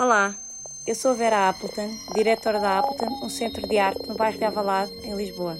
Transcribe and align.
Olá, 0.00 0.34
eu 0.86 0.94
sou 0.94 1.10
a 1.10 1.14
Vera 1.14 1.50
Appleton, 1.50 1.94
diretora 2.14 2.58
da 2.58 2.78
Appleton, 2.78 3.22
um 3.22 3.28
centro 3.28 3.68
de 3.68 3.78
arte 3.78 4.08
no 4.08 4.16
bairro 4.16 4.38
de 4.38 4.44
Avalado, 4.46 4.90
em 5.04 5.14
Lisboa. 5.14 5.58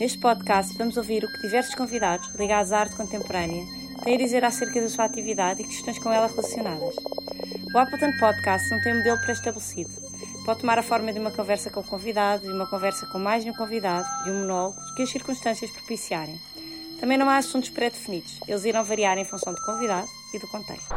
Neste 0.00 0.16
podcast 0.16 0.74
vamos 0.78 0.96
ouvir 0.96 1.22
o 1.22 1.28
que 1.30 1.42
diversos 1.42 1.74
convidados 1.74 2.34
ligados 2.36 2.72
à 2.72 2.78
arte 2.78 2.96
contemporânea 2.96 3.66
têm 4.02 4.14
a 4.14 4.18
dizer 4.18 4.42
acerca 4.42 4.80
da 4.80 4.88
sua 4.88 5.04
atividade 5.04 5.60
e 5.60 5.66
questões 5.66 5.98
com 5.98 6.10
ela 6.10 6.28
relacionadas. 6.28 6.96
O 7.74 7.76
Appleton 7.76 8.18
Podcast 8.18 8.70
não 8.70 8.80
tem 8.80 8.94
um 8.94 8.96
modelo 8.96 9.20
pré-estabelecido. 9.20 9.90
Pode 10.46 10.60
tomar 10.60 10.78
a 10.78 10.82
forma 10.82 11.12
de 11.12 11.18
uma 11.18 11.30
conversa 11.30 11.68
com 11.68 11.80
o 11.80 11.84
convidado, 11.84 12.44
de 12.44 12.50
uma 12.50 12.66
conversa 12.70 13.04
com 13.08 13.18
mais 13.18 13.44
de 13.44 13.50
um 13.50 13.54
convidado, 13.54 14.08
de 14.24 14.30
um 14.30 14.40
monólogo, 14.40 14.80
que 14.96 15.02
as 15.02 15.10
circunstâncias 15.10 15.70
propiciarem. 15.72 16.40
Também 17.00 17.18
não 17.18 17.28
há 17.28 17.36
assuntos 17.36 17.68
pré-definidos, 17.68 18.40
eles 18.48 18.64
irão 18.64 18.82
variar 18.82 19.18
em 19.18 19.26
função 19.26 19.52
do 19.52 19.60
convidado 19.60 20.08
e 20.32 20.38
do 20.38 20.48
contexto. 20.48 20.88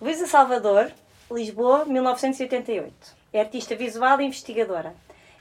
Luísa 0.00 0.26
Salvador 0.26 0.90
Lisboa, 1.32 1.84
1988. 1.84 2.92
É 3.32 3.40
artista 3.40 3.76
visual 3.76 4.20
e 4.20 4.26
investigadora. 4.26 4.94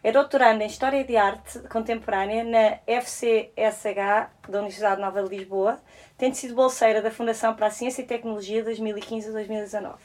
É 0.04 0.12
doutoranda 0.12 0.64
em 0.64 0.68
História 0.68 1.04
de 1.04 1.18
Arte 1.18 1.60
Contemporânea 1.68 2.44
na 2.44 2.78
FCSH 2.86 4.30
da 4.48 4.60
Universidade 4.60 5.02
Nova 5.02 5.24
de 5.24 5.36
Lisboa, 5.36 5.80
tendo 6.16 6.36
sido 6.36 6.54
bolseira 6.54 7.02
da 7.02 7.10
Fundação 7.10 7.56
para 7.56 7.68
a 7.68 7.72
Ciência 7.72 8.04
e 8.04 8.06
Tecnologia 8.06 8.64
2015 8.64 9.30
a 9.30 9.32
2019. 9.32 9.98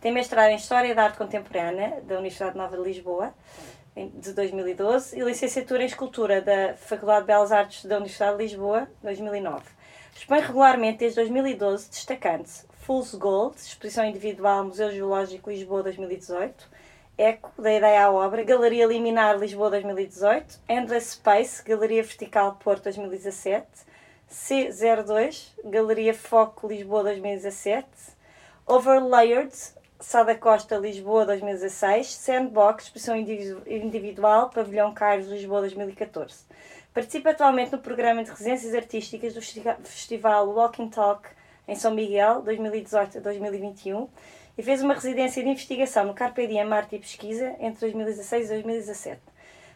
Tem 0.00 0.10
mestrado 0.10 0.50
em 0.50 0.56
História 0.56 0.94
da 0.94 1.04
Arte 1.04 1.18
Contemporânea 1.18 2.00
da 2.02 2.14
Universidade 2.14 2.56
Nova 2.56 2.76
de 2.76 2.82
Lisboa, 2.82 3.34
de 3.94 4.32
2012, 4.32 5.18
e 5.18 5.22
licenciatura 5.22 5.82
em 5.82 5.86
Escultura 5.86 6.40
da 6.40 6.74
Faculdade 6.76 7.20
de 7.20 7.26
Belas 7.26 7.52
Artes 7.52 7.84
da 7.84 7.96
Universidade 7.96 8.38
de 8.38 8.42
Lisboa, 8.42 8.88
2009. 9.02 9.64
Expõe 10.14 10.40
regularmente 10.40 10.98
desde 10.98 11.16
2012, 11.16 11.90
destacando-se 11.90 12.65
Fool's 12.86 13.16
Gold, 13.16 13.56
exposição 13.56 14.04
individual 14.04 14.62
Museu 14.62 14.92
Geológico 14.92 15.50
Lisboa 15.50 15.82
2018, 15.82 16.70
Eco, 17.18 17.50
da 17.60 17.74
ideia 17.74 18.06
à 18.06 18.12
obra, 18.12 18.44
Galeria 18.44 18.86
Liminar 18.86 19.36
Lisboa 19.36 19.70
2018, 19.70 20.60
Endless 20.68 21.14
Space, 21.14 21.64
Galeria 21.64 22.04
Vertical 22.04 22.54
Porto 22.62 22.84
2017, 22.84 23.66
C02, 24.30 25.48
Galeria 25.64 26.14
Foco 26.14 26.68
Lisboa 26.68 27.02
2017, 27.02 27.88
Overlayered, 28.64 29.52
Sada 29.98 30.36
Costa 30.36 30.76
Lisboa 30.76 31.26
2016, 31.26 32.14
Sandbox, 32.14 32.84
exposição 32.84 33.16
individual, 33.16 34.50
Pavilhão 34.50 34.94
Cairo 34.94 35.28
Lisboa 35.28 35.62
2014. 35.62 36.44
Participa 36.94 37.30
atualmente 37.30 37.72
no 37.72 37.78
programa 37.78 38.22
de 38.22 38.30
residências 38.30 38.76
artísticas 38.76 39.34
do 39.34 39.42
Festival 39.42 40.48
Walking 40.50 40.88
Talk 40.88 41.34
em 41.68 41.74
São 41.74 41.94
Miguel, 41.94 42.42
2018 42.42 43.18
a 43.18 43.20
2021, 43.20 44.08
e 44.56 44.62
fez 44.62 44.82
uma 44.82 44.94
residência 44.94 45.42
de 45.42 45.48
investigação 45.48 46.04
no 46.04 46.14
Carpe 46.14 46.46
Diem 46.46 46.72
Arte 46.72 46.96
e 46.96 46.98
Pesquisa 46.98 47.54
entre 47.60 47.80
2016 47.80 48.46
e 48.46 48.52
2017. 48.54 49.20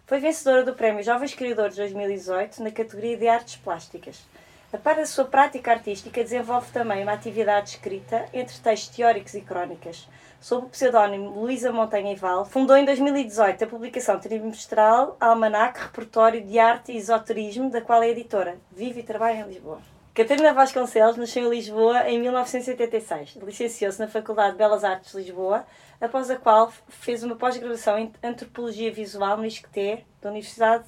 Foi 0.07 0.19
vencedora 0.19 0.65
do 0.65 0.75
Prémio 0.75 1.03
Jovens 1.03 1.35
Criadores 1.35 1.77
2018 1.77 2.63
na 2.63 2.71
categoria 2.71 3.17
de 3.17 3.29
Artes 3.29 3.57
Plásticas. 3.57 4.25
A 4.73 4.79
par 4.79 4.95
da 4.97 5.05
sua 5.05 5.25
prática 5.25 5.73
artística, 5.73 6.23
desenvolve 6.23 6.71
também 6.71 7.03
uma 7.03 7.13
atividade 7.13 7.71
escrita 7.71 8.27
entre 8.33 8.57
textos 8.59 8.97
teóricos 8.97 9.35
e 9.35 9.41
crónicas. 9.41 10.09
Sob 10.41 10.67
o 10.67 10.69
pseudónimo 10.69 11.41
Luísa 11.41 11.73
Montanha 11.73 12.13
e 12.13 12.17
Val, 12.17 12.45
fundou 12.45 12.77
em 12.77 12.85
2018 12.85 13.65
a 13.65 13.67
publicação 13.67 14.19
trimestral 14.21 15.17
Almanac 15.21 15.81
Repertório 15.81 16.41
de 16.41 16.59
Arte 16.59 16.93
e 16.93 16.97
Esoterismo, 16.97 17.69
da 17.69 17.81
qual 17.81 18.01
é 18.03 18.11
editora. 18.11 18.59
Vive 18.71 19.01
e 19.01 19.03
trabalha 19.03 19.41
em 19.41 19.49
Lisboa. 19.49 20.00
Catarina 20.21 20.53
Vasconcelos 20.53 21.17
nasceu 21.17 21.47
em 21.47 21.57
Lisboa 21.57 22.07
em 22.07 22.21
1986. 22.21 23.39
Licenciou-se 23.43 23.99
na 23.99 24.07
Faculdade 24.07 24.53
de 24.53 24.59
Belas 24.59 24.85
Artes 24.85 25.13
de 25.13 25.17
Lisboa, 25.17 25.65
após 25.99 26.31
a 26.31 26.37
qual 26.37 26.71
fez 26.91 27.23
uma 27.23 27.37
pós-graduação 27.37 27.99
em 27.99 28.13
Antropologia 28.23 28.93
Visual 28.93 29.39
no 29.39 29.47
ISCTE, 29.47 30.05
da 30.21 30.29
Universidade 30.29 30.85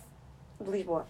de 0.60 0.70
Lisboa. 0.70 1.06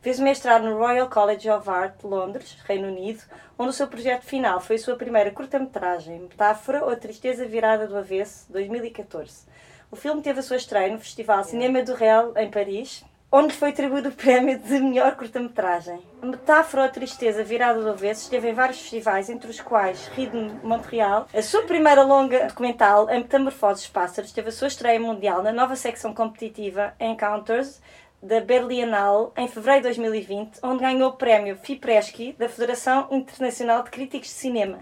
Fez 0.00 0.20
mestrado 0.20 0.62
no 0.62 0.78
Royal 0.78 1.10
College 1.10 1.50
of 1.50 1.68
Art, 1.68 2.00
Londres, 2.04 2.56
Reino 2.64 2.86
Unido, 2.86 3.24
onde 3.58 3.70
o 3.70 3.72
seu 3.72 3.88
projeto 3.88 4.22
final 4.22 4.60
foi 4.60 4.76
a 4.76 4.78
sua 4.78 4.94
primeira 4.94 5.32
curta-metragem, 5.32 6.20
Metáfora 6.20 6.84
ou 6.84 6.94
Tristeza 6.94 7.44
Virada 7.44 7.88
do 7.88 7.98
Avesso, 7.98 8.46
2014. 8.52 9.48
O 9.90 9.96
filme 9.96 10.22
teve 10.22 10.38
a 10.38 10.44
sua 10.44 10.58
estreia 10.58 10.92
no 10.92 11.00
Festival 11.00 11.42
Cinema 11.42 11.82
do 11.82 11.94
Real, 11.94 12.34
em 12.36 12.48
Paris, 12.48 13.04
onde 13.36 13.52
foi 13.52 13.70
atribuído 13.70 14.10
o 14.10 14.12
prémio 14.12 14.56
de 14.56 14.78
melhor 14.78 15.16
curta-metragem. 15.16 15.98
A 16.22 16.26
metáfora 16.26 16.84
ou 16.84 16.88
tristeza 16.88 17.42
virada 17.42 17.82
do 17.82 17.90
avesso 17.90 18.22
esteve 18.22 18.48
em 18.48 18.54
vários 18.54 18.78
festivais, 18.78 19.28
entre 19.28 19.50
os 19.50 19.60
quais 19.60 20.06
Rio 20.14 20.30
Montreal. 20.62 21.26
A 21.34 21.42
sua 21.42 21.62
primeira 21.62 22.04
longa 22.04 22.46
documental, 22.46 23.08
A 23.08 23.14
Metamorfose 23.14 23.82
dos 23.82 23.88
Pássaros, 23.88 24.30
teve 24.30 24.50
a 24.50 24.52
sua 24.52 24.68
estreia 24.68 25.00
mundial 25.00 25.42
na 25.42 25.50
nova 25.50 25.74
secção 25.74 26.14
competitiva 26.14 26.94
Encounters 27.00 27.82
da 28.22 28.40
Berlinale 28.40 29.30
em 29.36 29.48
fevereiro 29.48 29.80
de 29.80 30.00
2020, 30.00 30.60
onde 30.62 30.84
ganhou 30.84 31.10
o 31.10 31.16
prémio 31.16 31.56
FIPRESCI 31.56 32.36
da 32.38 32.48
Federação 32.48 33.08
Internacional 33.10 33.82
de 33.82 33.90
Críticos 33.90 34.28
de 34.28 34.34
Cinema. 34.34 34.78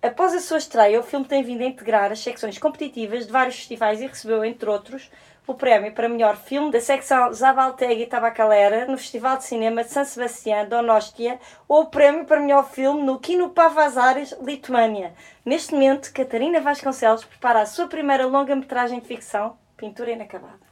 Após 0.00 0.32
a 0.32 0.40
sua 0.40 0.58
estreia, 0.58 1.00
o 1.00 1.02
filme 1.02 1.24
tem 1.24 1.42
vindo 1.42 1.62
a 1.62 1.66
integrar 1.66 2.12
as 2.12 2.20
secções 2.20 2.56
competitivas 2.56 3.26
de 3.26 3.32
vários 3.32 3.56
festivais 3.56 4.00
e 4.00 4.06
recebeu, 4.06 4.44
entre 4.44 4.68
outros, 4.68 5.10
o 5.46 5.54
prémio 5.54 5.92
para 5.92 6.08
melhor 6.08 6.36
filme 6.36 6.70
da 6.70 6.80
secção 6.80 7.32
Zabaltegui 7.32 8.06
Tabacalera 8.06 8.86
no 8.86 8.96
Festival 8.96 9.36
de 9.36 9.44
Cinema 9.44 9.84
de 9.84 9.90
San 9.90 10.04
Sebastián, 10.04 10.66
Donostia, 10.66 11.38
ou 11.68 11.82
o 11.82 11.86
prémio 11.86 12.24
para 12.24 12.40
melhor 12.40 12.70
filme 12.70 13.02
no 13.02 13.18
Kino 13.20 13.50
Pavazares, 13.50 14.34
Lituânia. 14.40 15.12
Neste 15.44 15.74
momento, 15.74 16.12
Catarina 16.14 16.60
Vasconcelos 16.60 17.24
prepara 17.24 17.60
a 17.60 17.66
sua 17.66 17.86
primeira 17.86 18.26
longa-metragem 18.26 19.00
de 19.00 19.06
ficção, 19.06 19.58
Pintura 19.76 20.12
Inacabada. 20.12 20.64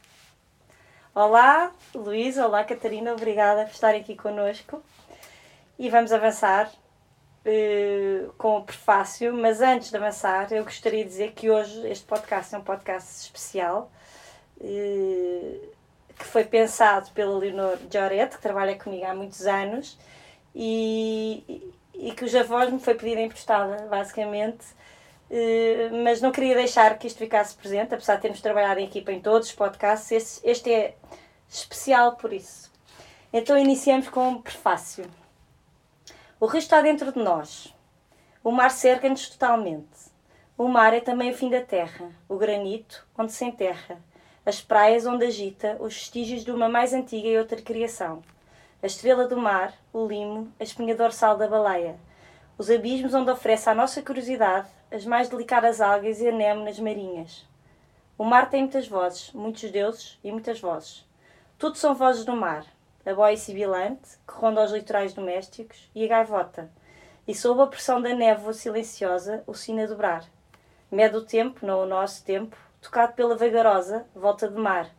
Olá, 1.13 1.71
Luísa, 1.93 2.47
olá, 2.47 2.63
Catarina, 2.63 3.13
obrigada 3.13 3.65
por 3.65 3.71
estarem 3.71 4.01
aqui 4.01 4.15
connosco. 4.15 4.81
E 5.77 5.87
vamos 5.87 6.11
avançar 6.11 6.71
uh, 7.45 8.33
com 8.39 8.57
o 8.57 8.63
prefácio, 8.63 9.31
mas 9.35 9.61
antes 9.61 9.91
de 9.91 9.97
avançar, 9.97 10.51
eu 10.51 10.63
gostaria 10.63 11.03
de 11.03 11.09
dizer 11.09 11.33
que 11.33 11.51
hoje 11.51 11.87
este 11.87 12.05
podcast 12.05 12.55
é 12.55 12.57
um 12.57 12.63
podcast 12.63 13.21
especial 13.21 13.91
que 14.63 16.25
foi 16.25 16.45
pensado 16.45 17.11
pela 17.11 17.37
Leonor 17.37 17.77
Giorete, 17.91 18.37
que 18.37 18.41
trabalha 18.41 18.77
comigo 18.77 19.05
há 19.05 19.13
muitos 19.13 19.45
anos, 19.45 19.97
e, 20.55 21.43
e, 21.93 22.09
e 22.09 22.15
cuja 22.15 22.43
voz 22.43 22.71
me 22.71 22.79
foi 22.79 22.95
pedida 22.95 23.21
emprestada, 23.21 23.87
basicamente. 23.87 24.65
Uh, 25.29 26.03
mas 26.03 26.21
não 26.21 26.31
queria 26.31 26.55
deixar 26.55 26.97
que 26.97 27.07
isto 27.07 27.17
ficasse 27.17 27.55
presente, 27.55 27.93
apesar 27.93 28.15
de 28.15 28.21
termos 28.21 28.41
trabalhado 28.41 28.79
em 28.79 28.85
equipa 28.85 29.11
em 29.11 29.19
todos 29.19 29.47
os 29.47 29.55
podcasts, 29.55 30.11
este, 30.11 30.47
este 30.47 30.71
é 30.71 30.95
especial 31.49 32.15
por 32.15 32.31
isso. 32.31 32.71
Então 33.31 33.57
iniciamos 33.57 34.09
com 34.09 34.29
um 34.29 34.41
prefácio. 34.41 35.05
O 36.39 36.45
rio 36.45 36.59
está 36.59 36.81
dentro 36.81 37.11
de 37.11 37.19
nós. 37.19 37.73
O 38.43 38.51
mar 38.51 38.69
cerca-nos 38.69 39.27
totalmente. 39.29 40.11
O 40.55 40.67
mar 40.67 40.93
é 40.93 40.99
também 40.99 41.31
o 41.31 41.35
fim 41.35 41.49
da 41.49 41.61
terra, 41.61 42.11
o 42.29 42.37
granito 42.37 43.07
onde 43.17 43.31
se 43.31 43.43
enterra 43.43 43.97
as 44.45 44.61
praias 44.61 45.05
onde 45.05 45.25
agita 45.25 45.77
os 45.79 45.93
vestígios 45.93 46.43
de 46.43 46.51
uma 46.51 46.67
mais 46.67 46.93
antiga 46.93 47.27
e 47.27 47.37
outra 47.37 47.61
criação, 47.61 48.21
a 48.81 48.85
estrela 48.85 49.25
do 49.25 49.37
mar, 49.37 49.73
o 49.93 50.05
limo, 50.05 50.51
a 50.59 50.63
espinha 50.63 50.95
dorsal 50.95 51.37
da 51.37 51.47
baleia, 51.47 51.97
os 52.57 52.69
abismos 52.69 53.13
onde 53.13 53.31
oferece 53.31 53.69
à 53.69 53.73
nossa 53.73 54.01
curiosidade 54.01 54.67
as 54.91 55.05
mais 55.05 55.29
delicadas 55.29 55.79
algas 55.79 56.19
e 56.19 56.27
anémonas 56.27 56.79
marinhas. 56.79 57.47
O 58.17 58.23
mar 58.25 58.49
tem 58.49 58.63
muitas 58.63 58.87
vozes, 58.87 59.31
muitos 59.31 59.71
deuses 59.71 60.19
e 60.23 60.31
muitas 60.31 60.59
vozes. 60.59 61.05
Tudo 61.57 61.77
são 61.77 61.95
vozes 61.95 62.25
do 62.25 62.35
mar, 62.35 62.65
a 63.05 63.13
boia 63.13 63.37
sibilante, 63.37 64.17
que 64.27 64.33
ronda 64.33 64.63
os 64.63 64.71
litorais 64.71 65.13
domésticos, 65.13 65.89
e 65.95 66.03
a 66.03 66.07
gaivota, 66.07 66.69
e 67.27 67.33
sob 67.33 67.61
a 67.61 67.67
pressão 67.67 68.01
da 68.01 68.13
névoa 68.13 68.53
silenciosa, 68.53 69.43
o 69.47 69.53
sino 69.53 69.81
a 69.81 69.85
dobrar. 69.85 70.25
Mede 70.91 71.15
o 71.15 71.25
tempo, 71.25 71.65
não 71.65 71.81
o 71.81 71.87
nosso 71.87 72.23
tempo, 72.23 72.55
tocado 72.83 73.13
pela 73.13 73.37
vagarosa 73.37 74.05
volta 74.13 74.45
de 74.47 74.59
mar. 74.59 74.89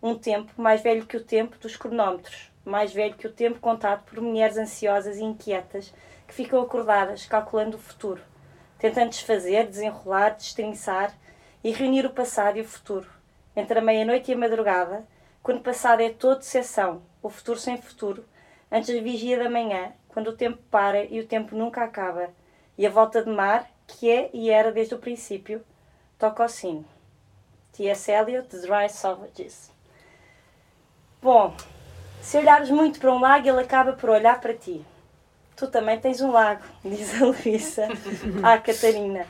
Um 0.00 0.16
tempo 0.16 0.52
mais 0.56 0.80
velho 0.80 1.04
que 1.04 1.16
o 1.16 1.24
tempo 1.24 1.58
dos 1.58 1.76
cronómetros, 1.76 2.52
mais 2.64 2.92
velho 2.92 3.16
que 3.16 3.26
o 3.26 3.32
tempo 3.32 3.58
contado 3.58 4.04
por 4.04 4.20
mulheres 4.20 4.56
ansiosas 4.56 5.16
e 5.16 5.24
inquietas 5.24 5.92
que 6.28 6.34
ficam 6.34 6.62
acordadas, 6.62 7.26
calculando 7.26 7.76
o 7.76 7.80
futuro, 7.80 8.22
tentando 8.78 9.10
desfazer, 9.10 9.66
desenrolar, 9.66 10.30
destrinçar 10.30 11.12
e 11.64 11.72
reunir 11.72 12.06
o 12.06 12.10
passado 12.10 12.58
e 12.58 12.60
o 12.60 12.64
futuro. 12.64 13.08
Entre 13.56 13.76
a 13.76 13.82
meia-noite 13.82 14.30
e 14.30 14.34
a 14.34 14.38
madrugada, 14.38 15.04
quando 15.42 15.58
o 15.58 15.62
passado 15.62 16.00
é 16.00 16.10
todo 16.10 16.42
seção, 16.42 17.02
o 17.20 17.28
futuro 17.28 17.58
sem 17.58 17.76
futuro, 17.76 18.24
antes 18.70 18.94
da 18.94 19.02
vigia 19.02 19.36
da 19.36 19.50
manhã, 19.50 19.92
quando 20.08 20.28
o 20.28 20.36
tempo 20.36 20.58
para 20.70 21.04
e 21.04 21.18
o 21.18 21.26
tempo 21.26 21.56
nunca 21.56 21.82
acaba, 21.82 22.30
e 22.78 22.86
a 22.86 22.90
volta 22.90 23.22
de 23.22 23.30
mar, 23.30 23.68
que 23.86 24.08
é 24.08 24.30
e 24.32 24.48
era 24.48 24.70
desde 24.70 24.94
o 24.94 24.98
princípio, 24.98 25.62
toca 26.16 26.44
ao 26.44 26.48
sino. 26.48 26.91
T.S. 27.72 28.10
Eliot, 28.10 28.48
The 28.48 28.58
Dry 28.58 28.88
Savages. 28.88 29.70
Bom, 31.22 31.54
se 32.20 32.36
olhares 32.36 32.70
muito 32.70 33.00
para 33.00 33.12
um 33.12 33.20
lago, 33.20 33.48
ele 33.48 33.60
acaba 33.60 33.94
por 33.94 34.10
olhar 34.10 34.40
para 34.40 34.54
ti. 34.54 34.84
Tu 35.56 35.66
também 35.68 35.98
tens 35.98 36.20
um 36.20 36.30
lago, 36.30 36.62
diz 36.84 37.20
a 37.20 37.26
Luísa 37.26 37.88
à 38.42 38.58
Catarina. 38.58 39.26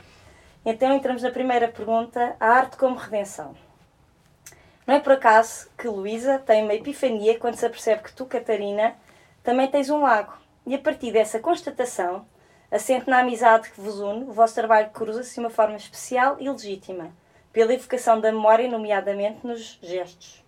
Então 0.65 0.93
entramos 0.93 1.21
na 1.23 1.31
primeira 1.31 1.67
pergunta: 1.67 2.35
a 2.39 2.47
arte 2.47 2.77
como 2.77 2.95
redenção. 2.95 3.55
Não 4.85 4.95
é 4.95 4.99
por 4.99 5.13
acaso 5.13 5.69
que 5.77 5.87
Luísa 5.87 6.39
tem 6.39 6.63
uma 6.63 6.73
epifania 6.73 7.39
quando 7.39 7.55
se 7.55 7.65
apercebe 7.65 8.03
que 8.03 8.13
tu, 8.13 8.25
Catarina, 8.25 8.95
também 9.41 9.69
tens 9.69 9.89
um 9.89 10.01
lago. 10.01 10.33
E 10.65 10.75
a 10.75 10.79
partir 10.79 11.11
dessa 11.11 11.39
constatação, 11.39 12.25
assente 12.69 13.09
na 13.09 13.19
amizade 13.19 13.69
que 13.69 13.79
vos 13.79 13.99
une, 13.99 14.23
o 14.25 14.33
vosso 14.33 14.55
trabalho 14.55 14.89
cruza-se 14.89 15.35
de 15.35 15.39
uma 15.39 15.49
forma 15.49 15.77
especial 15.77 16.37
e 16.39 16.49
legítima, 16.49 17.11
pela 17.53 17.73
evocação 17.73 18.19
da 18.19 18.31
memória, 18.31 18.67
nomeadamente 18.67 19.45
nos 19.45 19.77
gestos. 19.81 20.43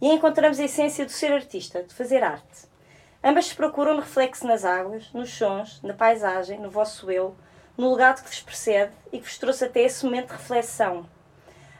E 0.00 0.08
encontramos 0.08 0.60
a 0.60 0.64
essência 0.64 1.06
do 1.06 1.10
ser 1.10 1.32
artista, 1.32 1.82
de 1.82 1.94
fazer 1.94 2.22
arte. 2.22 2.70
Ambas 3.24 3.52
procuram 3.52 3.98
reflexo 3.98 4.46
nas 4.46 4.64
águas, 4.64 5.10
nos 5.12 5.32
sons, 5.32 5.80
na 5.82 5.94
paisagem, 5.94 6.60
no 6.60 6.70
vosso 6.70 7.10
eu, 7.10 7.34
no 7.76 7.92
legado 7.92 8.22
que 8.22 8.28
vos 8.28 8.40
precede 8.40 8.92
e 9.12 9.18
que 9.18 9.24
vos 9.24 9.38
trouxe 9.38 9.64
até 9.64 9.80
esse 9.80 10.04
momento 10.04 10.28
de 10.28 10.34
reflexão. 10.34 11.08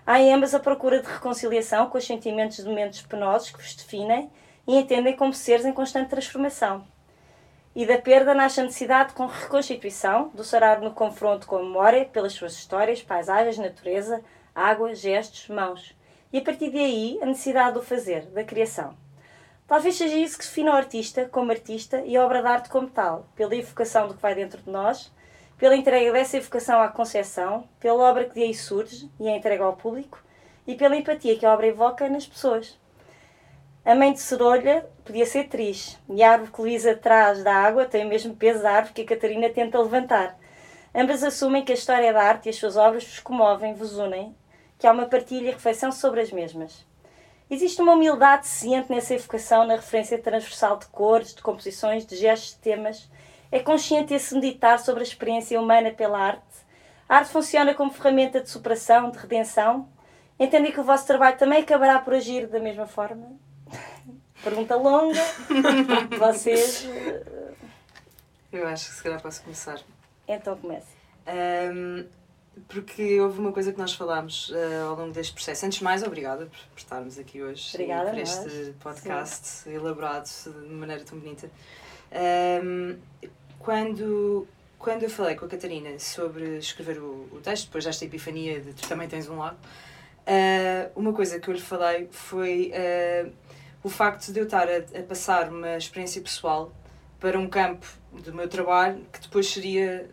Há 0.07 0.21
em 0.21 0.33
ambas 0.33 0.55
a 0.55 0.59
procura 0.59 1.01
de 1.01 1.09
reconciliação 1.09 1.89
com 1.89 1.99
os 1.99 2.07
sentimentos 2.07 2.57
de 2.57 2.65
momentos 2.65 3.03
penosos 3.03 3.51
que 3.51 3.59
vos 3.59 3.75
definem 3.75 4.31
e 4.67 4.77
entendem 4.77 5.17
como 5.17 5.35
seres 5.35 5.67
em 5.67 5.73
constante 5.73 6.11
transformação. 6.11 6.87
E 7.75 7.87
da 7.87 7.99
perda 7.99 8.35
nasce 8.35 8.61
a 8.61 8.65
necessidade 8.65 9.15
de 9.15 9.23
reconstituição, 9.23 10.29
do 10.35 10.45
sarar 10.45 10.81
no 10.81 10.93
confronto 10.93 11.47
com 11.47 11.57
a 11.57 11.63
memória, 11.63 12.05
pelas 12.05 12.33
suas 12.33 12.53
histórias, 12.53 13.03
paisagens, 13.03 13.59
natureza, 13.59 14.23
água, 14.55 14.95
gestos, 14.95 15.49
mãos. 15.49 15.97
E 16.33 16.39
a 16.39 16.43
partir 16.43 16.71
daí, 16.71 17.19
a 17.23 17.27
necessidade 17.27 17.75
do 17.75 17.83
fazer, 17.83 18.27
da 18.27 18.45
criação. 18.45 18.95
Talvez 19.67 19.97
seja 19.97 20.17
isso 20.17 20.39
que 20.39 20.45
define 20.45 20.69
o 20.71 20.75
artista 20.75 21.29
como 21.31 21.51
artista 21.51 22.03
e 22.05 22.17
a 22.17 22.25
obra 22.25 22.43
de 22.43 22.49
arte 22.49 22.69
como 22.69 22.89
tal, 22.89 23.27
pela 23.35 23.57
evocação 23.57 24.09
do 24.09 24.15
que 24.15 24.23
vai 24.23 24.35
dentro 24.35 24.61
de 24.61 24.71
nós, 24.71 25.13
pela 25.57 25.77
entrega 25.77 26.13
dessa 26.13 26.37
evocação 26.37 26.81
à 26.81 26.89
concepção, 26.89 27.69
pela 27.79 28.11
obra 28.11 28.25
que 28.25 28.35
daí 28.35 28.53
surge 28.53 29.11
e 29.19 29.29
é 29.29 29.37
entregue 29.37 29.63
ao 29.63 29.77
público 29.77 30.23
e 30.67 30.75
pela 30.75 30.97
empatia 30.97 31.39
que 31.39 31.47
a 31.47 31.53
obra 31.53 31.69
evoca 31.69 32.09
nas 32.09 32.27
pessoas. 32.27 32.79
A 33.85 33.95
mãe 33.95 34.13
de 34.13 34.21
Cerolha 34.21 34.87
podia 35.05 35.27
ser 35.27 35.49
triste, 35.49 35.99
e 36.09 36.23
a 36.23 36.33
árvore 36.33 36.53
que 36.53 36.61
Luísa 36.61 36.95
traz 36.95 37.43
da 37.43 37.55
água 37.55 37.85
tem 37.85 38.05
o 38.05 38.09
mesmo 38.09 38.35
peso 38.37 38.63
da 38.63 38.73
árvore 38.73 38.95
que 38.95 39.03
a 39.03 39.07
Catarina 39.07 39.51
tenta 39.51 39.81
levantar. 39.81 40.39
Ambas 40.95 41.25
assumem 41.25 41.65
que 41.65 41.73
a 41.73 41.75
história 41.75 42.13
da 42.13 42.23
arte 42.23 42.47
e 42.47 42.51
as 42.51 42.57
suas 42.57 42.77
obras 42.77 43.05
vos 43.05 43.21
comovem, 43.21 43.75
vos 43.75 43.97
unem, 43.97 44.37
que 44.82 44.87
há 44.88 44.90
uma 44.90 45.06
partilha 45.06 45.46
e 45.46 45.52
reflexão 45.52 45.93
sobre 45.93 46.20
as 46.20 46.32
mesmas. 46.32 46.84
Existe 47.49 47.81
uma 47.81 47.93
humildade 47.93 48.49
ciente 48.49 48.90
nessa 48.90 49.14
evocação, 49.14 49.64
na 49.64 49.76
referência 49.76 50.19
transversal 50.19 50.76
de 50.76 50.87
cores, 50.87 51.32
de 51.32 51.40
composições, 51.40 52.05
de 52.05 52.17
gestos, 52.17 52.55
de 52.55 52.56
temas. 52.56 53.08
É 53.52 53.61
consciente 53.61 54.12
esse 54.12 54.34
meditar 54.34 54.81
sobre 54.81 55.05
a 55.05 55.06
experiência 55.06 55.61
humana 55.61 55.93
pela 55.93 56.19
arte. 56.19 56.43
A 57.08 57.19
arte 57.19 57.31
funciona 57.31 57.73
como 57.75 57.93
ferramenta 57.93 58.40
de 58.40 58.50
superação, 58.50 59.12
de 59.12 59.19
redenção. 59.19 59.88
Entendem 60.37 60.73
que 60.73 60.81
o 60.81 60.84
vosso 60.84 61.06
trabalho 61.06 61.38
também 61.38 61.61
acabará 61.62 62.00
por 62.00 62.14
agir 62.14 62.49
da 62.49 62.58
mesma 62.58 62.88
forma? 62.88 63.31
Pergunta 64.43 64.75
longa. 64.75 65.20
Vocês. 66.19 66.88
Eh, 66.90 67.52
Eu 68.50 68.67
acho 68.67 68.88
que 68.88 68.96
se 68.96 69.02
calhar 69.05 69.23
posso 69.23 69.43
começar. 69.44 69.79
Então 70.26 70.56
comece. 70.56 70.88
Um, 71.73 72.05
porque 72.69 73.21
houve 73.21 73.39
uma 73.39 73.53
coisa 73.53 73.73
que 73.73 73.79
nós 73.79 73.95
falámos 73.95 74.51
uh, 74.51 74.89
ao 74.89 74.97
longo 74.97 75.13
deste 75.13 75.33
processo. 75.33 75.65
Antes 75.65 75.79
de 75.79 75.85
mais, 75.85 76.03
obrigada 76.03 76.47
por, 76.47 76.59
estarmos 76.77 77.19
aqui 77.19 77.43
hoje 77.43 77.71
obrigada, 77.75 78.11
por 78.11 78.19
este 78.19 78.45
nós. 78.45 78.75
podcast 78.81 79.47
Sim. 79.47 79.75
elaborado 79.75 80.29
de 80.29 80.75
maneira 80.75 81.03
tão 81.05 81.19
bonita. 81.19 81.51
Um, 82.63 82.99
quando, 83.59 84.47
quando 84.79 85.03
eu 85.05 85.11
falei 85.11 85.35
com 85.35 85.47
a 85.47 85.49
Catarina 85.49 85.99
sobre 85.99 86.59
escrever 86.59 86.99
o, 86.99 87.29
o 87.33 87.41
texto, 87.43 87.67
depois 87.67 87.85
desta 87.85 88.05
epifania 88.05 88.61
de 88.61 88.75
tu 88.75 88.87
também 88.87 89.09
tens 89.09 89.29
um 89.29 89.39
lado, 89.39 89.57
uh, 89.57 90.91
uma 90.95 91.13
coisa 91.13 91.41
que 91.41 91.49
eu 91.49 91.55
lhe 91.55 91.61
falei 91.61 92.09
foi 92.11 92.73
uh, 92.75 93.33
o 93.83 93.89
facto 93.89 94.31
de 94.31 94.39
eu 94.39 94.45
estar 94.45 94.69
a, 94.69 94.99
a, 94.99 95.03
passar 95.03 95.49
uma 95.49 95.77
experiência 95.77 96.21
pessoal 96.21 96.71
para 97.19 97.39
um 97.39 97.49
campo 97.49 97.87
do 98.13 98.35
meu 98.35 98.49
trabalho 98.49 99.07
que 99.11 99.21
depois 99.21 99.49
seria 99.49 100.11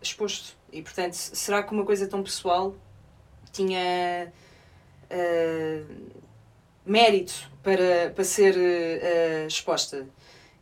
exposto. 0.00 0.56
E, 0.74 0.82
portanto, 0.82 1.14
será 1.14 1.62
que 1.62 1.72
uma 1.72 1.84
coisa 1.84 2.06
tão 2.06 2.22
pessoal 2.22 2.74
tinha 3.52 4.32
mérito 6.84 7.50
para, 7.62 8.10
para 8.14 8.24
ser 8.24 8.56
exposta? 9.46 10.06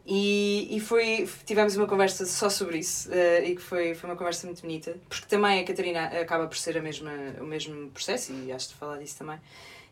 E, 0.05 0.77
e 0.77 0.81
foi, 0.81 1.29
tivemos 1.47 1.77
uma 1.77 1.87
conversa 1.87 2.27
só 2.27 2.51
sobre 2.51 2.79
isso 2.79 3.09
uh, 3.09 3.45
e 3.45 3.55
que 3.55 3.63
foi, 3.63 3.95
foi 3.95 4.11
uma 4.11 4.17
conversa 4.17 4.47
muito 4.47 4.61
bonita, 4.61 4.97
porque 5.09 5.27
também 5.27 5.61
a 5.61 5.65
Catarina 5.65 6.07
acaba 6.07 6.47
por 6.49 6.57
ser 6.57 6.77
a 6.77 6.83
mesma, 6.83 7.13
o 7.41 7.45
mesmo 7.45 7.89
processo 7.91 8.33
e 8.33 8.51
acho 8.51 8.71
de 8.71 8.75
falar 8.75 8.99
disso 8.99 9.19
também. 9.19 9.39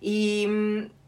E, 0.02 0.48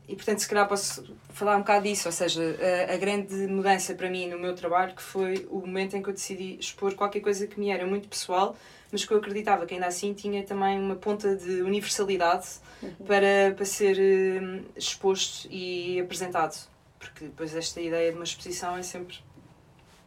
e 0.08 0.14
portanto, 0.14 0.38
se 0.38 0.48
calhar 0.48 0.68
posso 0.68 1.16
falar 1.30 1.56
um 1.56 1.60
bocado 1.60 1.82
disso, 1.84 2.06
ou 2.06 2.12
seja, 2.12 2.42
a, 2.88 2.94
a, 2.94 2.96
grande 2.96 3.34
mudança 3.48 3.92
para 3.94 4.08
mim 4.08 4.28
no 4.28 4.38
meu 4.38 4.54
trabalho 4.54 4.94
que 4.94 5.02
foi 5.02 5.48
o 5.50 5.58
momento 5.60 5.96
em 5.96 6.02
que 6.02 6.08
eu 6.08 6.12
decidi 6.12 6.56
expor 6.60 6.94
qualquer 6.94 7.20
coisa 7.20 7.46
que 7.48 7.58
me 7.58 7.70
era 7.70 7.84
muito 7.84 8.06
pessoal, 8.08 8.56
mas 8.92 9.04
que 9.04 9.12
eu 9.12 9.18
acreditava 9.18 9.66
que 9.66 9.74
ainda 9.74 9.86
assim 9.86 10.12
tinha 10.12 10.44
também 10.44 10.78
uma 10.78 10.94
ponta 10.94 11.34
de 11.34 11.62
universalidade 11.62 12.46
uhum. 12.82 12.94
para, 13.06 13.54
para 13.56 13.64
ser 13.64 13.96
uh, 13.96 14.64
exposto 14.76 15.48
e 15.50 15.98
apresentado 15.98 16.70
porque 17.02 17.24
depois 17.24 17.54
esta 17.54 17.80
ideia 17.80 18.10
de 18.10 18.16
uma 18.16 18.24
exposição 18.24 18.76
é 18.76 18.82
sempre 18.82 19.18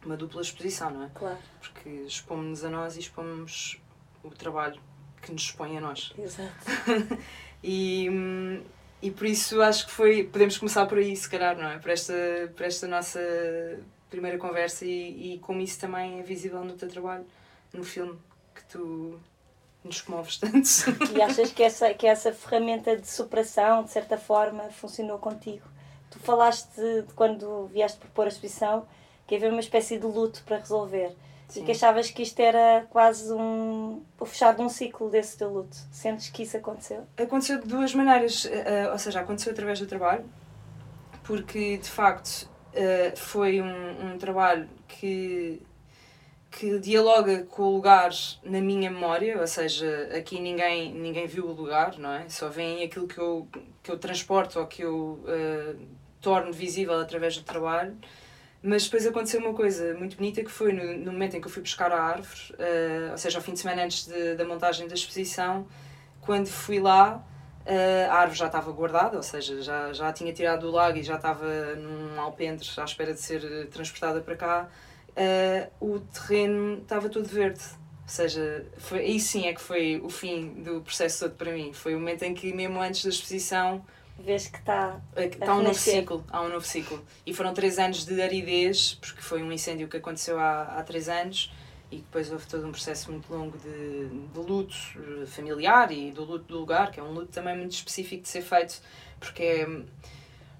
uma 0.04 0.16
dupla 0.16 0.40
exposição, 0.40 0.90
não 0.90 1.04
é? 1.04 1.10
Claro. 1.14 1.38
Porque 1.60 1.88
expomos-nos 2.06 2.64
a 2.64 2.70
nós 2.70 2.96
e 2.96 3.00
expomos 3.00 3.78
o 4.24 4.30
trabalho 4.30 4.80
que 5.20 5.30
nos 5.30 5.42
expõe 5.42 5.76
a 5.76 5.80
nós. 5.80 6.14
Exato. 6.18 6.54
e, 7.62 8.08
e 9.02 9.10
por 9.10 9.26
isso 9.26 9.60
acho 9.60 9.86
que 9.86 9.92
foi. 9.92 10.24
Podemos 10.24 10.56
começar 10.56 10.86
por 10.86 10.98
aí, 10.98 11.14
se 11.14 11.28
calhar, 11.28 11.56
não 11.58 11.68
é? 11.68 11.78
Por 11.78 11.90
esta, 11.90 12.14
por 12.56 12.64
esta 12.64 12.86
nossa 12.88 13.20
primeira 14.08 14.38
conversa 14.38 14.86
e, 14.86 15.34
e 15.34 15.38
como 15.40 15.60
isso 15.60 15.78
também 15.78 16.20
é 16.20 16.22
visível 16.22 16.64
no 16.64 16.74
teu 16.74 16.88
trabalho, 16.88 17.26
no 17.74 17.84
filme 17.84 18.16
tu 18.76 19.18
nos 19.84 20.00
comoves 20.00 20.38
tanto. 20.38 20.68
E 21.16 21.22
achas 21.22 21.52
que 21.52 21.62
essa, 21.62 21.94
que 21.94 22.06
essa 22.06 22.32
ferramenta 22.32 22.96
de 22.96 23.08
superação, 23.08 23.84
de 23.84 23.90
certa 23.90 24.18
forma, 24.18 24.64
funcionou 24.70 25.18
contigo? 25.18 25.66
tu 26.10 26.18
falaste 26.20 26.68
de, 26.76 27.02
de 27.02 27.12
quando 27.14 27.66
vieste 27.66 27.98
propor 27.98 28.24
a 28.24 28.28
exposição 28.28 28.86
que 29.26 29.34
havia 29.34 29.50
uma 29.50 29.60
espécie 29.60 29.98
de 29.98 30.06
luto 30.06 30.42
para 30.44 30.58
resolver 30.58 31.14
Sim. 31.48 31.60
e 31.60 31.64
que 31.64 31.72
achavas 31.72 32.10
que 32.10 32.22
isto 32.22 32.38
era 32.40 32.86
quase 32.90 33.32
um, 33.32 34.02
o 34.18 34.24
fechar 34.24 34.54
de 34.54 34.62
um 34.62 34.68
ciclo 34.68 35.10
desse 35.10 35.36
teu 35.36 35.52
luto. 35.52 35.76
Sentes 35.90 36.28
que 36.28 36.42
isso 36.42 36.56
aconteceu? 36.56 37.04
Aconteceu 37.16 37.60
de 37.60 37.66
duas 37.66 37.94
maneiras, 37.94 38.44
uh, 38.44 38.92
ou 38.92 38.98
seja, 38.98 39.20
aconteceu 39.20 39.52
através 39.52 39.80
do 39.80 39.86
trabalho, 39.86 40.24
porque 41.24 41.76
de 41.78 41.90
facto 41.90 42.48
uh, 42.72 43.16
foi 43.16 43.60
um, 43.60 44.12
um 44.12 44.18
trabalho 44.18 44.68
que 44.86 45.60
que 46.56 46.78
dialoga 46.78 47.44
com 47.44 47.64
o 47.64 47.74
lugar 47.74 48.10
na 48.42 48.62
minha 48.62 48.90
memória, 48.90 49.38
ou 49.38 49.46
seja, 49.46 50.08
aqui 50.16 50.40
ninguém, 50.40 50.90
ninguém 50.90 51.26
viu 51.26 51.44
o 51.44 51.52
lugar, 51.52 51.98
não 51.98 52.10
é? 52.10 52.26
Só 52.30 52.48
vem 52.48 52.82
aquilo 52.82 53.06
que 53.06 53.18
eu, 53.18 53.46
que 53.82 53.90
eu 53.90 53.98
transporto 53.98 54.58
ou 54.58 54.66
que 54.66 54.80
eu 54.80 55.20
uh, 55.22 55.78
torno 56.18 56.50
visível 56.50 56.98
através 56.98 57.36
do 57.36 57.44
trabalho. 57.44 57.94
Mas 58.62 58.84
depois 58.84 59.06
aconteceu 59.06 59.38
uma 59.38 59.52
coisa 59.52 59.92
muito 59.94 60.16
bonita 60.16 60.42
que 60.42 60.50
foi 60.50 60.72
no, 60.72 60.96
no 60.96 61.12
momento 61.12 61.36
em 61.36 61.42
que 61.42 61.46
eu 61.46 61.50
fui 61.50 61.60
buscar 61.60 61.92
a 61.92 62.02
árvore, 62.02 62.40
uh, 62.54 63.10
ou 63.12 63.18
seja, 63.18 63.36
ao 63.36 63.44
fim 63.44 63.52
de 63.52 63.58
semana 63.60 63.84
antes 63.84 64.06
de, 64.06 64.34
da 64.34 64.44
montagem 64.46 64.88
da 64.88 64.94
exposição, 64.94 65.66
quando 66.22 66.46
fui 66.46 66.80
lá, 66.80 67.22
uh, 67.66 68.10
a 68.10 68.14
árvore 68.14 68.38
já 68.38 68.46
estava 68.46 68.72
guardada, 68.72 69.18
ou 69.18 69.22
seja, 69.22 69.60
já, 69.60 69.92
já 69.92 70.10
tinha 70.10 70.32
tirado 70.32 70.62
do 70.62 70.70
lago 70.70 70.96
e 70.96 71.02
já 71.02 71.16
estava 71.16 71.74
num 71.76 72.18
alpendre 72.18 72.66
à 72.78 72.84
espera 72.84 73.12
de 73.12 73.20
ser 73.20 73.68
transportada 73.68 74.22
para 74.22 74.36
cá 74.36 74.70
uh, 75.16 75.70
o 75.80 76.00
terreno 76.00 76.78
estava 76.78 77.08
todo 77.08 77.26
verde. 77.26 77.60
Ou 78.02 78.08
seja, 78.08 78.64
foi, 78.78 79.00
aí 79.00 79.18
sim 79.18 79.46
é 79.46 79.52
que 79.52 79.60
foi 79.60 80.00
o 80.02 80.08
fim 80.08 80.62
do 80.62 80.80
processo 80.80 81.24
todo 81.24 81.36
para 81.36 81.52
mim. 81.52 81.72
Foi 81.72 81.94
o 81.94 81.98
momento 81.98 82.22
em 82.22 82.34
que, 82.34 82.52
mesmo 82.52 82.80
antes 82.80 83.02
da 83.02 83.10
exposição, 83.10 83.84
vês 84.18 84.46
que 84.46 84.58
está. 84.58 85.00
Está 85.16 85.54
um 85.54 85.62
novo 85.62 85.74
ciclo. 85.74 86.24
Há 86.28 86.40
um 86.42 86.48
novo 86.48 86.64
ciclo. 86.64 87.04
E 87.26 87.34
foram 87.34 87.52
três 87.52 87.78
anos 87.78 88.04
de 88.04 88.22
aridez, 88.22 88.94
porque 88.94 89.20
foi 89.20 89.42
um 89.42 89.50
incêndio 89.50 89.88
que 89.88 89.96
aconteceu 89.96 90.38
há, 90.38 90.62
há 90.62 90.82
três 90.84 91.08
anos 91.08 91.50
e 91.90 91.98
depois 91.98 92.30
houve 92.32 92.46
todo 92.46 92.66
um 92.66 92.72
processo 92.72 93.10
muito 93.12 93.32
longo 93.32 93.56
de, 93.58 94.08
de 94.08 94.38
luto 94.38 94.76
eh, 94.96 95.26
familiar 95.26 95.92
e 95.92 96.10
do 96.10 96.24
luto 96.24 96.44
do 96.46 96.58
lugar, 96.58 96.90
que 96.90 96.98
é 96.98 97.02
um 97.02 97.12
luto 97.12 97.28
também 97.28 97.56
muito 97.56 97.72
específico 97.72 98.22
de 98.22 98.28
ser 98.28 98.42
feito, 98.42 98.80
porque 99.20 99.42
é, 99.42 99.82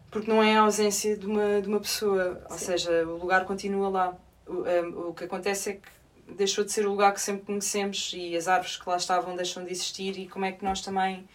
porque 0.08 0.30
não 0.30 0.42
é 0.42 0.56
a 0.56 0.60
ausência 0.60 1.16
de 1.16 1.26
uma, 1.26 1.60
de 1.60 1.68
uma 1.68 1.80
pessoa, 1.80 2.40
ou 2.48 2.56
seja, 2.56 3.04
o 3.06 3.18
lugar 3.18 3.44
continua 3.44 3.88
lá 3.88 4.16
o, 4.46 5.10
o 5.10 5.14
que 5.14 5.24
acontece 5.24 5.70
é 5.70 5.72
que 5.74 6.34
deixou 6.34 6.64
de 6.64 6.72
ser 6.72 6.86
o 6.86 6.90
lugar 6.90 7.12
que 7.12 7.20
sempre 7.20 7.44
conhecemos 7.44 8.12
e 8.14 8.36
as 8.36 8.48
árvores 8.48 8.76
que 8.76 8.88
lá 8.88 8.96
estavam 8.96 9.36
deixam 9.36 9.64
de 9.64 9.70
existir 9.70 10.18
e 10.18 10.26
como 10.26 10.44
é 10.44 10.52
que 10.52 10.64
nós 10.64 10.80
também 10.80 11.26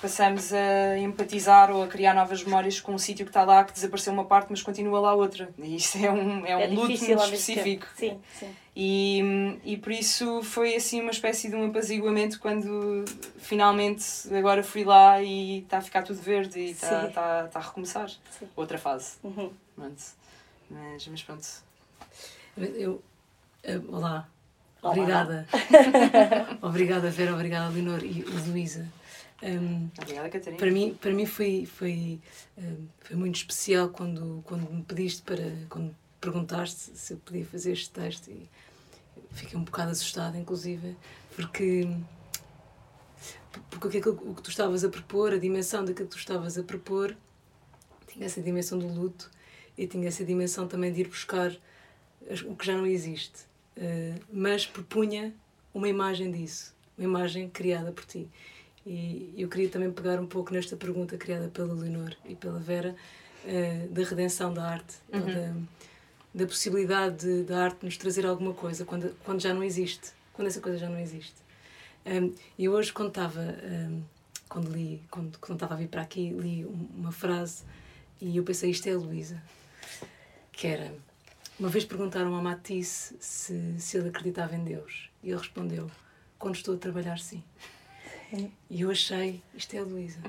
passamos 0.00 0.50
a 0.52 0.98
empatizar 0.98 1.70
ou 1.70 1.82
a 1.82 1.86
criar 1.86 2.14
novas 2.14 2.42
memórias 2.42 2.80
com 2.80 2.94
um 2.94 2.98
sítio 2.98 3.26
que 3.26 3.30
está 3.30 3.44
lá, 3.44 3.64
que 3.64 3.72
desapareceu 3.72 4.12
uma 4.12 4.24
parte, 4.24 4.48
mas 4.48 4.62
continua 4.62 4.98
lá 4.98 5.14
outra. 5.14 5.50
E 5.58 5.76
isso 5.76 5.98
é 5.98 6.10
um, 6.10 6.46
é 6.46 6.56
um 6.56 6.60
É 6.60 6.66
luto 6.68 6.88
difícil 6.88 7.16
muito 7.16 7.34
específico. 7.34 7.86
Sim, 7.94 8.18
sim. 8.38 8.56
E, 8.74 9.60
e 9.64 9.76
por 9.76 9.92
isso 9.92 10.42
foi 10.42 10.74
assim 10.74 11.02
uma 11.02 11.10
espécie 11.10 11.50
de 11.50 11.56
um 11.56 11.66
apaziguamento 11.66 12.40
quando 12.40 13.04
finalmente 13.38 14.04
agora 14.34 14.62
fui 14.62 14.84
lá 14.84 15.20
e 15.22 15.58
está 15.58 15.78
a 15.78 15.82
ficar 15.82 16.02
tudo 16.02 16.20
verde 16.20 16.58
e 16.58 16.70
está, 16.70 17.06
está, 17.06 17.44
está 17.46 17.58
a 17.58 17.62
recomeçar. 17.62 18.08
Sim. 18.08 18.48
Outra 18.56 18.78
fase. 18.78 19.16
Uhum. 19.22 19.52
Mas, 19.76 20.16
mas 20.70 21.22
pronto. 21.22 21.69
Eu, 22.56 23.02
eh, 23.62 23.78
olá. 23.88 24.28
Olá. 24.82 24.92
Obrigada. 24.92 25.46
obrigada, 26.60 27.10
Vera, 27.10 27.34
obrigada, 27.34 27.68
Leonor 27.72 28.02
e 28.02 28.22
Luísa. 28.22 28.88
Um, 29.42 29.88
Obrigada, 29.98 30.28
Catarina. 30.28 30.58
para 30.58 30.70
mim, 30.70 30.98
para 31.00 31.12
mim 31.12 31.24
foi, 31.24 31.64
foi, 31.64 32.20
um, 32.58 32.86
foi 33.00 33.16
muito 33.16 33.36
especial 33.36 33.88
quando, 33.88 34.42
quando 34.44 34.70
me 34.70 34.82
pediste 34.82 35.22
para. 35.22 35.42
quando 35.68 35.94
perguntaste 36.20 36.90
se 36.94 37.14
eu 37.14 37.18
podia 37.18 37.46
fazer 37.46 37.72
este 37.72 37.88
texto 37.88 38.28
e 38.28 38.46
fiquei 39.30 39.58
um 39.58 39.64
bocado 39.64 39.92
assustada, 39.92 40.36
inclusive, 40.36 40.96
porque. 41.34 41.88
Porque 43.70 43.98
aquilo, 43.98 44.20
o 44.30 44.34
que 44.34 44.42
tu 44.42 44.50
estavas 44.50 44.84
a 44.84 44.88
propor, 44.88 45.32
a 45.32 45.38
dimensão 45.38 45.84
daquilo 45.84 46.08
que 46.08 46.14
tu 46.14 46.18
estavas 46.18 46.58
a 46.58 46.62
propor, 46.62 47.16
tinha 48.06 48.26
essa 48.26 48.40
dimensão 48.40 48.78
do 48.78 48.86
luto 48.86 49.30
e 49.76 49.86
tinha 49.86 50.08
essa 50.08 50.24
dimensão 50.24 50.68
também 50.68 50.92
de 50.92 51.00
ir 51.00 51.08
buscar 51.08 51.52
o 52.46 52.54
que 52.56 52.66
já 52.66 52.76
não 52.76 52.86
existe. 52.86 53.48
Uh, 53.76 54.20
mas 54.32 54.66
propunha 54.66 55.32
uma 55.72 55.88
imagem 55.88 56.30
disso, 56.30 56.74
uma 56.98 57.04
imagem 57.04 57.48
criada 57.48 57.92
por 57.92 58.04
ti. 58.04 58.28
E 58.86 59.32
eu 59.36 59.48
queria 59.48 59.68
também 59.68 59.90
pegar 59.90 60.18
um 60.20 60.26
pouco 60.26 60.52
nesta 60.52 60.76
pergunta 60.76 61.16
criada 61.16 61.48
pela 61.48 61.72
Leonor 61.74 62.14
e 62.24 62.34
pela 62.34 62.58
Vera, 62.58 62.94
uh, 63.44 63.88
da 63.88 64.02
redenção 64.04 64.52
da 64.52 64.64
arte, 64.64 64.96
ou 65.12 65.20
da, 65.20 65.54
da 66.34 66.46
possibilidade 66.46 67.24
de- 67.24 67.42
da 67.44 67.64
arte 67.64 67.84
nos 67.84 67.96
trazer 67.96 68.26
alguma 68.26 68.52
coisa 68.54 68.84
quando, 68.84 69.14
quando 69.24 69.40
já 69.40 69.52
não 69.54 69.62
existe, 69.64 70.10
quando 70.32 70.48
essa 70.48 70.60
coisa 70.60 70.78
já 70.78 70.88
não 70.88 70.98
existe. 70.98 71.34
Um, 72.06 72.32
e 72.58 72.68
hoje, 72.68 72.92
quando 72.92 73.08
estava, 73.08 73.40
um, 73.40 74.02
quando 74.48 74.72
li, 74.72 75.00
quando, 75.10 75.38
quando 75.38 75.56
estava 75.56 75.74
a 75.74 75.76
vir 75.76 75.88
para 75.88 76.02
aqui, 76.02 76.30
li 76.30 76.64
um- 76.64 76.88
uma 76.98 77.12
frase 77.12 77.62
e 78.20 78.36
eu 78.36 78.42
pensei, 78.42 78.70
isto 78.70 78.88
é 78.88 78.92
a 78.92 78.96
Luísa, 78.96 79.40
que 80.52 80.66
era, 80.66 80.92
uma 81.60 81.68
vez 81.68 81.84
perguntaram 81.84 82.34
ao 82.34 82.42
Matisse 82.42 83.14
se, 83.20 83.78
se 83.78 83.98
ele 83.98 84.08
acreditava 84.08 84.56
em 84.56 84.64
Deus 84.64 85.10
e 85.22 85.28
ele 85.28 85.38
respondeu, 85.38 85.90
quando 86.38 86.54
estou 86.54 86.74
a 86.74 86.78
trabalhar, 86.78 87.18
sim. 87.18 87.44
E 88.70 88.80
eu 88.80 88.90
achei, 88.90 89.42
isto 89.54 89.74
é 89.74 89.80
a 89.80 89.82
Luísa, 89.82 90.20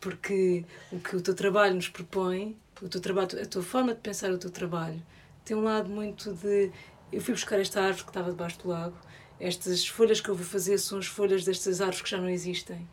porque 0.00 0.64
o 0.90 0.98
que 0.98 1.14
o 1.14 1.20
teu 1.20 1.34
trabalho 1.34 1.74
nos 1.74 1.90
propõe, 1.90 2.56
o 2.80 2.88
teu 2.88 3.02
trabalho, 3.02 3.42
a 3.42 3.44
tua 3.44 3.62
forma 3.62 3.94
de 3.94 4.00
pensar 4.00 4.30
o 4.30 4.38
teu 4.38 4.50
trabalho, 4.50 5.02
tem 5.44 5.54
um 5.54 5.62
lado 5.62 5.90
muito 5.90 6.32
de. 6.32 6.72
Eu 7.12 7.20
fui 7.20 7.34
buscar 7.34 7.60
esta 7.60 7.82
árvore 7.82 8.04
que 8.04 8.10
estava 8.10 8.30
debaixo 8.30 8.58
do 8.60 8.68
lago, 8.68 8.96
estas 9.38 9.86
folhas 9.86 10.22
que 10.22 10.30
eu 10.30 10.34
vou 10.34 10.46
fazer 10.46 10.78
são 10.78 10.98
as 10.98 11.06
folhas 11.06 11.44
destas 11.44 11.82
árvores 11.82 12.00
que 12.00 12.10
já 12.10 12.18
não 12.18 12.30
existem. 12.30 12.88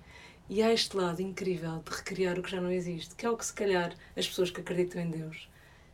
E 0.49 0.61
há 0.61 0.73
este 0.73 0.97
lado 0.97 1.21
incrível 1.21 1.81
de 1.85 1.95
recriar 1.95 2.37
o 2.37 2.43
que 2.43 2.51
já 2.51 2.59
não 2.59 2.71
existe, 2.71 3.15
que 3.15 3.25
é 3.25 3.29
o 3.29 3.37
que 3.37 3.45
se 3.45 3.53
calhar 3.53 3.95
as 4.17 4.27
pessoas 4.27 4.51
que 4.51 4.59
acreditam 4.59 5.01
em 5.01 5.09
Deus 5.09 5.47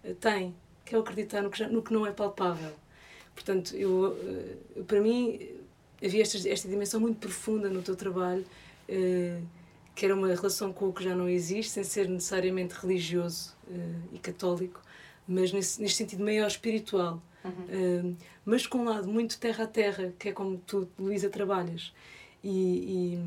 eh, 0.04 0.16
têm, 0.16 0.56
que 0.90 0.96
é 0.96 0.98
o 0.98 1.02
acreditar 1.02 1.44
no 1.44 1.52
que, 1.52 1.60
já, 1.60 1.68
no 1.68 1.84
que 1.84 1.94
não 1.94 2.04
é 2.04 2.12
palpável. 2.12 2.74
Portanto, 3.36 3.76
eu, 3.76 4.18
eh, 4.76 4.82
para 4.88 5.00
mim, 5.00 5.40
havia 6.04 6.24
esta, 6.24 6.50
esta 6.50 6.68
dimensão 6.68 7.00
muito 7.00 7.20
profunda 7.20 7.70
no 7.70 7.84
teu 7.84 7.96
trabalho, 7.96 8.44
eh, 8.88 9.40
que 9.94 10.04
era 10.04 10.16
uma 10.16 10.28
relação 10.30 10.74
com 10.74 10.90
o 10.90 10.94
que 10.94 11.04
já 11.04 11.14
não 11.14 11.30
existe, 11.30 11.74
sem 11.74 11.84
ser 11.84 12.10
necessariamente 12.10 12.74
religioso 12.74 13.56
eh, 13.70 13.76
e 14.14 14.18
católico, 14.18 14.82
mas 15.28 15.54
nesse, 15.54 15.80
neste 15.80 15.98
sentido 15.98 16.24
maior 16.24 16.48
espiritual. 16.48 17.22
Eh, 17.70 18.14
mas 18.44 18.66
com 18.66 18.80
um 18.80 18.86
lado 18.86 19.08
muito 19.08 19.40
terra 19.40 19.66
a 19.66 19.68
terra, 19.68 20.12
que 20.18 20.30
é 20.30 20.32
como 20.32 20.58
tu, 20.58 20.90
Luísa, 20.98 21.30
trabalhas. 21.30 21.94
E, 22.44 22.50
e, 22.50 23.24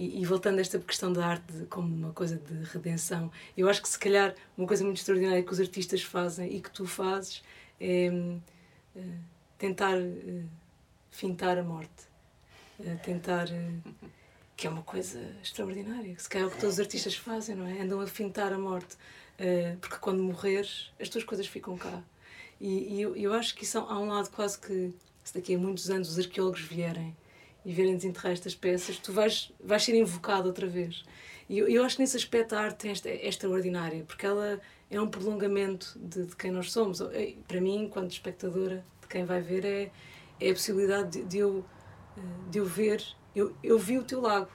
e, 0.00 0.22
e 0.22 0.24
voltando 0.24 0.56
a 0.56 0.60
esta 0.62 0.78
questão 0.78 1.12
da 1.12 1.26
arte 1.26 1.66
como 1.68 1.94
uma 1.94 2.12
coisa 2.14 2.36
de 2.38 2.64
redenção, 2.72 3.30
eu 3.54 3.68
acho 3.68 3.82
que 3.82 3.88
se 3.88 3.98
calhar 3.98 4.34
uma 4.56 4.66
coisa 4.66 4.82
muito 4.82 4.96
extraordinária 4.96 5.42
que 5.42 5.52
os 5.52 5.60
artistas 5.60 6.02
fazem 6.02 6.56
e 6.56 6.60
que 6.62 6.70
tu 6.70 6.86
fazes 6.86 7.42
é 7.78 8.06
eh, 8.96 9.00
tentar 9.58 9.98
eh, 9.98 10.44
fintar 11.10 11.58
a 11.58 11.62
morte. 11.62 12.08
Eh, 12.82 12.94
tentar. 13.04 13.46
que 14.56 14.66
é 14.66 14.70
uma 14.70 14.82
coisa 14.82 15.20
extraordinária, 15.42 16.18
se 16.18 16.28
calhar 16.28 16.48
é 16.48 16.50
o 16.50 16.54
que 16.54 16.60
todos 16.60 16.74
os 16.76 16.80
artistas 16.80 17.14
fazem, 17.14 17.54
não 17.54 17.66
é? 17.66 17.82
Andam 17.82 18.00
a 18.00 18.06
fintar 18.06 18.52
a 18.54 18.58
morte. 18.58 18.96
Porque 19.80 19.96
quando 19.96 20.22
morreres, 20.22 20.92
as 21.00 21.08
tuas 21.08 21.24
coisas 21.24 21.46
ficam 21.46 21.76
cá. 21.76 22.02
E, 22.60 22.94
e 22.94 23.00
eu, 23.02 23.16
eu 23.16 23.32
acho 23.32 23.54
que 23.54 23.64
isso 23.64 23.78
há 23.78 23.98
um 23.98 24.08
lado 24.08 24.30
quase 24.30 24.58
que, 24.58 24.92
se 25.24 25.32
daqui 25.34 25.54
a 25.54 25.58
muitos 25.58 25.88
anos 25.88 26.10
os 26.10 26.18
arqueólogos 26.18 26.60
vierem 26.60 27.16
e 27.64 27.72
virem 27.72 27.96
desenterrar 27.96 28.32
estas 28.32 28.54
peças, 28.54 28.96
tu 28.98 29.12
vais, 29.12 29.52
vais 29.62 29.82
ser 29.82 29.94
invocado 29.94 30.46
outra 30.48 30.66
vez. 30.66 31.04
E 31.48 31.58
eu, 31.58 31.68
eu 31.68 31.84
acho 31.84 31.96
que 31.96 32.02
nesse 32.02 32.16
aspecto 32.16 32.54
a 32.54 32.60
arte 32.60 32.88
esta- 32.88 33.08
é 33.08 33.26
extraordinária, 33.28 34.04
porque 34.04 34.24
ela 34.24 34.60
é 34.90 35.00
um 35.00 35.08
prolongamento 35.08 35.98
de, 35.98 36.24
de 36.26 36.36
quem 36.36 36.50
nós 36.50 36.70
somos. 36.72 37.00
Para 37.46 37.60
mim, 37.60 37.84
enquanto 37.84 38.12
espectadora, 38.12 38.84
de 39.02 39.06
quem 39.08 39.24
vai 39.24 39.40
ver, 39.40 39.64
é, 39.64 39.90
é 40.40 40.50
a 40.50 40.54
possibilidade 40.54 41.18
de, 41.18 41.24
de 41.24 41.38
eu, 41.38 41.64
eh, 42.16 42.20
de 42.50 42.58
eu 42.58 42.64
ver. 42.64 43.02
Eu, 43.34 43.54
eu 43.62 43.78
vi 43.78 43.98
o 43.98 44.04
teu 44.04 44.20
lago, 44.20 44.48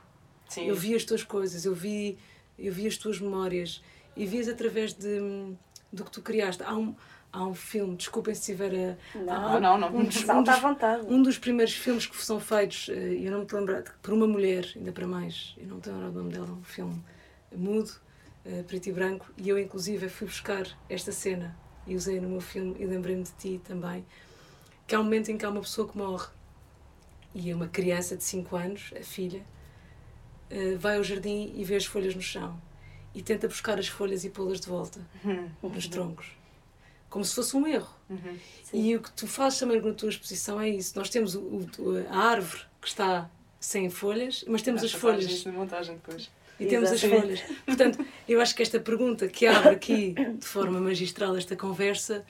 Sim. 0.49 0.67
eu 0.67 0.75
vi 0.75 0.95
as 0.95 1.03
tuas 1.03 1.23
coisas, 1.23 1.63
eu 1.65 1.73
vi, 1.75 2.17
eu 2.57 2.71
vi 2.73 2.87
as 2.87 2.97
tuas 2.97 3.19
memórias 3.19 3.81
e 4.15 4.25
vi-as 4.25 4.47
através 4.47 4.93
de, 4.93 5.19
do 5.91 6.03
que 6.05 6.11
tu 6.11 6.21
criaste. 6.21 6.63
Há 6.63 6.75
um, 6.75 6.95
há 7.35 7.45
um 7.45 7.53
filme, 7.53 7.95
desculpem 7.95 8.33
se 8.33 8.45
tiver 8.45 8.97
a. 9.15 9.17
Não, 9.19 9.59
não, 9.59 9.77
não. 9.77 9.87
Um 9.95 10.03
dos, 10.05 10.17
um 10.17 10.25
Salta 10.25 10.51
à 10.51 10.53
dos, 10.53 10.61
vontade. 10.63 11.05
um 11.07 11.21
dos 11.21 11.37
primeiros 11.37 11.73
filmes 11.73 12.05
que 12.05 12.17
são 12.23 12.39
feitos, 12.39 12.89
eh, 12.89 12.93
eu 13.21 13.31
não 13.31 13.39
me 13.41 13.47
lembrar, 13.51 13.83
por 14.01 14.13
uma 14.13 14.25
mulher, 14.27 14.65
ainda 14.75 14.91
para 14.91 15.05
mais, 15.05 15.53
eu 15.57 15.67
não 15.67 15.75
lembrar 15.75 16.09
o 16.09 16.11
nome 16.11 16.31
dela, 16.31 16.51
um 16.51 16.63
filme 16.63 17.03
mudo, 17.55 17.91
eh, 18.45 18.63
preto 18.65 18.87
e 18.87 18.91
branco, 18.91 19.31
e 19.37 19.49
eu 19.49 19.59
inclusive 19.59 20.07
fui 20.09 20.27
buscar 20.27 20.65
esta 20.89 21.11
cena 21.11 21.55
e 21.85 21.95
usei 21.95 22.19
no 22.19 22.29
meu 22.29 22.41
filme 22.41 22.75
e 22.79 22.85
lembrei-me 22.85 23.23
de 23.23 23.31
ti 23.33 23.61
também, 23.63 24.05
que 24.87 24.95
há 24.95 24.99
um 24.99 25.03
momento 25.03 25.29
em 25.29 25.37
que 25.37 25.45
há 25.45 25.49
uma 25.49 25.61
pessoa 25.61 25.87
que 25.87 25.97
morre 25.97 26.27
e 27.33 27.51
é 27.51 27.55
uma 27.55 27.67
criança 27.67 28.15
de 28.15 28.23
5 28.23 28.55
anos, 28.55 28.93
a 28.99 29.03
filha, 29.03 29.43
eh, 30.49 30.75
vai 30.75 30.97
ao 30.97 31.03
jardim 31.03 31.51
e 31.55 31.63
vê 31.63 31.75
as 31.75 31.85
folhas 31.85 32.15
no 32.15 32.21
chão 32.21 32.59
e 33.13 33.21
tenta 33.21 33.47
buscar 33.47 33.77
as 33.79 33.87
folhas 33.87 34.23
e 34.25 34.29
pô-las 34.29 34.59
de 34.59 34.67
volta 34.67 34.99
nos 35.63 35.87
troncos, 35.87 36.27
como 37.15 37.23
se 37.23 37.33
fosse 37.33 37.55
um 37.55 37.65
erro. 37.65 37.87
Uhum. 38.09 38.37
E 38.73 38.93
o 38.93 38.99
que 39.01 39.09
tu 39.13 39.25
fazes 39.25 39.57
também 39.57 39.79
na 39.79 39.93
tua 39.93 40.09
exposição 40.09 40.59
é 40.59 40.67
isso. 40.67 40.91
Nós 40.99 41.09
temos 41.09 41.33
o, 41.33 41.39
o- 41.79 42.05
a 42.09 42.17
árvore 42.17 42.61
que 42.81 42.89
está 42.89 43.29
sem 43.57 43.89
folhas, 43.89 44.43
mas 44.49 44.61
temos 44.61 44.83
as 44.83 44.91
fazes 44.91 45.25
folhas 45.27 45.45
na 45.45 45.51
montagem 45.53 45.95
depois. 45.95 46.29
e 46.59 46.65
temos 46.65 46.91
as 46.91 47.01
Exatamente. 47.01 47.41
folhas. 47.41 47.59
Portanto, 47.65 48.05
eu 48.27 48.41
acho 48.41 48.53
que 48.53 48.61
esta 48.61 48.81
pergunta 48.81 49.29
que 49.29 49.47
abre 49.47 49.69
aqui 49.69 50.13
de 50.37 50.45
forma 50.45 50.77
magistral 50.81 51.37
esta 51.37 51.55
conversa, 51.55 52.25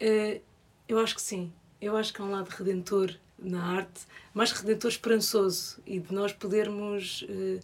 eh, 0.00 0.40
eu 0.88 0.98
acho 0.98 1.14
que 1.16 1.20
sim. 1.22 1.52
Eu 1.82 1.98
acho 1.98 2.14
que 2.14 2.22
há 2.22 2.24
um 2.24 2.30
lado 2.30 2.48
redentor 2.48 3.14
na 3.38 3.62
arte, 3.62 4.00
mais 4.32 4.52
redentor 4.52 4.90
esperançoso 4.90 5.80
e 5.86 5.98
de 6.00 6.14
nós 6.14 6.32
podermos 6.32 7.26
eh, 7.28 7.60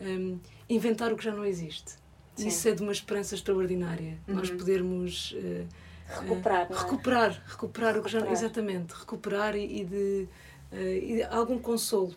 em, 0.00 0.40
inventar 0.68 1.12
o 1.12 1.16
que 1.16 1.22
já 1.22 1.32
não 1.32 1.44
existe. 1.44 1.92
Sim. 2.34 2.48
Isso 2.48 2.68
é 2.68 2.72
de 2.72 2.82
uma 2.82 2.90
esperança 2.92 3.36
extraordinária. 3.36 4.18
Nós 4.26 4.50
Uhum. 4.50 4.56
podermos 4.58 5.34
eh, 5.38 5.64
Recuperar, 6.08 6.68
é? 6.70 6.74
recuperar, 6.74 7.42
recuperar 7.46 7.98
o 7.98 8.02
que 8.02 8.10
já 8.10 8.18
Recuperar. 8.18 8.44
exatamente, 8.44 8.92
recuperar 8.94 9.56
e, 9.56 9.80
e 9.80 9.84
de, 9.84 10.28
eh, 10.72 10.98
e 10.98 11.22
algum 11.24 11.58
consolo 11.58 12.14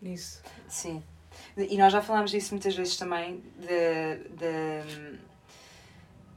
nisso. 0.00 0.42
Sim. 0.68 1.02
E 1.56 1.76
nós 1.76 1.92
já 1.92 2.00
falámos 2.00 2.30
disso 2.30 2.54
muitas 2.54 2.74
vezes 2.74 2.96
também. 2.96 3.42
De, 3.58 4.16
de, 4.36 5.18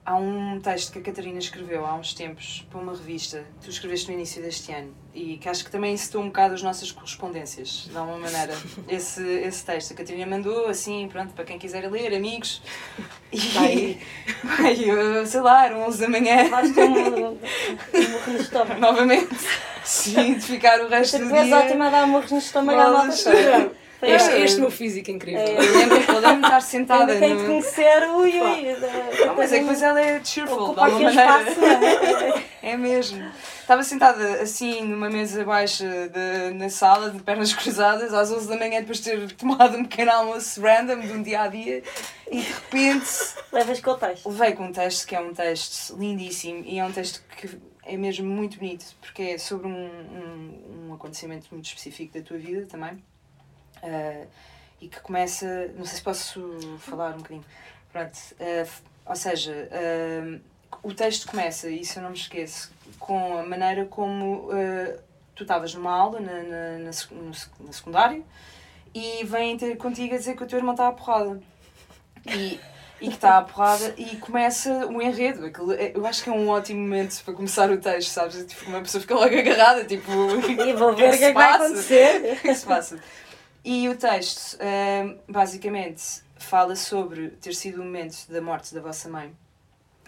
há 0.05 0.15
um 0.15 0.59
texto 0.61 0.91
que 0.93 0.99
a 0.99 1.01
Catarina 1.01 1.39
escreveu 1.39 1.85
há 1.85 1.95
uns 1.95 2.13
tempos 2.13 2.65
para 2.69 2.79
uma 2.79 2.91
revista 2.93 3.43
que 3.59 3.65
tu 3.65 3.69
escreveste 3.71 4.07
no 4.07 4.13
início 4.13 4.41
deste 4.41 4.71
ano 4.71 4.93
e 5.13 5.37
que 5.37 5.49
acho 5.49 5.65
que 5.65 5.71
também 5.71 5.97
citou 5.97 6.21
um 6.21 6.27
bocado 6.27 6.53
as 6.53 6.61
nossas 6.61 6.91
correspondências, 6.91 7.87
de 7.89 7.97
alguma 7.97 8.19
maneira. 8.19 8.53
Esse, 8.87 9.23
esse 9.23 9.65
texto 9.65 9.93
a 9.93 9.95
Catarina 9.95 10.25
mandou, 10.25 10.67
assim, 10.67 11.07
pronto, 11.11 11.33
para 11.33 11.43
quem 11.45 11.57
quiser 11.57 11.89
ler, 11.89 12.13
amigos. 12.13 12.61
E, 13.31 13.37
Está 13.37 13.61
aí. 13.61 14.01
Ai, 14.59 14.77
eu, 14.83 15.25
sei 15.25 15.41
lá, 15.41 15.65
eram 15.65 15.87
11 15.87 16.01
da 16.01 16.09
manhã. 16.09 16.49
Vais 16.49 16.69
um 16.77 16.89
morro 16.89 17.39
no 18.27 18.37
estômago. 18.37 18.79
Novamente, 18.79 19.35
sim, 19.83 20.35
de 20.35 20.41
ficar 20.41 20.79
o 20.81 20.87
resto 20.87 21.17
Tu 21.17 21.25
do 21.27 21.35
és 21.35 21.45
dia. 21.47 21.57
ótima 21.57 21.87
a 21.87 21.89
dar 21.89 22.07
morros 22.07 22.31
no 22.31 22.37
estômago 22.37 22.79
à 22.79 22.91
malta. 22.91 23.71
Este, 24.05 24.31
este 24.41 24.59
meu 24.59 24.71
físico 24.71 25.11
incrível. 25.11 25.41
É. 25.41 25.51
Eu 25.53 25.77
lembro- 25.77 25.97
lembro-me 25.97 26.35
de 26.41 26.45
estar 26.45 26.61
sentada 26.61 27.11
Ainda 27.13 27.25
tem 27.25 27.35
de 27.35 27.41
no... 27.41 27.47
conhecer, 27.47 28.09
ui, 28.09 28.39
ui. 28.41 28.69
Ah, 29.27 29.33
mas 29.35 29.51
é 29.51 29.55
que 29.57 29.61
depois 29.63 29.81
ela 29.81 30.01
é 30.01 30.23
cheerful, 30.23 30.57
de 30.57 30.63
Ocupa 30.63 30.81
alguma 30.85 31.11
maneira. 31.11 31.41
espaço, 31.41 31.59
não 31.61 31.67
é? 31.67 32.43
É 32.63 32.77
mesmo. 32.77 33.23
Estava 33.61 33.83
sentada 33.83 34.41
assim 34.41 34.83
numa 34.83 35.09
mesa 35.09 35.43
baixa 35.43 35.85
de- 36.09 36.53
na 36.55 36.69
sala, 36.69 37.09
de 37.11 37.21
pernas 37.21 37.53
cruzadas, 37.53 38.13
às 38.13 38.31
11 38.31 38.47
da 38.47 38.57
manhã, 38.57 38.79
depois 38.79 38.99
de 38.99 39.03
ter 39.11 39.31
tomado 39.33 39.77
um 39.77 39.85
pequeno 39.85 40.11
almoço 40.11 40.61
random 40.61 40.99
de 40.99 41.11
um 41.11 41.21
dia 41.23 41.41
a 41.41 41.47
dia, 41.47 41.83
e 42.29 42.37
de 42.39 42.47
repente 42.47 43.05
Levas 43.51 43.79
com 43.81 43.91
o 43.91 43.95
texto. 43.97 44.29
levei 44.29 44.51
com 44.53 44.65
um 44.65 44.71
texto 44.71 45.07
que 45.07 45.15
é 45.15 45.19
um 45.19 45.33
texto 45.33 45.95
lindíssimo 45.97 46.63
e 46.65 46.79
é 46.79 46.85
um 46.85 46.91
texto 46.91 47.21
que 47.37 47.49
é 47.87 47.97
mesmo 47.97 48.27
muito 48.27 48.57
bonito, 48.57 48.85
porque 49.01 49.21
é 49.21 49.37
sobre 49.37 49.67
um, 49.67 49.71
um, 49.85 50.87
um 50.89 50.93
acontecimento 50.93 51.47
muito 51.51 51.65
específico 51.65 52.17
da 52.17 52.23
tua 52.23 52.37
vida 52.37 52.65
também. 52.67 52.97
Ah, 53.83 54.23
e 54.81 54.87
que 54.87 54.99
começa. 54.99 55.69
Não 55.77 55.85
sei 55.85 55.97
se 55.97 56.01
posso 56.03 56.77
falar 56.79 57.11
um 57.13 57.17
bocadinho. 57.17 57.45
Pronto. 57.91 58.17
f- 58.39 58.81
ou 59.05 59.15
seja, 59.15 59.69
ah, 59.71 60.39
o 60.83 60.93
texto 60.93 61.27
começa, 61.29 61.69
e 61.69 61.81
isso 61.81 61.99
eu 61.99 62.03
não 62.03 62.09
me 62.11 62.17
esqueço, 62.17 62.71
com 62.99 63.37
a 63.37 63.43
maneira 63.43 63.85
como 63.85 64.49
tu 65.35 65.43
estavas 65.43 65.73
numa 65.73 65.91
aula 65.91 66.19
na, 66.19 66.33
na, 66.43 66.77
na, 66.79 66.91
na 67.65 67.73
secundária 67.73 68.21
e 68.93 69.23
vêm 69.25 69.57
ter 69.57 69.75
contigo 69.77 70.15
a 70.15 70.17
dizer 70.17 70.35
que 70.35 70.43
o 70.43 70.47
teu 70.47 70.57
irmão 70.57 70.73
está 70.73 70.87
à 70.87 70.91
porrada. 70.91 71.41
E, 72.27 72.59
e 73.01 73.07
que 73.09 73.15
está 73.15 73.37
à 73.37 73.41
porrada 73.41 73.93
e 73.97 74.15
começa 74.17 74.87
o 74.87 75.01
enredo. 75.01 75.45
Aquilo, 75.45 75.73
é- 75.73 75.91
eu 75.93 76.05
acho 76.07 76.23
que 76.23 76.29
é 76.29 76.33
um 76.33 76.47
ótimo 76.49 76.79
momento 76.81 77.21
para 77.23 77.33
começar 77.33 77.69
o 77.69 77.77
texto, 77.77 78.09
sabes? 78.09 78.43
Tipo, 78.45 78.65
uma 78.69 78.81
pessoa 78.81 79.01
fica 79.01 79.13
logo 79.15 79.37
agarrada, 79.37 79.83
tipo. 79.85 80.11
E 80.65 80.73
vou 80.73 80.95
ver 80.95 81.09
o 81.13 81.17
que 81.17 81.17
é 81.17 81.17
que 81.17 81.17
se 81.17 81.33
vai 81.33 81.47
passa? 81.51 81.65
acontecer. 81.65 82.17
O 82.17 82.21
que 82.21 82.27
é 82.27 82.35
que 82.37 82.55
se 82.55 82.65
passa? 82.65 82.99
E 83.65 83.89
o 83.89 83.97
texto, 83.97 84.59
hum, 84.61 85.17
basicamente, 85.27 86.21
fala 86.37 86.75
sobre 86.75 87.29
ter 87.41 87.55
sido 87.55 87.81
o 87.81 87.83
momento 87.83 88.15
da 88.29 88.39
morte 88.39 88.75
da 88.75 88.79
vossa 88.79 89.09
mãe 89.09 89.35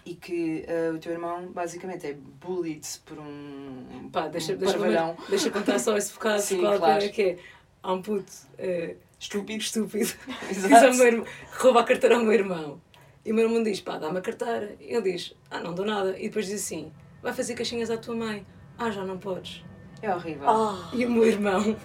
e 0.06 0.14
que 0.14 0.64
ah, 0.70 0.94
o 0.94 1.00
teu 1.00 1.12
irmão, 1.12 1.48
basicamente, 1.52 2.06
é 2.06 2.14
bullied 2.14 2.88
por 3.04 3.18
um, 3.18 4.10
Pá, 4.14 4.28
deixa, 4.28 4.54
um 4.54 4.58
deixa, 4.58 4.78
parvalhão 4.78 5.18
deixa 5.28 5.50
contar 5.50 5.80
só 5.80 5.98
esse 5.98 6.14
bocado 6.14 6.40
Sim, 6.44 6.60
qual 6.60 6.78
claro. 6.78 7.04
é 7.04 7.10
que 7.10 7.22
é. 7.24 7.38
Há 7.82 7.94
um 7.94 8.02
puto 8.04 8.32
eh, 8.60 8.96
estúpido. 9.20 9.60
estúpido 9.64 10.14
diz 10.50 11.00
irmão, 11.00 11.26
rouba 11.58 11.82
a 11.82 11.84
carteira 11.84 12.16
ao 12.16 12.24
meu 12.24 12.34
irmão. 12.34 12.80
E 13.26 13.32
o 13.32 13.36
meu 13.36 13.46
irmão 13.46 13.64
diz, 13.64 13.82
pá, 13.82 13.98
dá-me 13.98 14.20
a 14.20 14.22
carteira. 14.22 14.76
Ele 14.80 15.14
diz, 15.14 15.34
ah, 15.50 15.60
não 15.60 15.74
dou 15.74 15.86
nada. 15.86 16.18
E 16.20 16.28
depois 16.28 16.46
diz 16.46 16.62
assim, 16.64 16.92
vai 17.24 17.34
fazer 17.34 17.56
caixinhas 17.56 17.90
à 17.90 17.98
tua 17.98 18.16
mãe. 18.16 18.46
Ah, 18.78 18.92
já 18.92 19.04
não 19.04 19.18
podes. 19.18 19.64
É 20.02 20.14
horrível. 20.14 20.48
Ah, 20.48 20.92
E 20.94 21.06
o 21.06 21.12
meu 21.12 21.26
irmão 21.26 21.76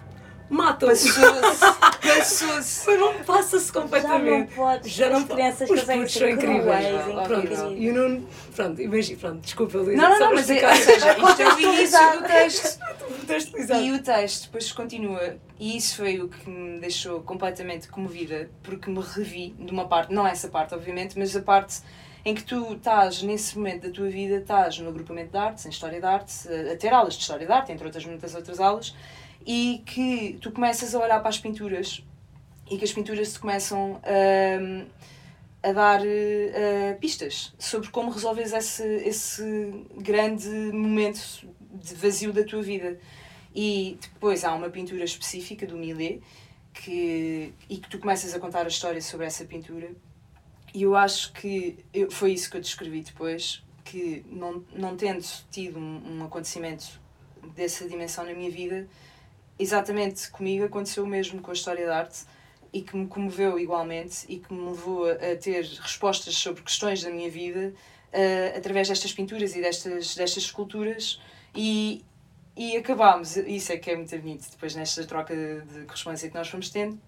mata-o. 0.52 0.88
Passou-se. 0.88 1.61
Passou-se. 2.02 2.82
O 2.92 2.97
meu 2.99 3.09
irmão 3.11 3.25
passa-se 3.25 3.66
já 3.66 3.73
não 3.75 3.82
completamente. 3.82 4.54
podes. 4.54 4.92
Já 4.92 5.11
não 5.11 5.18
As 5.18 5.25
crianças 5.25 5.71
Os 5.71 5.80
putos 5.82 6.12
são 6.12 6.28
incríveis. 6.28 6.62
cruéis. 6.62 7.26
Pronto, 7.26 7.73
e 7.76 7.90
o 7.90 7.94
Nuno, 7.94 8.28
pronto, 8.54 8.82
imagina, 8.82 9.18
pronto, 9.21 9.40
desculpa, 9.40 9.78
Luísa. 9.78 9.97
Não, 10.02 10.11
não, 10.11 10.18
não, 10.21 10.35
mas 10.35 10.50
é, 10.50 10.68
ou 10.68 10.75
seja, 10.76 11.16
isto 11.18 11.42
é 11.42 11.54
o 11.54 11.61
início 11.75 12.12
do 12.21 12.26
texto. 12.26 12.78
E 13.82 13.92
o 13.92 14.02
texto 14.02 14.44
depois 14.47 14.73
continua, 14.73 15.37
e 15.59 15.76
isso 15.76 15.97
foi 15.97 16.21
o 16.21 16.28
que 16.28 16.50
me 16.50 16.80
deixou 16.80 17.21
completamente 17.23 17.88
comovida, 17.88 18.50
porque 18.62 18.90
me 18.90 19.00
revi 19.00 19.54
de 19.59 19.71
uma 19.73 19.87
parte, 19.87 20.12
não 20.12 20.26
essa 20.26 20.49
parte, 20.49 20.75
obviamente, 20.75 21.18
mas 21.18 21.35
a 21.37 21.40
parte 21.40 21.80
em 22.25 22.35
que 22.35 22.42
tu 22.44 22.75
estás 22.75 23.23
nesse 23.23 23.56
momento 23.56 23.87
da 23.87 23.90
tua 23.92 24.09
vida, 24.09 24.37
estás 24.37 24.78
no 24.78 24.88
agrupamento 24.88 25.30
de 25.30 25.38
artes, 25.38 25.64
em 25.66 25.71
História 25.71 25.99
de 26.00 26.06
Arte, 26.06 26.32
a 26.73 26.76
ter 26.76 26.92
aulas 26.92 27.14
de 27.14 27.21
História 27.23 27.47
de 27.47 27.52
Arte, 27.52 27.73
entre 27.73 27.85
outras 27.87 28.04
muitas 28.04 28.35
outras 28.35 28.61
aulas, 28.61 28.94
e 29.46 29.82
que 29.84 30.38
tu 30.40 30.50
começas 30.50 30.94
a 30.94 30.99
olhar 30.99 31.20
para 31.20 31.28
as 31.28 31.38
pinturas 31.38 32.02
e 32.70 32.78
que 32.78 32.84
as 32.84 32.92
pinturas 32.92 33.32
te 33.32 33.38
começam 33.38 34.00
hum, 34.61 34.87
a 35.62 35.72
dar 35.72 36.00
eh, 36.04 36.96
pistas 37.00 37.54
sobre 37.58 37.90
como 37.90 38.11
resolves 38.11 38.52
esse, 38.52 38.82
esse 38.82 39.84
grande 39.96 40.49
momento 40.72 41.46
de 41.72 41.94
vazio 41.94 42.32
da 42.32 42.42
tua 42.42 42.62
vida. 42.62 42.99
E 43.54 43.99
depois 44.00 44.44
há 44.44 44.54
uma 44.54 44.70
pintura 44.70 45.04
específica 45.04 45.66
do 45.66 45.76
Millet 45.76 46.22
que, 46.72 47.52
e 47.68 47.76
que 47.76 47.88
tu 47.88 47.99
começas 47.99 48.34
a 48.34 48.40
contar 48.40 48.64
a 48.64 48.68
história 48.68 49.00
sobre 49.00 49.26
essa 49.26 49.44
pintura. 49.44 49.90
E 50.75 50.82
eu 50.82 50.96
acho 50.96 51.32
que 51.34 51.78
eu, 51.92 52.11
foi 52.11 52.32
isso 52.32 52.50
que 52.50 52.56
eu 52.56 52.61
descrevi 52.61 53.02
depois, 53.02 53.62
que 53.84 54.25
não, 54.30 54.64
não 54.75 54.96
tendo 54.96 55.22
tido 55.50 55.78
um, 55.78 56.18
um 56.18 56.25
acontecimento 56.25 57.00
dessa 57.54 57.87
dimensão 57.87 58.25
na 58.25 58.32
minha 58.32 58.50
vida, 58.50 58.88
exatamente 59.59 60.30
comigo 60.30 60.64
aconteceu 60.64 61.04
o 61.04 61.06
mesmo 61.06 61.40
com 61.40 61.50
a 61.50 61.54
história 61.54 61.87
da 61.87 61.99
arte 61.99 62.25
e 62.73 62.80
que 62.82 62.97
me 62.97 63.06
comoveu 63.06 63.59
igualmente 63.59 64.25
e 64.28 64.38
que 64.38 64.52
me 64.52 64.71
levou 64.71 65.11
a, 65.11 65.37
ter 65.37 65.64
respostas 65.64 66.35
sobre 66.35 66.62
questões 66.62 67.03
da 67.03 67.11
minha 67.11 67.31
vida 67.31 67.74
eh, 68.12 68.55
através 68.57 68.88
destas 68.88 69.12
pinturas 69.12 69.55
e 69.55 69.61
destas, 69.61 70.14
destas 70.14 70.44
esculturas 70.44 71.20
e, 71.55 72.03
e 72.57 72.77
acabámos, 72.77 73.37
isso 73.37 73.72
é 73.72 73.77
que 73.77 73.90
é 73.90 73.96
muito 73.96 74.16
bonito 74.18 74.50
depois 74.50 74.74
nesta 74.74 75.05
troca 75.07 75.35
de, 75.35 75.61
de 75.62 75.85
correspondência 75.85 76.29
que 76.29 76.35
nós 76.35 76.48
fomos 76.48 76.70
tendo, 76.70 76.98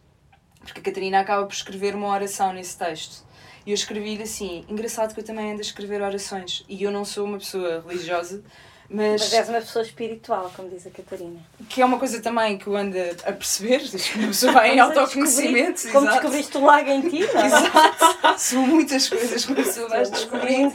porque 0.60 0.80
a 0.80 0.82
Catarina 0.82 1.20
acaba 1.20 1.46
por 1.46 1.54
escrever 1.54 1.94
uma 1.94 2.08
oração 2.08 2.52
nesse 2.52 2.76
texto. 2.76 3.24
E 3.66 3.70
eu 3.70 3.74
escrevi-lhe 3.74 4.22
assim, 4.22 4.64
engraçado 4.68 5.14
que 5.14 5.20
eu 5.20 5.24
também 5.24 5.50
ando 5.50 5.60
a 5.60 5.62
escrever 5.62 6.02
orações 6.02 6.64
e 6.68 6.82
eu 6.82 6.90
não 6.90 7.04
sou 7.04 7.24
uma 7.24 7.38
pessoa 7.38 7.82
religiosa, 7.86 8.42
mas, 8.88 9.22
Mas 9.22 9.32
és 9.32 9.48
uma 9.48 9.60
pessoa 9.60 9.82
espiritual, 9.82 10.52
como 10.54 10.68
diz 10.68 10.86
a 10.86 10.90
Catarina. 10.90 11.40
que 11.68 11.80
é 11.80 11.84
uma 11.84 11.98
coisa 11.98 12.20
também 12.20 12.58
que 12.58 12.66
eu 12.66 12.76
ando 12.76 12.98
a 13.24 13.32
perceber, 13.32 13.80
que 13.80 14.18
uma 14.18 14.28
pessoa 14.28 14.52
vai 14.52 14.74
em 14.74 14.80
autoconhecimento. 14.80 15.82
Como 15.90 16.06
exato. 16.06 16.20
descobriste 16.20 16.56
o 16.58 16.64
lago 16.64 16.90
em 16.90 17.08
ti, 17.08 17.20
não 17.20 17.40
é? 17.40 17.46
Exato. 17.46 18.38
São 18.38 18.66
muitas 18.66 19.08
coisas 19.08 19.44
que 19.44 19.52
uma 19.52 19.62
pessoa 19.62 19.88
vai 19.88 20.04
descobrindo. 20.04 20.74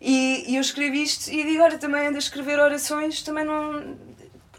E, 0.00 0.44
e 0.52 0.56
eu 0.56 0.60
escrevi 0.60 1.02
isto 1.02 1.28
e 1.28 1.44
digo, 1.44 1.62
olha, 1.62 1.76
também 1.76 2.06
ando 2.06 2.16
a 2.16 2.20
escrever 2.20 2.58
orações, 2.60 3.22
também 3.22 3.44
não. 3.44 3.96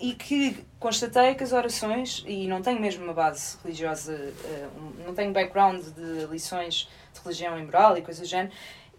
E 0.01 0.13
que 0.13 0.57
constatei 0.79 1.35
que 1.35 1.43
as 1.43 1.51
orações, 1.51 2.23
e 2.27 2.47
não 2.47 2.61
tenho 2.61 2.79
mesmo 2.79 3.03
uma 3.03 3.13
base 3.13 3.57
religiosa, 3.63 4.13
eh, 4.13 4.67
não 5.05 5.13
tenho 5.13 5.33
background 5.33 5.81
de 5.81 6.25
lições 6.31 6.89
de 7.13 7.21
religião 7.21 7.59
e 7.59 7.63
moral 7.63 7.97
e 7.97 8.01
coisas 8.01 8.25
do 8.25 8.29
género, 8.29 8.53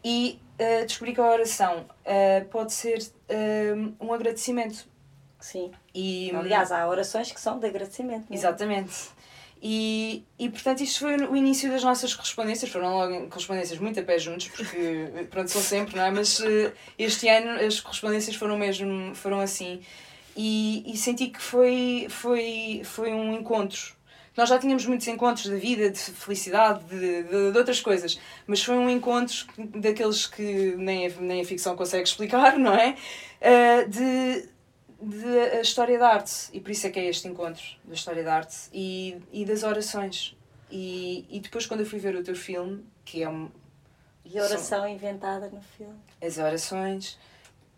e 0.05 0.39
eh, 0.61 0.85
descobri 0.85 1.15
que 1.15 1.21
a 1.21 1.25
oração 1.25 1.87
eh, 2.05 2.43
pode 2.51 2.73
ser 2.75 2.99
eh, 3.29 3.73
um 3.99 4.13
agradecimento. 4.13 4.87
Sim. 5.41 5.73
E, 5.95 6.31
Aliás, 6.35 6.71
há 6.71 6.87
orações 6.87 7.33
que 7.33 7.41
são 7.41 7.59
de 7.59 7.67
agradecimento. 7.67 8.27
mesmo. 8.29 8.35
Exatamente. 8.35 8.93
E, 9.63 10.25
e 10.39 10.49
portanto 10.49 10.83
isto 10.83 11.01
foi 11.01 11.17
o 11.17 11.37
início 11.37 11.71
das 11.71 11.83
nossas 11.83 12.15
correspondências, 12.15 12.71
foram 12.71 12.95
logo 12.95 13.29
correspondências 13.29 13.79
muito 13.79 14.01
a 14.01 14.03
pé 14.03 14.19
juntos, 14.19 14.49
porque 14.49 15.27
pronto, 15.31 15.51
são 15.51 15.61
sempre, 15.61 15.97
não 15.97 16.05
é? 16.05 16.11
Mas 16.11 16.41
eh, 16.41 16.73
este 16.99 17.29
ano 17.29 17.59
as 17.59 17.81
correspondências 17.81 18.37
foram 18.37 18.59
mesmo, 18.59 19.15
foram 19.15 19.41
assim. 19.41 19.81
E, 20.37 20.85
e 20.87 20.97
senti 20.97 21.29
que 21.29 21.41
foi, 21.41 22.07
foi, 22.11 22.83
foi 22.85 23.13
um 23.13 23.35
encontro. 23.35 23.95
Nós 24.37 24.49
já 24.49 24.59
tínhamos 24.59 24.87
muitos 24.87 25.07
encontros 25.09 25.47
da 25.49 25.57
vida, 25.57 25.91
de 25.91 25.99
felicidade, 25.99 26.85
de, 26.85 27.23
de, 27.25 27.53
de 27.53 27.59
outras 27.59 27.81
coisas, 27.81 28.19
mas 28.47 28.63
foi 28.63 28.77
um 28.79 28.89
encontro 28.89 29.47
daqueles 29.77 30.27
que 30.27 30.75
nem 30.77 31.07
a, 31.07 31.11
nem 31.21 31.41
a 31.41 31.45
ficção 31.45 31.77
consegue 31.77 32.05
explicar, 32.09 32.59
não 32.59 32.73
é? 32.75 32.97
Eh, 33.41 33.85
de, 33.87 34.49
de 35.03 35.39
a 35.59 35.61
história 35.61 35.99
da 35.99 36.09
arte 36.09 36.33
e 36.53 36.61
por 36.61 36.71
isso 36.71 36.87
é 36.87 36.91
que 36.91 37.01
é 37.01 37.07
este 37.07 37.27
encontro 37.27 37.63
da 37.85 37.95
história 37.95 38.23
da 38.23 38.35
arte 38.35 38.57
e, 38.73 39.17
e 39.33 39.45
das 39.45 39.63
orações 39.63 40.37
e, 40.71 41.27
e 41.29 41.41
depois 41.41 41.67
quando 41.67 41.81
eu 41.81 41.87
fui 41.87 41.99
ver 41.99 42.15
o 42.15 42.23
teu 42.23 42.37
filme 42.37 42.85
que 43.05 43.23
é 43.23 43.29
um, 43.29 43.51
E 44.25 44.39
a 44.39 44.45
oração 44.45 44.87
inventada 44.87 45.49
no 45.49 45.61
filme. 45.77 45.99
as 46.23 46.39
orações 46.39 47.19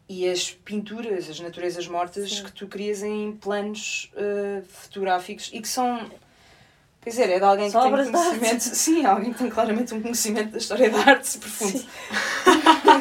e 0.09 0.29
as 0.29 0.51
pinturas, 0.51 1.31
as 1.31 1.41
naturezas 1.41 1.87
mortas 1.89 2.29
Sim. 2.31 2.45
que 2.45 2.53
tu 2.53 2.67
crias 2.67 3.03
em 3.03 3.33
planos 3.33 4.13
eh, 4.17 4.63
fotográficos 4.69 5.49
e 5.53 5.61
que 5.63 5.69
são 5.69 6.11
quer 7.03 7.11
dizer, 7.11 7.31
é 7.31 7.39
de 7.39 7.45
alguém 7.45 7.71
São 7.71 7.83
que 7.83 8.03
tem 8.03 8.13
conhecimento 8.13 8.63
sim, 8.75 9.05
alguém 9.05 9.33
que 9.33 9.39
tem 9.39 9.51
claramente 9.51 9.95
um 9.95 10.01
conhecimento 10.01 10.53
da 10.53 10.59
história 10.59 10.91
da 10.91 10.99
arte 10.99 11.39
profundo 11.39 11.79
Sim. 11.79 11.89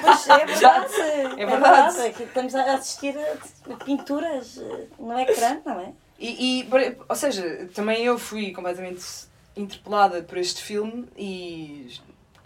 Pois 0.01 0.27
é 0.27 0.45
verdade. 0.45 0.93
É 1.37 1.45
verdade. 1.45 2.01
Aqui 2.01 2.23
estamos 2.23 2.55
a 2.55 2.73
assistir 2.73 3.15
a 3.17 3.83
pinturas 3.83 4.57
eh, 4.57 4.85
no 4.99 5.17
ecrã, 5.19 5.61
não 5.65 5.79
é? 5.79 5.93
E, 6.19 6.61
e, 6.61 6.69
ou 7.07 7.15
seja, 7.15 7.69
também 7.73 8.03
eu 8.03 8.17
fui 8.17 8.51
completamente 8.51 9.03
interpelada 9.55 10.21
por 10.21 10.37
este 10.37 10.61
filme 10.61 11.07
e 11.17 11.87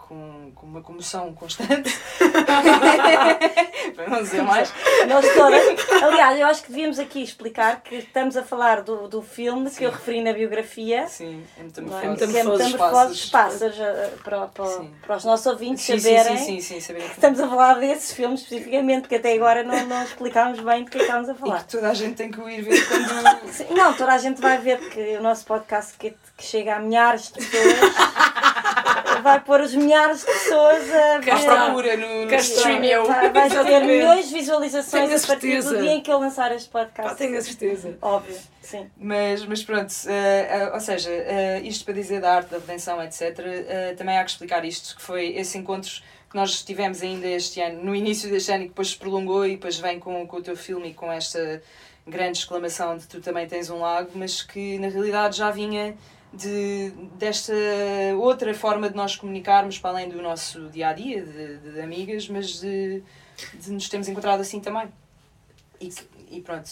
com, 0.08 0.52
com 0.54 0.66
uma 0.66 0.80
comoção 0.82 1.32
constante. 1.34 1.92
Para 3.94 4.08
não 4.08 4.22
dizer 4.22 4.42
mais. 4.42 4.72
Nós 5.08 5.24
todas. 5.34 6.02
Aliás, 6.02 6.38
eu 6.38 6.46
acho 6.46 6.62
que 6.62 6.68
devíamos 6.70 6.98
aqui 6.98 7.22
explicar 7.22 7.80
que 7.82 7.96
estamos 7.96 8.36
a 8.36 8.42
falar 8.42 8.82
do, 8.82 9.08
do 9.08 9.22
filme 9.22 9.70
que 9.70 9.84
eu 9.84 9.90
referi 9.90 10.20
na 10.22 10.32
biografia. 10.32 11.06
Sim, 11.08 11.42
é 11.58 11.62
muito 11.62 11.80
não 11.82 11.98
é? 12.00 12.08
metamorfose. 12.08 12.32
Que 12.32 12.38
é 12.38 12.44
Metamorfose. 12.44 13.08
Dos 13.08 13.30
Pássaros, 13.30 13.78
eh, 13.80 14.12
para, 14.22 14.46
para, 14.48 14.66
Sim. 14.66 14.94
para 15.06 15.16
os 15.16 15.24
nossos 15.24 15.46
ouvintes 15.46 15.84
Sim, 15.84 15.98
sim, 15.98 16.00
saberem. 16.16 16.36
sim, 16.38 16.44
sim, 16.44 16.60
sim, 16.60 16.80
saberem 16.80 17.08
que- 17.08 17.14
Estamos 17.14 17.40
a 17.40 17.48
falar 17.48 17.74
desses 17.74 18.12
filmes 18.12 18.42
especificamente, 18.42 19.08
que 19.08 19.14
até 19.14 19.32
agora 19.34 19.62
não, 19.62 19.86
não 19.86 20.02
explicámos 20.04 20.60
bem 20.60 20.84
do 20.84 20.90
que 20.90 20.98
é 20.98 21.00
que 21.00 21.06
estamos 21.06 21.28
a 21.28 21.32
E 21.32 21.36
falar. 21.36 21.58
que 21.64 21.68
toda 21.72 21.88
a 21.90 21.94
gente 21.94 22.14
tem 22.16 22.30
que 22.30 22.40
o 22.40 22.48
ir 22.48 22.62
ver 22.62 22.86
quando. 22.86 23.06
Sim, 23.52 23.66
Não, 23.70 23.92
toda 23.94 24.12
a 24.12 24.18
gente 24.18 24.40
vai 24.40 24.58
ver 24.58 24.78
que 24.90 25.16
o 25.16 25.22
nosso 25.22 25.44
podcast 25.46 25.94
que, 25.98 26.10
que 26.36 26.44
chega 26.44 26.76
a 26.76 26.78
milhares 26.78 27.32
de 27.32 27.44
pessoas 27.44 27.76
vai 29.26 29.40
pôr 29.40 29.60
os 29.60 29.74
milhares 29.74 30.20
de 30.20 30.26
pessoas 30.26 30.92
a 30.92 31.18
ver. 31.18 31.32
À 31.32 31.64
procura 31.64 31.96
no, 31.96 32.26
no. 32.26 32.34
Streamio. 32.36 33.04
Vai, 33.06 33.30
vai 33.30 33.48
ter 33.50 33.84
milhões 33.84 34.28
de 34.28 34.34
visualizações 34.34 35.08
Tenho 35.08 35.24
a 35.24 35.26
partir 35.26 35.56
do 35.56 35.62
certeza. 35.62 35.82
dia 35.82 35.92
em 35.92 36.00
que 36.00 36.12
eu 36.12 36.18
lançar 36.18 36.54
este 36.54 36.68
podcast. 36.68 37.10
Pá, 37.10 37.16
tenho 37.16 37.36
a 37.36 37.42
certeza. 37.42 37.98
Óbvio, 38.00 38.38
sim. 38.62 38.88
Mas, 38.96 39.44
mas 39.44 39.64
pronto, 39.64 39.92
eh, 40.06 40.46
eh, 40.48 40.70
ou 40.72 40.80
seja, 40.80 41.10
eh, 41.10 41.60
isto 41.64 41.84
para 41.84 41.94
dizer 41.94 42.20
da 42.20 42.36
arte 42.36 42.50
da 42.50 42.58
redenção, 42.58 43.02
etc., 43.02 43.36
também 43.96 44.16
há 44.16 44.24
que 44.24 44.30
explicar 44.30 44.64
isto, 44.64 44.96
que 44.96 45.02
foi 45.02 45.36
esse 45.36 45.58
encontro 45.58 45.90
que 46.30 46.36
nós 46.36 46.62
tivemos 46.62 47.02
ainda 47.02 47.26
este 47.26 47.60
ano, 47.60 47.82
no 47.82 47.94
início 47.94 48.30
deste 48.30 48.52
ano, 48.52 48.62
e 48.62 48.64
que 48.64 48.70
depois 48.70 48.90
se 48.90 48.96
prolongou 48.96 49.44
e 49.46 49.52
depois 49.52 49.78
vem 49.78 49.98
com, 49.98 50.26
com 50.26 50.36
o 50.36 50.42
teu 50.42 50.56
filme 50.56 50.90
e 50.90 50.94
com 50.94 51.10
esta 51.10 51.62
grande 52.06 52.38
exclamação 52.38 52.96
de 52.96 53.06
tu 53.06 53.20
também 53.20 53.46
tens 53.48 53.70
um 53.70 53.80
lago, 53.80 54.10
mas 54.14 54.42
que 54.42 54.78
na 54.78 54.88
realidade 54.88 55.36
já 55.36 55.50
vinha 55.50 55.96
de, 56.36 56.90
desta 57.18 57.52
outra 58.18 58.52
forma 58.54 58.88
de 58.90 58.96
nós 58.96 59.16
comunicarmos 59.16 59.78
para 59.78 59.90
além 59.90 60.08
do 60.08 60.20
nosso 60.20 60.68
dia 60.68 60.88
a 60.88 60.92
dia, 60.92 61.22
de, 61.24 61.58
de 61.72 61.80
amigas, 61.80 62.28
mas 62.28 62.60
de, 62.60 63.02
de 63.54 63.70
nos 63.72 63.88
termos 63.88 64.08
encontrado 64.08 64.40
assim 64.40 64.60
também. 64.60 64.88
E, 65.80 65.90
e 66.30 66.40
pronto. 66.40 66.70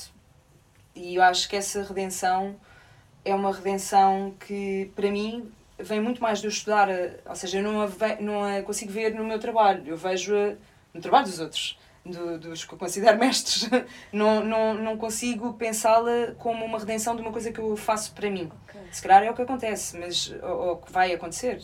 E 0.95 1.17
eu 1.17 1.23
acho 1.23 1.49
que 1.49 1.57
essa 1.57 1.83
redenção 1.83 2.57
é 3.25 3.35
uma 3.35 3.53
redenção 3.53 4.35
que, 4.47 4.91
para 4.95 5.11
mim, 5.11 5.51
vem 5.79 6.01
muito 6.01 6.23
mais 6.23 6.41
de 6.41 6.47
eu 6.47 6.51
estudar, 6.51 6.89
ou 7.27 7.35
seja, 7.35 7.59
eu 7.59 7.63
não 7.63 7.81
a, 7.81 7.87
ve- 7.87 8.17
não 8.21 8.45
a 8.45 8.63
consigo 8.63 8.93
ver 8.93 9.15
no 9.15 9.25
meu 9.25 9.39
trabalho, 9.39 9.83
eu 9.87 9.97
vejo-a 9.97 10.55
no 10.93 11.01
trabalho 11.01 11.25
dos 11.27 11.41
outros, 11.41 11.79
do- 12.05 12.39
dos 12.39 12.65
que 12.65 12.73
eu 12.75 12.79
considero 12.79 13.19
mestres. 13.19 13.69
Não, 14.13 14.45
não, 14.45 14.75
não 14.75 14.97
consigo 14.97 15.55
pensá-la 15.55 16.35
como 16.39 16.65
uma 16.65 16.79
redenção 16.79 17.17
de 17.17 17.23
uma 17.23 17.33
coisa 17.33 17.51
que 17.51 17.59
eu 17.59 17.77
faço 17.77 18.13
para 18.13 18.31
mim. 18.31 18.51
Se 18.95 19.03
calhar 19.03 19.25
é 19.25 19.31
o 19.31 19.35
que 19.35 19.43
acontece, 19.43 19.99
mas, 19.99 20.31
ou, 20.41 20.69
ou 20.69 20.77
que 20.77 20.93
vai 20.93 21.13
acontecer, 21.13 21.61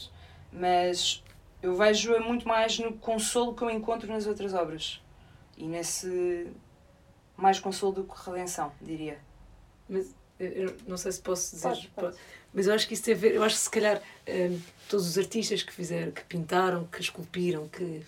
mas 0.52 1.22
eu 1.62 1.76
vejo-a 1.76 2.18
muito 2.20 2.46
mais 2.48 2.76
no 2.80 2.92
consolo 2.94 3.54
que 3.54 3.62
eu 3.62 3.70
encontro 3.70 4.08
nas 4.12 4.26
outras 4.26 4.52
obras. 4.52 5.00
E 5.56 5.64
nesse 5.64 6.48
mais 7.36 7.60
consolo 7.60 7.92
do 7.92 8.04
que 8.04 8.14
redenção, 8.28 8.72
diria. 8.80 9.18
Mas 9.88 10.12
eu- 10.40 10.76
não 10.88 10.96
sei 10.96 11.12
se 11.12 11.20
posso 11.20 11.54
dizer. 11.54 11.68
Pode, 11.68 11.88
pode. 11.94 12.16
Mas 12.52 12.66
eu 12.66 12.74
acho 12.74 12.88
que 12.88 12.94
isso 12.94 13.04
tem 13.04 13.14
a 13.14 13.16
ver. 13.16 13.34
Eu 13.36 13.44
acho 13.44 13.54
que 13.54 13.60
se 13.62 13.70
calhar 13.70 14.02
hum, 14.26 14.60
todos 14.88 15.06
os 15.06 15.16
artistas 15.16 15.62
que 15.62 15.72
fizeram, 15.72 16.10
que 16.10 16.24
pintaram, 16.24 16.84
que 16.86 17.00
esculpiram, 17.00 17.68
que, 17.68 18.02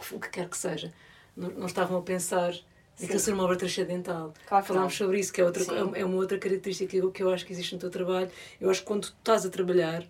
que 0.00 0.14
o 0.14 0.18
que 0.18 0.28
quer 0.28 0.48
que 0.48 0.58
seja, 0.58 0.92
não, 1.36 1.50
não 1.50 1.66
estavam 1.66 1.98
a 1.98 2.02
pensar 2.02 2.52
naquilo 3.00 3.18
ser 3.18 3.32
uma 3.32 3.44
obra 3.44 3.56
transcendental. 3.56 4.32
Claro 4.46 4.64
Falámos 4.66 4.94
sobre 4.96 5.18
isso, 5.20 5.32
que 5.32 5.40
é, 5.40 5.44
outra, 5.44 5.64
Sim. 5.64 5.92
é 5.94 6.04
uma 6.04 6.16
outra 6.16 6.38
característica 6.38 6.90
que 6.90 6.96
eu, 6.98 7.10
que 7.10 7.22
eu 7.22 7.30
acho 7.30 7.44
que 7.46 7.52
existe 7.52 7.72
no 7.74 7.80
teu 7.80 7.90
trabalho. 7.90 8.30
Eu 8.60 8.70
acho 8.70 8.80
que 8.80 8.86
quando 8.86 9.02
tu 9.08 9.14
estás 9.18 9.44
a 9.46 9.50
trabalhar, 9.50 10.04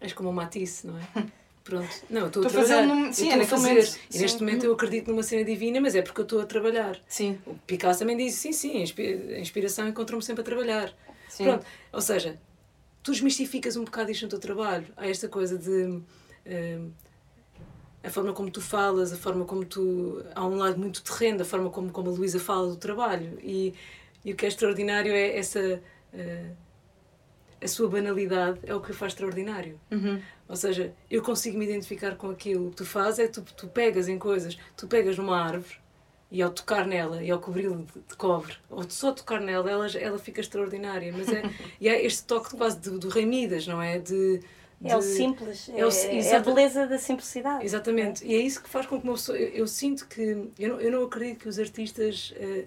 és 0.00 0.12
como 0.12 0.28
uma 0.30 0.42
Matisse, 0.42 0.86
não 0.86 0.98
é? 0.98 1.02
Pronto. 1.64 1.88
Não, 2.10 2.26
estou 2.26 2.44
a 2.44 2.48
trabalhar. 2.48 2.84
num- 2.86 3.12
sim, 3.12 3.28
é 3.30 3.40
a 3.40 3.46
fazer. 3.46 3.68
momento. 3.68 3.98
E 4.12 4.18
neste 4.18 4.38
Sim. 4.38 4.44
momento 4.44 4.64
eu 4.66 4.72
acredito 4.72 5.08
numa 5.08 5.22
cena 5.22 5.44
divina, 5.44 5.80
mas 5.80 5.94
é 5.94 6.02
porque 6.02 6.20
eu 6.20 6.24
estou 6.24 6.40
a 6.40 6.44
trabalhar. 6.46 6.98
Sim, 7.06 7.38
O 7.46 7.54
Picasso 7.54 8.00
também 8.00 8.16
diz, 8.16 8.34
sim, 8.34 8.52
sim, 8.52 8.78
a 8.82 9.38
inspiração 9.38 9.86
encontra-me 9.88 10.22
sempre 10.24 10.40
a 10.40 10.44
trabalhar. 10.44 10.92
sim. 11.28 11.44
Pronto, 11.44 11.64
ou 11.92 12.00
seja, 12.00 12.36
tu 13.00 13.12
desmistificas 13.12 13.76
um 13.76 13.84
bocado 13.84 14.10
isto 14.10 14.22
no 14.24 14.28
teu 14.28 14.40
trabalho. 14.40 14.86
Há 14.96 15.06
esta 15.08 15.28
coisa 15.28 15.56
de. 15.56 15.70
hum, 16.46 16.90
a 18.02 18.10
forma 18.10 18.32
como 18.32 18.50
tu 18.50 18.60
falas, 18.60 19.12
a 19.12 19.16
forma 19.16 19.44
como 19.44 19.64
tu. 19.64 20.24
Há 20.34 20.44
um 20.46 20.56
lado 20.56 20.78
muito 20.78 21.02
terreno, 21.02 21.42
a 21.42 21.44
forma 21.44 21.70
como, 21.70 21.90
como 21.90 22.10
a 22.10 22.12
Luísa 22.12 22.40
fala 22.40 22.68
do 22.68 22.76
trabalho. 22.76 23.38
E, 23.42 23.74
e 24.24 24.32
o 24.32 24.36
que 24.36 24.44
é 24.44 24.48
extraordinário 24.48 25.12
é 25.12 25.38
essa. 25.38 25.80
eh, 26.12 26.50
a 27.62 27.68
sua 27.68 27.88
banalidade 27.88 28.58
é 28.64 28.74
o 28.74 28.80
que 28.80 28.90
o 28.90 28.94
faz 28.94 29.12
extraordinário. 29.12 29.78
Uhum. 29.90 30.20
Ou 30.48 30.56
seja, 30.56 30.92
eu 31.10 31.22
consigo 31.22 31.56
me 31.56 31.64
identificar 31.64 32.16
com 32.16 32.30
aquilo. 32.30 32.66
O 32.66 32.70
que 32.70 32.76
tu 32.76 32.84
fazes 32.84 33.20
é 33.20 33.28
tu, 33.28 33.42
tu 33.56 33.68
pegas 33.68 34.08
em 34.08 34.18
coisas, 34.18 34.58
tu 34.76 34.88
pegas 34.88 35.16
numa 35.16 35.40
árvore 35.40 35.76
e 36.30 36.42
ao 36.42 36.50
tocar 36.50 36.86
nela 36.86 37.22
e 37.22 37.30
ao 37.30 37.38
cobri-la 37.38 37.76
de, 37.76 37.84
de 37.84 38.16
cobre, 38.16 38.54
ou 38.70 38.82
só 38.88 39.12
tocar 39.12 39.40
nela, 39.40 39.70
ela, 39.70 39.86
ela 39.96 40.18
fica 40.18 40.40
extraordinária. 40.40 41.12
Mas 41.16 41.28
é, 41.28 41.42
e 41.80 41.88
é 41.88 42.04
este 42.04 42.24
toque 42.24 42.56
quase 42.56 42.80
do, 42.80 42.98
do 42.98 43.08
Rei 43.08 43.26
Midas, 43.26 43.66
não 43.66 43.80
é? 43.80 43.98
De, 43.98 44.40
É 44.84 44.96
o 44.96 45.00
de- 45.00 45.04
simples, 45.06 45.68
é, 45.68 45.80
é 45.80 46.18
é 46.32 46.36
a 46.36 46.40
beleza 46.40 46.86
da 46.86 46.98
simplicidade. 46.98 47.64
Exatamente. 47.64 48.24
E 48.26 48.34
é 48.34 48.38
isso 48.38 48.62
que 48.62 48.68
faz 48.68 48.86
com 48.86 49.00
que 49.00 49.04
uma 49.06 49.14
pessoa. 49.14 49.38
Eu, 49.38 49.48
eu 49.50 49.66
sinto 49.66 50.06
que. 50.08 50.50
Eu 50.58 50.68
não, 50.70 50.80
eu 50.80 50.90
não 50.90 51.04
acredito 51.04 51.40
que 51.40 51.48
os 51.48 51.58
artistas 51.58 52.32
eh, 52.36 52.64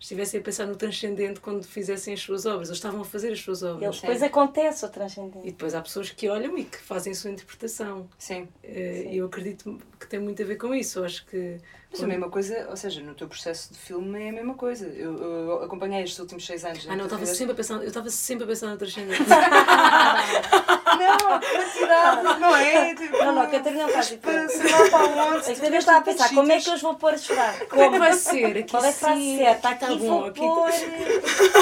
estivessem 0.00 0.38
a 0.40 0.42
pensar 0.42 0.66
no 0.66 0.76
transcendente 0.76 1.40
quando 1.40 1.64
fizessem 1.64 2.14
as 2.14 2.20
suas 2.20 2.46
obras. 2.46 2.68
Eles 2.68 2.78
estavam 2.78 3.00
a 3.00 3.04
fazer 3.04 3.32
as 3.32 3.40
suas 3.40 3.62
obras. 3.62 3.82
Eles, 3.82 4.00
depois 4.00 4.22
acontece 4.22 4.84
o 4.84 4.88
transcendente. 4.88 5.40
E 5.46 5.50
depois 5.50 5.74
há 5.74 5.80
pessoas 5.82 6.10
que 6.10 6.28
olham 6.28 6.56
e 6.58 6.64
que 6.64 6.78
fazem 6.78 7.12
a 7.12 7.16
sua 7.16 7.30
interpretação. 7.30 8.08
Sim. 8.18 8.46
Eh, 8.62 9.08
E 9.12 9.16
eu 9.18 9.26
acredito 9.26 9.78
que 9.98 10.06
tem 10.06 10.20
muito 10.20 10.42
a 10.42 10.46
ver 10.46 10.56
com 10.56 10.74
isso. 10.74 10.98
Eu 11.00 11.04
acho 11.04 11.24
que. 11.26 11.58
Mas 11.90 12.02
a 12.02 12.06
mesma 12.06 12.28
coisa, 12.28 12.66
ou 12.68 12.76
seja, 12.76 13.00
no 13.00 13.14
teu 13.14 13.26
processo 13.26 13.72
de 13.72 13.78
filme 13.78 14.22
é 14.22 14.28
a 14.28 14.32
mesma 14.32 14.54
coisa. 14.54 14.86
Eu, 14.88 15.16
eu 15.22 15.62
acompanhei 15.62 16.02
estes 16.02 16.18
últimos 16.18 16.44
seis 16.44 16.62
anos. 16.64 16.86
Ah, 16.86 16.92
não, 16.92 16.98
eu 17.00 17.04
estava 17.06 17.24
sempre 17.26 17.52
a 17.52 17.56
pensar, 17.56 17.74
eu 17.76 17.84
estava 17.84 18.10
sempre 18.10 18.44
a 18.44 18.46
pensar 18.46 18.66
no 18.66 18.76
transcendente. 18.76 19.22
Não, 20.98 21.40
quantidade, 21.40 22.40
não 22.40 22.56
é? 22.56 22.94
Tipo, 22.94 23.18
Não, 23.18 23.34
não, 23.34 23.42
a 23.42 23.46
Catarina 23.46 23.88
faz 23.88 24.10
para 24.10 24.42
onde. 24.42 25.50
A 25.50 25.54
Catarina 25.54 25.76
está 25.78 25.96
a 25.96 26.00
pensar, 26.00 26.28
como 26.30 26.50
é 26.50 26.60
que 26.60 26.68
eu 26.68 26.74
os 26.74 26.82
vou 26.82 26.94
pôr 26.94 27.14
a 27.14 27.18
chorar? 27.18 27.58
Como 27.66 27.82
é 27.82 27.90
que 27.90 27.98
vai 27.98 28.12
ser? 28.12 28.44
Aqui 28.58 28.70
Qual 28.70 28.84
é 28.84 28.92
que 28.92 29.00
vai 29.00 29.16
ser? 29.16 29.42
Está 29.56 29.70
aqui 29.70 29.86
tá 29.86 29.94
vou 29.94 30.32
pôr... 30.32 30.70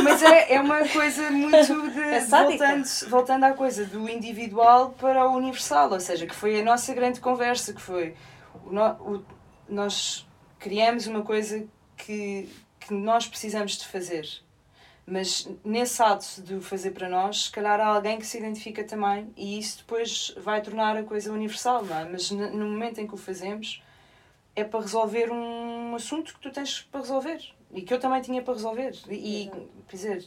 Mas 0.03 0.23
é, 0.23 0.55
é 0.55 0.61
uma 0.61 0.87
coisa 0.89 1.31
muito 1.31 1.57
de. 1.93 2.01
É 2.01 2.21
voltando, 2.21 2.85
voltando 3.09 3.45
à 3.45 3.53
coisa 3.53 3.85
do 3.85 4.09
individual 4.09 4.95
para 4.99 5.29
o 5.29 5.37
universal, 5.37 5.93
ou 5.93 6.01
seja, 6.01 6.27
que 6.27 6.35
foi 6.35 6.61
a 6.61 6.65
nossa 6.65 6.95
grande 6.95 7.21
conversa, 7.21 7.73
que 7.73 7.81
foi. 7.81 8.15
O- 8.65 9.21
nós 9.69 10.27
criamos 10.59 11.07
uma 11.07 11.23
coisa 11.23 11.67
que, 11.97 12.49
que 12.81 12.93
nós 12.93 13.27
precisamos 13.27 13.73
de 13.79 13.87
fazer. 13.87 14.29
Mas 15.07 15.49
nesse 15.65 16.03
ato 16.03 16.43
de 16.43 16.55
o 16.55 16.61
fazer 16.61 16.91
para 16.91 17.09
nós, 17.09 17.45
se 17.45 17.51
calhar 17.51 17.79
há 17.79 17.87
alguém 17.87 18.19
que 18.19 18.27
se 18.27 18.39
identifica 18.39 18.83
também 18.83 19.33
e 19.37 19.57
isso 19.59 19.79
depois 19.79 20.35
vai 20.39 20.61
tornar 20.61 20.97
a 20.97 21.05
coisa 21.05 21.33
universal, 21.33 21.85
não 21.85 21.97
é? 21.97 22.05
Mas 22.05 22.31
no 22.31 22.69
momento 22.69 23.01
em 23.01 23.07
que 23.07 23.15
o 23.15 23.17
fazemos, 23.17 23.81
é 24.57 24.65
para 24.65 24.81
resolver 24.81 25.31
um 25.31 25.95
assunto 25.95 26.35
que 26.35 26.41
tu 26.41 26.51
tens 26.51 26.81
para 26.91 27.01
resolver 27.01 27.41
e 27.73 27.83
que 27.83 27.95
eu 27.95 28.01
também 28.01 28.21
tinha 28.21 28.43
para 28.43 28.55
resolver. 28.55 28.95
E, 29.09 29.51
quer 29.89 29.97
dizer, 29.97 30.27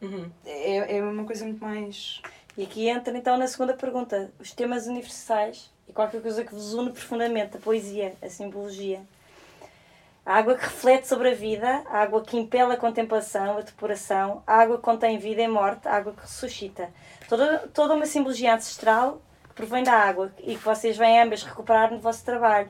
Uhum. 0.00 0.30
é, 0.44 0.98
é 0.98 1.02
uma 1.02 1.24
coisa 1.24 1.44
muito 1.44 1.60
mais. 1.60 2.20
E 2.56 2.62
aqui 2.62 2.88
entra 2.88 3.16
então 3.16 3.36
na 3.38 3.46
segunda 3.46 3.74
pergunta, 3.74 4.32
os 4.38 4.52
temas 4.52 4.86
universais 4.86 5.72
e 5.88 5.92
qualquer 5.92 6.20
coisa 6.20 6.44
que 6.44 6.54
vos 6.54 6.74
une 6.74 6.90
profundamente, 6.90 7.56
a 7.56 7.60
poesia, 7.60 8.14
a 8.22 8.28
simbologia. 8.28 9.00
A 10.24 10.34
água 10.36 10.54
que 10.56 10.64
reflete 10.64 11.08
sobre 11.08 11.30
a 11.30 11.34
vida, 11.34 11.82
a 11.86 12.00
água 12.00 12.22
que 12.22 12.36
impele 12.36 12.74
a 12.74 12.76
contemplação, 12.76 13.56
a 13.56 13.62
depuração, 13.62 14.42
a 14.46 14.56
água 14.56 14.76
que 14.76 14.82
contém 14.82 15.16
vida 15.16 15.40
e 15.40 15.48
morte, 15.48 15.88
a 15.88 15.96
água 15.96 16.12
que 16.12 16.20
ressuscita. 16.20 16.90
Toda, 17.28 17.66
toda 17.72 17.94
uma 17.94 18.04
simbologia 18.04 18.54
ancestral 18.54 19.22
que 19.48 19.54
provém 19.54 19.82
da 19.82 19.94
água 19.94 20.30
e 20.40 20.54
que 20.54 20.62
vocês 20.62 20.98
vêm 20.98 21.18
ambas 21.22 21.42
recuperar 21.42 21.90
no 21.90 21.98
vosso 21.98 22.22
trabalho. 22.26 22.68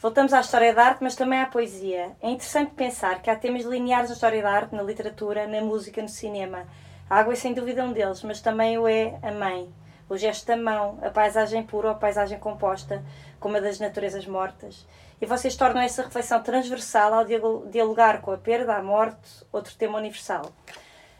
Voltamos 0.00 0.32
à 0.32 0.40
história 0.40 0.74
da 0.74 0.82
arte, 0.82 1.04
mas 1.04 1.14
também 1.14 1.40
à 1.40 1.46
poesia. 1.46 2.16
É 2.20 2.30
interessante 2.30 2.72
pensar 2.72 3.22
que 3.22 3.30
há 3.30 3.36
temas 3.36 3.64
lineares 3.64 4.08
na 4.08 4.14
história 4.14 4.42
da 4.42 4.50
arte, 4.50 4.74
na 4.74 4.82
literatura, 4.82 5.46
na 5.46 5.60
música, 5.60 6.02
no 6.02 6.08
cinema. 6.08 6.66
A 7.08 7.18
água 7.18 7.34
é 7.34 7.36
sem 7.36 7.52
dúvida 7.52 7.84
um 7.84 7.92
deles, 7.92 8.22
mas 8.22 8.40
também 8.40 8.78
o 8.78 8.88
é 8.88 9.18
a 9.22 9.30
mãe. 9.30 9.72
O 10.10 10.16
gesto 10.16 10.44
da 10.44 10.56
mão, 10.56 10.98
a 11.02 11.08
paisagem 11.08 11.62
pura 11.62 11.86
ou 11.86 11.92
a 11.94 11.96
paisagem 11.96 12.36
composta, 12.36 13.00
como 13.38 13.56
a 13.56 13.60
das 13.60 13.78
naturezas 13.78 14.26
mortas. 14.26 14.84
E 15.20 15.24
vocês 15.24 15.54
tornam 15.54 15.80
essa 15.80 16.02
reflexão 16.02 16.42
transversal 16.42 17.14
ao 17.14 17.24
dialo- 17.24 17.68
dialogar 17.70 18.20
com 18.20 18.32
a 18.32 18.36
perda, 18.36 18.74
a 18.74 18.82
morte, 18.82 19.44
outro 19.52 19.72
tema 19.76 19.98
universal. 19.98 20.50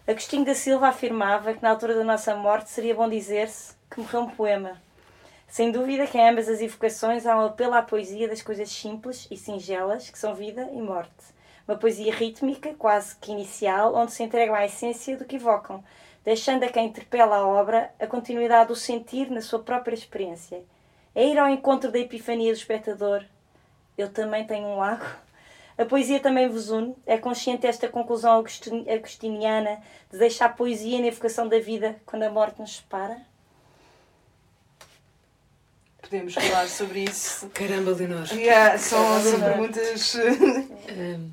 Agostinho 0.08 0.44
da 0.44 0.56
Silva 0.56 0.88
afirmava 0.88 1.54
que 1.54 1.62
na 1.62 1.70
altura 1.70 1.94
da 1.94 2.02
nossa 2.02 2.34
morte 2.34 2.68
seria 2.68 2.92
bom 2.92 3.08
dizer-se 3.08 3.76
que 3.88 4.00
morreu 4.00 4.22
um 4.22 4.30
poema. 4.30 4.82
Sem 5.46 5.70
dúvida 5.70 6.08
que 6.08 6.18
em 6.18 6.28
ambas 6.28 6.48
as 6.48 6.60
evocações 6.60 7.28
há 7.28 7.36
um 7.36 7.46
apelo 7.46 7.74
à 7.74 7.82
poesia 7.82 8.26
das 8.26 8.42
coisas 8.42 8.68
simples 8.70 9.28
e 9.30 9.36
singelas, 9.36 10.10
que 10.10 10.18
são 10.18 10.34
vida 10.34 10.68
e 10.72 10.82
morte. 10.82 11.12
Uma 11.68 11.76
poesia 11.76 12.12
rítmica, 12.12 12.74
quase 12.74 13.14
que 13.20 13.30
inicial, 13.30 13.94
onde 13.94 14.10
se 14.10 14.24
entregam 14.24 14.56
à 14.56 14.64
essência 14.64 15.16
do 15.16 15.24
que 15.24 15.36
evocam, 15.36 15.84
deixando 16.24 16.64
a 16.64 16.68
quem 16.68 16.86
interpela 16.86 17.36
a 17.36 17.46
obra 17.46 17.90
a 17.98 18.06
continuidade 18.06 18.68
do 18.68 18.76
sentir 18.76 19.30
na 19.30 19.40
sua 19.40 19.58
própria 19.60 19.94
experiência. 19.94 20.62
é 21.14 21.26
ir 21.26 21.38
ao 21.38 21.48
encontro 21.48 21.90
da 21.90 21.98
epifania 21.98 22.52
do 22.52 22.58
espectador. 22.58 23.24
Eu 23.96 24.08
também 24.10 24.46
tenho 24.46 24.66
um 24.66 24.76
lago. 24.76 25.04
A 25.76 25.84
poesia 25.84 26.20
também 26.20 26.48
vos 26.48 26.70
une. 26.70 26.94
É 27.06 27.16
consciente 27.16 27.66
esta 27.66 27.88
conclusão 27.88 28.44
agostiniana 28.88 29.80
de 30.10 30.18
deixar 30.18 30.46
a 30.46 30.50
poesia 30.50 31.00
na 31.00 31.06
evocação 31.06 31.48
da 31.48 31.58
vida 31.58 31.96
quando 32.04 32.22
a 32.22 32.30
morte 32.30 32.60
nos 32.60 32.76
separa? 32.76 33.16
Podemos 36.02 36.34
falar 36.34 36.68
sobre 36.68 37.04
isso. 37.04 37.48
Caramba, 37.50 37.92
Leonor. 37.92 38.26
Yeah, 38.32 38.76
são, 38.78 39.22
são 39.22 39.40
perguntas 39.40 40.14
um, 40.16 41.30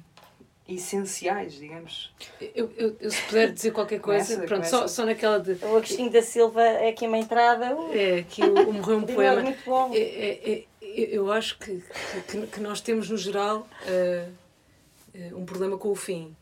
essenciais, 0.68 1.54
digamos. 1.54 2.14
Eu, 2.42 2.70
eu, 2.76 2.96
eu, 3.00 3.10
se 3.10 3.22
puder 3.24 3.54
dizer 3.54 3.72
qualquer 3.72 4.00
coisa, 4.00 4.36
começa, 4.36 4.48
pronto, 4.48 4.60
começa. 4.60 4.70
Só, 4.70 4.88
só 4.88 5.06
naquela 5.06 5.40
de. 5.40 5.54
O 5.64 5.78
Agostinho 5.78 6.12
da 6.12 6.22
Silva 6.22 6.62
é 6.62 6.90
aqui 6.90 7.08
uma 7.08 7.18
entrada. 7.18 7.74
Uh, 7.76 7.94
é, 7.94 8.20
aqui 8.20 8.42
o, 8.44 8.70
o 8.70 8.74
Morreu 8.74 8.98
um 8.98 9.04
Poema. 9.04 9.40
É 9.40 9.44
muito 9.44 9.66
bom. 9.66 9.94
É, 9.94 10.00
é, 10.00 10.58
é, 10.60 10.66
eu 10.82 11.32
acho 11.32 11.58
que, 11.58 11.82
que, 12.30 12.48
que, 12.48 12.60
nós 12.60 12.82
temos, 12.82 13.10
no 13.10 13.18
geral, 13.18 13.68
uh, 13.84 15.38
um 15.38 15.46
problema 15.46 15.78
com 15.78 15.90
o 15.90 15.96
fim. 15.96 16.36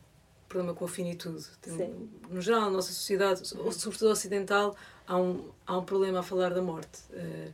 Um 0.45 0.49
problema 0.49 0.73
com 0.73 0.85
a 0.85 0.88
finitude. 0.88 1.45
Tem, 1.61 2.09
no 2.29 2.41
geral, 2.41 2.61
na 2.61 2.71
nossa 2.71 2.91
sociedade, 2.91 3.47
sobretudo 3.47 4.09
ocidental, 4.09 4.75
há 5.07 5.17
um, 5.17 5.49
há 5.67 5.77
um 5.77 5.83
problema 5.83 6.19
a 6.19 6.23
falar 6.23 6.51
da 6.53 6.61
morte. 6.61 6.99
Uh, 7.11 7.53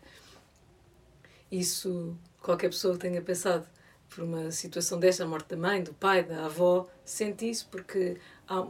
isso, 1.52 2.16
qualquer 2.42 2.70
pessoa 2.70 2.94
que 2.94 3.02
tenha 3.02 3.22
passado 3.22 3.68
por 4.14 4.24
uma 4.24 4.52
situação 4.52 5.00
desta, 5.00 5.24
a 5.24 5.28
morte 5.28 5.48
da 5.50 5.58
mãe, 5.58 5.82
do 5.82 5.94
pai, 5.94 6.24
da 6.24 6.46
avó, 6.46 6.88
sente 7.04 7.50
isso 7.50 7.68
porque 7.72 8.18
há, 8.48 8.68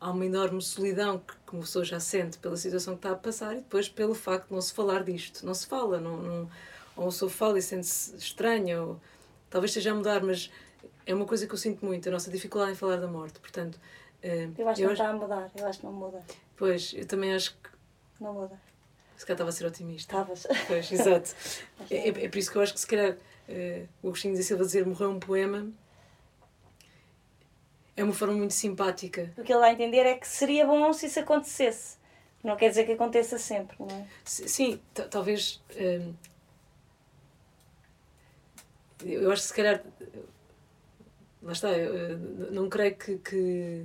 há 0.00 0.10
uma 0.10 0.24
enorme 0.24 0.62
solidão 0.62 1.18
que 1.18 1.52
uma 1.52 1.62
pessoa 1.62 1.84
já 1.84 1.98
sente 1.98 2.38
pela 2.38 2.56
situação 2.56 2.94
que 2.94 3.00
está 3.00 3.10
a 3.10 3.16
passar 3.16 3.52
e 3.52 3.56
depois 3.56 3.88
pelo 3.88 4.14
facto 4.14 4.48
de 4.48 4.54
não 4.54 4.60
se 4.60 4.72
falar 4.72 5.02
disto. 5.02 5.44
Não 5.44 5.52
se 5.52 5.66
fala, 5.66 6.00
não, 6.00 6.16
não, 6.22 6.50
ou 6.96 7.10
fala 7.10 7.58
e 7.58 7.62
sente-se 7.62 8.16
estranha, 8.16 8.80
ou 8.80 9.00
talvez 9.50 9.70
esteja 9.70 9.90
a 9.90 9.94
mudar, 9.94 10.22
mas 10.22 10.50
é 11.04 11.12
uma 11.12 11.26
coisa 11.26 11.46
que 11.46 11.52
eu 11.52 11.58
sinto 11.58 11.84
muito, 11.84 12.08
a 12.08 12.12
nossa 12.12 12.30
dificuldade 12.30 12.72
em 12.72 12.74
falar 12.76 12.96
da 12.96 13.08
morte. 13.08 13.40
Portanto, 13.40 13.74
uh, 13.74 14.54
eu 14.56 14.68
acho 14.68 14.80
que 14.80 14.86
não 14.86 14.92
está 14.92 15.08
a 15.08 15.12
mudar, 15.12 15.50
eu 15.56 15.66
acho 15.66 15.80
que 15.80 15.84
não 15.84 15.92
muda. 15.92 16.22
Pois, 16.56 16.94
eu 16.94 17.06
também 17.06 17.34
acho 17.34 17.52
que. 17.52 17.70
Não 18.20 18.32
muda. 18.32 18.60
Se 19.16 19.24
calhar 19.24 19.36
estava 19.36 19.50
a 19.50 19.52
ser 19.52 19.66
otimista. 19.66 20.12
Estavas. 20.12 20.46
Pois, 20.66 20.92
exato. 20.92 21.34
é, 21.90 22.08
é, 22.08 22.28
por 22.28 22.38
isso 22.38 22.50
que 22.50 22.56
eu 22.56 22.62
acho 22.62 22.72
que 22.72 22.80
se 22.80 22.86
calhar 22.86 23.16
uh, 23.48 23.88
o 24.02 24.08
Agostinho 24.08 24.36
da 24.36 24.42
Silva 24.42 24.64
dizer 24.64 24.86
morreu 24.86 25.10
um 25.10 25.20
poema 25.20 25.72
é 27.96 28.04
uma 28.04 28.12
forma 28.12 28.34
muito 28.34 28.52
simpática. 28.52 29.32
O 29.38 29.42
que 29.42 29.52
ele 29.52 29.60
vai 29.60 29.72
entender 29.72 30.04
é 30.04 30.14
que 30.16 30.28
seria 30.28 30.66
bom 30.66 30.92
se 30.92 31.06
isso 31.06 31.18
acontecesse. 31.18 31.96
Não 32.44 32.54
quer 32.56 32.68
dizer 32.68 32.84
que 32.84 32.92
aconteça 32.92 33.38
sempre, 33.38 33.76
não 33.80 33.88
é? 33.88 34.06
Sim, 34.24 34.80
talvez. 35.10 35.62
Uh, 35.72 36.14
eu 39.04 39.32
acho 39.32 39.42
que 39.42 39.48
se 39.48 39.54
calhar. 39.54 39.82
Lá 41.42 41.52
está, 41.52 41.70
eu, 41.70 42.18
não 42.50 42.68
creio 42.68 42.96
que, 42.96 43.18
que 43.18 43.36
eh, 43.36 43.84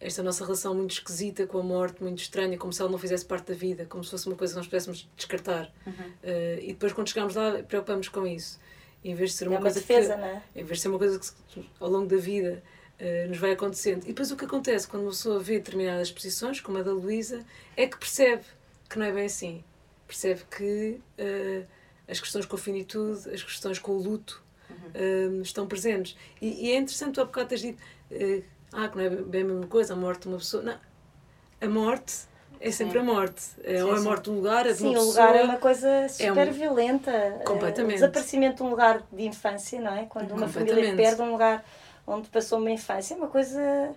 esta 0.00 0.22
nossa 0.22 0.44
relação 0.44 0.74
muito 0.74 0.92
esquisita 0.92 1.46
com 1.46 1.58
a 1.58 1.62
morte, 1.62 2.02
muito 2.02 2.18
estranha, 2.18 2.56
como 2.56 2.72
se 2.72 2.80
ela 2.80 2.90
não 2.90 2.98
fizesse 2.98 3.24
parte 3.24 3.48
da 3.48 3.54
vida, 3.54 3.84
como 3.84 4.02
se 4.02 4.10
fosse 4.10 4.26
uma 4.26 4.36
coisa 4.36 4.54
que 4.54 4.58
nós 4.58 4.66
pudéssemos 4.66 5.08
descartar. 5.16 5.70
Uhum. 5.86 5.92
Uh, 5.92 6.60
e 6.62 6.68
depois, 6.68 6.92
quando 6.92 7.08
chegamos 7.08 7.34
lá, 7.34 7.62
preocupamos 7.62 8.08
com 8.08 8.26
isso. 8.26 8.58
em 9.04 9.14
vez 9.14 9.30
de 9.32 9.36
ser 9.36 9.48
uma, 9.48 9.56
é 9.56 9.58
uma 9.58 9.62
coisa 9.62 9.80
defesa, 9.80 10.16
que, 10.16 10.22
é? 10.22 10.42
Em 10.56 10.64
vez 10.64 10.78
de 10.78 10.82
ser 10.82 10.88
uma 10.88 10.98
coisa 10.98 11.20
que 11.20 11.70
ao 11.78 11.90
longo 11.90 12.06
da 12.06 12.16
vida 12.16 12.62
uh, 12.98 13.28
nos 13.28 13.36
vai 13.36 13.52
acontecendo. 13.52 14.04
E 14.04 14.08
depois 14.08 14.30
o 14.30 14.36
que 14.36 14.46
acontece 14.46 14.88
quando 14.88 15.02
uma 15.02 15.10
pessoa 15.10 15.38
vê 15.38 15.58
determinadas 15.58 16.10
posições, 16.10 16.60
como 16.60 16.78
a 16.78 16.82
da 16.82 16.92
Luísa, 16.92 17.44
é 17.76 17.86
que 17.86 17.98
percebe 17.98 18.44
que 18.88 18.98
não 18.98 19.04
é 19.04 19.12
bem 19.12 19.26
assim. 19.26 19.62
Percebe 20.06 20.40
que 20.50 21.00
uh, 21.18 21.66
as 22.08 22.18
questões 22.18 22.46
com 22.46 22.56
a 22.56 22.58
finitude, 22.58 23.28
as 23.28 23.42
questões 23.42 23.78
com 23.78 23.92
o 23.92 24.02
luto 24.02 24.42
uhum. 24.70 25.42
estão 25.42 25.66
presentes. 25.66 26.16
E, 26.40 26.66
e, 26.66 26.72
é 26.72 26.76
interessante, 26.78 27.14
tu 27.14 27.20
há 27.20 27.24
bocado 27.26 27.50
teres 27.50 27.62
dito 27.62 27.82
ah, 28.72 28.88
que 28.88 28.96
não 28.96 29.04
é 29.04 29.10
bem 29.10 29.42
a 29.42 29.44
mesma 29.44 29.66
coisa, 29.66 29.94
a 29.94 29.96
morte 29.96 30.22
de 30.22 30.28
uma 30.28 30.38
pessoa. 30.38 30.62
Não. 30.62 30.78
A 31.60 31.68
morte 31.68 32.30
é 32.60 32.70
sempre 32.70 32.92
sim. 32.92 32.98
a 32.98 33.02
morte. 33.02 33.42
É, 33.64 33.76
sim, 33.76 33.82
ou 33.82 33.94
a 33.94 34.00
morte 34.00 34.24
de 34.24 34.30
um 34.30 34.34
lugar, 34.34 34.66
a 34.66 34.72
de 34.72 34.78
sim, 34.78 34.88
uma 34.88 34.94
pessoa. 34.94 35.12
Sim, 35.12 35.18
o 35.18 35.22
lugar 35.22 35.36
é 35.36 35.44
uma 35.44 35.56
coisa 35.56 36.08
super 36.08 36.46
é 36.46 36.50
um... 36.50 36.52
violenta. 36.52 37.40
Completamente. 37.44 37.96
O 37.96 38.00
desaparecimento 38.00 38.56
de 38.56 38.62
um 38.62 38.68
lugar 38.68 39.02
de 39.10 39.26
infância, 39.26 39.80
não 39.80 39.94
é? 39.94 40.04
Quando 40.04 40.32
uma 40.32 40.46
família 40.46 40.94
perde 40.94 41.22
um 41.22 41.32
lugar 41.32 41.64
onde 42.06 42.28
passou 42.28 42.58
uma 42.58 42.70
infância, 42.70 43.14
é 43.14 43.16
uma 43.16 43.28
coisa. 43.28 43.94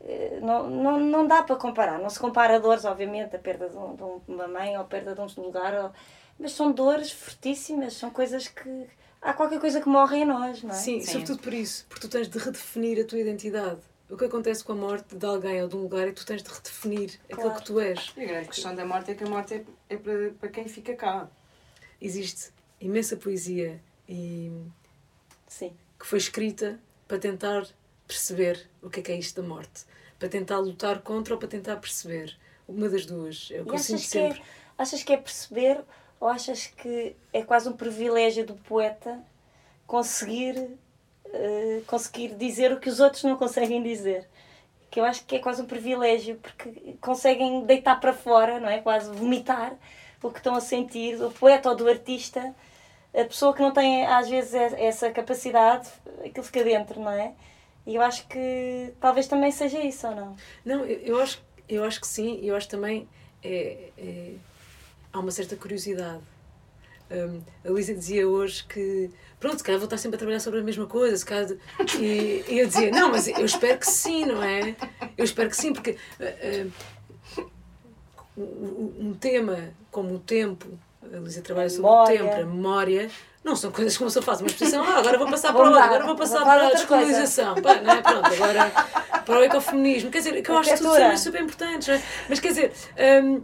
Eh, 0.00 0.38
não, 0.42 0.68
não, 0.68 1.00
não 1.00 1.26
dá 1.26 1.42
para 1.42 1.56
comparar. 1.56 1.98
Não 1.98 2.10
se 2.10 2.20
compara 2.20 2.60
dores, 2.60 2.84
obviamente, 2.84 3.34
a 3.34 3.38
perda 3.38 3.68
de, 3.68 3.76
um, 3.76 3.96
de 3.96 4.32
uma 4.32 4.46
mãe 4.46 4.76
ou 4.76 4.82
a 4.82 4.84
perda 4.84 5.14
de 5.14 5.20
um 5.20 5.42
lugar, 5.42 5.74
ou... 5.74 5.90
mas 6.38 6.52
são 6.52 6.70
dores 6.70 7.10
fortíssimas, 7.10 7.94
são 7.94 8.10
coisas 8.10 8.48
que. 8.48 8.86
Há 9.22 9.32
qualquer 9.32 9.58
coisa 9.58 9.80
que 9.80 9.88
morre 9.88 10.18
em 10.18 10.24
nós, 10.26 10.62
não 10.62 10.70
é? 10.70 10.74
Sim, 10.74 11.00
Sim, 11.00 11.12
sobretudo 11.12 11.42
por 11.42 11.54
isso, 11.54 11.86
porque 11.88 12.06
tu 12.06 12.10
tens 12.10 12.28
de 12.28 12.38
redefinir 12.38 13.02
a 13.02 13.08
tua 13.08 13.18
identidade 13.18 13.80
o 14.14 14.16
que 14.16 14.26
acontece 14.26 14.62
com 14.62 14.72
a 14.72 14.76
morte 14.76 15.16
de 15.16 15.26
alguém 15.26 15.60
ou 15.60 15.68
de 15.68 15.74
um 15.74 15.80
lugar 15.80 16.06
é 16.06 16.12
que 16.12 16.14
tu 16.14 16.24
tens 16.24 16.40
de 16.40 16.48
redefinir 16.48 17.18
claro. 17.28 17.50
aquilo 17.50 17.54
que 17.60 17.66
tu 17.66 17.80
és. 17.80 18.12
E 18.16 18.22
a 18.22 18.26
grande 18.26 18.48
questão 18.48 18.72
da 18.72 18.84
morte 18.84 19.10
é 19.10 19.14
que 19.14 19.24
a 19.24 19.28
morte 19.28 19.54
é, 19.54 19.64
é 19.88 19.96
para, 19.96 20.30
para 20.38 20.48
quem 20.50 20.68
fica 20.68 20.94
cá. 20.94 21.28
Existe 22.00 22.52
imensa 22.80 23.16
poesia 23.16 23.82
e 24.08 24.52
Sim. 25.48 25.76
que 25.98 26.06
foi 26.06 26.18
escrita 26.18 26.78
para 27.08 27.18
tentar 27.18 27.66
perceber 28.06 28.68
o 28.80 28.88
que 28.88 29.00
é 29.00 29.02
que 29.02 29.10
é 29.10 29.18
isto 29.18 29.42
da 29.42 29.48
morte. 29.48 29.84
Para 30.16 30.28
tentar 30.28 30.58
lutar 30.58 31.02
contra 31.02 31.34
ou 31.34 31.40
para 31.40 31.48
tentar 31.48 31.76
perceber. 31.76 32.38
Uma 32.68 32.88
das 32.88 33.04
duas. 33.04 33.48
É 33.50 33.62
o 33.62 33.64
que 33.64 33.72
e 33.72 33.74
eu 33.74 33.78
sinto 33.78 34.00
sempre. 34.00 34.38
É, 34.38 34.42
achas 34.78 35.02
que 35.02 35.12
é 35.12 35.16
perceber 35.16 35.82
ou 36.20 36.28
achas 36.28 36.68
que 36.68 37.16
é 37.32 37.42
quase 37.42 37.68
um 37.68 37.72
privilégio 37.72 38.46
do 38.46 38.54
poeta 38.54 39.20
conseguir 39.88 40.78
eh, 41.34 41.82
conseguir 41.86 42.34
dizer 42.36 42.72
o 42.72 42.78
que 42.78 42.88
os 42.88 43.00
outros 43.00 43.24
não 43.24 43.36
conseguem 43.36 43.82
dizer. 43.82 44.28
Que 44.90 45.00
eu 45.00 45.04
acho 45.04 45.24
que 45.26 45.36
é 45.36 45.38
quase 45.40 45.60
um 45.62 45.66
privilégio, 45.66 46.36
porque 46.36 46.96
conseguem 47.00 47.64
deitar 47.64 48.00
para 48.00 48.12
fora, 48.12 48.60
não 48.60 48.68
é? 48.68 48.80
Quase 48.80 49.10
vomitar 49.10 49.76
o 50.22 50.30
que 50.30 50.38
estão 50.38 50.54
a 50.54 50.60
sentir, 50.60 51.20
o 51.22 51.30
poeta 51.30 51.68
ou 51.68 51.76
do 51.76 51.88
artista, 51.88 52.54
a 53.12 53.24
pessoa 53.24 53.52
que 53.52 53.60
não 53.60 53.72
tem 53.72 54.06
às 54.06 54.28
vezes 54.28 54.54
essa 54.54 55.10
capacidade, 55.10 55.88
aquilo 56.24 56.44
fica 56.44 56.64
dentro, 56.64 57.00
não 57.00 57.10
é? 57.10 57.32
E 57.86 57.96
eu 57.96 58.02
acho 58.02 58.26
que 58.28 58.94
talvez 59.00 59.26
também 59.26 59.50
seja 59.50 59.80
isso, 59.80 60.06
ou 60.06 60.14
não? 60.14 60.36
Não, 60.64 60.84
eu, 60.84 61.00
eu 61.00 61.20
acho, 61.20 61.42
eu 61.68 61.84
acho 61.84 62.00
que 62.00 62.06
sim, 62.06 62.40
eu 62.42 62.56
acho 62.56 62.68
também 62.68 63.08
é, 63.42 63.90
é, 63.98 64.34
há 65.12 65.18
uma 65.18 65.30
certa 65.30 65.56
curiosidade. 65.56 66.22
Um, 67.10 67.40
a 67.64 67.70
Luísa 67.70 67.94
dizia 67.94 68.26
hoje 68.26 68.64
que 68.64 69.10
pronto, 69.38 69.58
se 69.58 69.64
calhar 69.64 69.78
vou 69.78 69.84
estar 69.84 69.98
sempre 69.98 70.16
a 70.16 70.18
trabalhar 70.18 70.40
sobre 70.40 70.60
a 70.60 70.62
mesma 70.62 70.86
coisa, 70.86 71.16
se 71.16 71.24
calhar... 71.24 71.50
e, 72.00 72.44
e 72.48 72.58
eu 72.58 72.66
dizia, 72.66 72.90
não, 72.90 73.10
mas 73.10 73.28
eu 73.28 73.44
espero 73.44 73.78
que 73.78 73.86
sim, 73.86 74.24
não 74.24 74.42
é? 74.42 74.74
Eu 75.18 75.24
espero 75.24 75.50
que 75.50 75.56
sim, 75.56 75.72
porque 75.72 75.98
uh, 76.18 76.70
uh, 77.38 78.94
um 78.98 79.14
tema 79.14 79.74
como 79.90 80.14
o 80.14 80.18
tempo, 80.18 80.66
a 81.02 81.18
Luísa 81.18 81.42
trabalha 81.42 81.68
sobre 81.68 81.90
o 81.90 82.04
tempo, 82.04 82.32
a 82.32 82.46
memória, 82.46 83.10
não 83.44 83.54
são 83.54 83.70
coisas 83.70 83.96
como 83.98 84.08
se 84.08 84.18
eu 84.18 84.22
faço 84.22 84.42
uma 84.42 84.48
exposição, 84.48 84.82
ah, 84.82 84.98
agora 84.98 85.18
vou 85.18 85.28
passar 85.28 85.52
para, 85.54 85.84
agora 85.84 86.04
vou 86.06 86.16
passar 86.16 86.38
vou 86.38 86.46
para 86.46 86.66
a 86.68 86.70
descolonização, 86.70 87.54
Pá, 87.56 87.74
não 87.74 87.92
é? 87.92 88.00
pronto, 88.00 88.26
agora 88.26 88.72
para 89.26 89.38
o 89.38 89.42
ecofeminismo, 89.42 90.10
quer 90.10 90.18
dizer, 90.18 90.42
que 90.42 90.50
eu 90.50 90.58
acho 90.58 90.70
que 90.70 90.76
tudo 90.78 90.94
temas 90.94 91.20
super 91.20 91.42
importantes, 91.42 91.88
não 91.88 91.94
é? 91.94 92.02
mas 92.28 92.40
quer 92.40 92.48
dizer, 92.48 92.72
um, 93.22 93.36
é, 93.36 93.40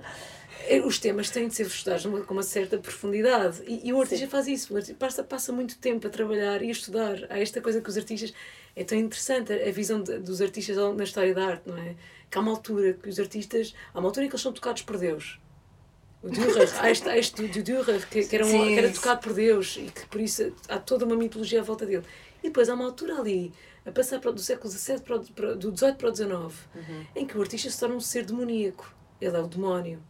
os 0.79 0.99
temas 0.99 1.31
têm 1.31 1.49
de 1.49 1.55
ser 1.55 1.67
estudados 1.67 2.05
com 2.27 2.35
uma 2.35 2.43
certa 2.43 2.79
profundidade. 2.79 3.63
E, 3.67 3.89
e 3.89 3.93
o 3.93 4.01
artista 4.01 4.25
Sim. 4.25 4.31
faz 4.31 4.47
isso. 4.47 4.73
O 4.73 4.77
artista 4.77 4.97
passa, 4.99 5.25
passa 5.25 5.53
muito 5.53 5.79
tempo 5.79 6.07
a 6.07 6.11
trabalhar 6.11 6.63
e 6.63 6.69
a 6.69 6.71
estudar. 6.71 7.27
Há 7.29 7.39
esta 7.41 7.61
coisa 7.61 7.81
que 7.81 7.89
os 7.89 7.97
artistas. 7.97 8.33
É 8.77 8.85
tão 8.85 8.97
interessante 8.97 9.53
a 9.53 9.73
visão 9.73 10.01
de, 10.01 10.21
dos 10.21 10.41
artistas 10.41 10.77
na 10.77 11.03
história 11.03 11.35
da 11.35 11.45
arte, 11.45 11.69
não 11.69 11.77
é? 11.77 11.97
Que 12.31 12.39
há 12.39 12.41
uma 12.41 12.53
altura 12.53 12.93
que 12.93 13.09
os 13.09 13.19
artistas. 13.19 13.75
Há 13.93 13.99
uma 13.99 14.09
altura 14.09 14.27
em 14.27 14.29
que 14.29 14.35
eles 14.35 14.43
são 14.43 14.53
tocados 14.53 14.83
por 14.83 14.97
Deus. 14.97 15.41
O 16.23 16.29
Dürer, 16.29 16.69
há 16.79 16.91
este, 16.91 17.09
há 17.09 17.17
este 17.17 17.47
do 17.47 17.63
Dürer, 17.63 18.07
que, 18.09 18.25
que, 18.27 18.37
era 18.37 18.45
um, 18.45 18.51
que 18.51 18.79
era 18.79 18.93
tocado 18.93 19.21
por 19.23 19.33
Deus 19.33 19.79
e 19.79 19.91
que 19.91 20.07
por 20.07 20.21
isso 20.21 20.53
há 20.69 20.79
toda 20.79 21.07
uma 21.07 21.17
mitologia 21.17 21.61
à 21.61 21.65
volta 21.65 21.87
dele. 21.87 22.05
E 22.43 22.49
depois 22.49 22.69
há 22.69 22.75
uma 22.75 22.85
altura 22.85 23.19
ali, 23.19 23.53
a 23.87 23.91
passar 23.91 24.21
para, 24.21 24.31
do 24.31 24.41
século 24.41 24.71
XVII 24.71 25.01
para, 25.01 25.19
para, 25.35 25.55
do 25.57 25.75
XVIII 25.75 25.95
para 25.95 26.11
o 26.11 26.15
XIX, 26.15 26.31
uhum. 26.31 27.07
em 27.17 27.27
que 27.27 27.39
o 27.39 27.41
artista 27.41 27.71
se 27.71 27.81
torna 27.81 27.95
um 27.95 28.01
ser 28.01 28.27
demoníaco. 28.27 28.95
Ele 29.19 29.37
é 29.37 29.41
o 29.41 29.47
demónio. 29.47 30.03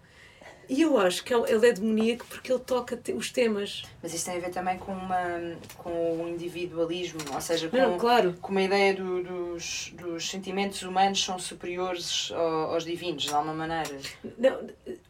E 0.71 0.83
eu 0.83 0.97
acho 0.97 1.25
que 1.25 1.35
ele 1.35 1.67
é 1.69 1.73
demoníaco 1.73 2.25
porque 2.27 2.53
ele 2.53 2.61
toca 2.61 2.97
os 3.17 3.33
temas. 3.33 3.83
Mas 4.01 4.15
isso 4.15 4.27
tem 4.27 4.37
a 4.37 4.39
ver 4.39 4.51
também 4.51 4.79
com, 4.79 4.93
uma, 4.93 5.57
com 5.77 6.23
o 6.23 6.29
individualismo, 6.29 7.19
ou 7.35 7.41
seja, 7.41 7.69
com, 7.69 7.77
Não, 7.77 7.99
claro. 7.99 8.37
com 8.41 8.53
uma 8.53 8.63
ideia 8.63 8.95
do, 8.95 9.21
dos, 9.21 9.93
dos 9.99 10.31
sentimentos 10.31 10.83
humanos 10.83 11.25
são 11.25 11.41
superiores 11.41 12.31
aos 12.71 12.85
divinos, 12.85 13.25
de 13.25 13.35
alguma 13.35 13.53
maneira. 13.53 13.99
Não, 14.39 14.61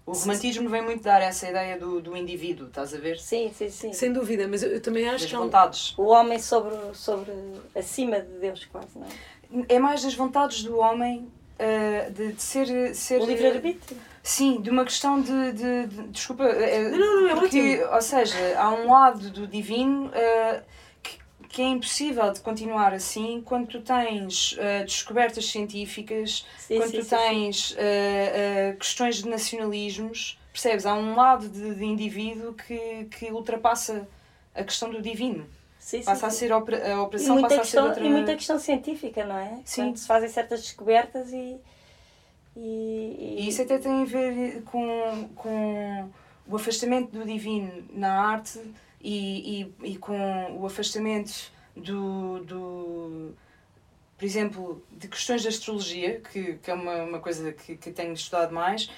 o 0.06 0.12
romantismo 0.12 0.66
vem 0.70 0.80
muito 0.80 1.02
dar 1.02 1.20
essa 1.20 1.46
ideia 1.46 1.78
do, 1.78 2.00
do 2.00 2.16
indivíduo, 2.16 2.68
estás 2.68 2.94
a 2.94 2.98
ver? 2.98 3.18
Sim, 3.18 3.52
sim, 3.54 3.68
sim. 3.68 3.92
Sem 3.92 4.14
dúvida, 4.14 4.48
mas 4.48 4.62
eu, 4.62 4.70
eu 4.70 4.80
também 4.80 5.06
acho 5.10 5.24
das 5.24 5.30
que. 5.30 5.36
vontades. 5.36 5.94
Um... 5.98 6.04
O 6.04 6.06
homem 6.06 6.38
sobre, 6.38 6.74
sobre. 6.94 7.32
acima 7.76 8.18
de 8.18 8.38
Deus, 8.38 8.64
quase, 8.64 8.98
não 8.98 9.06
é? 9.06 9.66
É 9.68 9.78
mais 9.78 10.02
das 10.02 10.14
vontades 10.14 10.62
do 10.62 10.78
homem 10.78 11.30
uh, 11.58 12.10
de, 12.12 12.32
de 12.32 12.42
ser, 12.42 12.94
ser. 12.94 13.20
O 13.20 13.26
livre-arbítrio 13.26 14.09
Sim, 14.22 14.60
de 14.60 14.68
uma 14.70 14.84
questão 14.84 15.20
de. 15.20 15.52
de, 15.52 15.86
de 15.86 16.02
desculpa. 16.08 16.44
é- 16.44 16.90
Não, 16.90 16.98
não, 16.98 17.20
não, 17.22 17.28
é 17.30 17.34
porque. 17.36 17.82
Ou 17.90 18.02
seja, 18.02 18.36
há 18.58 18.70
um 18.70 18.90
lado 18.90 19.30
do 19.30 19.46
divino 19.46 20.10
eh, 20.14 20.62
que, 21.02 21.18
que 21.48 21.62
é 21.62 21.68
impossível 21.68 22.30
de 22.32 22.40
continuar 22.40 22.92
assim 22.92 23.40
quando 23.44 23.66
tu 23.66 23.80
tens 23.80 24.54
eh, 24.58 24.84
descobertas 24.84 25.46
científicas, 25.46 26.46
Sim, 26.58 26.76
quando 26.76 26.90
sim, 26.90 26.98
tu 26.98 27.04
sim, 27.04 27.16
tens 27.16 27.74
eh, 27.78 28.76
questões 28.78 29.16
de 29.22 29.28
nacionalismos. 29.28 30.38
Percebes? 30.52 30.84
Há 30.84 30.94
um 30.94 31.14
lado 31.16 31.48
de, 31.48 31.74
de 31.76 31.84
indivíduo 31.84 32.52
que, 32.54 33.06
que 33.10 33.26
ultrapassa 33.32 34.06
a 34.54 34.64
questão 34.64 34.90
do 34.90 35.00
divino. 35.00 35.46
Sim, 35.78 36.00
sim, 36.00 36.04
Passa 36.04 36.26
a 36.26 36.30
ser 36.30 36.52
opera- 36.52 36.92
a 36.94 37.02
operação, 37.02 37.40
passa 37.40 37.46
a 37.46 37.58
ser 37.58 37.62
questão, 37.62 37.86
outra. 37.86 38.04
e 38.04 38.08
muita 38.10 38.34
questão 38.34 38.58
científica, 38.58 39.24
não 39.24 39.38
é? 39.38 39.60
Sim. 39.64 39.84
Quando 39.84 39.96
se 39.96 40.06
fazem 40.06 40.28
certas 40.28 40.60
descobertas 40.60 41.32
e. 41.32 41.56
E, 42.62 43.38
E 43.38 43.48
isso 43.48 43.62
até 43.62 43.78
tem 43.78 44.02
a 44.02 44.04
ver 44.04 44.62
com, 44.64 45.30
com 45.34 46.10
o 46.46 46.56
afastamento 46.56 47.10
do 47.10 47.24
divino 47.24 47.84
na 47.90 48.12
arte 48.12 48.60
e, 49.00 49.62
e, 49.82 49.92
e 49.92 49.96
com 49.96 50.58
o 50.58 50.66
afastamento 50.66 51.50
do, 51.74 52.40
do. 52.44 53.34
Por 54.18 54.24
exemplo, 54.26 54.84
de 54.92 55.08
questões 55.08 55.40
de 55.40 55.48
astrologia, 55.48 56.20
que, 56.20 56.54
que 56.58 56.70
é 56.70 56.74
uma, 56.74 57.02
uma 57.04 57.20
coisa 57.20 57.52
que, 57.52 57.76
que 57.76 57.90
tenho 57.90 58.12
estudado 58.12 58.52
mais, 58.52 58.90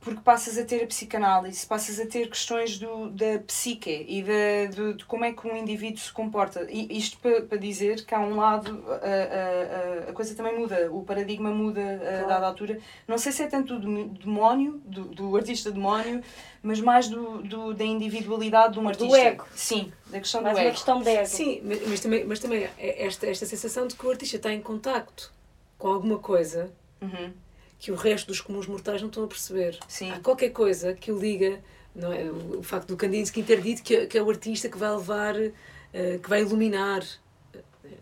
porque 0.00 0.20
passas 0.20 0.56
a 0.56 0.64
ter 0.64 0.82
a 0.82 0.86
psicanálise, 0.86 1.66
passas 1.66 2.00
a 2.00 2.06
ter 2.06 2.28
questões 2.28 2.78
do, 2.78 3.10
da 3.10 3.38
psique 3.46 4.06
e 4.08 4.22
da, 4.22 4.74
do, 4.74 4.94
de 4.94 5.04
como 5.04 5.24
é 5.26 5.32
que 5.32 5.46
um 5.46 5.54
indivíduo 5.54 5.98
se 5.98 6.10
comporta. 6.10 6.66
E 6.70 6.96
isto 6.96 7.18
para, 7.18 7.42
para 7.42 7.58
dizer 7.58 8.04
que 8.06 8.14
há 8.14 8.20
um 8.20 8.34
lado, 8.34 8.82
a, 8.88 8.94
a, 8.94 10.06
a, 10.06 10.10
a 10.10 10.12
coisa 10.12 10.34
também 10.34 10.58
muda, 10.58 10.90
o 10.90 11.04
paradigma 11.04 11.50
muda 11.50 11.80
a 12.22 12.26
dada 12.26 12.46
altura. 12.46 12.78
Não 13.06 13.18
sei 13.18 13.30
se 13.30 13.42
é 13.42 13.46
tanto 13.46 13.78
do 13.78 14.06
demónio, 14.06 14.80
do, 14.86 15.04
do 15.04 15.36
artista 15.36 15.70
demónio, 15.70 16.22
mas 16.62 16.80
mais 16.80 17.08
do, 17.08 17.42
do, 17.42 17.74
da 17.74 17.84
individualidade 17.84 18.74
de 18.74 18.80
um 18.80 18.88
artista. 18.88 19.18
ego. 19.18 19.46
Sim, 19.54 19.92
da 20.06 20.18
questão 20.18 20.40
mais 20.40 20.56
do 20.56 20.60
uma 20.60 20.66
ego. 20.66 20.74
questão 20.74 21.02
de 21.02 21.10
ego. 21.10 21.26
Sim, 21.26 21.60
mas, 21.62 21.86
mas 21.86 22.00
também, 22.00 22.24
mas 22.24 22.40
também 22.40 22.68
é 22.78 23.06
esta, 23.06 23.26
esta 23.26 23.44
sensação 23.44 23.86
de 23.86 23.94
que 23.94 24.06
o 24.06 24.10
artista 24.10 24.36
está 24.36 24.52
em 24.52 24.62
contacto 24.62 25.30
com 25.76 25.88
alguma 25.88 26.18
coisa 26.18 26.72
Uhum. 27.00 27.32
Que 27.80 27.90
o 27.90 27.94
resto 27.94 28.26
dos 28.26 28.42
comuns 28.42 28.66
mortais 28.66 29.00
não 29.00 29.08
estão 29.08 29.24
a 29.24 29.26
perceber. 29.26 29.78
Sim. 29.88 30.12
Há 30.12 30.20
qualquer 30.20 30.50
coisa 30.50 30.92
que 30.92 31.10
o 31.10 31.18
liga, 31.18 31.58
não 31.94 32.12
é? 32.12 32.24
o, 32.24 32.62
facto 32.62 32.88
do 32.88 32.96
Kandinsky 32.96 33.42
ter 33.42 33.62
dito 33.62 33.82
que, 33.82 34.06
que 34.06 34.18
é 34.18 34.22
o 34.22 34.28
artista 34.28 34.68
que 34.68 34.76
vai 34.76 34.90
levar, 34.90 35.34
eh, 35.34 36.20
que 36.22 36.28
vai 36.28 36.42
iluminar. 36.42 37.02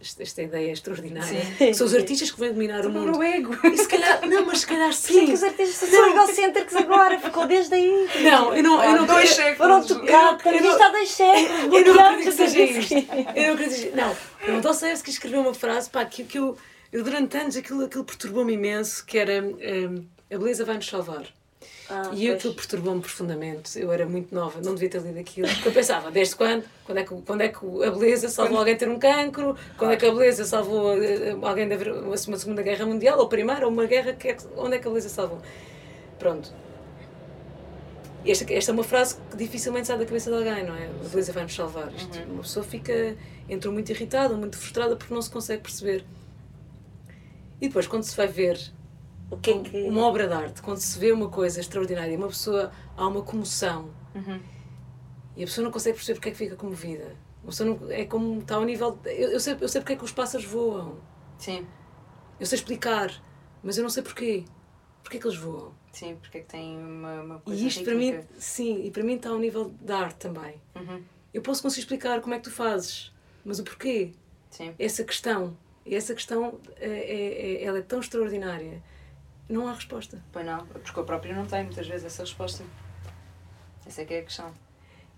Esta, 0.01 0.43
ideia 0.43 0.69
é 0.69 0.73
extraordinária. 0.73 1.43
Sim. 1.57 1.73
São 1.73 1.87
os 1.87 1.95
artistas 1.95 2.31
que 2.31 2.39
vão 2.39 2.49
iluminar 2.49 2.85
o 2.85 2.91
mundo. 2.91 3.19
o 3.19 3.23
ego. 3.23 3.57
E 3.65 3.77
se 3.79 3.89
calhar, 3.89 4.27
não, 4.29 4.45
mas 4.45 4.61
se 4.61 4.67
calhar 4.67 4.89
é 4.89 4.91
que 4.91 4.97
sim. 4.97 5.33
os 5.33 5.43
artistas 5.43 5.89
são 5.89 6.11
egocêntricos 6.11 6.77
agora? 6.77 7.19
Ficou 7.19 7.47
desde 7.47 7.75
aí. 7.75 8.09
Não, 8.23 8.55
eu 8.55 8.63
não, 8.63 8.85
eu 8.85 8.97
não, 8.97 9.07
dois 9.07 9.31
séculos. 9.31 9.57
Foram 9.57 9.85
tocados, 9.85 10.45
não- 10.45 10.53
eu 10.53 10.63
não- 10.63 10.71
isto 10.71 10.83
há 10.83 10.89
dois 10.91 11.11
séculos, 11.11 11.75
Eu 11.75 11.95
não 11.95 12.05
acredito 12.05 12.25
que 12.25 12.33
seja 12.33 12.61
isto. 12.61 12.95
Eu 13.35 13.47
não 13.47 13.55
acredito 13.55 13.97
Não, 13.97 14.59
o 14.59 14.61
Dostoevsky 14.61 15.11
escreveu 15.11 15.41
uma 15.41 15.55
frase 15.55 15.89
pá, 15.89 16.05
que, 16.05 16.23
que 16.25 16.39
eu, 16.39 16.57
eu, 16.93 17.05
durante 17.05 17.37
anos, 17.37 17.57
aquilo, 17.57 17.85
aquilo 17.85 18.05
perturbou-me 18.05 18.53
imenso, 18.55 19.05
que 19.05 19.19
era 19.19 19.43
hum, 19.43 20.05
a 20.31 20.39
beleza 20.39 20.65
vai 20.65 20.77
nos 20.77 20.87
salvar. 20.87 21.25
Ah, 21.91 22.11
E 22.13 22.27
pois. 22.27 22.35
aquilo 22.35 22.55
perturbou-me 22.55 23.01
profundamente. 23.01 23.79
Eu 23.81 23.91
era 23.91 24.07
muito 24.07 24.35
nova, 24.35 24.61
não 24.63 24.75
devia 24.75 24.91
ter 24.91 25.01
lido 25.01 25.19
aquilo. 25.19 25.49
Porque 25.49 25.69
eu 25.69 25.73
pensava, 25.73 26.11
desde 26.11 26.37
quando? 26.37 26.65
Quando 26.85 26.99
é 26.99 27.03
que, 27.03 27.23
quando 27.23 27.41
é 27.41 27.49
que 27.49 27.59
a 27.85 27.91
beleza 27.91 28.29
salvou 28.29 28.59
alguém 28.59 28.75
de 28.75 28.81
ter 28.81 28.89
um 28.89 28.99
cancro? 28.99 29.57
Quando 29.77 29.93
é 29.93 29.97
que 29.97 30.07
a 30.07 30.11
beleza 30.13 30.45
salvou 30.45 31.03
eh, 31.03 31.37
alguém 31.43 31.67
de 31.67 31.75
haver 31.75 31.93
uma 31.93 32.17
Segunda 32.17 32.63
Guerra 32.63 32.85
Mundial? 32.87 33.19
Ou 33.19 33.27
Primeira? 33.29 33.67
Ou 33.67 33.73
uma 33.73 33.87
guerra? 33.87 34.13
Que 34.13 34.29
é 34.29 34.37
onde 34.57 34.77
é 34.77 34.79
que 34.79 34.87
a 34.87 34.91
beleza 34.91 35.09
salvou? 35.09 35.41
Pronto. 36.19 36.53
Esta, 38.27 38.53
esta 38.53 38.71
é 38.71 38.75
uma 38.75 38.85
frase 38.85 39.17
que 39.31 39.37
dificilmente 39.37 39.87
sai 39.87 39.97
da 39.97 40.05
cabeça 40.05 40.31
de 40.31 40.37
alguém, 40.37 40.65
não 40.67 40.75
é? 40.75 40.87
A 40.87 41.09
beleza 41.09 41.33
vai 41.33 41.45
nos 41.45 41.55
salvar. 41.55 41.91
Isto, 41.95 42.19
Uma 42.31 42.43
pessoa 42.43 42.65
fica, 42.65 43.17
entra 43.49 43.71
muito 43.71 43.91
irritada, 43.91 44.35
muito 44.37 44.59
frustrada 44.59 44.95
porque 44.97 45.15
não 45.15 45.23
se 45.23 45.31
consegue 45.31 45.63
perceber. 45.63 46.05
E 47.61 47.69
depois, 47.69 47.87
quando 47.87 48.03
se 48.05 48.17
vai 48.17 48.27
ver 48.29 48.59
O 49.31 49.37
que 49.37 49.51
é 49.51 49.59
que. 49.61 49.83
uma 49.85 50.03
obra 50.07 50.27
de 50.29 50.33
arte, 50.35 50.63
quando 50.63 50.79
se 50.79 50.99
vê 50.99 51.13
uma 51.13 51.29
coisa 51.29 51.61
extraordinária, 51.61 52.17
uma 52.17 52.29
pessoa, 52.29 52.71
há 52.97 53.07
uma 53.07 53.23
comoção 53.23 53.91
Uhum. 54.15 54.41
e 55.37 55.43
a 55.43 55.47
pessoa 55.47 55.65
não 55.65 55.71
consegue 55.71 55.97
perceber 55.97 56.15
porque 56.19 56.29
é 56.29 56.33
que 56.33 56.39
fica 56.39 56.57
comovida. 56.57 57.15
A 57.43 57.47
pessoa 57.47 57.71
não, 57.71 57.91
é 57.91 58.05
como 58.05 58.41
está 58.41 58.57
ao 58.57 58.65
nível. 58.65 58.99
Eu, 59.05 59.31
eu, 59.33 59.41
sei, 59.41 59.57
eu 59.61 59.69
sei 59.69 59.81
porque 59.81 59.93
é 59.93 59.97
que 59.97 60.05
os 60.05 60.13
pássaros 60.13 60.47
voam, 60.47 60.97
Sim, 61.39 61.67
eu 62.41 62.47
sei 62.47 62.57
explicar, 62.59 63.13
mas 63.63 63.77
eu 63.79 63.83
não 63.83 63.91
sei 63.91 64.03
porquê. 64.03 64.45
Porquê 65.03 65.17
é 65.17 65.21
que 65.21 65.27
eles 65.27 65.39
voam? 65.39 65.73
sim, 65.93 66.17
porque 66.21 66.39
é 66.39 66.41
que 66.43 66.47
tem 66.49 66.77
uma, 66.79 67.23
uma 67.23 67.39
coisa 67.41 67.61
E 67.61 67.67
isto 67.67 67.83
para 67.83 67.95
mim, 67.95 68.21
sim, 68.39 68.85
e 68.85 68.91
para 68.91 69.03
mim 69.03 69.15
está 69.17 69.31
ao 69.31 69.39
nível 69.39 69.73
da 69.81 69.99
arte 69.99 70.17
também. 70.19 70.55
Uhum. 70.77 71.03
Eu 71.35 71.43
posso 71.43 71.61
conseguir 71.63 71.81
explicar 71.83 72.21
como 72.21 72.35
é 72.35 72.39
que 72.39 72.45
tu 72.45 72.51
fazes, 72.53 73.13
mas 73.45 73.59
o 73.59 73.65
porquê? 73.65 74.13
Sim. 74.51 74.75
Essa 74.79 75.03
questão, 75.05 75.57
e 75.89 75.95
essa 75.97 76.15
questão 76.15 76.61
é, 76.77 76.89
é, 76.89 77.65
ela 77.65 77.79
é 77.79 77.83
tão 77.83 78.01
extraordinária. 78.01 78.83
Não 79.49 79.67
há 79.67 79.73
resposta. 79.73 80.23
Pois 80.33 80.45
não, 80.45 80.67
porque 80.67 80.99
eu 80.99 81.05
próprio 81.05 81.35
não 81.35 81.47
tenho 81.47 81.65
muitas 81.65 81.87
vezes 81.87 82.05
essa 82.07 82.23
resposta. 82.23 82.63
Essa 83.87 84.03
é 84.03 84.05
que 84.05 84.15
é 84.15 84.19
a 84.21 84.23
questão. 84.23 84.53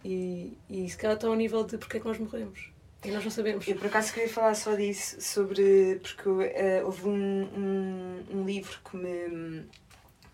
E, 0.04 0.56
e 0.68 0.88
se 0.88 0.96
calhar 0.96 1.16
está 1.16 1.26
ao 1.26 1.34
nível 1.34 1.64
de 1.64 1.76
porque 1.76 1.96
é 1.96 2.00
que 2.00 2.06
nós 2.06 2.18
morremos. 2.18 2.70
E 3.04 3.10
nós 3.10 3.24
não 3.24 3.30
sabemos. 3.30 3.66
Eu 3.66 3.76
por 3.76 3.86
acaso 3.86 4.12
queria 4.12 4.28
falar 4.28 4.54
só 4.54 4.74
disso, 4.74 5.20
sobre. 5.20 6.00
porque 6.02 6.28
eh, 6.54 6.82
houve 6.84 7.08
um, 7.08 7.42
um, 7.56 8.24
um 8.30 8.44
livro 8.44 8.78
que 8.88 8.96
me, 8.96 9.66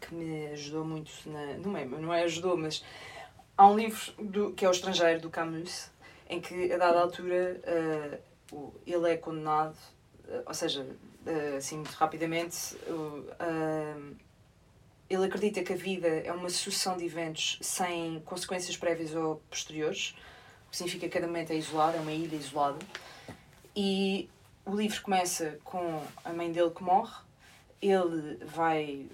que 0.01 0.15
me 0.15 0.49
ajudou 0.49 0.85
muito, 0.85 1.11
na, 1.27 1.55
não, 1.59 1.77
é, 1.77 1.85
não 1.85 2.13
é 2.13 2.25
ajudou, 2.25 2.57
mas 2.57 2.85
há 3.57 3.67
um 3.69 3.77
livro 3.77 4.13
do, 4.23 4.53
que 4.53 4.65
é 4.65 4.69
O 4.69 4.73
Estrangeiro, 4.73 5.21
do 5.21 5.31
Camus, 5.31 5.91
em 6.29 6.41
que 6.41 6.73
a 6.73 6.77
dada 6.77 7.01
altura 7.01 7.61
o- 8.53 8.73
ele 8.87 9.13
é 9.13 9.17
condenado, 9.17 9.77
ou 10.47 10.55
seja, 10.55 10.87
eh, 11.27 11.57
assim 11.57 11.77
muito 11.77 11.93
rapidamente, 11.93 12.77
ele 15.09 15.25
acredita 15.27 15.63
que 15.63 15.73
a 15.73 15.77
vida 15.77 16.09
é 16.09 16.33
uma 16.33 16.51
sucessão 16.51 16.97
de 16.97 17.05
eventos 17.05 17.59
sem 17.63 18.21
consequências 18.21 18.77
prévias 18.77 19.15
ou 19.15 19.37
posteriores, 19.49 20.15
o 20.67 20.71
que 20.71 20.77
significa 20.77 21.07
que 21.07 21.13
cada 21.13 21.27
momento 21.27 21.53
é 21.53 21.57
isolado, 21.57 21.97
é 21.97 22.01
uma 22.01 22.13
ilha 22.13 22.35
isolada. 22.37 22.79
E 23.75 24.29
o 24.65 24.75
livro 24.75 25.01
começa 25.03 25.59
com 25.63 26.03
a 26.25 26.33
mãe 26.33 26.51
dele 26.51 26.71
que 26.71 26.83
morre, 26.83 27.15
ele 27.81 28.37
vai 28.47 29.07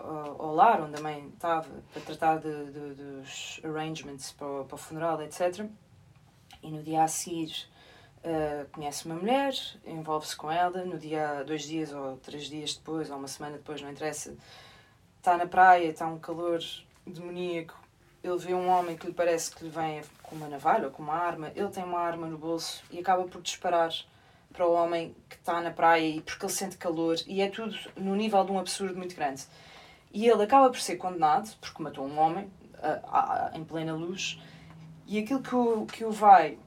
ao- 0.00 0.42
ao 0.42 0.54
lar 0.54 0.80
onde 0.80 0.96
a 0.98 1.00
mãe 1.02 1.28
estava 1.32 1.68
para 1.92 2.02
tratar 2.02 2.38
de, 2.38 2.64
de- 2.72 2.94
dos 2.94 3.60
arrangements 3.62 4.32
para 4.32 4.46
o, 4.48 4.64
para 4.64 4.74
o 4.74 4.78
funeral, 4.78 5.22
etc. 5.22 5.66
E 6.62 6.70
no 6.70 6.82
dia 6.82 7.04
a 7.04 7.08
seguir 7.08 7.68
ah, 8.24 8.66
conhece 8.72 9.06
uma 9.06 9.14
mulher, 9.14 9.54
envolve-se 9.86 10.36
com 10.36 10.50
ela, 10.50 10.84
no 10.84 10.98
dia, 10.98 11.42
dois 11.44 11.62
dias 11.62 11.92
ou 11.92 12.16
três 12.18 12.44
dias 12.44 12.74
depois, 12.74 13.10
ou 13.10 13.16
uma 13.16 13.28
semana 13.28 13.56
depois, 13.56 13.80
não 13.80 13.90
interessa, 13.90 14.34
está 15.18 15.36
na 15.36 15.46
praia, 15.46 15.88
está 15.88 16.06
um 16.06 16.18
calor 16.18 16.60
demoníaco, 17.06 17.78
ele 18.22 18.36
vê 18.36 18.52
um 18.52 18.68
homem 18.68 18.96
que 18.96 19.06
lhe 19.06 19.14
parece 19.14 19.54
que 19.54 19.64
lhe 19.64 19.70
vem 19.70 20.02
com 20.22 20.36
uma 20.36 20.48
navalha 20.48 20.86
ou 20.86 20.90
com 20.90 21.02
uma 21.02 21.14
arma, 21.14 21.50
ele 21.56 21.68
tem 21.68 21.82
uma 21.82 21.98
arma 21.98 22.26
no 22.26 22.36
bolso 22.36 22.82
e 22.90 22.98
acaba 22.98 23.24
por 23.24 23.40
disparar 23.40 23.90
para 24.52 24.66
o 24.66 24.72
homem 24.72 25.14
que 25.28 25.36
está 25.36 25.60
na 25.60 25.70
praia 25.70 26.06
e 26.06 26.20
porque 26.20 26.44
ele 26.44 26.52
sente 26.52 26.76
calor 26.76 27.16
e 27.26 27.40
é 27.40 27.48
tudo 27.48 27.74
no 27.96 28.14
nível 28.14 28.44
de 28.44 28.52
um 28.52 28.58
absurdo 28.58 28.96
muito 28.96 29.14
grande. 29.14 29.44
E 30.12 30.28
ele 30.28 30.42
acaba 30.42 30.68
por 30.68 30.80
ser 30.80 30.96
condenado 30.96 31.56
porque 31.60 31.82
matou 31.82 32.04
um 32.04 32.18
homem 32.18 32.50
ah, 32.82 33.00
ah, 33.06 33.50
em 33.54 33.64
plena 33.64 33.94
luz 33.94 34.38
e 35.06 35.18
aquilo 35.18 35.40
que 35.40 35.54
o, 35.54 35.86
que 35.86 36.04
o 36.04 36.10
vai 36.10 36.58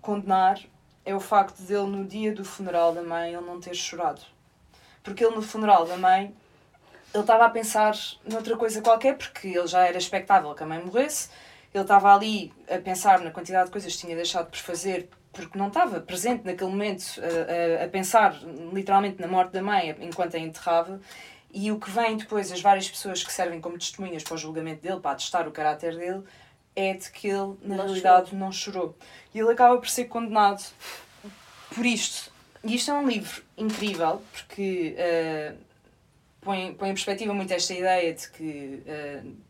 condenar 0.00 0.60
é 1.04 1.14
o 1.14 1.20
facto 1.20 1.58
de 1.58 1.72
ele 1.72 1.86
no 1.86 2.04
dia 2.04 2.32
do 2.34 2.44
funeral 2.44 2.94
da 2.94 3.02
mãe 3.02 3.32
ele 3.32 3.44
não 3.44 3.60
ter 3.60 3.74
chorado. 3.74 4.20
Porque 5.02 5.24
ele 5.24 5.34
no 5.34 5.42
funeral 5.42 5.84
da 5.84 5.96
mãe 5.96 6.34
ele 7.12 7.22
estava 7.22 7.44
a 7.44 7.50
pensar 7.50 7.94
noutra 8.24 8.56
coisa 8.56 8.80
qualquer, 8.80 9.16
porque 9.18 9.48
ele 9.48 9.66
já 9.66 9.86
era 9.86 9.98
expectável 9.98 10.54
que 10.54 10.62
a 10.62 10.66
mãe 10.66 10.82
morresse. 10.82 11.28
Ele 11.72 11.82
estava 11.82 12.14
ali 12.14 12.52
a 12.70 12.78
pensar 12.78 13.20
na 13.20 13.30
quantidade 13.30 13.66
de 13.66 13.72
coisas 13.72 13.94
que 13.94 14.00
tinha 14.00 14.16
deixado 14.16 14.50
por 14.50 14.58
fazer, 14.58 15.10
porque 15.32 15.58
não 15.58 15.68
estava 15.68 16.00
presente 16.00 16.44
naquele 16.44 16.70
momento 16.70 17.04
a, 17.20 17.82
a, 17.82 17.84
a 17.84 17.88
pensar 17.88 18.34
literalmente 18.72 19.20
na 19.20 19.26
morte 19.26 19.52
da 19.52 19.62
mãe 19.62 19.94
enquanto 20.00 20.36
a 20.36 20.38
enterrava. 20.38 21.00
E 21.52 21.70
o 21.70 21.78
que 21.78 21.90
vem 21.90 22.16
depois, 22.16 22.50
as 22.50 22.62
várias 22.62 22.88
pessoas 22.88 23.22
que 23.22 23.30
servem 23.30 23.60
como 23.60 23.76
testemunhas 23.78 24.22
para 24.22 24.34
o 24.34 24.38
julgamento 24.38 24.80
dele, 24.80 25.00
para 25.00 25.10
atestar 25.10 25.46
o 25.46 25.50
caráter 25.50 25.96
dele, 25.98 26.22
é 26.74 26.94
de 26.94 27.10
que 27.10 27.28
ele, 27.28 27.54
na 27.62 27.76
Não 27.76 27.84
realidade, 27.84 28.34
não 28.34 28.50
chorou. 28.52 28.96
E 29.34 29.38
ele 29.38 29.50
acaba 29.52 29.76
por 29.78 29.88
ser 29.88 30.06
condenado 30.06 30.62
por 31.74 31.84
isto. 31.86 32.30
E 32.64 32.74
isto 32.76 32.90
é 32.90 32.94
um 32.94 33.06
livro 33.08 33.42
incrível, 33.58 34.22
porque 34.32 34.94
eh, 34.96 35.52
põe, 36.40 36.72
põe 36.74 36.90
em 36.90 36.94
perspectiva 36.94 37.34
muito 37.34 37.52
esta 37.52 37.74
ideia 37.74 38.12
de 38.14 38.28
que 38.30 38.82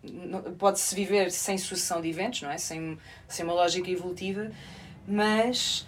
não- 0.03 0.43
pode-se 0.55 0.95
viver 0.95 1.31
sem 1.31 1.59
sucessão 1.59 2.01
de 2.01 2.09
eventos, 2.09 2.43
não 2.43 2.51
é? 2.51 2.59
sem, 2.59 2.99
sem 3.29 3.45
uma 3.45 3.55
lógica 3.55 3.91
evolutiva, 3.91 4.51
mas 5.07 5.87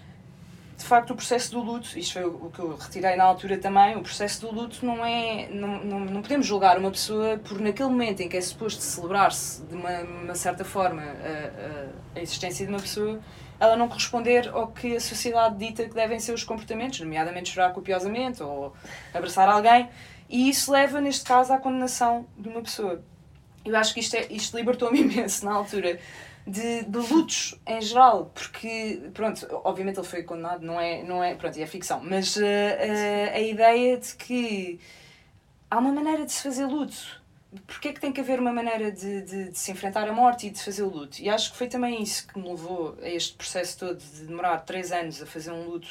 de 0.85 0.89
facto 0.89 1.13
o 1.13 1.17
processo 1.17 1.51
do 1.51 1.63
luto, 1.63 1.99
isto 1.99 2.13
foi 2.13 2.25
o 2.27 2.51
que 2.51 2.59
eu 2.59 2.77
retirei 2.77 3.17
na 3.17 3.25
altura 3.25 3.57
também, 3.57 3.97
o 3.97 4.03
processo 4.03 4.43
do 4.43 4.55
luto 4.55 4.85
não 4.85 5.03
é. 5.03 5.49
Não, 5.51 5.83
não, 5.83 6.01
não 6.01 6.21
podemos 6.21 6.47
julgar 6.47 6.77
uma 6.79 6.91
pessoa 6.91 7.39
por 7.39 7.59
naquele 7.59 7.89
momento 7.89 8.21
em 8.21 8.29
que 8.29 8.37
é 8.37 8.41
suposto 8.43 8.83
celebrar-se 8.83 9.63
de 9.63 9.75
uma, 9.75 10.01
uma, 10.01 10.35
certa 10.35 10.63
forma 10.63 11.01
a, 11.01 12.19
a, 12.19 12.21
existência 12.21 12.67
de 12.67 12.71
uma 12.71 12.81
pessoa, 12.81 13.19
ela 13.59 13.77
não 13.77 13.89
corresponder 13.89 14.51
ao 14.53 14.67
que 14.69 14.95
a 14.95 15.01
sociedade 15.01 15.57
dita 15.57 15.85
que 15.89 15.95
devem 15.95 16.21
ser 16.21 16.35
os 16.35 16.45
comportamentos, 16.45 17.01
nomeadamente 17.01 17.49
chorar 17.49 17.73
copiosamente 17.73 18.43
ou 18.43 18.75
abraçar 19.15 19.49
alguém, 19.49 19.89
e 20.29 20.51
isso 20.51 20.71
leva, 20.71 21.01
neste 21.01 21.25
caso, 21.25 21.51
à 21.51 21.57
condenação 21.57 22.27
de 22.37 22.47
uma 22.51 22.61
pessoa. 22.61 23.03
Eu 23.65 23.75
acho 23.75 23.95
que 23.95 24.01
isto, 24.01 24.17
é, 24.17 24.27
isto 24.29 24.55
libertou-me 24.55 25.01
imenso 25.01 25.47
na 25.47 25.55
altura 25.55 25.99
de, 26.47 26.85
de 26.85 26.99
lutos 26.99 27.59
em 27.67 27.81
geral, 27.81 28.31
porque, 28.35 29.11
pronto, 29.15 29.47
obviamente 29.65 29.99
ele 29.99 30.07
foi 30.07 30.23
condenado, 30.23 30.65
não 30.65 30.81
é, 30.81 31.03
não 31.03 31.25
é, 31.25 31.35
pronto, 31.35 31.59
é 31.59 31.67
ficção, 31.67 32.01
mas 32.05 32.37
uh, 32.37 32.41
uh, 32.41 33.35
a 33.35 33.41
ideia 33.41 33.97
de 33.97 34.15
que 34.15 34.79
há 35.71 35.79
uma 35.79 35.93
maneira 35.93 36.25
de 36.25 36.33
se 36.33 36.43
fazer 36.43 36.67
luto. 36.67 37.23
Porquê 37.67 37.89
é 37.89 37.93
que 37.93 38.01
tem 38.01 38.13
que 38.13 38.21
haver 38.21 38.41
uma 38.41 38.53
maneira 38.53 38.91
de, 38.91 39.23
de, 39.23 39.51
de, 39.51 39.59
se 39.59 39.71
enfrentar 39.71 40.09
a 40.09 40.13
morte 40.13 40.49
e 40.49 40.51
de 40.51 40.61
fazer 40.61 40.83
o 40.83 40.89
luto? 40.89 41.23
E 41.23 41.31
acho 41.31 41.53
que 41.53 41.57
foi 41.57 41.69
também 41.69 42.03
isso 42.03 42.27
que 42.27 42.39
me 42.39 42.49
levou 42.49 42.97
a 43.01 43.09
este 43.09 43.37
processo 43.37 43.79
todo 43.79 43.99
de 43.99 44.27
demorar 44.27 44.59
três 44.59 44.91
anos 44.91 45.23
a 45.23 45.27
fazer 45.27 45.53
um 45.53 45.65
luto 45.69 45.89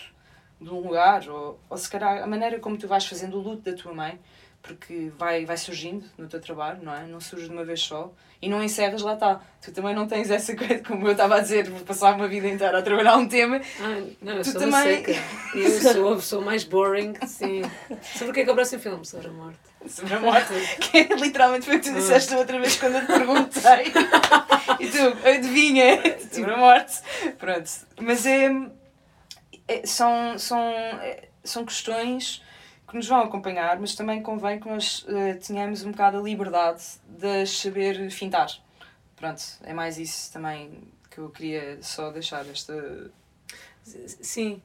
de 0.59 0.69
um 0.69 0.81
lugar, 0.81 1.27
ou, 1.29 1.59
ou 1.69 1.77
se 1.77 1.89
calhar 1.89 2.21
a 2.21 2.27
maneira 2.27 2.59
como 2.59 2.77
tu 2.77 2.87
vais 2.87 3.05
fazendo 3.05 3.37
o 3.37 3.41
luto 3.41 3.61
da 3.61 3.75
tua 3.75 3.93
mãe, 3.93 4.19
porque 4.63 5.11
vai, 5.19 5.45
vai 5.45 5.57
surgindo 5.57 6.05
no 6.17 6.27
teu 6.27 6.39
trabalho, 6.39 6.81
não 6.81 6.95
é? 6.95 7.05
Não 7.05 7.19
surge 7.19 7.47
de 7.47 7.51
uma 7.51 7.65
vez 7.65 7.81
só 7.81 8.11
e 8.41 8.47
não 8.47 8.63
encerras, 8.63 9.01
lá 9.01 9.13
está. 9.13 9.41
Tu 9.61 9.73
também 9.73 9.93
não 9.93 10.07
tens 10.07 10.31
essa 10.31 10.55
coisa, 10.55 10.79
como 10.79 11.05
eu 11.05 11.11
estava 11.11 11.35
a 11.35 11.39
dizer, 11.39 11.69
vou 11.69 11.81
passar 11.81 12.15
uma 12.15 12.29
vida 12.29 12.47
inteira 12.47 12.79
a 12.79 12.81
trabalhar 12.81 13.17
um 13.17 13.27
tema. 13.27 13.61
Ah, 13.79 14.01
não, 14.21 14.33
eu 14.33 14.41
tu 14.41 14.51
sou 14.51 14.61
também... 14.61 15.05
seca. 15.05 15.13
Eu 15.53 15.81
sou 15.81 16.13
a 16.13 16.15
pessoa 16.15 16.41
mais 16.43 16.63
boring, 16.63 17.13
sim. 17.27 17.61
Sobre 18.01 18.31
o 18.31 18.33
que 18.33 18.39
é 18.39 18.43
que 18.43 18.49
é 18.49 18.53
o 18.53 18.55
próximo 18.55 18.81
filme? 18.81 19.05
Sobre 19.05 19.27
a 19.27 19.31
morte. 19.31 19.59
Sobre 19.87 20.13
a 20.13 20.19
morte. 20.21 20.53
que 20.79 20.97
é, 20.97 21.15
literalmente 21.15 21.65
foi 21.65 21.75
o 21.75 21.79
que 21.81 21.89
tu 21.89 21.95
disseste 21.95 22.33
outra 22.35 22.59
vez 22.59 22.77
quando 22.77 22.95
eu 22.95 23.01
te 23.01 23.07
perguntei. 23.07 23.93
e 24.79 24.87
tu, 24.87 25.27
adivinha, 25.27 26.19
sobre 26.31 26.51
a 26.51 26.57
morte. 26.57 27.01
Pronto. 27.37 27.69
Mas 28.01 28.25
é, 28.25 28.49
é 29.67 29.85
são, 29.85 30.37
são, 30.37 30.59
é, 30.59 31.29
são 31.43 31.65
questões 31.65 32.42
que 32.93 32.97
nos 32.97 33.07
vão 33.07 33.21
acompanhar, 33.21 33.79
mas 33.79 33.95
também 33.95 34.21
convém 34.21 34.59
que 34.59 34.69
nós 34.69 35.03
uh, 35.09 35.39
tenhamos 35.45 35.83
um 35.83 35.89
bocado 35.89 36.19
a 36.19 36.21
liberdade 36.21 36.83
de 37.07 37.43
saber 37.47 38.11
fintar. 38.11 38.51
Pronto, 39.15 39.41
é 39.63 39.73
mais 39.73 39.97
isso 39.97 40.31
também 40.31 40.83
que 41.09 41.17
eu 41.17 41.27
queria 41.31 41.81
só 41.81 42.11
deixar 42.11 42.47
esta. 42.47 43.11
Sim. 43.83 44.61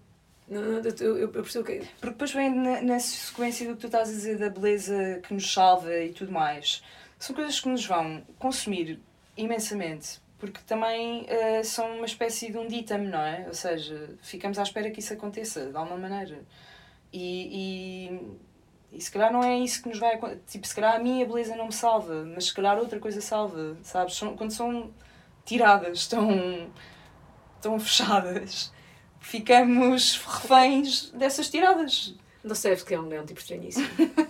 Não, 0.47 0.61
não, 0.61 0.83
eu, 1.01 1.17
eu 1.17 1.29
percebo 1.31 1.65
que. 1.65 1.79
Porque 1.99 2.11
depois 2.11 2.31
vem 2.31 2.55
na, 2.55 2.83
na 2.83 3.01
sequência 3.01 3.67
do 3.67 3.75
que 3.77 3.81
tu 3.81 3.87
estás 3.87 4.11
a 4.11 4.13
dizer 4.13 4.37
da 4.37 4.51
beleza 4.51 5.21
que 5.27 5.33
nos 5.33 5.51
salva 5.51 5.97
e 5.99 6.13
tudo 6.13 6.31
mais. 6.31 6.83
São 7.19 7.35
coisas 7.35 7.59
que 7.59 7.69
nos 7.69 7.87
vão 7.87 8.23
consumir 8.39 9.01
imensamente 9.39 10.21
porque 10.39 10.61
também 10.67 11.23
uh, 11.23 11.65
são 11.65 11.97
uma 11.97 12.07
espécie 12.07 12.53
de 12.53 12.59
um 12.59 12.69
dítame, 12.69 13.09
não 13.09 13.21
é? 13.21 13.47
Ou 13.49 13.55
seja, 13.55 14.11
ficamos 14.23 14.59
à 14.59 14.63
espera 14.63 14.91
que 14.91 15.01
isso 15.01 15.15
aconteça 15.15 15.67
de 15.67 15.77
alguma 15.77 15.97
maneira. 15.97 16.39
E, 17.13 18.11
e, 18.93 18.97
e, 18.97 19.01
se 19.01 19.11
calhar 19.11 19.33
não 19.33 19.43
é 19.43 19.59
isso 19.59 19.83
que 19.83 19.89
nos 19.89 19.99
vai 19.99 20.19
tipo 20.47 20.67
se 20.67 20.75
calhar 20.75 20.97
a 20.97 20.99
minha 20.99 21.25
beleza 21.25 21.57
não 21.57 21.67
me 21.67 21.73
salva 21.73 22.23
mas 22.25 22.47
se 22.47 22.55
calhar 22.55 22.79
outra 22.79 22.99
coisa 22.99 23.21
salva 23.21 23.77
sabes? 23.83 24.17
São, 24.17 24.37
quando 24.37 24.51
são 24.51 24.91
tiradas 25.45 26.07
tão 26.07 26.71
tão 27.63 27.81
fechadas 27.81 28.73
ficamos 29.21 30.17
reféns 30.19 31.11
dessas 31.11 31.49
tiradas. 31.49 32.15
Não 32.45 32.55
é 32.55 33.01
um, 33.01 33.13
é 33.13 33.21
um 33.21 33.27
tipo 33.27 33.41
estranhíssimo. 33.41 33.89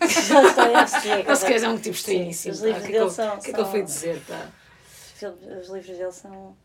Já 0.09 0.43
estou 0.43 0.76
a 0.76 0.83
assistir 0.83 1.37
se 1.37 1.45
calhar 1.45 1.64
é 1.64 1.68
um 1.68 1.79
tipo 1.79 1.97
estranhíssimo 1.97 2.55
os 2.55 2.61
livros 2.61 2.85
dele 2.85 3.11
são 3.11 3.37
o 3.37 3.41
que 3.41 3.51
é 3.51 3.53
que 3.53 3.61
ele 3.61 3.68
foi 3.68 3.83
dizer 3.83 4.22
tá? 4.24 4.51
os 5.61 5.68
livros 5.68 5.99
dele 5.99 6.12
são 6.12 6.57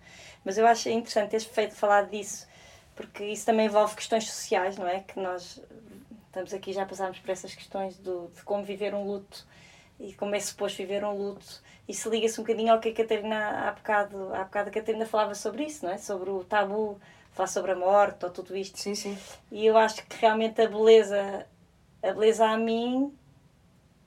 mas 0.45 0.57
eu 0.57 0.67
acho 0.67 0.89
interessante 0.89 1.31
teres 1.31 1.45
feito 1.45 1.75
falar 1.75 2.03
disso 2.03 2.47
porque 2.95 3.25
isso 3.25 3.45
também 3.45 3.65
envolve 3.65 3.95
questões 3.95 4.25
sociais, 4.25 4.77
não 4.77 4.87
é? 4.87 4.99
Que 4.99 5.19
nós 5.19 5.61
estamos 6.33 6.51
aqui, 6.51 6.73
já 6.73 6.83
passámos 6.83 7.19
por 7.19 7.29
essas 7.29 7.53
questões 7.53 7.95
do, 7.97 8.27
de 8.35 8.41
como 8.41 8.63
viver 8.63 8.95
um 8.95 9.05
luto 9.05 9.45
e 9.99 10.13
como 10.13 10.33
é 10.33 10.39
suposto 10.39 10.79
viver 10.79 11.05
um 11.05 11.15
luto. 11.15 11.61
Isso 11.87 12.09
liga-se 12.09 12.41
um 12.41 12.43
bocadinho 12.43 12.73
ao 12.73 12.79
que 12.79 12.89
a 12.89 12.93
Catarina, 12.93 13.67
há 13.67 13.71
bocado, 13.71 14.33
há 14.33 14.43
bocado 14.43 14.69
a 14.69 14.73
Catarina 14.73 15.05
falava 15.05 15.35
sobre 15.35 15.65
isso, 15.65 15.85
não 15.85 15.93
é? 15.93 15.97
Sobre 15.99 16.31
o 16.31 16.43
tabu, 16.43 16.99
falar 17.33 17.45
sobre 17.45 17.71
a 17.73 17.75
morte 17.75 18.25
ou 18.25 18.31
tudo 18.31 18.57
isto. 18.57 18.79
Sim, 18.79 18.95
sim. 18.95 19.15
E 19.51 19.63
eu 19.63 19.77
acho 19.77 20.03
que 20.07 20.17
realmente 20.17 20.59
a 20.59 20.67
beleza, 20.67 21.45
a 22.01 22.11
beleza 22.11 22.47
a 22.47 22.57
mim, 22.57 23.13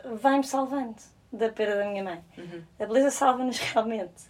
vai-me 0.05 0.45
salvando 0.45 0.97
da 1.31 1.49
perda 1.49 1.77
da 1.77 1.87
minha 1.87 2.03
mãe. 2.03 2.25
Uhum. 2.37 2.65
A 2.81 2.87
beleza 2.87 3.13
salva-nos 3.13 3.59
realmente. 3.71 4.25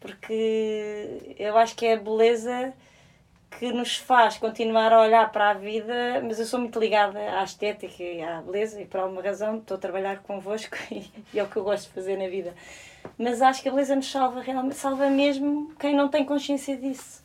Porque 0.00 1.36
eu 1.38 1.56
acho 1.56 1.76
que 1.76 1.86
é 1.86 1.92
a 1.92 1.96
beleza 1.96 2.74
que 3.58 3.72
nos 3.72 3.96
faz 3.96 4.36
continuar 4.36 4.92
a 4.92 5.00
olhar 5.00 5.32
para 5.32 5.50
a 5.50 5.54
vida, 5.54 6.20
mas 6.22 6.38
eu 6.38 6.44
sou 6.44 6.60
muito 6.60 6.78
ligada 6.78 7.18
à 7.38 7.42
estética 7.42 8.02
e 8.02 8.22
à 8.22 8.42
beleza 8.42 8.80
e 8.80 8.84
por 8.84 9.00
alguma 9.00 9.22
razão 9.22 9.56
estou 9.56 9.76
a 9.76 9.80
trabalhar 9.80 10.22
convosco 10.22 10.76
e, 10.92 11.10
e 11.32 11.38
é 11.38 11.42
o 11.42 11.48
que 11.48 11.56
eu 11.56 11.64
gosto 11.64 11.88
de 11.88 11.94
fazer 11.94 12.16
na 12.16 12.28
vida. 12.28 12.54
Mas 13.16 13.40
acho 13.40 13.62
que 13.62 13.68
a 13.68 13.72
beleza 13.72 13.96
nos 13.96 14.10
salva 14.10 14.40
realmente, 14.40 14.76
salva 14.76 15.08
mesmo 15.08 15.74
quem 15.78 15.94
não 15.94 16.08
tem 16.08 16.24
consciência 16.24 16.76
disso. 16.76 17.24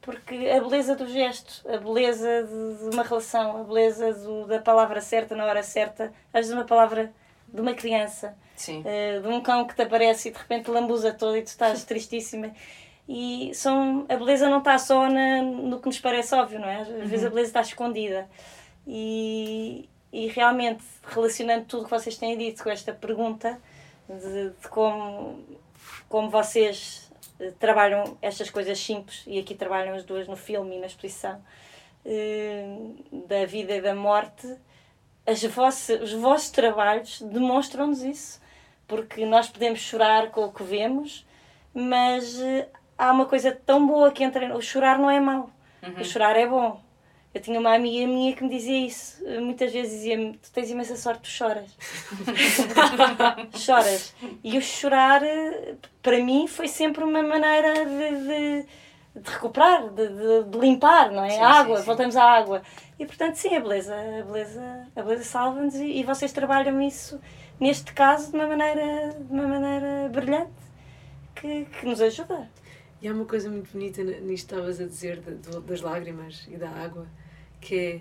Porque 0.00 0.34
a 0.48 0.60
beleza 0.60 0.94
do 0.94 1.08
gesto, 1.08 1.66
a 1.68 1.78
beleza 1.78 2.44
de, 2.44 2.78
de 2.90 2.94
uma 2.94 3.02
relação, 3.02 3.60
a 3.60 3.64
beleza 3.64 4.12
do, 4.12 4.46
da 4.46 4.60
palavra 4.60 5.00
certa 5.00 5.34
na 5.34 5.44
hora 5.44 5.62
certa, 5.62 6.12
às 6.32 6.40
vezes 6.40 6.52
uma 6.52 6.64
palavra 6.64 7.12
de 7.48 7.60
uma 7.60 7.74
criança, 7.74 8.36
uh, 8.68 9.22
de 9.22 9.28
um 9.28 9.40
cão 9.40 9.66
que 9.66 9.74
te 9.74 9.82
aparece 9.82 10.28
e 10.28 10.32
de 10.32 10.38
repente 10.38 10.70
lambuza 10.70 11.12
todo 11.12 11.36
e 11.36 11.42
tu 11.42 11.48
estás 11.48 11.84
tristíssima 11.84 12.52
e 13.08 13.50
são, 13.54 14.06
a 14.08 14.16
beleza 14.16 14.48
não 14.48 14.58
está 14.58 14.78
só 14.78 15.08
na, 15.08 15.42
no 15.42 15.78
que 15.78 15.86
nos 15.86 16.00
parece 16.00 16.34
óbvio, 16.34 16.58
não 16.58 16.68
é? 16.68 16.80
Às 16.80 16.88
vezes 16.88 17.20
uhum. 17.22 17.26
a 17.26 17.30
beleza 17.30 17.48
está 17.48 17.60
escondida. 17.60 18.28
E, 18.86 19.88
e 20.12 20.28
realmente, 20.28 20.82
relacionando 21.06 21.66
tudo 21.66 21.84
que 21.84 21.90
vocês 21.90 22.16
têm 22.16 22.36
dito 22.36 22.62
com 22.62 22.70
esta 22.70 22.92
pergunta 22.92 23.60
de, 24.08 24.50
de 24.50 24.68
como, 24.68 25.38
como 26.08 26.30
vocês 26.30 27.10
eh, 27.40 27.52
trabalham 27.58 28.16
estas 28.22 28.48
coisas 28.48 28.78
simples, 28.78 29.22
e 29.26 29.38
aqui 29.38 29.54
trabalham 29.54 29.94
as 29.94 30.04
duas 30.04 30.26
no 30.26 30.36
filme 30.36 30.76
e 30.76 30.80
na 30.80 30.86
exposição, 30.86 31.42
eh, 32.04 32.76
da 33.26 33.44
vida 33.44 33.74
e 33.74 33.82
da 33.82 33.94
morte, 33.94 34.56
as 35.26 35.42
vossas, 35.44 36.00
os 36.00 36.12
vossos 36.12 36.50
trabalhos 36.50 37.20
demonstram-nos 37.22 38.02
isso. 38.02 38.42
Porque 38.86 39.24
nós 39.24 39.48
podemos 39.48 39.80
chorar 39.80 40.30
com 40.30 40.44
o 40.44 40.52
que 40.52 40.62
vemos, 40.62 41.26
mas 41.72 42.40
eh, 42.40 42.68
há 42.96 43.12
uma 43.12 43.26
coisa 43.26 43.52
tão 43.52 43.86
boa 43.86 44.10
que 44.10 44.24
entra. 44.24 44.56
O 44.56 44.62
chorar 44.62 44.98
não 44.98 45.10
é 45.10 45.20
mau. 45.20 45.50
Uhum. 45.82 46.00
O 46.00 46.04
chorar 46.04 46.36
é 46.36 46.46
bom. 46.46 46.80
Eu 47.34 47.40
tinha 47.40 47.58
uma 47.58 47.74
amiga 47.74 48.06
minha 48.06 48.32
que 48.32 48.44
me 48.44 48.48
dizia 48.48 48.86
isso. 48.86 49.20
Muitas 49.40 49.72
vezes 49.72 49.92
dizia-me: 49.92 50.34
Tu 50.34 50.52
tens 50.52 50.70
imensa 50.70 50.96
sorte, 50.96 51.22
tu 51.22 51.28
choras. 51.28 51.76
choras. 53.58 54.14
E 54.44 54.56
o 54.56 54.62
chorar, 54.62 55.20
para 56.00 56.22
mim, 56.22 56.46
foi 56.46 56.68
sempre 56.68 57.02
uma 57.02 57.22
maneira 57.24 57.84
de, 57.84 58.62
de, 58.62 58.66
de 59.20 59.30
recuperar, 59.30 59.88
de, 59.90 60.44
de, 60.44 60.58
limpar, 60.58 61.10
não 61.10 61.24
é? 61.24 61.30
Sim, 61.30 61.40
água, 61.40 61.76
sim, 61.76 61.82
sim. 61.82 61.86
voltamos 61.86 62.16
à 62.16 62.22
água. 62.22 62.62
E 63.00 63.04
portanto, 63.04 63.34
sim, 63.34 63.56
a 63.56 63.60
beleza, 63.60 63.96
a 63.96 64.22
beleza, 64.22 64.88
a 64.94 65.02
beleza 65.02 65.24
salva-nos 65.24 65.74
e, 65.74 65.86
e 65.86 66.04
vocês 66.04 66.32
trabalham 66.32 66.80
isso, 66.80 67.20
neste 67.58 67.92
caso, 67.92 68.30
de 68.30 68.36
uma 68.36 68.46
maneira, 68.46 69.16
de 69.18 69.32
uma 69.32 69.48
maneira 69.48 70.08
brilhante 70.08 70.52
que, 71.34 71.64
que 71.64 71.84
nos 71.84 72.00
ajuda. 72.00 72.48
E 73.04 73.08
há 73.08 73.12
uma 73.12 73.26
coisa 73.26 73.50
muito 73.50 73.70
bonita 73.70 74.02
nisto 74.02 74.24
que 74.24 74.32
estavas 74.32 74.80
a 74.80 74.86
dizer 74.86 75.20
de, 75.20 75.34
de, 75.34 75.60
das 75.60 75.82
lágrimas 75.82 76.48
e 76.48 76.56
da 76.56 76.70
água, 76.70 77.06
que 77.60 77.76
é 77.76 78.00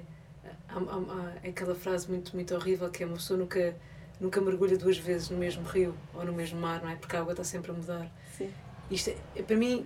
há, 0.69 0.77
há, 0.77 1.41
há, 1.43 1.49
aquela 1.49 1.75
frase 1.75 2.09
muito, 2.09 2.33
muito 2.33 2.55
horrível 2.55 2.89
que 2.89 3.03
é 3.03 3.05
uma 3.05 3.17
pessoa 3.17 3.37
nunca, 3.37 3.75
nunca 4.17 4.39
mergulha 4.39 4.77
duas 4.77 4.97
vezes 4.97 5.29
no 5.29 5.37
mesmo 5.37 5.61
rio 5.63 5.93
ou 6.13 6.23
no 6.23 6.31
mesmo 6.31 6.57
mar, 6.57 6.81
não 6.81 6.89
é? 6.89 6.95
Porque 6.95 7.17
a 7.17 7.19
água 7.19 7.33
está 7.33 7.43
sempre 7.43 7.71
a 7.71 7.73
mudar. 7.73 8.09
Sim. 8.37 8.49
Isto 8.89 9.13
é, 9.35 9.41
para 9.41 9.57
mim 9.57 9.85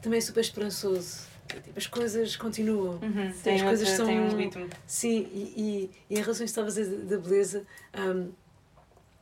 também 0.00 0.16
é 0.16 0.20
super 0.22 0.40
esperançoso. 0.40 1.26
Tipo, 1.48 1.78
as 1.78 1.86
coisas 1.86 2.34
continuam. 2.36 2.98
Uhum, 3.02 3.28
as 3.28 3.40
tem 3.40 3.62
coisas 3.62 3.90
são. 3.90 4.06
Tem 4.06 4.18
um 4.18 4.38
ritmo. 4.38 4.70
Sim, 4.86 5.28
e, 5.34 5.52
e, 5.54 6.14
e 6.14 6.18
em 6.18 6.22
relação 6.22 6.44
a 6.44 6.46
estavas 6.46 6.78
a 6.78 6.80
dizer 6.80 7.04
da 7.04 7.18
beleza. 7.18 7.66
Um, 7.94 8.32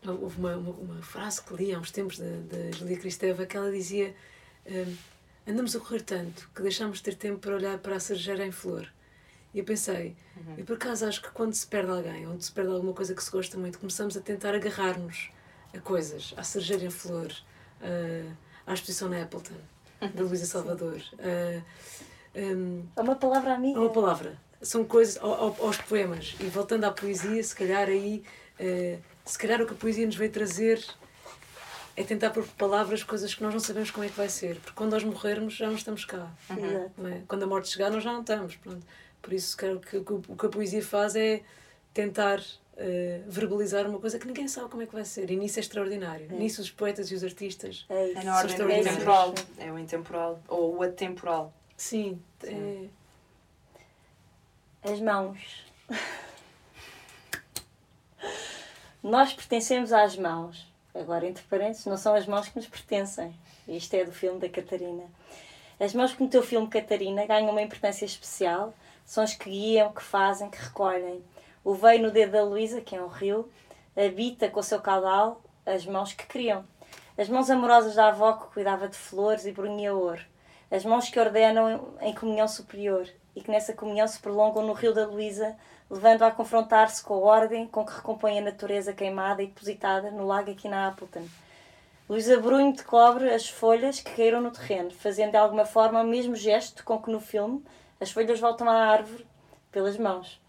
houve 0.06 0.38
uma, 0.38 0.56
uma, 0.56 0.70
uma, 0.70 1.02
frase 1.02 1.42
que 1.42 1.52
li 1.54 1.74
há 1.74 1.78
uns 1.80 1.90
tempos 1.90 2.20
da, 2.20 2.24
da 2.24 2.70
Julia 2.70 2.98
Cristeva 2.98 3.44
que 3.46 3.56
ela 3.56 3.72
dizia 3.72 4.14
um, 4.66 4.94
andamos 5.46 5.76
a 5.76 5.80
correr 5.80 6.02
tanto 6.02 6.48
que 6.54 6.62
deixamos 6.62 6.98
de 6.98 7.04
ter 7.04 7.14
tempo 7.14 7.38
para 7.38 7.54
olhar 7.54 7.78
para 7.78 7.96
a 7.96 8.00
cerejeira 8.00 8.46
em 8.46 8.52
flor. 8.52 8.88
E 9.52 9.58
eu 9.58 9.64
pensei, 9.64 10.16
uhum. 10.36 10.54
eu 10.58 10.64
por 10.64 10.74
acaso 10.74 11.06
acho 11.06 11.22
que 11.22 11.30
quando 11.30 11.54
se 11.54 11.66
perde 11.66 11.90
alguém, 11.90 12.26
onde 12.26 12.44
se 12.44 12.50
perde 12.50 12.72
alguma 12.72 12.92
coisa 12.92 13.14
que 13.14 13.22
se 13.22 13.30
gosta 13.30 13.56
muito, 13.56 13.78
começamos 13.78 14.16
a 14.16 14.20
tentar 14.20 14.54
agarrar-nos 14.54 15.30
a 15.72 15.78
coisas, 15.78 16.34
à 16.36 16.42
cerejeira 16.42 16.84
em 16.84 16.90
flor, 16.90 17.30
uh, 17.80 18.36
à 18.66 18.74
exposição 18.74 19.08
na 19.08 19.22
Appleton, 19.22 19.54
da 20.00 20.22
Luísa 20.24 20.46
Salvador. 20.46 21.00
Uh, 21.14 21.62
um, 22.34 22.84
é 22.96 23.00
uma 23.00 23.14
palavra 23.14 23.54
amiga. 23.54 23.78
É 23.78 23.80
uma 23.80 23.92
palavra. 23.92 24.36
são 24.60 24.84
coisas, 24.84 25.16
ao, 25.22 25.56
aos 25.60 25.76
poemas, 25.78 26.34
e 26.40 26.44
voltando 26.44 26.84
à 26.84 26.90
poesia, 26.90 27.42
se 27.42 27.54
calhar 27.54 27.88
aí, 27.88 28.24
uh, 28.58 29.00
se 29.24 29.38
calhar 29.38 29.62
o 29.62 29.66
que 29.66 29.72
a 29.72 29.76
poesia 29.76 30.04
nos 30.04 30.16
veio 30.16 30.32
trazer 30.32 30.84
é 31.96 32.02
tentar 32.02 32.30
pôr 32.30 32.46
palavras 32.58 33.02
coisas 33.02 33.34
que 33.34 33.42
nós 33.42 33.52
não 33.52 33.60
sabemos 33.60 33.90
como 33.90 34.04
é 34.04 34.08
que 34.08 34.16
vai 34.16 34.28
ser, 34.28 34.56
porque 34.56 34.72
quando 34.74 34.92
nós 34.92 35.04
morrermos 35.04 35.54
já 35.54 35.66
não 35.66 35.76
estamos 35.76 36.04
cá. 36.04 36.28
Uhum. 36.50 36.90
Não 36.98 37.08
é? 37.08 37.22
Quando 37.28 37.44
a 37.44 37.46
morte 37.46 37.68
chegar, 37.68 37.90
nós 37.90 38.02
já 38.02 38.12
não 38.12 38.20
estamos. 38.20 38.56
Pronto. 38.56 38.84
Por 39.22 39.32
isso, 39.32 39.56
o 39.56 39.80
que, 39.80 39.96
o 39.96 40.36
que 40.36 40.46
a 40.46 40.48
poesia 40.48 40.82
faz 40.82 41.16
é 41.16 41.42
tentar 41.94 42.40
uh, 42.40 43.24
verbalizar 43.26 43.86
uma 43.88 43.98
coisa 43.98 44.18
que 44.18 44.26
ninguém 44.26 44.48
sabe 44.48 44.68
como 44.68 44.82
é 44.82 44.86
que 44.86 44.92
vai 44.92 45.04
ser. 45.04 45.30
E 45.30 45.36
nisso 45.36 45.58
é 45.58 45.62
extraordinário. 45.62 46.26
É. 46.30 46.34
Nisso 46.34 46.60
os 46.60 46.70
poetas 46.70 47.10
e 47.10 47.14
os 47.14 47.22
artistas. 47.22 47.86
É, 47.88 48.12
é 48.12 48.24
na 48.24 48.36
ordem 48.36 48.56
do 48.56 48.70
intemporal. 48.70 49.34
É 49.58 49.72
o 49.72 49.78
intemporal. 49.78 50.42
Ou 50.48 50.76
o 50.76 50.82
atemporal. 50.82 51.54
Sim. 51.76 52.20
Sim. 52.40 52.90
É... 54.84 54.92
As 54.92 55.00
mãos. 55.00 55.64
Nós 59.02 59.32
pertencemos 59.32 59.92
às 59.92 60.16
mãos. 60.16 60.73
Agora, 60.94 61.26
entre 61.26 61.42
parênteses, 61.44 61.86
não 61.86 61.96
são 61.96 62.14
as 62.14 62.26
mãos 62.26 62.48
que 62.48 62.56
nos 62.56 62.68
pertencem. 62.68 63.34
Isto 63.66 63.94
é 63.94 64.04
do 64.04 64.12
filme 64.12 64.38
da 64.38 64.48
Catarina. 64.48 65.04
As 65.80 65.92
mãos 65.92 66.12
que 66.12 66.22
no 66.22 66.28
teu 66.28 66.42
filme 66.42 66.68
Catarina 66.68 67.26
ganham 67.26 67.50
uma 67.50 67.62
importância 67.62 68.04
especial. 68.04 68.72
São 69.04 69.24
as 69.24 69.34
que 69.34 69.50
guiam, 69.50 69.92
que 69.92 70.02
fazem, 70.02 70.48
que 70.48 70.58
recolhem. 70.58 71.22
O 71.64 71.74
veio 71.74 72.02
no 72.02 72.10
dedo 72.10 72.32
da 72.32 72.44
Luísa, 72.44 72.80
que 72.80 72.94
é 72.94 73.02
um 73.02 73.08
rio, 73.08 73.50
habita 73.96 74.48
com 74.48 74.60
o 74.60 74.62
seu 74.62 74.80
caudal 74.80 75.42
as 75.66 75.84
mãos 75.84 76.12
que 76.12 76.26
criam. 76.26 76.64
As 77.16 77.28
mãos 77.28 77.50
amorosas 77.50 77.94
da 77.94 78.08
avó 78.08 78.32
que 78.34 78.52
cuidava 78.52 78.88
de 78.88 78.96
flores 78.96 79.46
e 79.46 79.52
brunhia 79.52 79.94
ouro. 79.94 80.22
As 80.70 80.84
mãos 80.84 81.08
que 81.08 81.18
ordenam 81.18 81.94
em 82.00 82.14
comunhão 82.14 82.46
superior 82.46 83.08
e 83.34 83.40
que 83.40 83.50
nessa 83.50 83.72
comunhão 83.72 84.06
se 84.06 84.18
prolongam 84.18 84.64
no 84.66 84.72
rio 84.72 84.94
da 84.94 85.06
Luísa, 85.06 85.56
levando-a 85.90 86.28
a 86.28 86.30
confrontar-se 86.30 87.02
com 87.02 87.14
a 87.14 87.18
ordem 87.18 87.66
com 87.66 87.84
que 87.84 87.94
recompõe 87.94 88.38
a 88.38 88.42
natureza 88.42 88.92
queimada 88.92 89.42
e 89.42 89.46
depositada 89.46 90.10
no 90.10 90.26
lago 90.26 90.50
aqui 90.50 90.68
na 90.68 90.88
Appleton. 90.88 91.26
Luísa 92.08 92.38
Brunho 92.38 92.74
cobre 92.84 93.32
as 93.32 93.48
folhas 93.48 94.00
que 94.00 94.14
caíram 94.14 94.40
no 94.40 94.50
terreno, 94.50 94.90
fazendo 94.90 95.30
de 95.30 95.36
alguma 95.36 95.64
forma 95.64 96.02
o 96.02 96.06
mesmo 96.06 96.36
gesto 96.36 96.84
com 96.84 97.00
que 97.00 97.10
no 97.10 97.20
filme 97.20 97.64
as 98.00 98.10
folhas 98.10 98.38
voltam 98.40 98.68
à 98.68 98.74
árvore 98.74 99.26
pelas 99.72 99.96
mãos. 99.96 100.40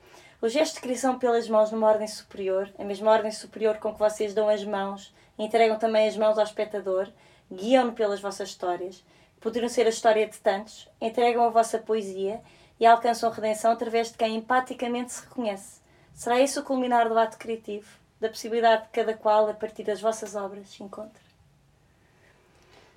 O 0.42 0.50
gesto 0.50 0.76
de 0.76 0.82
criação 0.82 1.18
pelas 1.18 1.48
mãos 1.48 1.72
numa 1.72 1.88
ordem 1.88 2.08
superior, 2.08 2.70
a 2.78 2.84
mesma 2.84 3.10
ordem 3.10 3.32
superior 3.32 3.78
com 3.78 3.94
que 3.94 4.00
vocês 4.00 4.34
dão 4.34 4.50
as 4.50 4.64
mãos 4.66 5.16
e 5.40 5.46
entregam 5.46 5.80
também 5.80 6.08
as 6.08 6.18
mãos 6.18 6.38
ao 6.38 6.44
espectador, 6.44 7.08
guiam-no 7.52 7.94
pelas 7.94 8.20
vossas 8.20 8.50
histórias, 8.50 9.04
poderiam 9.40 9.70
ser 9.70 9.86
a 9.86 9.90
história 9.90 10.28
de 10.28 10.38
tantos, 10.40 10.90
entregam 11.00 11.46
a 11.46 11.50
vossa 11.50 11.80
poesia 11.80 12.42
e 12.80 12.86
alcançam 12.86 13.32
redenção 13.32 13.72
através 13.72 14.12
de 14.12 14.18
quem 14.18 14.36
empaticamente 14.36 15.14
se 15.14 15.22
reconhece. 15.22 15.82
Será 16.14 16.40
isso 16.40 16.60
o 16.60 16.64
culminar 16.64 17.10
do 17.10 17.18
ato 17.18 17.38
criativo, 17.38 17.88
da 18.20 18.30
possibilidade 18.30 18.84
de 18.84 18.90
cada 18.90 19.14
qual, 19.14 19.50
a 19.50 19.54
partir 19.54 19.84
das 19.84 20.02
vossas 20.02 20.36
obras, 20.36 20.70
se 20.70 20.84
encontre? 20.84 21.24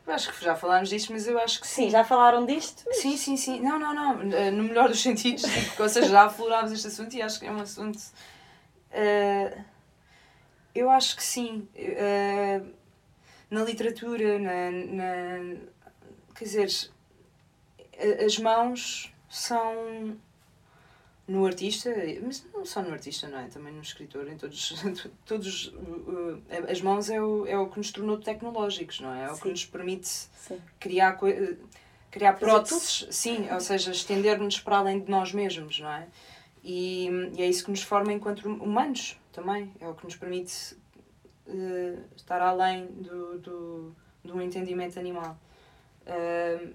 Eu 0.06 0.14
acho 0.14 0.32
que 0.32 0.42
já 0.42 0.56
falámos 0.56 0.88
disto, 0.88 1.12
mas 1.12 1.26
eu 1.26 1.38
acho 1.38 1.60
que 1.60 1.66
sim. 1.66 1.84
Sim, 1.84 1.90
já 1.90 2.02
falaram 2.02 2.46
disto? 2.46 2.82
Mas... 2.86 2.96
Sim, 2.96 3.16
sim, 3.16 3.36
sim. 3.36 3.60
Não, 3.60 3.78
não, 3.78 3.94
não. 3.94 4.32
Eh, 4.32 4.50
no 4.50 4.64
melhor 4.64 4.88
dos 4.88 5.02
sentidos. 5.02 5.42
Tipo, 5.52 5.82
ou 5.82 5.88
seja, 5.88 6.08
já 6.08 6.24
aflorámos 6.24 6.72
este 6.72 6.86
assunto 6.86 7.14
e 7.14 7.20
acho 7.20 7.38
que 7.38 7.46
é 7.46 7.52
um 7.52 7.60
assunto. 7.60 7.98
Uh, 8.90 9.64
eu 10.74 10.88
acho 10.88 11.14
que 11.14 11.22
sim. 11.22 11.68
Uh, 11.76 12.72
na 13.50 13.62
literatura, 13.64 14.38
na, 14.38 14.70
na. 14.70 15.56
Quer 16.34 16.44
dizer, 16.44 16.90
as 18.24 18.38
mãos 18.38 19.12
são 19.28 20.16
no 21.28 21.44
artista, 21.44 21.90
mas 22.22 22.44
não 22.54 22.64
só 22.64 22.80
no 22.82 22.90
artista, 22.90 23.28
não 23.28 23.38
é? 23.38 23.48
Também 23.48 23.72
no 23.72 23.82
escritor, 23.82 24.26
em 24.28 24.36
todos. 24.36 24.82
todos 25.26 25.66
uh, 25.66 26.42
as 26.70 26.80
mãos 26.80 27.10
é 27.10 27.20
o, 27.20 27.46
é 27.46 27.58
o 27.58 27.68
que 27.68 27.76
nos 27.76 27.92
tornou 27.92 28.18
tecnológicos, 28.18 29.00
não 29.00 29.14
é? 29.14 29.24
É 29.24 29.30
o 29.30 29.34
sim. 29.34 29.42
que 29.42 29.48
nos 29.50 29.66
permite 29.66 30.08
sim. 30.08 30.58
criar, 30.80 31.18
criar 32.10 32.32
próteses, 32.32 33.06
sim, 33.10 33.46
ou 33.52 33.60
seja, 33.60 33.90
estender-nos 33.90 34.58
para 34.58 34.78
além 34.78 35.00
de 35.00 35.10
nós 35.10 35.32
mesmos, 35.32 35.78
não 35.80 35.90
é? 35.90 36.08
E, 36.64 37.08
e, 37.36 37.42
é 37.42 37.46
isso 37.46 37.64
que 37.64 37.70
nos 37.70 37.82
forma 37.82 38.12
enquanto 38.12 38.46
humanos 38.48 39.18
também, 39.30 39.70
é 39.80 39.86
o 39.86 39.94
que 39.94 40.04
nos 40.04 40.16
permite 40.16 40.74
uh, 41.46 42.02
estar 42.16 42.40
além 42.40 42.86
do, 42.86 43.38
do, 43.38 43.96
do 44.24 44.40
entendimento 44.40 44.98
animal. 44.98 45.38
Uh, 46.06 46.74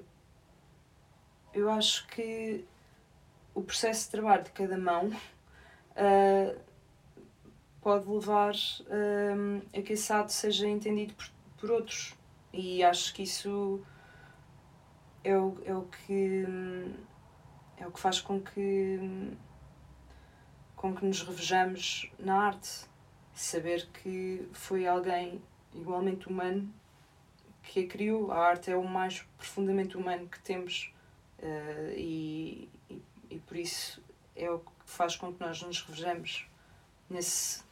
eu 1.54 1.70
acho 1.70 2.08
que 2.08 2.66
o 3.54 3.62
processo 3.62 4.06
de 4.06 4.12
trabalho 4.12 4.44
de 4.44 4.52
cada 4.52 4.78
mão 4.78 5.08
uh, 5.08 6.60
pode 7.82 8.10
levar 8.10 8.54
uh, 8.54 9.78
a 9.78 9.82
que 9.82 9.94
esse 9.94 10.12
ato 10.12 10.32
seja 10.32 10.68
entendido 10.68 11.14
por, 11.14 11.30
por 11.58 11.72
outros. 11.72 12.16
E 12.52 12.84
acho 12.84 13.14
que 13.14 13.24
isso 13.24 13.82
é 15.24 15.38
o, 15.38 15.58
é 15.66 15.74
o 15.74 15.84
que 15.84 16.46
é 17.78 17.88
o 17.88 17.92
que 17.92 18.00
faz 18.00 18.22
com 18.22 18.40
que 18.40 19.32
com 20.76 20.94
que 20.96 21.06
nos 21.06 21.22
revejamos 21.24 22.12
na 22.20 22.48
arte. 22.48 22.86
Saber 23.34 23.88
que 23.88 24.48
foi 24.54 24.86
alguém 24.86 25.42
igualmente 25.74 26.28
humano 26.28 26.72
que 27.64 27.86
a 27.86 27.88
criou. 27.88 28.32
A 28.32 28.38
arte 28.38 28.70
é 28.70 28.76
o 28.76 28.84
mais 28.84 29.22
profundamente 29.38 29.98
humano 29.98 30.28
que 30.28 30.40
temos 30.42 30.93
uh, 31.44 31.92
e, 31.96 32.70
e 33.30 33.40
por 33.40 33.58
isso 33.58 34.02
é 34.36 34.50
o 34.50 34.60
que 34.60 34.72
faz 34.86 35.16
com 35.16 35.34
que 35.34 35.40
nós 35.40 35.62
nos 35.62 35.82
revejamos 35.82 36.48
nesse, 37.10 37.64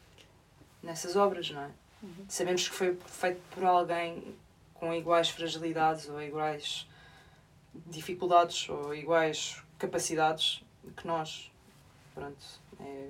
nessas 0.84 1.15
obras, 1.15 1.49
não 1.49 1.61
é? 1.61 1.72
Uhum. 2.03 2.26
Sabemos 2.28 2.67
que 2.67 2.76
foi 2.76 2.97
feito 3.05 3.41
por 3.51 3.63
alguém 3.63 4.36
com 4.74 4.93
iguais 4.93 5.30
fragilidades 5.30 6.09
ou 6.09 6.22
iguais 6.22 6.88
dificuldades 7.88 8.67
ou 8.69 8.93
iguais 8.93 9.61
capacidades 9.78 10.63
que 10.97 11.07
nós. 11.07 11.51
Pronto. 12.13 12.45
É, 12.80 13.09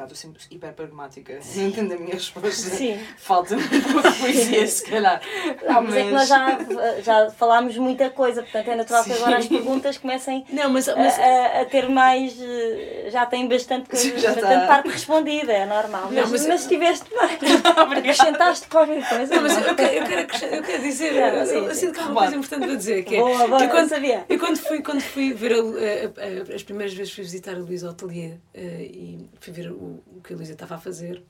calhar 0.00 0.12
estou 0.12 0.16
sempre 0.16 0.42
hiper 0.50 0.72
pragmática, 0.72 1.38
não 1.54 1.64
entendo 1.64 1.92
a 1.92 1.96
minha 1.96 2.14
resposta. 2.14 2.50
Sim. 2.50 2.98
Falta-me 3.18 3.62
um 3.62 3.82
pouco 3.92 4.08
de 4.10 4.18
poesia, 4.18 4.66
se 4.66 4.84
calhar. 4.84 5.20
Não, 5.66 5.82
mas, 5.82 5.84
mas, 5.84 5.96
é 5.96 6.04
que 6.04 6.10
nós 6.10 6.28
já, 6.28 6.58
já 7.02 7.30
falámos 7.30 7.76
muita 7.76 8.10
coisa, 8.10 8.42
portanto 8.42 8.68
é 8.68 8.76
natural 8.76 9.04
Sim. 9.04 9.10
que 9.10 9.16
agora 9.16 9.38
as 9.38 9.46
perguntas 9.46 9.98
comecem 9.98 10.44
não, 10.50 10.70
mas, 10.70 10.86
mas... 10.86 11.18
A, 11.18 11.60
a, 11.60 11.64
ter 11.64 11.88
mais. 11.88 12.36
Eh, 12.40 13.08
já 13.10 13.26
têm 13.26 13.48
bastante, 13.48 13.88
coisa, 13.88 14.18
já 14.18 14.32
bastante 14.32 14.60
tá. 14.60 14.66
parte 14.66 14.88
respondida, 14.88 15.52
é 15.52 15.66
normal. 15.66 16.10
Não, 16.10 16.22
mas, 16.22 16.30
mas, 16.30 16.46
mas 16.46 16.62
estiveste 16.62 17.08
bem. 17.10 17.38
Acrescentaste 17.98 18.68
qualquer 18.68 19.06
coisa. 19.08 19.34
Não, 19.34 19.42
mas 19.42 19.56
eu 19.56 19.74
quero, 19.74 19.94
eu 19.94 20.06
quero, 20.06 20.54
eu 20.54 20.62
quero 20.62 20.82
dizer, 20.82 21.14
eu, 21.14 21.64
eu 21.66 21.74
sinto 21.74 21.94
que 21.94 22.00
há 22.00 22.06
uma 22.06 22.20
coisa 22.22 22.36
importante 22.36 22.66
para 22.66 22.76
dizer. 22.76 23.04
Que 23.04 23.16
é, 23.16 23.20
boa, 23.20 23.48
boa, 23.48 23.62
eu, 23.62 23.70
quando, 23.70 23.88
sabia. 23.88 24.24
Eu 24.28 24.38
quando 24.38 24.56
fui, 24.56 24.82
quando 24.82 25.00
fui 25.00 25.32
ver 25.32 25.52
a, 25.52 25.56
a, 25.56 26.54
as 26.54 26.62
primeiras 26.62 26.94
vezes 26.94 27.12
fui 27.12 27.24
visitar 27.24 27.54
a 27.54 27.58
Luísa 27.58 27.90
Atelier 27.90 28.38
uh, 28.54 28.58
e 28.60 29.28
fui 29.40 29.52
ver 29.52 29.70
o, 29.70 29.89
o 30.06 30.20
que 30.22 30.32
a 30.32 30.36
Luísa 30.36 30.52
estava 30.52 30.74
a 30.76 30.78
fazer, 30.78 31.22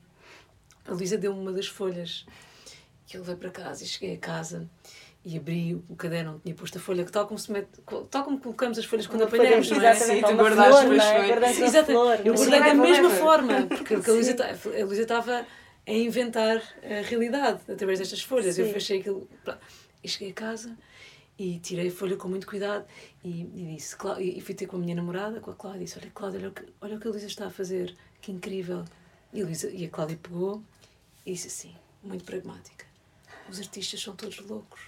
a 0.86 0.92
Luísa 0.92 1.16
deu-me 1.16 1.40
uma 1.40 1.52
das 1.52 1.66
folhas 1.66 2.26
que 3.06 3.16
eu 3.16 3.20
levei 3.20 3.36
para 3.36 3.50
casa 3.50 3.84
e 3.84 3.86
cheguei 3.86 4.14
a 4.14 4.18
casa 4.18 4.68
e 5.24 5.36
abri 5.36 5.74
o 5.74 5.96
caderno 5.96 6.32
onde 6.32 6.42
tinha 6.42 6.54
posto 6.54 6.78
a 6.78 6.80
folha, 6.80 7.04
que 7.04 7.12
tal 7.12 7.26
como, 7.26 7.38
se 7.38 7.52
mete, 7.52 7.68
tal 8.10 8.24
como 8.24 8.38
colocamos 8.40 8.78
as 8.78 8.84
folhas 8.84 9.06
quando 9.06 9.24
apanhamos, 9.24 9.70
não 9.70 9.82
é? 9.82 9.94
Sim, 9.94 10.22
tu 10.22 10.34
guardaste 10.34 10.86
flor, 10.86 10.98
as 10.98 11.04
folhas. 11.04 11.58
É? 11.58 11.64
Exatamente, 11.64 12.26
eu 12.26 12.34
guardei 12.34 12.60
da 12.60 12.74
mesma 12.74 13.10
forma, 13.10 13.66
porque 13.66 13.94
a 13.94 14.12
Luísa, 14.12 14.36
a 14.42 14.84
Luísa 14.84 15.02
estava 15.02 15.46
a 15.86 15.92
inventar 15.92 16.62
a 16.82 17.02
realidade 17.02 17.60
através 17.70 17.98
destas 17.98 18.22
folhas. 18.22 18.54
Sim. 18.54 18.62
Eu 18.62 18.72
fechei 18.72 19.00
aquilo. 19.00 19.28
E 20.02 20.08
cheguei 20.08 20.30
a 20.30 20.34
casa 20.34 20.74
e 21.38 21.58
tirei 21.58 21.88
a 21.88 21.90
folha 21.90 22.16
com 22.16 22.26
muito 22.26 22.46
cuidado 22.46 22.86
e, 23.22 23.42
e 23.54 23.74
disse, 23.74 23.96
e 24.18 24.40
fui 24.40 24.54
ter 24.54 24.66
com 24.66 24.76
a 24.76 24.78
minha 24.78 24.94
namorada, 24.94 25.40
com 25.40 25.50
a 25.50 25.54
Cláudia, 25.54 25.82
e 25.82 25.84
disse: 25.84 25.98
Olha, 25.98 26.10
Cláudia, 26.14 26.40
olha 26.40 26.48
o 26.48 26.52
que, 26.52 26.62
olha 26.80 26.96
o 26.96 27.00
que 27.00 27.06
a 27.06 27.10
Luísa 27.10 27.26
está 27.26 27.46
a 27.46 27.50
fazer 27.50 27.94
que 28.20 28.32
incrível. 28.32 28.84
E 29.32 29.40
a, 29.40 29.44
Luísa, 29.44 29.70
e 29.70 29.84
a 29.84 29.88
Cláudia 29.88 30.18
pegou 30.20 30.62
e 31.24 31.32
disse 31.32 31.48
assim, 31.48 31.74
muito 32.02 32.24
pragmática: 32.24 32.86
os 33.48 33.58
artistas 33.58 34.00
são 34.00 34.14
todos 34.14 34.38
loucos. 34.40 34.80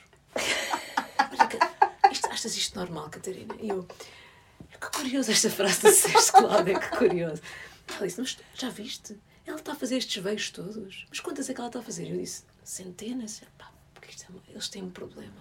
isto, 2.10 2.26
achas 2.28 2.56
isto 2.56 2.78
normal, 2.78 3.08
Catarina? 3.10 3.54
E 3.60 3.68
eu, 3.68 3.84
que 3.84 4.90
curioso 4.96 5.30
esta 5.30 5.50
frase 5.50 5.82
de 5.82 5.90
disseste, 5.90 6.32
Cláudia, 6.32 6.78
que 6.78 6.96
curioso. 6.96 7.42
Ela 7.88 8.06
disse: 8.06 8.20
Mas 8.20 8.38
já 8.54 8.68
viste? 8.70 9.18
Ela 9.46 9.58
está 9.58 9.72
a 9.72 9.76
fazer 9.76 9.96
estes 9.96 10.22
veios 10.22 10.50
todos. 10.50 11.06
Mas 11.08 11.20
quantas 11.20 11.48
é 11.48 11.54
que 11.54 11.60
ela 11.60 11.68
está 11.68 11.80
a 11.80 11.82
fazer? 11.82 12.10
Eu 12.10 12.16
disse: 12.16 12.44
Centenas. 12.64 13.42
Pá, 13.58 13.72
porque 13.94 14.10
é, 14.10 14.50
eles 14.50 14.68
têm 14.68 14.82
um 14.82 14.90
problema. 14.90 15.40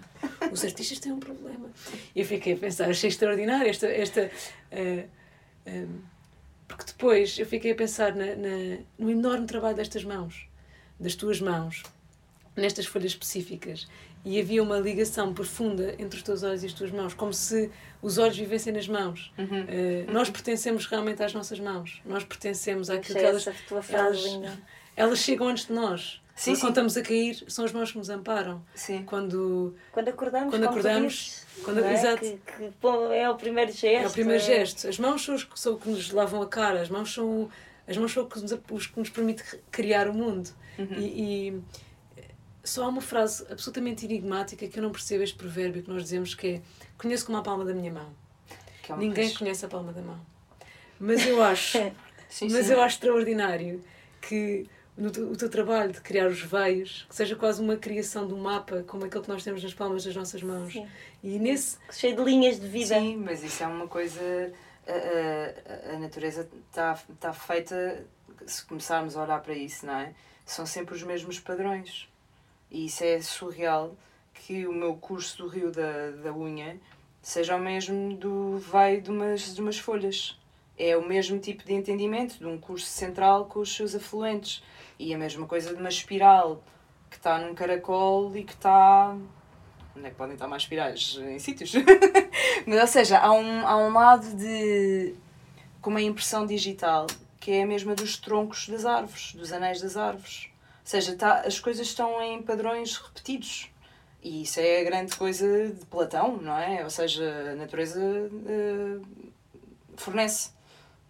Os 0.52 0.64
artistas 0.64 1.00
têm 1.00 1.12
um 1.12 1.20
problema. 1.20 1.70
E 2.16 2.20
eu 2.20 2.26
fiquei 2.26 2.54
a 2.54 2.58
pensar, 2.58 2.90
achei 2.90 3.10
extraordinário 3.10 3.70
esta. 3.70 3.88
esta 3.88 4.32
uh, 4.72 6.11
porque 6.72 6.86
depois 6.92 7.38
eu 7.38 7.46
fiquei 7.46 7.72
a 7.72 7.76
pensar 7.76 8.16
na, 8.16 8.36
na, 8.36 8.78
no 8.98 9.10
enorme 9.10 9.46
trabalho 9.46 9.76
destas 9.76 10.04
mãos, 10.04 10.48
das 11.00 11.16
tuas 11.16 11.40
mãos, 11.42 11.84
nestas 12.56 12.86
folhas 12.86 13.12
específicas. 13.12 13.88
e 14.24 14.40
havia 14.40 14.62
uma 14.62 14.78
ligação 14.78 15.34
profunda 15.34 15.96
entre 15.98 16.18
os 16.18 16.24
teus 16.24 16.44
olhos 16.44 16.62
e 16.64 16.68
as 16.68 16.74
tuas 16.74 16.92
mãos, 16.92 17.14
como 17.16 17.34
se 17.34 17.72
os 18.02 18.18
olhos 18.20 18.38
vivessem 18.38 18.72
nas 18.72 18.88
mãos. 18.88 19.34
Uhum. 19.38 19.46
Uh, 19.46 20.12
nós 20.12 20.30
pertencemos 20.30 20.86
realmente 20.86 21.24
às 21.24 21.34
nossas 21.34 21.60
mãos, 21.60 22.02
nós 22.06 22.24
pertencemos 22.24 22.90
àquilo 22.90 23.18
Achei 23.18 23.22
que 23.22 23.28
elas. 23.28 23.48
essa 23.48 23.58
tua 23.68 23.82
frase 23.82 24.20
elas, 24.20 24.24
linda. 24.24 24.60
elas 24.96 25.20
chegam 25.20 25.48
antes 25.48 25.66
de 25.66 25.74
nós. 25.74 26.21
Sim, 26.42 26.52
Quando 26.54 26.60
sim. 26.62 26.68
estamos 26.70 26.98
a 26.98 27.02
cair, 27.04 27.44
são 27.48 27.66
as 27.66 27.72
mãos 27.72 27.92
que 27.92 27.98
nos 28.00 28.10
amparam. 28.10 28.64
Sim. 28.74 29.04
Quando 29.06 29.76
Quando 29.92 30.08
acordamos, 30.08 30.50
Quando 30.50 30.64
acordamos, 30.64 31.46
quando- 31.64 31.84
é? 31.86 31.94
exato. 31.94 32.20
Que, 32.22 32.38
que, 32.38 32.74
é 33.14 33.30
o 33.30 33.36
primeiro 33.36 33.72
gesto. 33.72 34.06
é 34.06 34.08
o 34.08 34.12
primeiro 34.12 34.42
é- 34.42 34.46
gesto. 34.46 34.88
As 34.88 34.98
mãos 34.98 35.24
são 35.24 35.36
os, 35.36 35.44
que- 35.44 35.60
são 35.60 35.74
o 35.74 35.78
que 35.80 35.88
nos 35.90 36.10
lavam 36.12 36.42
a 36.42 36.48
cara, 36.48 36.82
as 36.82 36.90
mãos 36.90 37.14
são, 37.14 37.48
as 37.88 37.96
mãos 37.96 38.12
são 38.12 38.24
o 38.24 38.28
que 38.28 38.40
nos, 38.40 38.52
os 38.72 38.88
que 38.88 39.00
nos 39.00 39.10
permite 39.10 39.44
criar 39.70 40.08
o 40.08 40.14
mundo. 40.16 40.50
Uhum. 40.80 40.88
E, 40.98 41.50
e 41.50 41.62
só 42.64 42.86
há 42.86 42.88
uma 42.88 43.02
frase 43.02 43.46
absolutamente 43.52 44.06
enigmática 44.06 44.68
que 44.68 44.80
eu 44.80 44.84
não 44.84 44.92
percebo 44.92 45.24
este 45.24 45.38
provérbio 45.38 45.84
que 45.84 45.90
nós 45.92 46.02
dizemos 46.04 46.34
que 46.34 46.48
é 46.48 46.62
conheço 46.98 47.26
como 47.28 47.38
a 47.38 47.44
palma 47.44 47.64
da 47.66 47.74
minha 47.76 47.92
mão. 47.94 48.10
É 48.90 48.94
Ninguém 48.96 49.26
coisa- 49.26 49.38
conhece 49.40 49.64
a 49.66 49.68
palma 49.68 49.94
da 49.94 50.02
mão. 50.02 50.20
Mas 51.00 51.24
eu 51.26 51.42
acho, 51.44 51.78
Sim, 52.30 52.50
mas 52.50 52.68
eu 52.70 52.82
acho 52.82 52.96
extraordinário 52.96 53.84
que 54.22 54.68
no 54.98 55.10
o 55.10 55.36
teu 55.36 55.50
trabalho 55.50 55.92
de 55.92 56.02
criar 56.02 56.28
os 56.28 56.42
veios, 56.42 57.06
que 57.10 57.16
seja 57.16 57.36
quase 57.36 57.62
uma 57.62 57.78
criação 57.78 58.28
de 58.28 58.34
um 58.34 58.40
mapa 58.40 58.84
como 58.88 59.06
aquele 59.06 59.24
que 59.24 59.30
nós 59.30 59.44
temos 59.44 59.64
nas 59.64 59.74
palmas 59.74 60.04
das 60.04 60.16
nossas 60.16 60.44
mãos. 60.44 60.74
Sim. 60.74 60.88
E 61.24 61.40
nesse 61.40 61.78
Cheio 61.92 62.16
de 62.16 62.24
linhas 62.24 62.60
de 62.60 62.68
vida. 62.68 63.00
Sim, 63.00 63.18
mas 63.18 63.44
isso 63.44 63.64
é 63.64 63.68
uma 63.68 63.88
coisa. 63.88 64.54
A, 64.88 65.92
a, 65.92 65.96
a 65.96 66.00
natureza 66.00 66.48
está 66.70 67.00
tá 67.20 67.34
feita. 67.34 68.06
Se 68.46 68.66
começarmos 68.66 69.16
a 69.16 69.24
olhar 69.24 69.40
para 69.42 69.54
isso, 69.54 69.86
não 69.86 69.96
é? 69.96 70.14
São 70.46 70.66
sempre 70.66 70.96
os 70.96 71.04
mesmos 71.04 71.40
padrões. 71.40 72.10
E 72.70 72.86
isso 72.86 73.04
é 73.04 73.22
surreal 73.22 73.96
que 74.34 74.66
o 74.66 74.74
meu 74.74 74.96
curso 74.96 75.38
do 75.38 75.48
Rio 75.48 75.72
da, 75.72 76.12
da 76.24 76.34
Unha 76.34 76.80
seja 77.22 77.56
o 77.56 77.60
mesmo 77.60 78.16
do 78.16 78.58
veio 78.58 79.02
de 79.02 79.12
umas, 79.12 79.54
de 79.54 79.62
umas 79.62 79.78
folhas. 79.78 80.38
É 80.84 80.98
o 80.98 81.08
mesmo 81.08 81.38
tipo 81.38 81.64
de 81.64 81.74
entendimento 81.74 82.40
de 82.40 82.46
um 82.48 82.58
curso 82.58 82.88
central 82.88 83.46
com 83.46 83.60
os 83.60 83.72
seus 83.72 83.94
afluentes. 83.94 84.64
E 84.98 85.14
a 85.14 85.18
mesma 85.18 85.46
coisa 85.46 85.76
de 85.76 85.80
uma 85.80 85.90
espiral 85.90 86.64
que 87.08 87.18
está 87.18 87.38
num 87.38 87.54
caracol 87.54 88.36
e 88.36 88.44
que 88.44 88.54
está. 88.54 89.16
Onde 89.96 90.08
é 90.08 90.10
que 90.10 90.16
podem 90.16 90.34
estar 90.34 90.48
mais 90.48 90.64
espirais? 90.64 91.20
Em 91.22 91.38
sítios. 91.38 91.74
Mas, 92.66 92.82
ou 92.82 92.88
seja, 92.88 93.20
há 93.20 93.32
um, 93.32 93.68
há 93.68 93.78
um 93.78 93.94
lado 93.94 94.36
de. 94.36 95.14
como 95.80 96.00
a 96.00 96.02
impressão 96.02 96.48
digital, 96.48 97.06
que 97.40 97.52
é 97.52 97.62
a 97.62 97.68
mesma 97.68 97.94
dos 97.94 98.18
troncos 98.18 98.68
das 98.68 98.84
árvores, 98.84 99.36
dos 99.36 99.54
anéis 99.54 99.82
das 99.82 99.96
árvores. 99.96 100.50
Ou 100.80 100.88
seja, 100.88 101.16
tá, 101.16 101.42
as 101.42 101.60
coisas 101.60 101.86
estão 101.86 102.20
em 102.24 102.42
padrões 102.42 102.98
repetidos. 102.98 103.70
E 104.24 104.42
isso 104.42 104.60
é 104.60 104.82
a 104.82 104.84
grande 104.84 105.16
coisa 105.16 105.70
de 105.70 105.86
Platão, 105.86 106.38
não 106.38 106.58
é? 106.58 106.84
Ou 106.84 106.90
seja, 106.90 107.52
a 107.52 107.56
natureza 107.56 108.02
eh, 108.48 109.00
fornece. 109.96 110.50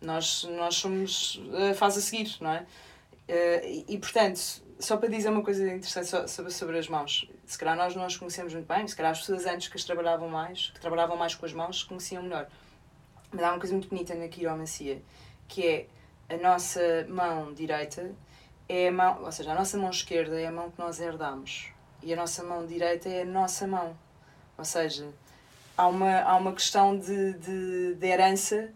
Nós, 0.02 0.44
nós 0.44 0.76
somos 0.76 1.40
a 1.72 1.74
fase 1.74 2.00
a 2.00 2.02
seguir, 2.02 2.36
não 2.42 2.52
é? 2.52 2.66
Eh, 3.28 3.70
e, 3.88 3.96
e, 3.96 3.98
portanto, 3.98 4.40
só 4.80 4.98
para 4.98 5.08
dizer 5.10 5.30
uma 5.30 5.44
coisa 5.44 5.64
interessante 5.64 6.08
so- 6.08 6.28
sobre, 6.28 6.52
sobre 6.52 6.78
as 6.80 6.88
mãos, 6.88 7.30
se 7.46 7.58
calhar 7.58 7.76
nós 7.78 7.96
não 7.96 8.04
as 8.04 8.18
conhecemos 8.18 8.54
muito 8.54 8.68
bem, 8.68 8.88
se 8.88 8.96
calhar 8.96 9.12
as 9.12 9.20
pessoas 9.20 9.46
antes 9.46 9.68
que 9.68 9.78
as 9.78 9.84
trabalhavam 9.84 10.28
mais, 10.28 10.72
que 10.74 10.80
trabalhavam 10.80 11.16
mais 11.16 11.36
com 11.36 11.46
as 11.46 11.54
mãos, 11.54 11.84
conheciam 11.84 12.24
melhor. 12.24 12.48
Mas 13.32 13.44
há 13.44 13.52
uma 13.52 13.60
coisa 13.60 13.74
muito 13.74 13.88
bonita 13.88 14.16
na 14.16 14.28
quiromancia, 14.28 15.02
que 15.48 15.68
é 15.68 15.88
a 16.34 16.38
nossa 16.38 17.06
mão 17.08 17.54
direita 17.54 18.12
é 18.68 18.88
a 18.88 18.92
mão, 18.92 19.24
ou 19.24 19.32
seja, 19.32 19.52
a 19.52 19.56
nossa 19.56 19.78
mão 19.78 19.90
esquerda 19.90 20.40
é 20.40 20.48
a 20.48 20.52
mão 20.52 20.72
que 20.72 20.80
nós 20.80 21.00
herdamos 21.00 21.68
e 22.02 22.14
a 22.14 22.16
nossa 22.16 22.42
mão 22.44 22.66
direita 22.66 23.10
é 23.10 23.24
a 23.24 23.26
nossa 23.26 23.68
mão. 23.68 23.98
Ou 24.58 24.64
seja, 24.66 25.08
há 25.78 25.88
uma, 25.88 26.22
há 26.22 26.36
uma 26.38 26.54
questão 26.54 26.98
de, 26.98 27.34
de, 27.34 27.96
de 27.96 28.08
herança 28.08 28.72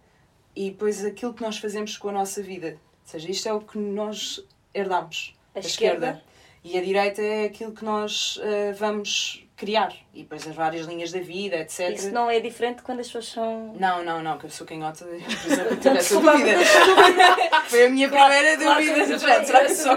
e 0.55 0.71
depois 0.71 1.03
aquilo 1.03 1.33
que 1.33 1.41
nós 1.41 1.57
fazemos 1.57 1.97
com 1.97 2.09
a 2.09 2.11
nossa 2.11 2.41
vida. 2.41 2.77
Ou 3.03 3.09
seja, 3.11 3.29
isto 3.29 3.47
é 3.47 3.53
o 3.53 3.61
que 3.61 3.77
nós 3.77 4.43
herdamos. 4.73 5.35
A 5.53 5.59
esquerda. 5.59 6.21
E 6.63 6.77
a 6.77 6.81
direita 6.81 7.21
é 7.21 7.45
aquilo 7.45 7.71
que 7.73 7.85
nós 7.85 8.39
eh, 8.41 8.73
vamos 8.73 9.44
criar. 9.55 9.93
E 10.13 10.23
depois 10.23 10.45
as 10.47 10.53
várias 10.55 10.85
linhas 10.85 11.11
da 11.11 11.19
vida, 11.19 11.55
etc. 11.57 11.89
Isso 11.93 12.11
não 12.11 12.29
é 12.29 12.39
diferente 12.39 12.81
quando 12.81 12.99
as 12.99 13.07
pessoas 13.07 13.27
são. 13.29 13.73
Não, 13.79 14.03
não, 14.03 14.21
não, 14.21 14.37
que 14.37 14.45
eu 14.45 14.49
sou 14.49 14.65
canhota 14.67 15.05
por 15.05 15.13
exemplo 15.51 15.75
tive 15.77 15.97
essa 15.97 16.19
dúvida. 16.19 16.57
Foi 17.67 17.85
a 17.85 17.89
minha 17.89 18.07
primeira 18.09 18.57
claro 18.57 18.79
dúvida. 18.85 19.05
tens 19.07 19.21
Será 19.21 19.65
que 19.65 19.75
sou 19.75 19.91
a? 19.91 19.95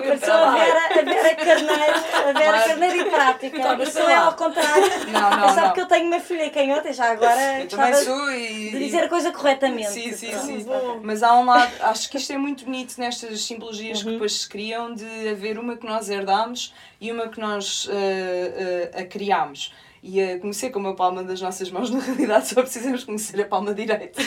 Vera, 0.54 1.00
a 1.00 1.02
Vera 1.02 1.34
Carneiro, 1.36 1.94
a 2.14 2.32
Vera 2.32 2.34
Claro. 2.34 2.68
Carneiro 2.68 2.96
e 2.96 3.04
prática. 3.10 3.56
Estavas 3.56 3.88
Isso 3.88 3.98
é 3.98 4.02
lá. 4.04 4.18
ao 4.26 4.34
contrário. 4.34 4.82
Não, 5.12 5.20
não, 5.30 5.38
Mas 5.40 5.52
sabe 5.54 5.66
não. 5.66 5.72
que 5.74 5.80
eu 5.80 5.86
tenho 5.86 6.06
uma 6.06 6.20
filha 6.20 6.50
canhota 6.50 6.88
e 6.88 6.92
já 6.92 7.10
agora 7.12 7.60
Eu 7.60 7.68
também 7.68 7.94
sou 7.94 8.30
e. 8.32 8.70
de 8.70 8.78
dizer 8.78 9.04
a 9.04 9.08
coisa 9.08 9.32
corretamente. 9.32 9.90
Sim, 9.90 10.12
sim, 10.12 10.30
Pronto. 10.30 10.46
sim. 10.46 10.64
Bom. 10.64 11.00
Mas 11.02 11.22
há 11.22 11.34
um 11.38 11.44
lado, 11.44 11.72
acho 11.82 12.10
que 12.10 12.16
isto 12.16 12.32
é 12.32 12.38
muito 12.38 12.64
bonito 12.64 12.94
nestas 12.98 13.40
simbologias 13.44 13.98
Uhum. 13.98 14.04
que 14.04 14.10
depois 14.12 14.32
se 14.32 14.48
criam 14.48 14.92
de 14.94 15.28
haver 15.28 15.58
uma 15.58 15.76
que 15.76 15.86
nós 15.86 16.08
herdámos 16.08 16.74
e 17.00 17.12
uma 17.12 17.28
que 17.28 17.40
nós 17.40 17.88
eh, 17.90 18.90
eh, 18.92 19.00
a 19.02 19.04
criámos. 19.04 19.72
E 20.00 20.22
a 20.22 20.38
conhecer 20.38 20.70
como 20.70 20.88
a 20.88 20.94
palma 20.94 21.24
das 21.24 21.40
nossas 21.40 21.70
mãos, 21.70 21.90
na 21.90 21.98
realidade 21.98 22.46
só 22.48 22.62
precisamos 22.62 23.04
conhecer 23.04 23.40
a 23.40 23.44
palma 23.46 23.74
direita. 23.74 24.22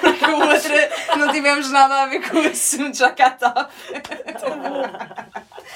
Porque 0.00 0.24
a 0.24 0.36
outra 0.36 1.16
não 1.18 1.32
tivemos 1.32 1.70
nada 1.70 2.02
a 2.02 2.06
ver 2.06 2.28
com 2.28 2.36
o 2.36 2.46
assunto, 2.46 2.96
já 2.96 3.10
cá 3.10 3.28
estava. 3.28 3.68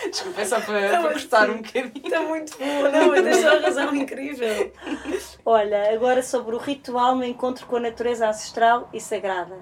Desculpa, 0.08 0.40
é 0.40 0.44
só 0.44 0.60
para, 0.60 0.92
Não, 0.92 1.02
para 1.02 1.12
cortar 1.12 1.46
sim. 1.46 1.52
um 1.52 1.62
bocadinho. 1.62 2.06
Está 2.06 2.20
muito 2.22 2.58
bom, 2.58 2.82
não, 2.90 3.22
tens 3.22 3.38
uma 3.38 3.60
razão 3.60 3.94
incrível. 3.94 4.72
Olha, 5.44 5.92
agora 5.92 6.22
sobre 6.22 6.54
o 6.54 6.58
ritual 6.58 7.14
no 7.16 7.24
encontro 7.24 7.66
com 7.66 7.76
a 7.76 7.80
natureza 7.80 8.28
ancestral 8.28 8.88
e 8.92 9.00
sagrada. 9.00 9.58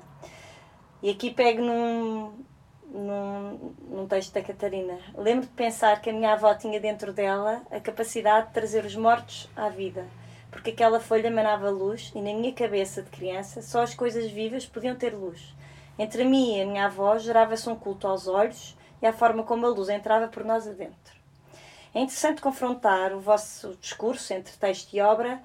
E 1.02 1.10
aqui 1.10 1.30
pego 1.30 1.62
num, 1.62 2.44
num, 2.90 3.74
num 3.88 4.06
texto 4.06 4.32
da 4.32 4.42
Catarina. 4.42 4.98
Lembro 5.16 5.46
de 5.46 5.52
pensar 5.52 6.00
que 6.00 6.10
a 6.10 6.12
minha 6.12 6.32
avó 6.32 6.54
tinha 6.54 6.80
dentro 6.80 7.12
dela 7.12 7.62
a 7.70 7.80
capacidade 7.80 8.48
de 8.48 8.54
trazer 8.54 8.84
os 8.84 8.96
mortos 8.96 9.48
à 9.56 9.68
vida, 9.68 10.06
porque 10.50 10.70
aquela 10.70 11.00
folha 11.00 11.28
emanava 11.28 11.70
luz 11.70 12.12
e 12.14 12.20
na 12.20 12.32
minha 12.32 12.52
cabeça 12.52 13.02
de 13.02 13.10
criança 13.10 13.62
só 13.62 13.82
as 13.82 13.94
coisas 13.94 14.30
vivas 14.30 14.66
podiam 14.66 14.96
ter 14.96 15.14
luz. 15.14 15.54
Entre 15.98 16.24
mim 16.24 16.56
e 16.56 16.62
a 16.62 16.66
minha 16.66 16.86
avó 16.86 17.18
gerava-se 17.18 17.68
um 17.68 17.76
culto 17.76 18.06
aos 18.06 18.28
olhos 18.28 18.76
e 19.02 19.06
à 19.06 19.12
forma 19.12 19.42
como 19.42 19.66
a 19.66 19.68
luz 19.68 19.88
entrava 19.88 20.28
por 20.28 20.44
nós 20.44 20.66
adentro. 20.66 21.18
É 21.94 22.00
interessante 22.00 22.40
confrontar 22.40 23.12
o 23.12 23.20
vosso 23.20 23.76
discurso 23.80 24.32
entre 24.32 24.56
texto 24.56 24.92
e 24.94 25.00
obra. 25.00 25.42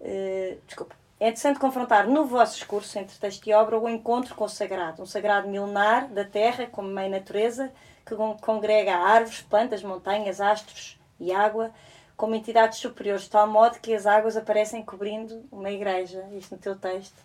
eh, 0.00 0.58
desculpa. 0.66 0.94
É 1.18 1.28
interessante 1.28 1.58
confrontar 1.58 2.06
no 2.06 2.26
vosso 2.26 2.56
discurso 2.56 2.98
entre 2.98 3.16
texto 3.18 3.46
e 3.46 3.52
obra 3.54 3.78
o 3.78 3.88
encontro 3.88 4.34
com 4.34 4.44
o 4.44 4.48
sagrado, 4.48 5.02
um 5.02 5.06
sagrado 5.06 5.48
milenar 5.48 6.08
da 6.08 6.24
terra 6.24 6.66
como 6.66 6.88
mãe 6.90 7.08
natureza 7.08 7.72
que 8.04 8.14
con- 8.14 8.36
congrega 8.38 8.94
árvores, 8.96 9.40
plantas, 9.40 9.82
montanhas, 9.82 10.40
astros 10.40 10.98
e 11.18 11.32
água 11.32 11.70
como 12.16 12.34
entidades 12.34 12.78
superiores, 12.78 13.22
de 13.24 13.30
tal 13.30 13.46
modo 13.46 13.78
que 13.80 13.94
as 13.94 14.06
águas 14.06 14.36
aparecem 14.36 14.82
cobrindo 14.82 15.44
uma 15.50 15.70
igreja. 15.70 16.24
Isto 16.32 16.54
no 16.54 16.60
teu 16.60 16.76
texto. 16.76 17.16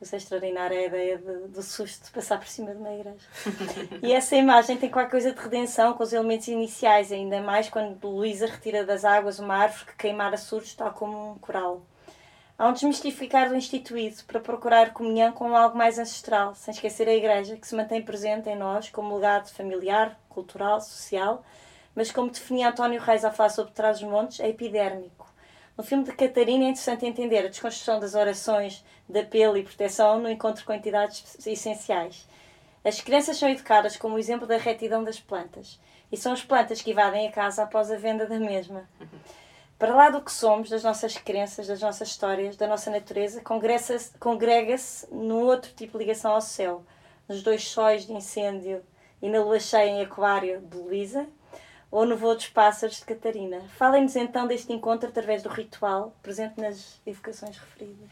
Isso 0.00 0.14
é 0.14 0.18
extraordinário, 0.18 0.78
a 0.78 0.82
ideia 0.82 1.18
de- 1.18 1.48
do 1.48 1.62
susto 1.62 2.06
de 2.06 2.10
passar 2.10 2.38
por 2.38 2.48
cima 2.48 2.70
de 2.72 2.78
uma 2.78 2.92
igreja. 2.92 3.26
E 4.02 4.12
essa 4.14 4.34
imagem 4.34 4.78
tem 4.78 4.88
qualquer 4.90 5.10
coisa 5.10 5.32
de 5.32 5.38
redenção 5.40 5.92
com 5.92 6.02
os 6.02 6.12
elementos 6.12 6.48
iniciais, 6.48 7.12
ainda 7.12 7.42
mais 7.42 7.68
quando 7.68 8.08
Luísa 8.08 8.46
retira 8.46 8.82
das 8.84 9.04
águas 9.04 9.38
uma 9.38 9.56
árvore 9.56 9.84
que 9.86 9.96
queimara 9.96 10.38
surdos, 10.38 10.74
tal 10.74 10.92
como 10.92 11.32
um 11.32 11.38
coral. 11.38 11.82
Há 12.60 12.68
um 12.68 12.74
desmistificar 12.74 13.48
do 13.48 13.56
instituído 13.56 14.22
para 14.26 14.38
procurar 14.38 14.92
comunhão 14.92 15.32
com 15.32 15.56
algo 15.56 15.78
mais 15.78 15.98
ancestral, 15.98 16.54
sem 16.54 16.74
esquecer 16.74 17.08
a 17.08 17.14
Igreja, 17.14 17.56
que 17.56 17.66
se 17.66 17.74
mantém 17.74 18.02
presente 18.02 18.50
em 18.50 18.54
nós 18.54 18.90
como 18.90 19.14
legado 19.14 19.48
familiar, 19.48 20.20
cultural, 20.28 20.78
social, 20.78 21.42
mas 21.94 22.12
como 22.12 22.30
definia 22.30 22.68
António 22.68 23.00
Reis 23.00 23.24
ao 23.24 23.32
falar 23.32 23.48
sobre 23.48 23.72
Trás 23.72 23.96
os 23.96 24.02
Montes, 24.02 24.40
é 24.40 24.48
epidérmico. 24.50 25.26
No 25.74 25.82
filme 25.82 26.04
de 26.04 26.12
Catarina 26.12 26.64
é 26.64 26.68
interessante 26.68 27.06
entender 27.06 27.46
a 27.46 27.48
desconstrução 27.48 27.98
das 27.98 28.14
orações 28.14 28.84
de 29.08 29.20
apelo 29.20 29.56
e 29.56 29.62
proteção 29.62 30.18
no 30.18 30.28
encontro 30.28 30.62
com 30.62 30.74
entidades 30.74 31.46
essenciais. 31.46 32.28
As 32.84 33.00
crianças 33.00 33.38
são 33.38 33.48
educadas 33.48 33.96
como 33.96 34.16
o 34.16 34.18
exemplo 34.18 34.46
da 34.46 34.58
retidão 34.58 35.02
das 35.02 35.18
plantas, 35.18 35.80
e 36.12 36.16
são 36.18 36.34
as 36.34 36.44
plantas 36.44 36.82
que 36.82 36.90
invadem 36.90 37.26
a 37.26 37.32
casa 37.32 37.62
após 37.62 37.90
a 37.90 37.96
venda 37.96 38.26
da 38.26 38.38
mesma. 38.38 38.86
Para 39.80 39.94
lá 39.94 40.10
do 40.10 40.20
que 40.20 40.30
somos, 40.30 40.68
das 40.68 40.84
nossas 40.84 41.16
crenças, 41.16 41.66
das 41.66 41.80
nossas 41.80 42.08
histórias, 42.08 42.54
da 42.54 42.68
nossa 42.68 42.90
natureza, 42.90 43.40
congrega-se 43.40 44.10
congrega-se 44.18 45.06
num 45.10 45.40
outro 45.44 45.72
tipo 45.72 45.96
de 45.96 46.04
ligação 46.04 46.32
ao 46.32 46.42
céu, 46.42 46.84
nos 47.26 47.42
dois 47.42 47.66
sóis 47.66 48.04
de 48.04 48.12
incêndio 48.12 48.82
e 49.22 49.28
na 49.30 49.42
lua 49.42 49.58
cheia 49.58 49.88
em 49.88 50.02
aquário 50.02 50.60
de 50.60 50.76
Luísa, 50.76 51.26
ou 51.90 52.04
no 52.04 52.14
voo 52.14 52.34
dos 52.34 52.46
pássaros 52.46 52.98
de 52.98 53.06
Catarina. 53.06 53.62
Falem-nos 53.78 54.16
então 54.16 54.46
deste 54.46 54.70
encontro 54.70 55.08
através 55.08 55.42
do 55.42 55.48
ritual 55.48 56.14
presente 56.22 56.60
nas 56.60 57.00
evocações 57.06 57.56
referidas. 57.56 58.10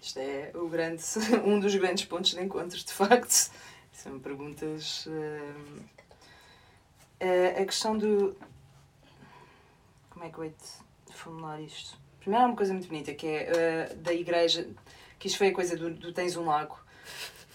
Isto 0.00 0.20
é 0.20 0.52
o 0.54 0.70
grande, 0.70 1.02
um 1.44 1.60
dos 1.60 1.74
grandes 1.74 2.06
pontos 2.06 2.30
de 2.30 2.40
encontros, 2.40 2.82
de 2.82 2.94
facto. 2.94 3.50
São 3.92 4.18
perguntas. 4.18 5.06
hum, 5.06 5.80
eh, 7.20 7.60
a 7.60 7.64
questão 7.66 7.96
do. 7.98 8.34
Como 10.22 10.30
é 10.30 10.32
que 10.32 10.38
eu 10.38 10.44
hei 10.44 10.54
de 11.08 11.12
formular 11.16 11.60
isto? 11.60 11.98
Primeiro 12.20 12.44
há 12.44 12.48
uma 12.48 12.56
coisa 12.56 12.72
muito 12.72 12.86
bonita 12.86 13.12
que 13.12 13.26
é 13.26 13.90
uh, 13.90 13.96
da 13.96 14.14
igreja, 14.14 14.68
que 15.18 15.26
isto 15.26 15.36
foi 15.36 15.48
a 15.48 15.52
coisa 15.52 15.76
do, 15.76 15.90
do 15.90 16.12
Tens 16.12 16.36
um 16.36 16.44
Lago. 16.44 16.78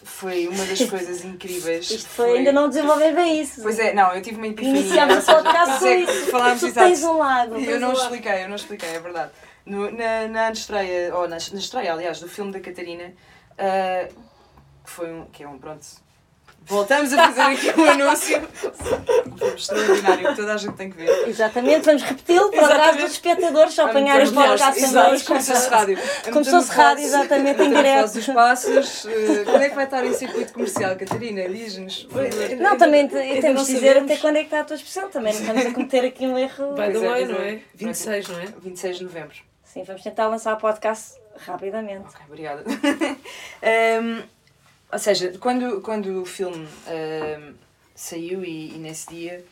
Foi 0.04 0.50
uma 0.50 0.66
das 0.66 0.82
coisas 0.84 1.24
incríveis. 1.24 1.90
Isto 1.90 2.10
foi, 2.10 2.40
ainda 2.40 2.52
não 2.52 2.68
desenvolver 2.68 3.16
bem 3.16 3.40
isso. 3.40 3.62
Pois 3.62 3.80
é, 3.80 3.94
não, 3.94 4.14
eu 4.14 4.22
tive 4.22 4.36
uma 4.36 4.48
epifania. 4.48 4.82
Iniciámos 4.82 5.24
o 5.24 5.34
podcast 5.34 5.80
com 5.80 5.86
que 5.86 5.96
isso. 5.96 6.30
falámos 6.30 6.60
Tu 6.60 6.74
tens 6.74 7.04
um 7.06 7.18
lago. 7.18 7.56
Eu 7.56 7.66
tens 7.66 7.80
não 7.80 7.88
um 7.88 7.94
lago. 7.94 8.04
expliquei, 8.04 8.44
eu 8.44 8.50
não 8.50 8.56
expliquei, 8.58 8.90
é 8.90 9.00
verdade. 9.00 9.32
No, 9.66 9.90
na, 9.90 10.28
na 10.28 10.52
estreia, 10.52 11.16
ou 11.16 11.22
na, 11.22 11.38
na 11.38 11.60
estreia, 11.60 11.94
aliás, 11.94 12.20
do 12.20 12.28
filme 12.28 12.52
da 12.52 12.60
Catarina, 12.60 13.14
ah, 13.58 14.10
que 14.84 14.90
foi 14.90 15.14
um. 15.14 15.26
que 15.28 15.42
é 15.42 15.48
um, 15.48 15.58
pronto. 15.58 15.86
Voltamos 16.68 17.14
a 17.14 17.32
fazer 17.32 17.42
aqui 17.42 17.80
um 17.80 17.90
anúncio. 17.90 18.42
Um 19.42 19.56
extraordinário 19.56 20.28
que 20.30 20.36
toda 20.36 20.54
a 20.54 20.58
gente 20.58 20.76
tem 20.76 20.90
que 20.92 20.98
ver. 20.98 21.28
Exatamente, 21.28 21.86
vamos 21.86 22.04
repeti-lo 22.04 22.52
para 22.52 22.64
o 22.64 22.68
resto 22.68 23.02
dos 23.02 23.12
espectadores, 23.12 23.74
só 23.74 23.86
apanhar 23.86 24.22
os 24.22 24.32
podcasts 24.32 24.84
exato, 24.84 25.06
também. 25.08 25.20
Como 25.24 25.42
se 25.42 25.54
fosse 25.54 25.70
rádio. 25.70 25.98
Como 26.32 26.46
se 26.46 26.52
fosse 26.52 26.72
rádio, 26.72 27.04
exatamente, 27.06 27.62
em 27.62 27.70
direto. 27.74 28.14
dos 28.14 28.26
passos. 28.28 29.06
eh, 29.06 29.44
quando 29.46 29.62
é 29.62 29.70
que 29.70 29.76
vai 29.76 29.86
estar 29.86 30.06
em 30.06 30.14
circuito 30.14 30.54
comercial, 30.54 30.96
Catarina? 30.96 31.48
Diz-nos. 31.48 32.08
Não, 32.60 32.78
também 32.78 33.08
temos 33.08 33.66
de 33.66 33.74
dizer 33.74 33.98
até 33.98 34.18
quando 34.18 34.36
é 34.36 34.40
que 34.40 34.46
está 34.48 34.60
a 34.60 34.64
tua 34.64 34.76
expressão. 34.76 35.10
Também 35.10 35.34
não 35.34 35.40
estamos 35.40 35.66
a 35.66 35.72
cometer 35.72 36.06
aqui 36.06 36.28
um 36.28 36.38
erro. 36.38 36.74
By 36.74 36.82
the 36.82 36.92
Pois 36.92 37.04
é, 37.04 37.08
way, 37.10 37.26
pois 37.26 37.30
não 37.38 37.46
é. 37.46 37.54
é? 37.54 37.60
26, 37.76 38.28
não 38.28 38.40
é? 38.40 38.46
26 38.62 38.98
de 38.98 39.04
novembro. 39.06 39.36
Sim, 39.64 39.84
vamos 39.84 40.02
tentar 40.02 40.28
lançar 40.28 40.54
o 40.54 40.58
podcast 40.58 41.16
rapidamente. 41.46 42.08
Ok, 42.10 42.22
obrigada. 42.28 42.64
ou 44.92 45.00
seja, 45.00 45.38
quando, 45.40 45.82
quando 45.82 46.22
o 46.22 46.26
filme 46.26 46.68
ehm, 46.88 47.54
saiu 47.94 48.44
e, 48.44 48.76
e 48.76 48.78
nesse 48.78 49.08
dia, 49.10 49.44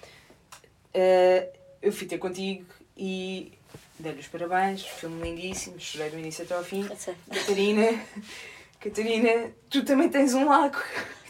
eh, 0.93 1.49
eu 1.81 1.91
fui 1.91 2.07
ter 2.07 2.17
contigo 2.17 2.65
e 2.95 3.51
dei-lhe 3.99 4.19
os 4.19 4.27
parabéns, 4.27 4.83
filme 4.83 5.21
lindíssimo, 5.21 5.79
chorei 5.79 6.09
do 6.09 6.17
início 6.17 6.43
até 6.43 6.53
ao 6.53 6.63
fim. 6.63 6.87
Catarina, 7.31 7.99
Catarina, 8.79 9.51
tu 9.69 9.83
também 9.83 10.09
tens 10.09 10.33
um 10.33 10.47
lago. 10.47 10.77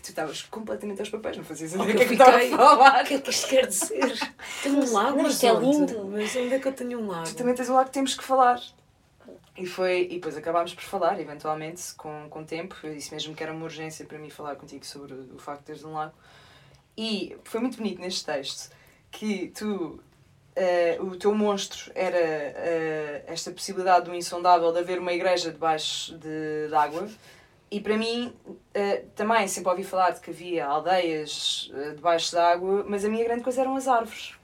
Tu 0.03 0.09
estavas 0.09 0.43
completamente 0.43 0.99
aos 0.99 1.09
papéis, 1.09 1.37
não 1.37 1.43
fazias 1.43 1.73
ideia 1.73 1.93
do 1.93 1.97
que 1.97 2.03
é 2.03 2.05
que 2.05 2.13
estava 2.13 2.37
a 2.37 2.49
falar. 2.49 3.03
O 3.03 3.07
que 3.07 3.13
é 3.15 3.21
que 3.21 3.29
isto 3.31 3.47
quer 3.47 3.65
dizer? 3.65 4.19
Tenho 4.61 4.77
um 4.83 4.93
lago, 4.93 5.23
mas 5.23 5.43
é 5.43 5.51
lindo. 5.51 6.05
Mas 6.05 6.35
onde 6.35 6.53
é 6.53 6.59
que 6.59 6.67
eu 6.67 6.73
tenho 6.73 6.99
um 6.99 7.07
lago? 7.07 7.25
Tu 7.25 7.35
também 7.35 7.55
tens 7.55 7.69
um 7.69 7.73
lago 7.73 7.87
que 7.87 7.93
temos 7.93 8.13
que 8.13 8.23
falar. 8.23 8.61
E, 9.57 9.65
foi, 9.65 10.03
e 10.03 10.15
depois 10.15 10.35
acabámos 10.35 10.73
por 10.73 10.83
falar, 10.83 11.19
eventualmente, 11.19 11.93
com, 11.95 12.27
com 12.29 12.43
tempo. 12.43 12.75
Eu 12.83 12.93
disse 12.93 13.13
mesmo 13.13 13.33
que 13.33 13.41
era 13.41 13.53
uma 13.53 13.63
urgência 13.63 14.05
para 14.05 14.17
mim 14.17 14.29
falar 14.29 14.55
contigo 14.55 14.85
sobre 14.85 15.13
o, 15.13 15.35
o 15.35 15.39
facto 15.39 15.61
de 15.61 15.65
teres 15.67 15.83
um 15.83 15.93
lago. 15.93 16.13
E 16.97 17.37
foi 17.43 17.61
muito 17.61 17.77
bonito 17.77 18.01
neste 18.01 18.25
texto 18.25 18.73
que 19.11 19.47
tu, 19.49 20.01
eh, 20.55 20.97
o 20.99 21.15
teu 21.15 21.33
monstro 21.33 21.91
era 21.95 22.17
eh, 22.17 23.23
esta 23.27 23.51
possibilidade 23.51 24.05
do 24.05 24.15
insondável 24.15 24.71
de 24.73 24.79
haver 24.79 24.99
uma 24.99 25.13
igreja 25.13 25.51
debaixo 25.51 26.17
de, 26.17 26.67
de 26.67 26.75
água. 26.75 27.07
E 27.71 27.79
para 27.79 27.97
mim, 27.97 28.33
eh, 28.73 29.05
também 29.15 29.47
sempre 29.47 29.69
ouvi 29.71 29.83
falar 29.83 30.11
de 30.11 30.19
que 30.19 30.31
havia 30.31 30.65
aldeias 30.65 31.71
debaixo 31.95 32.31
de 32.31 32.37
água, 32.37 32.85
mas 32.87 33.05
a 33.05 33.09
minha 33.09 33.23
grande 33.23 33.43
coisa 33.43 33.61
eram 33.61 33.75
as 33.75 33.87
árvores 33.87 34.35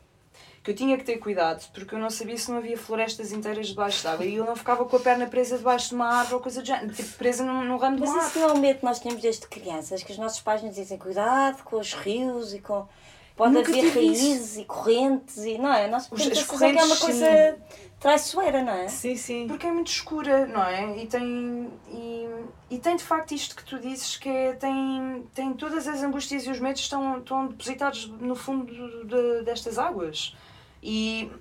que 0.63 0.69
eu 0.71 0.75
tinha 0.75 0.95
que 0.97 1.03
ter 1.03 1.17
cuidado 1.17 1.65
porque 1.73 1.95
eu 1.95 1.99
não 1.99 2.09
sabia 2.09 2.37
se 2.37 2.51
não 2.51 2.59
havia 2.59 2.77
florestas 2.77 3.31
inteiras 3.31 3.67
debaixo 3.69 4.03
d'água 4.03 4.23
e 4.25 4.35
eu 4.35 4.45
não 4.45 4.55
ficava 4.55 4.85
com 4.85 4.95
a 4.95 4.99
perna 4.99 5.25
presa 5.25 5.57
debaixo 5.57 5.89
de 5.89 5.95
uma 5.95 6.05
árvore 6.07 6.35
ou 6.35 6.39
coisa 6.41 6.61
do 6.61 6.67
género, 6.67 6.93
tipo 6.93 7.09
presa 7.17 7.43
num, 7.43 7.63
num 7.63 7.77
ramo 7.77 7.95
de 7.95 8.01
Mas 8.01 8.09
uma 8.11 8.17
isso 8.19 8.27
árvore. 8.27 8.45
não 8.45 8.49
é 8.49 8.57
um 8.57 8.61
medo 8.61 8.79
que 8.79 8.85
nós 8.85 8.99
temos 8.99 9.21
desde 9.21 9.47
crianças, 9.47 10.03
que 10.03 10.11
os 10.11 10.17
nossos 10.19 10.39
pais 10.41 10.61
nos 10.61 10.75
dizem 10.75 10.97
cuidado 10.99 11.63
com 11.63 11.77
os 11.77 11.93
rios 11.93 12.53
e 12.53 12.59
com. 12.59 12.87
Pode 13.35 13.53
Nunca 13.55 13.71
haver 13.71 13.91
raízes 13.95 14.57
e 14.57 14.65
correntes 14.65 15.37
e 15.37 15.57
não 15.57 15.73
é? 15.73 15.87
Nós 15.87 16.07
Os- 16.11 16.21
as 16.21 16.27
que 16.27 16.37
é 16.37 16.41
uma 16.43 16.47
correntes, 16.47 16.99
coisa 16.99 17.57
traiçoeira, 17.99 18.61
não 18.61 18.73
é? 18.73 18.87
Sim, 18.87 19.15
sim. 19.15 19.47
Porque 19.47 19.65
é 19.65 19.71
muito 19.71 19.87
escura, 19.87 20.45
não 20.45 20.63
é? 20.63 20.97
E 21.01 21.07
tem, 21.07 21.71
e, 21.87 22.27
e 22.69 22.77
tem 22.77 22.95
de 22.95 23.03
facto 23.03 23.31
isto 23.33 23.55
que 23.55 23.63
tu 23.63 23.79
dizes, 23.79 24.17
que 24.17 24.29
é, 24.29 24.53
tem, 24.53 25.25
tem 25.33 25.53
todas 25.53 25.87
as 25.87 26.03
angústias 26.03 26.43
e 26.45 26.51
os 26.51 26.59
medos 26.59 26.81
estão, 26.81 27.17
estão 27.19 27.47
depositados 27.47 28.07
no 28.19 28.35
fundo 28.35 28.71
de- 29.07 29.43
destas 29.43 29.79
águas. 29.79 30.35
E, 30.81 31.31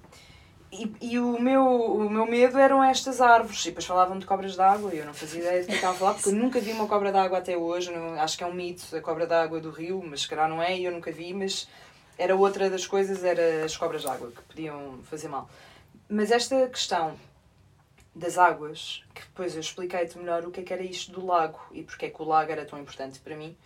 e, 0.72 0.92
e 1.00 1.18
o, 1.18 1.40
meu, 1.40 1.64
o 1.66 2.10
meu 2.10 2.26
medo 2.26 2.58
eram 2.58 2.82
estas 2.82 3.20
árvores. 3.20 3.62
E 3.62 3.66
depois 3.66 3.86
falavam 3.86 4.18
de 4.18 4.26
cobras 4.26 4.56
d'água 4.56 4.94
e 4.94 4.98
eu 4.98 5.06
não 5.06 5.14
fazia 5.14 5.40
ideia 5.40 5.62
do 5.62 5.66
que 5.66 5.74
estavam 5.74 5.96
a 5.96 5.98
falar, 5.98 6.14
porque 6.14 6.28
eu 6.28 6.34
nunca 6.34 6.60
vi 6.60 6.72
uma 6.72 6.86
cobra 6.86 7.10
d'água 7.10 7.38
até 7.38 7.56
hoje. 7.56 7.90
Não, 7.90 8.20
acho 8.20 8.36
que 8.36 8.44
é 8.44 8.46
um 8.46 8.54
mito 8.54 8.84
a 8.94 9.00
cobra 9.00 9.26
d'água 9.26 9.60
do 9.60 9.70
rio, 9.70 10.02
mas 10.04 10.22
se 10.22 10.28
calhar 10.28 10.48
não 10.48 10.62
é 10.62 10.76
e 10.76 10.84
eu 10.84 10.92
nunca 10.92 11.10
vi. 11.10 11.32
Mas 11.34 11.68
era 12.18 12.36
outra 12.36 12.68
das 12.68 12.86
coisas, 12.86 13.24
era 13.24 13.64
as 13.64 13.76
cobras 13.76 14.02
d'água 14.04 14.30
que 14.30 14.42
podiam 14.42 15.00
fazer 15.04 15.28
mal. 15.28 15.48
Mas 16.08 16.30
esta 16.30 16.68
questão 16.68 17.16
das 18.14 18.36
águas, 18.36 19.04
que 19.14 19.22
depois 19.22 19.54
eu 19.54 19.60
expliquei-te 19.60 20.18
melhor 20.18 20.44
o 20.44 20.50
que 20.50 20.60
é 20.60 20.62
que 20.62 20.72
era 20.72 20.82
isto 20.82 21.12
do 21.12 21.24
lago 21.24 21.58
e 21.72 21.82
porque 21.82 22.06
é 22.06 22.10
que 22.10 22.20
o 22.20 22.24
lago 22.24 22.50
era 22.50 22.64
tão 22.64 22.78
importante 22.78 23.20
para 23.20 23.36
mim. 23.36 23.56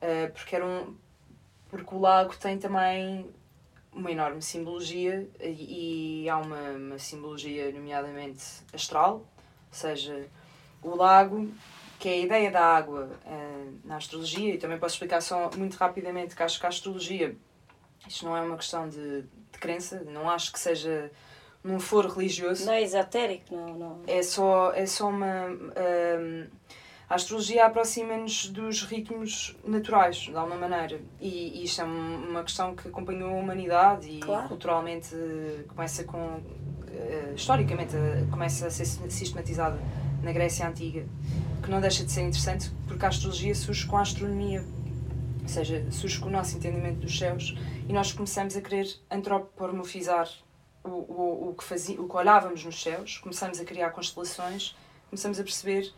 eh, 0.00 0.28
porque, 0.28 0.54
era 0.54 0.64
um, 0.64 0.94
porque 1.70 1.94
o 1.94 1.98
lago 1.98 2.36
tem 2.36 2.58
também 2.58 3.28
uma 3.98 4.12
enorme 4.12 4.40
simbologia 4.40 5.28
e, 5.40 6.22
e 6.22 6.28
há 6.28 6.38
uma, 6.38 6.70
uma 6.70 6.98
simbologia, 6.98 7.72
nomeadamente 7.72 8.44
astral, 8.72 9.16
ou 9.16 9.26
seja, 9.72 10.28
o 10.82 10.94
lago, 10.94 11.52
que 11.98 12.08
é 12.08 12.12
a 12.12 12.18
ideia 12.18 12.50
da 12.50 12.64
água 12.64 13.10
eh, 13.26 13.66
na 13.84 13.96
astrologia, 13.96 14.54
e 14.54 14.58
também 14.58 14.78
posso 14.78 14.94
explicar 14.94 15.20
só 15.20 15.50
muito 15.56 15.74
rapidamente 15.76 16.36
que 16.36 16.42
acho 16.42 16.60
que 16.60 16.66
a 16.66 16.68
astrologia, 16.68 17.36
isto 18.06 18.24
não 18.24 18.36
é 18.36 18.40
uma 18.40 18.56
questão 18.56 18.88
de, 18.88 19.22
de 19.22 19.58
crença, 19.58 20.00
não 20.04 20.30
acho 20.30 20.52
que 20.52 20.60
seja 20.60 21.10
num 21.64 21.80
foro 21.80 22.08
religioso, 22.08 22.64
Não 22.66 22.72
é 22.72 22.82
esotérico, 22.82 23.52
não. 23.54 23.74
não. 23.74 24.02
é 24.06 24.22
só, 24.22 24.72
é 24.72 24.86
só 24.86 25.08
uma. 25.08 25.46
hum, 25.48 26.46
a 27.08 27.14
astrologia 27.14 27.64
aproxima-nos 27.66 28.48
dos 28.50 28.82
ritmos 28.82 29.56
naturais, 29.64 30.16
de 30.16 30.36
alguma 30.36 30.56
maneira. 30.68 31.00
E, 31.20 31.60
e 31.60 31.64
isto 31.64 31.80
é 31.80 31.84
um- 31.84 32.28
uma 32.30 32.42
questão 32.42 32.74
que 32.76 32.86
acompanhou 32.88 33.30
a 33.30 33.40
humanidade 33.40 34.08
e 34.08 34.20
Claro. 34.20 34.48
culturalmente 34.48 35.14
eh, 35.14 35.64
começa 35.68 36.04
com. 36.04 36.40
eh, 36.90 37.32
historicamente 37.34 37.96
eh, 37.96 38.26
começa 38.30 38.66
a 38.66 38.70
ser 38.70 38.84
sistematizada 38.84 39.78
na 40.22 40.32
Grécia 40.32 40.68
Antiga, 40.68 41.06
que 41.62 41.70
não 41.70 41.80
deixa 41.80 42.04
de 42.04 42.10
ser 42.12 42.22
interessante 42.22 42.70
porque 42.86 43.04
a 43.04 43.08
astrologia 43.08 43.54
surge 43.54 43.86
com 43.86 43.96
a 43.96 44.02
astronomia. 44.02 44.64
Ou 45.42 45.48
seja, 45.48 45.86
surge 45.90 46.18
com 46.18 46.28
o 46.28 46.30
nosso 46.30 46.56
entendimento 46.58 46.98
dos 47.00 47.18
céus 47.18 47.56
e 47.88 47.92
nós 47.92 48.12
começamos 48.12 48.54
a 48.54 48.60
querer 48.60 48.86
antropomorfizar 49.10 50.28
o, 50.84 50.88
o, 50.90 51.48
o, 51.50 51.54
que 51.54 51.64
fazia, 51.64 51.98
o 52.00 52.06
que 52.08 52.16
olhávamos 52.16 52.64
nos 52.64 52.82
céus, 52.82 53.16
começamos 53.18 53.58
a 53.60 53.64
criar 53.64 53.90
constelações, 53.90 54.76
começamos 55.08 55.40
a 55.40 55.42
perceber 55.42 55.90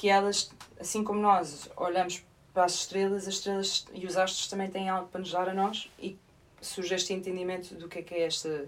que 0.00 0.08
elas, 0.08 0.50
assim 0.80 1.04
como 1.04 1.20
nós 1.20 1.68
olhamos 1.76 2.24
para 2.54 2.64
as 2.64 2.72
estrelas, 2.72 3.28
as 3.28 3.34
estrelas 3.34 3.86
e 3.92 4.06
os 4.06 4.16
astros 4.16 4.48
também 4.48 4.70
têm 4.70 4.88
algo 4.88 5.10
para 5.10 5.20
nos 5.20 5.30
dar 5.30 5.46
a 5.46 5.52
nós 5.52 5.90
e 5.98 6.18
surge 6.58 6.94
este 6.94 7.12
entendimento 7.12 7.74
do 7.74 7.86
que 7.86 7.98
é 7.98 8.02
que 8.02 8.14
é 8.14 8.22
esta 8.22 8.66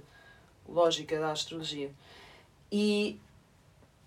lógica 0.69 1.19
da 1.19 1.33
astrologia. 1.33 1.91
E 2.71 3.19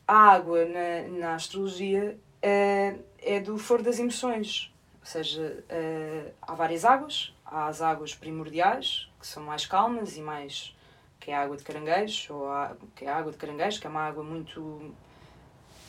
a 0.08 0.34
água 0.34 0.66
na, 0.66 1.18
na 1.18 1.34
astrologia 1.34 2.16
é, 2.44 2.96
é 3.18 3.40
do 3.40 3.58
foro 3.58 3.82
das 3.82 3.98
emoções, 3.98 4.72
ou 5.00 5.08
seja, 5.08 5.64
eh, 5.68 6.32
há 6.44 6.54
várias 6.54 6.86
águas, 6.86 7.34
há 7.44 7.66
as 7.66 7.82
águas 7.82 8.14
primordiais, 8.14 9.10
que 9.20 9.26
são 9.26 9.42
mais 9.42 9.66
calmas 9.66 10.16
e 10.16 10.22
mais 10.22 10.76
que 11.20 11.32
é 11.32 11.36
a 11.36 11.42
água 11.42 11.58
de 11.58 11.64
caranguejo, 11.64 12.36
ou 12.36 12.52
a, 12.52 12.78
que 12.96 13.06
é 13.06 13.10
a 13.10 13.18
água 13.18 13.32
de 13.32 13.38
caranguejo, 13.40 13.82
que 13.82 13.88
é 13.88 13.90
uma 13.90 14.04
água 14.04 14.24
muito 14.24 14.94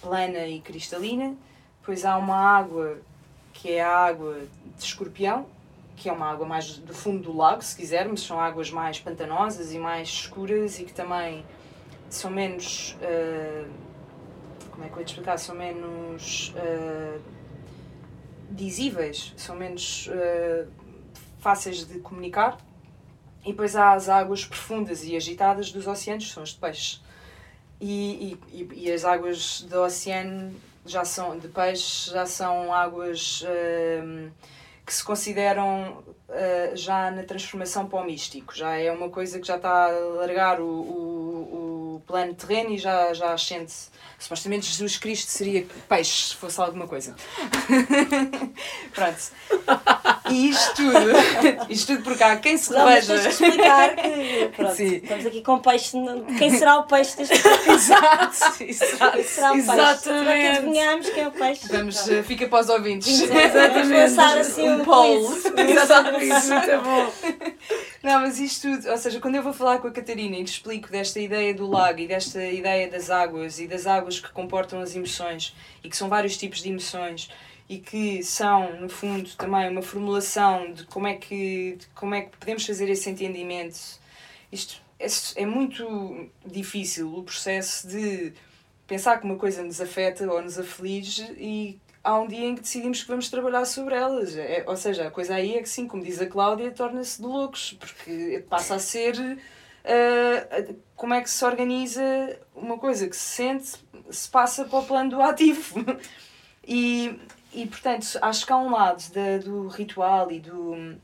plana 0.06 0.46
e 0.46 0.60
cristalina. 0.60 1.36
Depois 1.80 2.04
há 2.04 2.16
uma 2.16 2.36
água 2.36 2.98
que 3.52 3.72
é 3.72 3.82
a 3.82 3.90
água 3.90 4.40
de 4.76 4.84
escorpião, 4.84 5.46
que 5.96 6.08
é 6.08 6.12
uma 6.12 6.30
água 6.30 6.46
mais 6.46 6.78
do 6.78 6.94
fundo 6.94 7.24
do 7.24 7.36
lago, 7.36 7.62
se 7.62 7.74
quisermos, 7.74 8.22
são 8.22 8.38
águas 8.38 8.70
mais 8.70 9.00
pantanosas 9.00 9.72
e 9.72 9.78
mais 9.78 10.08
escuras 10.08 10.78
e 10.78 10.84
que 10.84 10.92
também 10.92 11.44
são 12.08 12.30
menos. 12.30 12.96
ah, 13.02 13.68
como 14.70 14.84
é 14.84 14.88
que 14.88 14.94
eu 14.94 15.00
ia 15.00 15.06
explicar? 15.06 15.38
São 15.38 15.54
menos 15.54 16.54
ah, 16.56 17.18
dizíveis, 18.50 19.32
são 19.36 19.56
menos 19.56 20.08
ah, 20.12 20.66
fáceis 21.38 21.84
de 21.84 21.98
comunicar. 21.98 22.58
E 23.44 23.50
depois 23.50 23.74
há 23.74 23.92
as 23.92 24.08
águas 24.08 24.44
profundas 24.44 25.04
e 25.04 25.16
agitadas 25.16 25.72
dos 25.72 25.86
oceanos, 25.86 26.30
são 26.30 26.42
os 26.42 26.50
de 26.50 26.58
peixe. 26.58 27.00
E, 27.80 28.38
e, 28.52 28.68
e- 28.74 28.92
as 28.92 29.04
águas 29.04 29.62
do 29.62 29.82
oceano 29.82 30.54
já 30.86 31.04
são 31.04 31.38
de 31.38 31.48
peixe 31.48 32.10
já 32.10 32.24
são 32.24 32.72
águas 32.72 33.44
hum, 34.02 34.30
que 34.86 34.94
se 34.94 35.04
consideram 35.04 36.02
ah, 36.28 36.70
já 36.74 37.10
na 37.10 37.22
transformação 37.22 37.86
para 37.88 38.00
o 38.00 38.04
místico. 38.04 38.54
Já 38.54 38.76
é 38.76 38.90
uma 38.90 39.08
coisa 39.10 39.38
que 39.38 39.46
já 39.46 39.56
está 39.56 39.86
a 39.86 39.90
largar 39.90 40.60
o, 40.60 40.64
o, 40.66 41.94
o 41.96 42.02
plano 42.06 42.34
terreno 42.34 42.70
e 42.72 42.78
já, 42.78 43.12
já 43.14 43.32
ascende. 43.32 43.72
Supostamente 44.18 44.66
Jesus 44.66 44.96
Cristo 44.96 45.28
seria 45.28 45.66
peixe, 45.88 46.28
se 46.28 46.36
fosse 46.36 46.60
alguma 46.60 46.88
coisa. 46.88 47.14
Pronto. 48.94 50.15
E 50.30 50.50
isto 50.50 50.74
tudo, 50.76 51.66
isto 51.70 51.86
tudo 51.94 52.02
porque 52.04 52.22
há 52.22 52.36
quem 52.36 52.56
se 52.56 52.72
Não, 52.72 52.84
mas 52.84 53.06
tens 53.06 53.18
reveja. 53.24 53.36
que 53.36 53.44
explicar 53.44 53.96
que 53.96 54.48
pronto, 54.56 54.74
Sim. 54.74 54.96
estamos 54.96 55.26
aqui 55.26 55.42
com 55.42 55.58
peixe. 55.58 55.96
Quem 56.38 56.50
será 56.50 56.78
o 56.78 56.82
peixe 56.84 57.16
deste 57.16 57.34
Exato, 57.70 58.62
exato. 58.64 59.12
Quem 59.16 59.24
será 59.24 59.50
o 59.50 59.54
peixe? 59.54 59.70
Exatamente. 59.70 60.02
Será 60.02 60.34
que 60.36 60.46
adivinhamos 60.48 61.10
quem 61.10 61.22
é 61.22 61.28
o 61.28 61.30
peixe? 61.30 61.68
Vamos, 61.68 62.08
eh, 62.08 62.22
fica 62.22 62.48
para 62.48 62.60
os 62.60 62.68
ouvintes. 62.68 63.20
Vamos 63.20 63.88
lançar 63.90 64.38
assim 64.38 64.68
um, 64.68 64.80
Um 64.80 64.84
poll. 64.84 65.32
quiz. 65.32 65.44
Exatamente, 65.44 66.46
muito 66.48 66.82
bom. 66.82 67.12
Não, 68.02 68.20
mas 68.20 68.38
isto 68.38 68.68
tudo, 68.70 68.90
ou 68.90 68.96
seja, 68.96 69.20
quando 69.20 69.34
eu 69.34 69.42
vou 69.42 69.52
falar 69.52 69.78
com 69.78 69.88
a 69.88 69.90
Catarina 69.90 70.36
e 70.36 70.38
lhe 70.38 70.44
explico 70.44 70.90
desta 70.90 71.18
ideia 71.18 71.52
do 71.54 71.66
lago 71.68 71.98
e 72.00 72.06
desta 72.06 72.42
ideia 72.44 72.88
das 72.88 73.10
águas 73.10 73.58
e 73.58 73.66
das 73.66 73.86
águas 73.86 74.20
que 74.20 74.30
comportam 74.32 74.80
as 74.80 74.94
emoções 74.94 75.54
e 75.82 75.88
que 75.88 75.96
são 75.96 76.08
vários 76.08 76.36
tipos 76.36 76.62
de 76.62 76.68
emoções 76.68 77.28
e 77.68 77.78
que 77.78 78.22
são, 78.22 78.80
no 78.80 78.88
fundo, 78.88 79.28
também 79.36 79.68
uma 79.68 79.82
formulação 79.82 80.72
de 80.72 80.84
como 80.86 81.06
é 81.06 81.14
que, 81.14 81.78
como 81.94 82.14
é 82.14 82.22
que 82.22 82.36
podemos 82.36 82.64
fazer 82.64 82.88
esse 82.88 83.10
entendimento, 83.10 83.78
isto 84.52 84.80
é, 84.98 85.06
é 85.36 85.46
muito 85.46 86.28
difícil 86.44 87.12
o 87.14 87.22
processo 87.22 87.88
de 87.88 88.32
pensar 88.86 89.18
que 89.18 89.24
uma 89.24 89.36
coisa 89.36 89.62
nos 89.62 89.80
afeta 89.80 90.30
ou 90.30 90.40
nos 90.40 90.58
aflige 90.58 91.24
e 91.38 91.78
há 92.04 92.18
um 92.20 92.28
dia 92.28 92.46
em 92.46 92.54
que 92.54 92.60
decidimos 92.60 93.02
que 93.02 93.08
vamos 93.08 93.28
trabalhar 93.28 93.64
sobre 93.64 93.96
elas. 93.96 94.36
É, 94.36 94.64
ou 94.66 94.76
seja, 94.76 95.08
a 95.08 95.10
coisa 95.10 95.34
aí 95.34 95.56
é 95.56 95.62
que 95.62 95.68
sim, 95.68 95.88
como 95.88 96.04
diz 96.04 96.20
a 96.20 96.26
Cláudia, 96.26 96.70
torna-se 96.70 97.20
de 97.20 97.26
loucos, 97.26 97.72
porque 97.72 98.44
passa 98.48 98.76
a 98.76 98.78
ser 98.78 99.16
ah, 99.86 100.74
como 100.96 101.14
é 101.14 101.20
que 101.22 101.30
se 101.30 101.44
organiza 101.44 102.02
uma 102.54 102.76
coisa 102.78 103.08
que 103.08 103.16
se 103.16 103.36
sente, 103.36 103.72
se 104.10 104.28
passa 104.28 104.64
para 104.64 104.78
o 104.78 104.84
plano 104.84 105.10
do 105.10 105.22
ativo. 105.22 105.84
E, 106.68 107.16
e 107.52 107.66
portanto, 107.66 108.06
acho 108.22 108.46
que 108.46 108.52
há 108.52 108.56
um 108.58 108.70
lado 108.70 109.02
da, 109.12 109.38
do 109.38 109.68
ritual 109.68 110.30
e 110.30 110.40
do. 110.40 110.96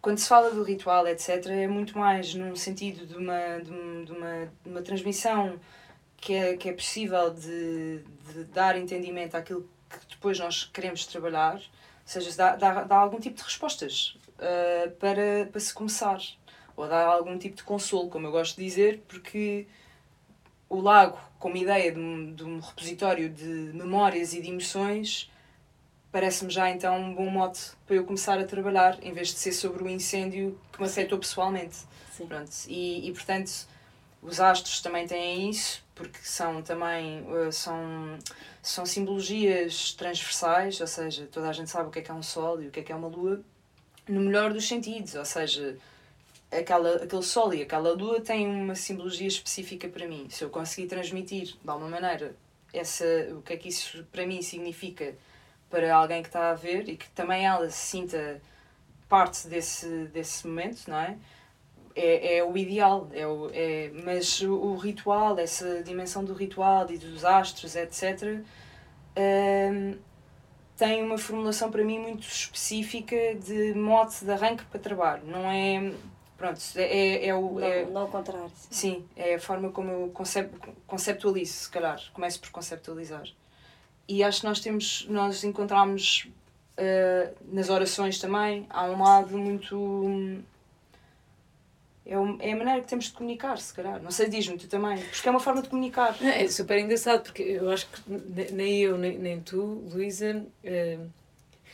Quando 0.00 0.18
se 0.18 0.28
fala 0.28 0.50
do 0.50 0.62
ritual, 0.62 1.06
etc., 1.08 1.46
é 1.48 1.66
muito 1.66 1.98
mais 1.98 2.34
num 2.34 2.54
sentido 2.54 3.04
de 3.06 3.16
uma, 3.16 3.58
de 3.60 3.70
um- 3.72 4.04
de 4.04 4.12
uma, 4.12 4.46
de 4.64 4.70
uma 4.70 4.82
transmissão 4.82 5.58
que 6.16 6.34
é, 6.34 6.56
que 6.56 6.68
é 6.68 6.72
possível 6.72 7.30
de, 7.34 8.00
de 8.32 8.44
dar 8.52 8.76
entendimento 8.78 9.36
àquilo 9.36 9.68
que 9.90 9.98
depois 10.10 10.38
nós 10.38 10.64
queremos 10.72 11.04
trabalhar, 11.06 11.56
ou 11.56 11.60
seja, 12.04 12.36
dá, 12.36 12.56
dá, 12.56 12.84
dá 12.84 12.96
algum 12.96 13.18
tipo 13.20 13.36
de 13.36 13.42
respostas 13.42 14.16
ah, 14.38 14.90
para, 15.00 15.46
para 15.50 15.60
se 15.60 15.72
começar, 15.74 16.20
ou 16.76 16.86
dá 16.88 17.06
algum 17.06 17.38
tipo 17.38 17.56
de 17.56 17.62
consolo, 17.64 18.08
como 18.08 18.26
eu 18.26 18.30
gosto 18.32 18.56
de 18.56 18.64
dizer, 18.64 19.02
porque 19.08 19.66
o 20.68 20.80
lago, 20.80 21.18
como 21.38 21.56
ideia 21.56 21.92
de 21.92 21.98
um, 21.98 22.34
de 22.34 22.44
um 22.44 22.60
repositório 22.60 23.28
de 23.30 23.44
memórias 23.74 24.32
e 24.34 24.40
de 24.42 24.48
emoções, 24.50 25.30
parece-me 26.10 26.50
já 26.50 26.70
então 26.70 26.96
um 26.98 27.14
bom 27.14 27.30
mote 27.30 27.72
para 27.86 27.96
eu 27.96 28.04
começar 28.04 28.38
a 28.38 28.44
trabalhar, 28.44 28.98
em 29.02 29.12
vez 29.12 29.28
de 29.28 29.38
ser 29.38 29.52
sobre 29.52 29.82
o 29.82 29.88
incêndio 29.88 30.58
que 30.72 30.80
me 30.80 30.86
afetou 30.86 31.18
pessoalmente. 31.18 31.76
Sim. 32.12 32.26
Pronto. 32.26 32.50
E, 32.66 33.08
e 33.08 33.12
portanto, 33.12 33.66
os 34.22 34.40
astros 34.40 34.80
também 34.80 35.06
têm 35.06 35.50
isso, 35.50 35.84
porque 35.94 36.18
são 36.22 36.62
também 36.62 37.24
eh, 37.30 37.52
são, 37.52 38.18
são 38.62 38.86
simbologias 38.86 39.92
transversais, 39.92 40.80
ou 40.80 40.86
seja, 40.86 41.28
toda 41.30 41.48
a 41.48 41.52
gente 41.52 41.70
sabe 41.70 41.88
o 41.88 41.90
que 41.92 42.00
é 42.00 42.02
que 42.02 42.10
é 42.10 42.14
um 42.14 42.22
sol 42.22 42.60
e 42.62 42.68
o 42.68 42.70
que 42.70 42.80
é 42.80 42.82
que 42.82 42.92
é 42.92 42.94
uma 42.94 43.08
lua, 43.08 43.40
no 44.08 44.20
melhor 44.20 44.52
dos 44.52 44.66
sentidos, 44.66 45.14
ou 45.14 45.24
seja, 45.24 45.76
aquela, 46.50 46.96
aquele 46.96 47.22
sol 47.22 47.52
e 47.54 47.62
aquela 47.62 47.92
lua 47.92 48.20
têm 48.20 48.46
uma 48.46 48.74
simbologia 48.74 49.28
específica 49.28 49.88
para 49.88 50.06
mim. 50.06 50.26
Se 50.30 50.44
eu 50.44 50.50
conseguir 50.50 50.88
transmitir 50.88 51.56
de 51.62 51.70
alguma 51.70 51.90
maneira 51.90 52.34
essa, 52.72 53.04
o 53.32 53.42
que 53.42 53.52
é 53.52 53.56
que 53.56 53.68
isso 53.68 54.04
para 54.10 54.26
mim 54.26 54.42
significa 54.42 55.14
para 55.70 55.94
alguém 55.94 56.22
que 56.22 56.28
está 56.28 56.50
a 56.50 56.54
ver 56.54 56.88
e 56.88 56.96
que 56.96 57.08
também 57.10 57.46
ela 57.46 57.68
se 57.70 57.86
sinta 57.86 58.40
parte 59.08 59.48
desse, 59.48 60.06
desse 60.06 60.46
momento, 60.46 60.88
não 60.88 60.98
é? 60.98 61.16
É, 61.94 62.38
é 62.38 62.44
o 62.44 62.56
ideal, 62.56 63.08
é 63.12 63.26
o, 63.26 63.50
é, 63.52 63.90
mas 64.04 64.40
o, 64.42 64.54
o 64.54 64.76
ritual, 64.76 65.38
essa 65.38 65.82
dimensão 65.82 66.24
do 66.24 66.32
ritual 66.32 66.88
e 66.90 66.98
dos 66.98 67.24
astros, 67.24 67.74
etc., 67.74 68.40
hum, 69.16 69.98
tem 70.76 71.02
uma 71.02 71.18
formulação 71.18 71.72
para 71.72 71.82
mim 71.82 71.98
muito 71.98 72.28
específica 72.28 73.16
de 73.34 73.74
mote 73.74 74.24
de 74.24 74.30
arranque 74.30 74.64
para 74.66 74.78
trabalho. 74.78 75.24
Não 75.26 75.50
é. 75.50 75.92
Pronto, 76.36 76.60
é, 76.76 77.26
é, 77.26 77.34
o. 77.34 77.54
Não, 77.54 77.66
É, 77.66 77.84
não 77.84 78.02
ao 78.02 78.08
contrário. 78.08 78.50
Sim, 78.70 79.04
é 79.16 79.34
a 79.34 79.40
forma 79.40 79.72
como 79.72 79.90
eu 79.90 80.08
concep 80.14 80.54
conceptualizo, 80.86 81.52
se 81.52 81.70
calhar. 81.70 82.00
Começo 82.12 82.40
por 82.40 82.50
conceptualizar. 82.50 83.26
E 84.08 84.24
acho 84.24 84.40
que 84.40 84.46
nós 84.46 84.58
temos, 84.60 85.06
nós 85.10 85.44
encontramos 85.44 86.26
eh, 86.76 87.30
nas 87.52 87.68
orações 87.68 88.18
também, 88.18 88.66
há 88.70 88.84
um 88.86 89.02
lado 89.02 89.36
muito. 89.36 90.38
É, 92.06 92.14
é 92.48 92.52
a 92.52 92.56
maneira 92.56 92.80
que 92.80 92.88
temos 92.88 93.04
de 93.06 93.12
comunicar, 93.12 93.58
se 93.58 93.74
calhar. 93.74 94.02
Não 94.02 94.10
sei, 94.10 94.28
diz-me 94.30 94.56
tu 94.56 94.66
também. 94.66 94.96
Porque 94.96 95.28
é 95.28 95.30
uma 95.30 95.40
forma 95.40 95.60
de 95.60 95.68
comunicar. 95.68 96.16
Não, 96.20 96.28
É 96.30 96.48
super 96.48 96.78
engraçado, 96.78 97.22
porque 97.22 97.42
eu 97.42 97.68
acho 97.70 97.86
que 97.86 98.00
ne- 98.10 98.50
nem 98.52 98.78
eu, 98.80 98.96
nem, 98.96 99.18
nem 99.18 99.40
tu, 99.40 99.84
Luísa, 99.92 100.42
eh, 100.64 100.98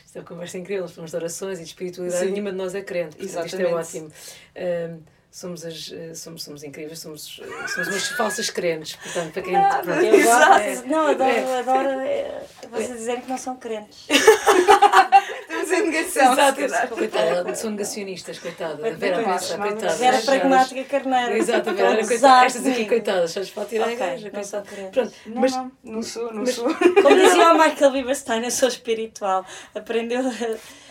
isto 0.05 0.17
é 0.17 0.19
uma 0.19 0.27
conversa 0.27 0.57
incrível, 0.57 0.81
nós 0.83 0.91
falamos 0.91 1.11
de 1.11 1.15
orações 1.17 1.59
e 1.59 1.61
de 1.63 1.69
espiritualidade, 1.69 2.25
Sim. 2.25 2.31
nenhuma 2.31 2.51
de 2.51 2.57
nós 2.57 2.75
é 2.75 2.81
crente, 2.81 3.15
portanto 3.15 3.45
isto 3.45 3.55
é 3.55 3.61
Exatamente. 3.63 3.73
ótimo. 3.97 4.11
Eh, 4.55 4.95
somos, 5.35 5.65
as, 5.65 5.91
eh, 5.91 6.13
somos, 6.13 6.43
somos 6.43 6.63
incríveis, 6.63 6.99
somos, 6.99 7.41
eh, 7.43 7.67
somos 7.67 7.89
umas 7.89 8.07
falsas 8.09 8.49
crentes, 8.49 8.95
portanto, 8.95 9.33
para 9.33 9.41
quem. 9.41 9.53
pronto. 9.53 9.89
Eu 9.89 10.11
gosto, 10.23 10.61
Exato. 10.61 10.87
não, 10.87 11.07
adoro, 11.07 11.29
É. 11.29 11.59
adoro 11.59 11.89
é, 11.99 12.41
vocês 12.71 12.93
dizerem 12.93 13.21
que 13.21 13.29
não 13.29 13.37
são 13.37 13.57
crentes. 13.57 14.05
Temos 15.47 15.71
a 15.71 15.79
negação, 15.79 16.33
Exato, 16.33 16.95
coitada, 16.95 17.55
são 17.55 17.71
negacionistas, 17.71 18.39
coitada. 18.39 18.73
A 18.87 18.91
Vera 18.91 19.15
Coitada. 19.15 19.23
pensa, 19.39 19.57
coitada. 19.57 19.95
Vera 19.95 20.21
pragmática 20.21 20.83
carneira. 20.85 21.37
Exato, 21.37 21.69
a 21.69 21.73
Vera, 21.73 22.01
a 22.01 22.07
coitada. 22.07 22.45
Estas 22.45 22.65
aqui, 22.67 22.85
coitadas, 22.85 23.31
sabes, 23.31 23.49
para 23.49 23.65
tirar 23.65 23.89
a 23.89 23.93
Ok, 23.93 24.05
igreja, 24.05 24.31
não 24.33 24.43
são 24.43 24.61
coitada. 24.63 24.89
crentes. 24.91 24.93
Pronto, 24.93 25.15
Não, 25.35 25.41
mas 25.41 25.51
não, 25.51 25.71
não 25.83 26.03
sou, 26.03 26.33
não 26.33 26.41
mas- 26.43 26.53
sou. 26.55 26.65
Como 26.75 27.15
dizia 27.15 27.51
o 27.51 27.57
Michael 27.57 27.91
Bieberstein, 27.91 28.43
eu 28.43 28.51
sou 28.51 28.69
espiritual. 28.69 29.45
Aprendeu. 29.73 30.21
a- 30.21 30.23
a- 30.23 30.27
a- 30.27 30.84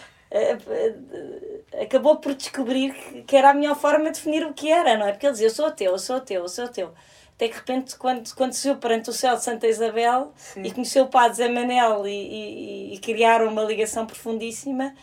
acabou 1.80 2.16
por 2.16 2.34
descobrir 2.34 2.92
que, 2.92 3.22
que 3.22 3.36
era 3.36 3.50
a 3.50 3.54
melhor 3.54 3.76
forma 3.76 4.06
de 4.06 4.12
definir 4.12 4.44
o 4.46 4.52
que 4.52 4.70
era, 4.70 4.96
não 4.96 5.06
é? 5.06 5.12
Porque 5.12 5.26
ele 5.26 5.32
dizia: 5.32 5.46
Eu 5.46 5.54
sou 5.54 5.66
ateu, 5.66 5.92
eu 5.92 5.98
sou 5.98 6.16
ateu, 6.16 6.42
eu 6.42 6.48
sou 6.48 6.64
ateu. 6.64 6.94
Até 7.34 7.48
que 7.48 7.54
de 7.54 7.58
repente, 7.58 7.96
quando, 7.96 8.34
quando 8.34 8.52
se 8.52 8.68
viu 8.68 8.76
perante 8.76 9.10
o 9.10 9.12
céu 9.12 9.36
de 9.36 9.42
Santa 9.42 9.66
Isabel 9.66 10.32
Sim. 10.36 10.62
e 10.62 10.70
conheceu 10.70 11.04
o 11.04 11.08
Padre 11.08 11.36
Zé 11.38 11.48
Manel 11.48 12.06
e, 12.06 12.10
e, 12.10 12.94
e 12.94 12.98
criaram 12.98 13.48
uma 13.48 13.64
ligação 13.64 14.06
profundíssima, 14.06 14.94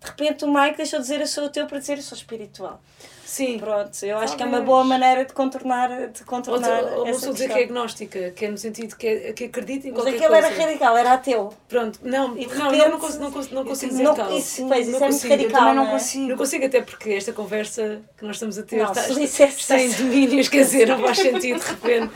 de 0.00 0.06
repente 0.06 0.44
o 0.44 0.52
Mike 0.52 0.76
deixou 0.76 0.98
de 0.98 1.04
dizer 1.04 1.20
eu 1.20 1.26
sou 1.26 1.44
ateu 1.46 1.66
para 1.66 1.78
dizer 1.78 1.98
eu 1.98 2.02
sou 2.02 2.16
espiritual. 2.16 2.80
Sim. 3.28 3.58
Pronto, 3.58 4.04
eu 4.04 4.16
acho 4.18 4.36
que 4.36 4.42
é 4.42 4.46
uma 4.46 4.60
boa 4.60 4.82
maneira 4.84 5.24
de 5.24 5.32
contornar, 5.32 5.88
de 6.08 6.20
Ou, 6.20 6.26
contornar 6.26 6.82
ou 6.84 7.02
uma 7.02 7.08
essa 7.10 7.32
dizer 7.32 7.48
que 7.48 7.58
é 7.58 7.62
agnóstica, 7.64 8.30
que 8.30 8.44
é 8.46 8.50
no 8.50 8.58
sentido 8.58 8.96
que, 8.96 9.06
é, 9.06 9.32
que 9.32 9.44
acredita 9.44 9.86
em 9.88 9.92
Mas 9.92 10.02
qualquer 10.02 10.16
aquele 10.16 10.28
coisa. 10.40 10.46
era 10.48 10.56
radical, 10.66 10.96
era 10.96 11.12
ateu. 11.12 11.52
Pronto, 11.68 11.98
não, 12.02 12.36
E 12.36 12.46
não, 12.46 12.70
repente- 12.70 12.78
eu 12.84 12.90
não 12.90 12.98
consigo, 12.98 13.22
não 13.24 13.30
consigo, 13.32 13.54
não 13.54 13.64
consigo 13.64 13.90
dizer 13.92 14.02
Não, 14.04 14.14
tal. 14.14 14.36
isso, 14.36 14.66
pois, 14.66 14.88
isso 14.88 14.90
Não 14.98 15.06
é 15.06 15.10
muito 15.10 15.12
consigo, 15.22 15.34
eu 15.34 15.38
radical. 15.40 15.74
não 15.74 15.86
é? 15.86 15.90
consigo. 15.90 16.26
Não 16.28 16.36
consigo 16.36 16.64
até 16.66 16.80
porque 16.82 17.10
esta 17.10 17.32
conversa 17.32 18.00
que 18.16 18.24
nós 18.24 18.36
estamos 18.36 18.58
a 18.58 18.62
ter 18.62 18.76
Não, 18.76 18.84
está, 18.86 19.02
se 19.02 19.22
está, 19.24 19.44
está 19.46 19.78
em 19.78 19.90
domínios, 19.92 20.48
quer 20.48 20.62
dizer, 20.64 20.88
não 20.88 20.98
faz 21.00 21.18
sentido 21.18 21.60
de 21.60 21.66
repente. 21.66 22.12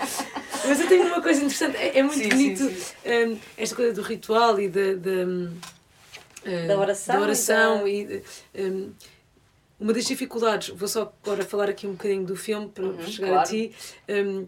Mas 0.67 0.81
eu 0.81 0.89
tenho 0.89 1.07
uma 1.07 1.21
coisa 1.21 1.41
interessante, 1.45 1.77
é, 1.77 1.99
é 1.99 2.03
muito 2.03 2.19
Sim, 2.23 2.29
bonito 2.29 2.69
sim, 2.69 2.77
hum, 3.05 3.39
esta 3.59 3.77
coisa 3.77 3.93
do 3.93 4.03
ritual 4.03 4.59
e 4.61 4.69
da, 4.69 4.95
da, 4.95 5.11
hum, 5.27 5.51
Da 6.69 6.77
oração 6.79 7.15
da 7.15 7.21
e 7.21 7.23
oração 7.25 7.79
da- 7.83 7.89
e, 7.89 8.23
hum, 8.57 8.93
uma 9.83 9.93
das 9.93 10.05
dificuldades, 10.05 10.69
vou 10.69 10.87
só 10.87 11.13
agora 11.25 11.45
falar 11.45 11.69
aqui 11.69 11.87
um 11.89 11.93
bocadinho 11.93 12.25
do 12.25 12.37
filme 12.37 12.69
para 12.69 12.85
Uhum, 12.85 13.03
chegar 13.03 13.29
a 13.29 13.31
claro. 13.33 13.49
ti. 13.49 13.75
hum, 14.09 14.47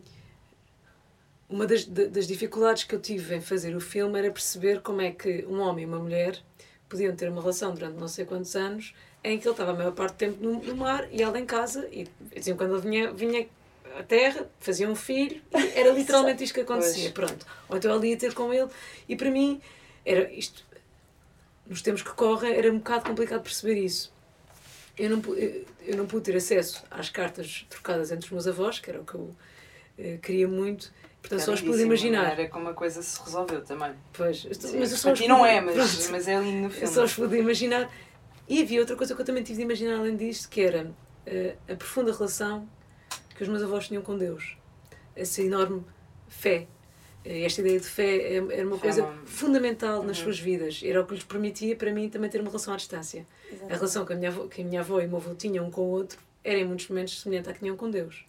uma 1.49 1.67
das, 1.67 1.85
da- 1.85 2.07
das 2.07 2.27
dificuldades 2.27 2.85
que 2.85 2.95
eu 2.95 3.01
tive 3.01 3.35
em 3.35 3.41
fazer 3.41 3.75
o 3.77 3.81
filme 3.81 4.19
era 4.19 4.31
perceber 4.31 4.81
como 4.81 5.01
é 5.03 5.11
que 5.11 5.45
um 5.47 5.61
homem 5.61 5.85
e 5.85 5.87
uma 5.87 5.99
mulher 5.99 6.39
podiam 6.89 7.15
ter 7.15 7.29
uma 7.29 7.41
relação 7.41 7.75
durante 7.75 7.99
não 7.99 8.09
sei 8.09 8.25
quantos 8.25 8.55
anos 8.57 8.95
em 9.23 9.39
que 9.39 9.45
ele 9.47 9.53
estava 9.53 9.73
a 9.73 9.75
maior 9.75 9.93
parte 9.93 10.15
do 10.15 10.19
tempo 10.19 10.43
no, 10.43 10.63
no 10.63 10.77
mar 10.77 11.07
e 11.11 11.23
ela 11.23 11.39
em 11.39 11.45
casa 11.47 11.89
e 11.93 12.07
diziam 12.35 12.57
quando 12.57 12.75
ele 12.75 12.83
vinha, 12.83 13.13
vinha 13.13 13.49
à 13.99 14.03
terra, 14.03 14.49
fazia 14.61 14.89
um 14.89 14.95
filho 14.97 15.43
e 15.53 15.79
era 15.79 15.91
literalmente 15.93 16.45
isto 16.45 16.55
que 16.55 16.61
acontecia, 16.61 17.11
pronto. 17.11 17.45
Ou 17.69 17.77
então 17.77 17.91
ela 17.91 18.07
ia 18.07 18.17
ter 18.17 18.33
com 18.35 18.53
ele 18.55 18.69
e 19.09 19.17
para 19.17 19.31
mim 19.31 19.61
era 20.05 20.33
isto, 20.33 20.65
nos 21.67 21.83
tempos 21.83 22.03
que 22.03 22.11
correm 22.11 22.55
era 22.55 22.71
um 22.73 22.79
bocado 22.79 23.05
complicado 23.07 23.43
perceber 23.43 23.75
isso. 23.83 24.14
Eu 24.97 25.11
não, 25.11 25.35
eu 25.35 25.65
eu 25.87 25.97
não 25.97 26.07
pude 26.07 26.25
ter 26.25 26.37
acesso 26.37 26.83
às 26.91 27.11
cartas 27.11 27.67
trocadas 27.69 28.11
entre 28.11 28.27
os 28.27 28.31
meus 28.33 28.47
avós, 28.47 28.79
que 28.79 28.89
era 28.91 29.01
o 29.01 29.05
que 29.05 29.15
eu 29.15 29.35
eh, 29.99 30.19
queria 30.23 30.49
muito, 30.49 30.91
portanto 31.21 31.41
só 31.41 31.53
os 31.53 31.61
pude 31.61 31.83
imaginar. 31.83 32.33
Era 32.33 32.49
como 32.49 32.69
a 32.69 32.75
coisa 32.75 33.03
se 33.03 33.21
resolveu 33.23 33.63
também. 33.63 33.93
Pois, 34.13 34.45
eu 34.45 34.55
Sim, 34.55 34.79
mas 34.79 34.93
eu 34.93 34.97
só 34.99 35.13
os 35.13 35.19
ti 35.19 35.29
não 35.29 35.39
pude- 35.39 35.51
é, 35.51 35.61
mas, 35.61 35.75
pronto. 35.75 36.11
mas 36.13 36.29
é 36.29 36.39
lindo 36.41 36.59
no 36.59 36.67
Eu 36.67 36.71
filme. 36.71 36.87
só 36.95 37.05
os 37.05 37.13
pude 37.15 37.37
imaginar. 37.37 37.91
E 38.49 38.63
havia 38.63 38.81
outra 38.81 38.95
coisa 38.97 39.15
que 39.15 39.21
eu 39.21 39.25
também 39.27 39.43
tive 39.43 39.57
de 39.59 39.63
imaginar 39.65 39.99
além 39.99 40.17
disto, 40.17 40.49
que 40.49 40.61
era 40.61 40.91
eh, 41.27 41.57
a 41.69 41.75
profunda 41.75 42.13
relação 42.13 42.69
que 43.37 43.43
os 43.43 43.49
meus 43.49 43.63
avós 43.63 43.89
tinham 43.89 44.03
com 44.03 44.17
Deus. 44.17 44.57
Essa 45.17 45.43
enorme 45.43 45.85
fé. 46.29 46.67
Esta 47.25 47.61
ideia 47.61 47.81
de 47.81 47.87
fé 47.87 48.17
é- 48.17 48.37
era 48.37 48.67
uma 48.67 48.77
é 48.77 48.79
coisa 48.79 49.03
uma- 49.05 49.27
fundamental 49.27 50.03
nas 50.03 50.19
Uhum. 50.19 50.25
suas 50.25 50.39
vidas. 50.41 50.81
Era 50.85 51.01
o 51.01 51.07
que 51.07 51.15
lhes 51.15 51.25
permitia, 51.25 51.75
para 51.77 51.91
mim, 51.93 52.09
também 52.09 52.29
ter 52.31 52.41
uma 52.41 52.51
relação 52.51 52.75
à 52.75 52.77
distância. 52.77 53.27
A 53.71 53.75
relação 53.75 54.05
que 54.05 54.13
a 54.13 54.17
minha 54.17 54.31
avó, 54.31 54.47
que 54.47 54.63
a 54.63 54.65
minha 54.65 54.81
avó 54.81 55.01
e 55.01 55.07
o 55.07 55.09
meu 55.09 55.17
avô 55.19 55.35
tinham 55.35 55.67
um 55.67 55.71
com 55.71 55.83
o 55.83 55.91
outro 55.91 56.19
era 56.43 56.59
em 56.59 56.65
muitos 56.65 56.89
momentos 56.89 57.21
semelhante 57.21 57.49
à 57.49 57.53
que 57.53 57.61
tinham 57.61 57.77
com 57.77 57.91
Deus. 57.91 58.25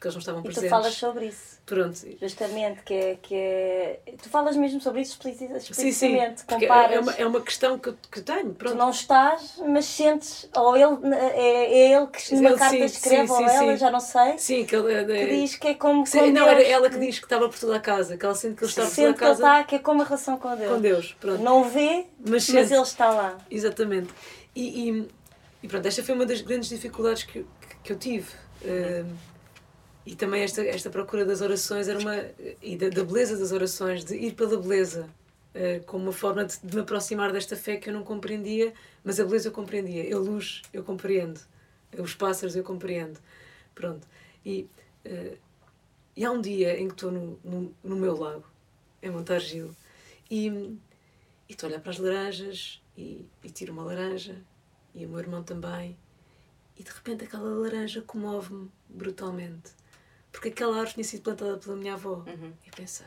Porque 0.00 0.06
eles 0.08 0.14
não 0.14 0.20
estavam 0.20 0.40
E 0.40 0.44
tu 0.44 0.46
presentes. 0.46 0.70
falas 0.70 0.94
sobre 0.94 1.26
isso, 1.26 1.60
Pronto. 1.66 1.98
justamente, 2.22 2.80
que 2.84 2.94
é, 2.94 3.18
que 3.20 3.34
é... 3.34 4.00
Tu 4.22 4.30
falas 4.30 4.56
mesmo 4.56 4.80
sobre 4.80 5.02
isso 5.02 5.12
explicit- 5.12 5.50
Sim, 5.50 5.60
sim. 5.60 5.72
explicitamente, 5.72 6.42
é, 6.48 6.54
comparas... 6.54 6.92
é, 6.96 7.00
uma, 7.00 7.12
é 7.12 7.26
uma 7.26 7.40
questão 7.42 7.78
que, 7.78 7.92
que 8.10 8.22
tenho. 8.22 8.46
Tu 8.48 8.54
Pronto. 8.54 8.76
não 8.78 8.88
estás, 8.88 9.60
mas 9.68 9.84
sentes, 9.84 10.48
ou 10.56 10.74
ele, 10.74 11.14
é, 11.14 11.36
é 11.90 11.92
ele 11.92 12.06
que 12.06 12.34
numa 12.34 12.48
Ele, 12.48 12.58
carta 12.58 12.74
sim, 12.78 12.84
escreve, 12.84 13.26
sim, 13.26 13.32
ou 13.34 13.38
sim, 13.50 13.54
ela, 13.56 13.76
já 13.76 13.90
não 13.90 14.00
sei, 14.00 14.38
Sim, 14.38 14.64
que 14.64 14.74
ele, 14.74 14.90
é- 14.90 15.04
que 15.04 15.26
diz 15.36 15.56
que 15.56 15.68
é 15.68 15.74
como 15.74 16.06
Sim, 16.06 16.30
não, 16.32 16.46
Deus. 16.46 16.48
era 16.48 16.62
ela 16.62 16.88
que 16.88 16.98
diz 16.98 17.18
que 17.18 17.26
estava 17.26 17.46
por 17.50 17.58
toda 17.58 17.76
a 17.76 17.80
casa, 17.80 18.16
que 18.16 18.24
ela 18.24 18.34
sente 18.34 18.54
que 18.56 18.64
ele 18.64 18.70
está 18.70 18.82
por 18.86 18.88
toda 18.88 19.02
a 19.02 19.06
Sente 19.06 19.18
que 19.18 19.24
ele 19.24 19.28
casa 19.34 19.42
está, 19.42 19.64
que 19.64 19.74
é 19.74 19.78
como 19.80 20.00
a 20.00 20.04
relação 20.06 20.38
com 20.38 20.56
Deus. 20.56 20.72
com 20.72 20.80
Deus. 20.80 21.16
Pronto. 21.20 21.42
Não 21.42 21.60
o 21.60 21.64
vê, 21.64 22.06
Mas 22.20 22.30
mas, 22.30 22.44
sente. 22.44 22.72
ele 22.72 22.82
está 22.82 23.10
lá. 23.10 23.36
Exatamente. 23.50 24.08
E, 24.56 24.88
e, 24.88 25.08
e 25.62 25.68
pronto, 25.68 25.86
esta 25.86 26.02
foi 26.02 26.14
uma 26.14 26.24
das 26.24 26.40
grandes 26.40 26.70
dificuldades 26.70 27.24
que, 27.24 27.40
eu- 27.40 27.46
que, 27.84 27.92
eu 27.92 27.98
tive. 27.98 28.28
Um, 28.64 29.29
e 30.10 30.16
também 30.16 30.42
esta, 30.42 30.60
esta 30.66 30.90
procura 30.90 31.24
das 31.24 31.40
orações 31.40 31.86
era 31.86 31.96
uma. 31.96 32.16
e 32.60 32.76
da, 32.76 32.88
da 32.88 33.04
beleza 33.04 33.38
das 33.38 33.52
orações, 33.52 34.04
de 34.04 34.16
ir 34.16 34.34
pela 34.34 34.60
beleza, 34.60 35.08
uh, 35.54 35.84
como 35.84 36.06
uma 36.06 36.12
forma 36.12 36.44
de, 36.44 36.58
de 36.58 36.74
me 36.74 36.82
aproximar 36.82 37.30
desta 37.32 37.54
fé 37.54 37.76
que 37.76 37.88
eu 37.88 37.94
não 37.94 38.02
compreendia, 38.02 38.74
mas 39.04 39.20
a 39.20 39.24
beleza 39.24 39.50
eu 39.50 39.52
compreendia. 39.52 40.12
A 40.12 40.18
luz 40.18 40.62
eu 40.72 40.82
compreendo. 40.82 41.40
Os 41.96 42.12
pássaros 42.12 42.56
eu 42.56 42.64
compreendo. 42.64 43.20
Pronto. 43.72 44.04
E, 44.44 44.68
uh, 45.06 45.38
e 46.16 46.24
há 46.24 46.32
um 46.32 46.40
dia 46.40 46.76
em 46.76 46.88
que 46.88 46.94
estou 46.94 47.12
no, 47.12 47.38
no, 47.44 47.72
no 47.84 47.94
meu 47.94 48.18
lago, 48.18 48.50
em 49.00 49.10
Montargil, 49.12 49.70
e, 50.28 50.76
estou 51.48 51.68
a 51.68 51.70
olhar 51.70 51.80
para 51.80 51.92
as 51.92 51.98
laranjas 51.98 52.82
e, 52.98 53.24
e 53.44 53.50
tiro 53.50 53.72
uma 53.72 53.84
laranja 53.84 54.42
e 54.92 55.06
o 55.06 55.08
meu 55.08 55.20
irmão 55.20 55.44
também 55.44 55.96
e 56.76 56.82
de 56.82 56.90
repente 56.90 57.24
aquela 57.24 57.48
laranja 57.48 58.02
comove-me 58.02 58.70
brutalmente 58.88 59.72
porque 60.32 60.48
aquela 60.48 60.72
árvore 60.76 60.94
tinha 60.94 61.04
sido 61.04 61.22
plantada 61.22 61.56
pela 61.58 61.76
minha 61.76 61.94
avó 61.94 62.24
Uhum. 62.26 62.52
e 62.66 62.70
pensei 62.70 63.06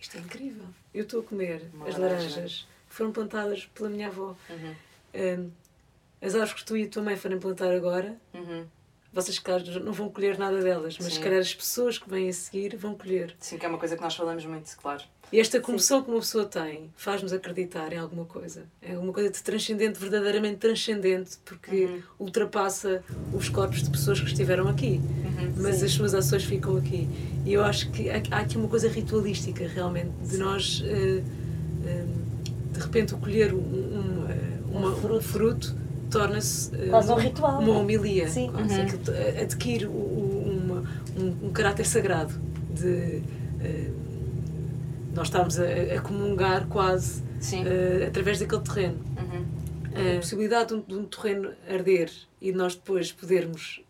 isto 0.00 0.16
é 0.16 0.20
incrível 0.20 0.66
eu 0.94 1.02
estou 1.04 1.20
a 1.20 1.24
comer 1.24 1.68
Uma 1.72 1.88
as 1.88 1.96
laranja. 1.96 2.28
laranjas 2.28 2.66
que 2.88 2.94
foram 2.94 3.12
plantadas 3.12 3.66
pela 3.66 3.88
minha 3.88 4.08
avó 4.08 4.36
Uhum. 4.50 4.74
Hum, 5.14 5.50
as 6.20 6.34
árvores 6.34 6.54
que 6.54 6.64
tu 6.64 6.76
e 6.76 6.84
a 6.84 6.88
tua 6.88 7.02
mãe 7.02 7.16
forem 7.16 7.38
plantar 7.38 7.72
agora 7.72 8.16
Uhum. 8.34 8.66
Vocês 9.16 9.38
caras 9.38 9.66
não 9.82 9.92
vão 9.92 10.08
colher 10.08 10.38
nada 10.38 10.62
delas 10.62 10.96
mas 10.98 11.08
Sim. 11.08 11.14
se 11.14 11.20
calhar 11.20 11.40
as 11.40 11.52
pessoas 11.54 11.98
que 11.98 12.08
vêm 12.08 12.28
a 12.28 12.32
seguir 12.32 12.76
vão 12.76 12.94
colher 12.94 13.34
Sim, 13.40 13.58
que 13.58 13.66
é 13.66 13.68
uma 13.68 13.78
coisa 13.78 13.96
que 13.96 14.02
nós 14.02 14.14
falamos 14.14 14.44
muito, 14.46 14.76
claro. 14.76 15.02
e 15.32 15.40
esta 15.40 15.58
comoção 15.60 16.02
que 16.02 16.10
uma 16.10 16.20
pessoa 16.20 16.44
tem 16.44 16.90
faz-nos 16.96 17.32
acreditar 17.32 17.92
em 17.92 17.98
alguma 17.98 18.24
coisa. 18.24 18.64
É 18.80 18.94
alguma 18.94 19.12
coisa 19.12 19.28
de 19.30 19.42
transcendente, 19.42 19.98
verdadeiramente 19.98 20.56
transcendente, 20.58 21.38
porque 21.44 21.86
Uhum. 21.86 22.02
ultrapassa 22.20 23.02
os 23.32 23.48
corpos 23.48 23.82
de 23.82 23.90
pessoas 23.90 24.20
que 24.20 24.26
estiveram 24.28 24.68
aqui. 24.68 25.00
Uhum. 25.24 25.52
Mas 25.56 25.82
as 25.82 25.90
suas 25.92 26.14
ações 26.14 26.44
ficam 26.44 26.76
aqui. 26.76 27.08
E 27.44 27.52
eu 27.52 27.64
acho 27.64 27.90
que 27.90 28.08
há 28.10 28.18
aqui 28.38 28.56
uma 28.56 28.68
coisa 28.68 28.88
ritualística, 28.88 29.66
realmente, 29.66 30.10
de 30.22 30.36
nós, 30.38 30.82
eh, 30.86 31.22
eh, 31.86 32.04
de 32.72 32.80
repente, 32.80 33.14
colher 33.14 33.52
um, 33.54 33.58
um, 33.58 34.26
eh, 34.28 34.58
uma- 34.70 34.90
um 34.90 35.20
fruto 35.20 35.74
torna-se 36.10 36.74
eh, 36.74 36.88
Quase 36.88 37.10
um 37.12 37.16
ritual. 37.16 37.60
uma 37.60 37.78
homilia. 37.78 38.28
Sim. 38.28 38.50
quase. 38.50 38.74
Uhum. 38.74 38.82
Aquilo, 38.82 39.02
eh, 39.16 39.40
adquire 39.42 39.86
uma- 39.86 40.84
um, 41.18 41.46
um 41.46 41.50
caráter 41.52 41.84
sagrado 41.86 42.34
de 42.70 43.22
eh, 43.60 43.90
nós 45.14 45.28
estarmos 45.28 45.58
a, 45.58 45.64
a 45.64 46.00
comungar 46.00 46.66
quase 46.68 47.22
eh, 47.52 48.06
através 48.06 48.38
daquele 48.38 48.62
terreno. 48.62 48.98
Uhum. 49.18 49.46
A 50.16 50.20
possibilidade 50.20 50.68
de 50.68 50.74
um, 50.74 50.80
de 50.82 50.94
um 50.94 51.04
terreno 51.06 51.52
arder 51.70 52.10
e 52.38 52.52
nós 52.52 52.74
depois 52.74 53.10
podermos 53.12 53.80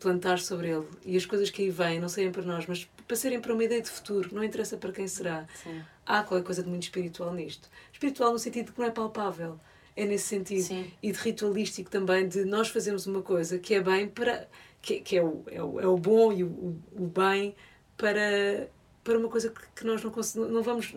plantar 0.00 0.38
sobre 0.38 0.68
ele 0.70 0.86
e 1.04 1.14
as 1.14 1.26
coisas 1.26 1.50
que 1.50 1.60
aí 1.64 1.68
vêm 1.70 2.00
não 2.00 2.08
saem 2.08 2.32
para 2.32 2.42
nós, 2.42 2.64
mas 2.66 2.88
para 3.06 3.14
serem 3.16 3.38
para 3.38 3.52
uma 3.52 3.62
ideia 3.62 3.82
de 3.82 3.90
futuro, 3.90 4.30
não 4.32 4.42
interessa 4.42 4.78
para 4.78 4.90
quem 4.92 5.06
será. 5.06 5.44
Sim. 5.62 5.82
Há 6.06 6.22
qualquer 6.22 6.46
coisa 6.46 6.62
de 6.62 6.70
muito 6.70 6.84
espiritual 6.84 7.34
nisto. 7.34 7.68
Espiritual 7.92 8.32
no 8.32 8.38
sentido 8.38 8.66
de 8.68 8.72
que 8.72 8.80
não 8.80 8.86
é 8.86 8.90
palpável, 8.90 9.60
é 9.96 10.04
nesse 10.04 10.24
sentido. 10.26 10.62
Sim. 10.62 10.90
E 11.02 11.12
de 11.12 11.18
ritualístico 11.18 11.90
também, 11.90 12.28
de 12.28 12.44
nós 12.44 12.68
fazermos 12.68 13.06
uma 13.06 13.22
coisa 13.22 13.58
que 13.58 13.74
é 13.74 13.80
bem 13.80 14.08
para. 14.08 14.48
que, 14.80 15.00
que 15.00 15.16
é, 15.16 15.22
o, 15.22 15.44
é, 15.50 15.62
o, 15.62 15.80
é 15.80 15.86
o 15.86 15.96
bom 15.96 16.32
e 16.32 16.42
o, 16.44 16.48
o, 16.92 17.06
bem 17.06 17.54
para, 17.96 18.68
para 19.04 19.18
uma 19.18 19.28
coisa 19.28 19.50
que, 19.50 19.60
que 19.76 19.84
nós 19.86 20.02
não, 20.02 20.48
não 20.48 20.62
vamos. 20.62 20.94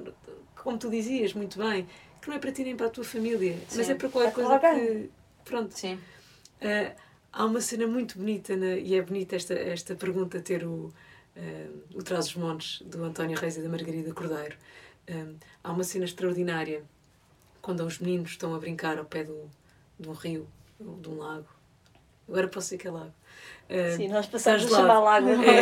como 0.56 0.78
tu 0.78 0.90
dizias 0.90 1.34
muito 1.34 1.60
bem, 1.60 1.88
que 2.22 2.28
não 2.30 2.36
é 2.36 2.40
para 2.40 2.52
ti 2.52 2.64
nem 2.64 2.76
para 2.76 2.88
a 2.88 2.90
tua 2.90 3.04
família, 3.04 3.58
mas 3.76 3.86
Sim. 3.86 3.92
é 3.92 3.96
para 3.96 4.10
qualquer 4.10 4.30
É 4.30 4.32
para 4.32 4.60
coisa 4.60 4.80
que. 4.80 5.10
Pronto. 5.44 5.72
Sim. 5.78 6.00
Ah, 6.62 6.94
há 7.32 7.46
uma 7.46 7.62
cena 7.62 7.86
muito 7.86 8.18
bonita, 8.18 8.56
na- 8.56 8.78
e 8.78 8.96
é 8.96 9.02
bonita 9.02 9.36
esta, 9.36 9.54
esta 9.54 9.94
pergunta 9.96 10.40
ter 10.42 10.66
o, 10.66 10.92
ah, 11.38 11.40
o 11.94 12.02
Traz 12.02 12.28
os 12.28 12.36
Montes, 12.36 12.82
do 12.82 13.04
António 13.04 13.38
Reis 13.38 13.58
e 13.58 13.62
da 13.62 13.70
Margarida 13.70 14.12
Cordeiro. 14.14 14.56
Ah, 15.08 15.28
há 15.64 15.72
uma 15.72 15.84
cena 15.84 16.06
extraordinária 16.06 16.84
quando 17.66 17.82
os 17.84 17.98
meninos 17.98 18.30
estão 18.32 18.54
a 18.54 18.60
brincar 18.60 18.98
ao 19.00 19.06
pé 19.06 19.24
do, 19.24 19.50
de 20.00 20.08
um 20.08 20.14
rio 20.14 20.48
de 20.80 21.10
um 21.10 21.18
lago. 21.18 21.48
Agora 22.30 22.48
posso 22.48 22.68
dizer 22.68 22.78
que 22.78 22.88
é 22.88 22.92
lago. 22.92 23.14
Ah, 23.70 23.96
Sim, 23.98 24.08
nós 24.10 24.28
passamos 24.28 24.66
a 24.66 24.76
chamar 24.78 25.00
lago. 25.00 25.30
É, 25.30 25.60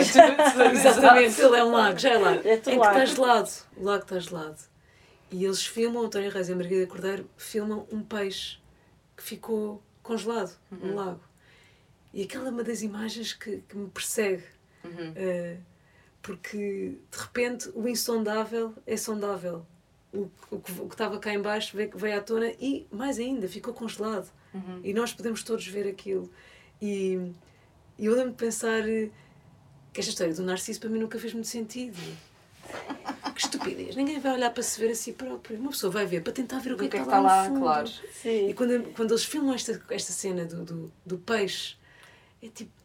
exatamente, 0.73 1.41
ele 1.41 1.55
é 1.57 1.63
um 1.63 1.71
lago, 1.71 1.97
já 1.99 2.09
é 2.11 2.17
lago. 2.17 2.41
É 2.47 2.55
em 2.55 2.59
que 2.61 2.75
lago. 2.75 2.99
está 2.99 3.05
gelado, 3.05 3.49
o 3.77 3.83
lago 3.83 4.03
está 4.03 4.19
gelado. 4.19 4.57
E 5.31 5.45
eles 5.45 5.65
filmam, 5.65 6.03
António 6.03 6.29
Reis 6.29 6.49
e 6.49 6.51
a 6.51 6.55
Margarida 6.55 6.87
Cordeiro 6.87 7.29
filmam 7.37 7.87
um 7.91 8.03
peixe 8.03 8.57
que 9.15 9.23
ficou 9.23 9.81
congelado 10.01 10.51
no 10.69 10.89
Uhum. 10.89 10.95
lago. 10.95 11.21
E 12.13 12.23
aquela 12.23 12.47
é 12.47 12.51
uma 12.51 12.63
das 12.63 12.81
imagens 12.81 13.33
que, 13.33 13.57
que 13.67 13.77
me 13.77 13.89
persegue, 13.89 14.43
Uhum. 14.83 15.13
eh, 15.15 15.57
porque 16.21 16.97
de 17.11 17.17
repente 17.17 17.69
o 17.73 17.87
insondável 17.87 18.73
é 18.85 18.95
sondável. 18.97 19.65
O, 20.13 20.29
o, 20.51 20.59
que, 20.59 20.71
o 20.73 20.87
que 20.87 20.93
estava 20.93 21.17
cá 21.17 21.33
em 21.33 21.41
baixo 21.41 21.75
veio, 21.75 21.91
veio 21.95 22.17
à 22.17 22.21
tona 22.21 22.51
e, 22.59 22.85
mais 22.91 23.17
ainda, 23.17 23.47
ficou 23.47 23.73
congelado. 23.73 24.29
Uhum. 24.53 24.79
E 24.83 24.93
nós 24.93 25.11
podemos 25.11 25.43
todos 25.43 25.65
ver 25.67 25.87
aquilo. 25.87 26.29
E, 26.81 27.31
e 27.97 28.05
eu 28.05 28.13
lembro 28.13 28.31
de 28.31 28.37
pensar 28.37 28.87
eh, 28.87 29.09
que 29.91 29.99
esta 29.99 30.11
história 30.11 30.33
do 30.33 30.43
Narciso 30.43 30.79
para 30.79 30.89
mim 30.89 30.99
nunca 30.99 31.17
fez 31.17 31.33
muito 31.33 31.47
sentido. 31.47 31.97
Que 33.33 33.41
estupidez. 33.41 33.95
Ninguém 33.95 34.19
vai 34.19 34.33
olhar 34.33 34.51
para 34.51 34.61
se 34.61 34.79
ver 34.79 34.91
a 34.91 34.95
si 34.95 35.13
próprio. 35.13 35.57
Uma 35.59 35.71
pessoa 35.71 35.91
vai 35.91 36.05
ver 36.05 36.21
para 36.21 36.31
tentar 36.33 36.59
ver 36.59 36.73
o 36.73 36.77
que, 36.77 36.83
é 36.83 36.87
é 36.87 36.89
que 36.89 36.97
está 36.97 37.17
está 37.17 37.19
lá, 37.19 37.35
lá, 37.35 37.43
no 37.43 37.49
fundo. 37.49 37.61
claro. 37.61 37.89
E 37.89 38.13
Sim. 38.13 38.53
quando, 38.55 38.93
quando 38.93 39.11
eles 39.11 39.25
filmam 39.25 39.55
esta, 39.55 39.81
esta 39.89 40.11
cena 40.13 40.45
do, 40.45 40.63
do, 40.63 40.91
do 41.05 41.17
peixe, 41.17 41.75
é 42.41 42.47
tipo. 42.49 42.82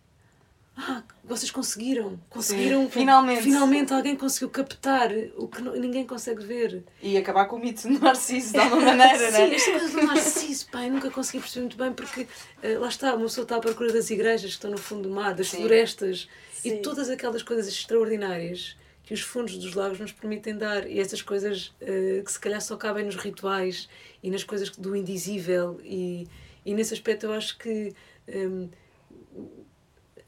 Ah, 0.81 1.03
vocês 1.24 1.51
conseguiram! 1.51 2.20
Conseguiram! 2.31 2.89
finalmente. 2.89 3.43
Finalmente 3.43 3.93
alguém 3.93 4.14
conseguiu 4.14 4.49
captar 4.49 5.11
o 5.37 5.49
que 5.49 5.61
ninguém 5.61 6.07
consegue 6.07 6.45
ver. 6.45 6.85
E 7.03 7.16
acabar 7.16 7.47
com 7.47 7.57
o 7.57 7.59
mito 7.59 7.89
do 7.89 7.99
Narciso 7.99 8.53
de 8.53 8.61
alguma 8.61 8.83
maneira, 8.83 9.18
Sim, 9.26 9.33
né? 9.33 9.55
esta 9.57 9.70
coisa 9.72 9.89
do 9.89 10.07
Narciso, 10.07 10.66
eu 10.72 10.91
nunca 10.93 11.11
consegui 11.11 11.41
perceber 11.41 11.62
muito 11.62 11.76
bem 11.76 11.93
porque 11.93 12.29
eh, 12.62 12.79
lá 12.79 12.87
está, 12.87 13.14
uma 13.16 13.24
pessoa 13.24 13.43
está 13.43 13.57
à 13.57 13.61
procura 13.61 13.93
das 13.93 14.09
igrejas 14.09 14.51
que 14.53 14.57
estão 14.57 14.70
no 14.70 14.79
fundo 14.79 15.09
do 15.09 15.11
mar, 15.14 15.35
das 15.35 15.49
Sim. 15.49 15.57
florestas 15.57 16.29
e 16.64 16.70
Sim. 16.70 16.83
todas 16.83 17.11
aquelas 17.11 17.43
coisas 17.43 17.66
extraordinárias 17.66 18.76
que 19.03 19.12
os 19.12 19.20
fundos 19.20 19.59
dos 19.59 19.74
lagos 19.74 19.99
nos 19.99 20.12
permitem 20.12 20.57
dar 20.57 20.89
e 20.89 21.01
essas 21.01 21.22
coisas 21.22 21.74
eh, 21.81 22.22
que 22.24 22.31
se 22.31 22.39
calhar 22.39 22.61
só 22.61 22.76
cabem 22.76 23.05
nos 23.05 23.16
rituais 23.16 23.89
e 24.22 24.31
nas 24.31 24.45
coisas 24.45 24.70
do 24.70 24.95
indizível 24.95 25.81
e, 25.83 26.29
e 26.64 26.72
nesse 26.72 26.95
aspecto 26.95 27.26
eu 27.26 27.33
acho 27.33 27.59
que 27.59 27.93
hum, 28.29 28.68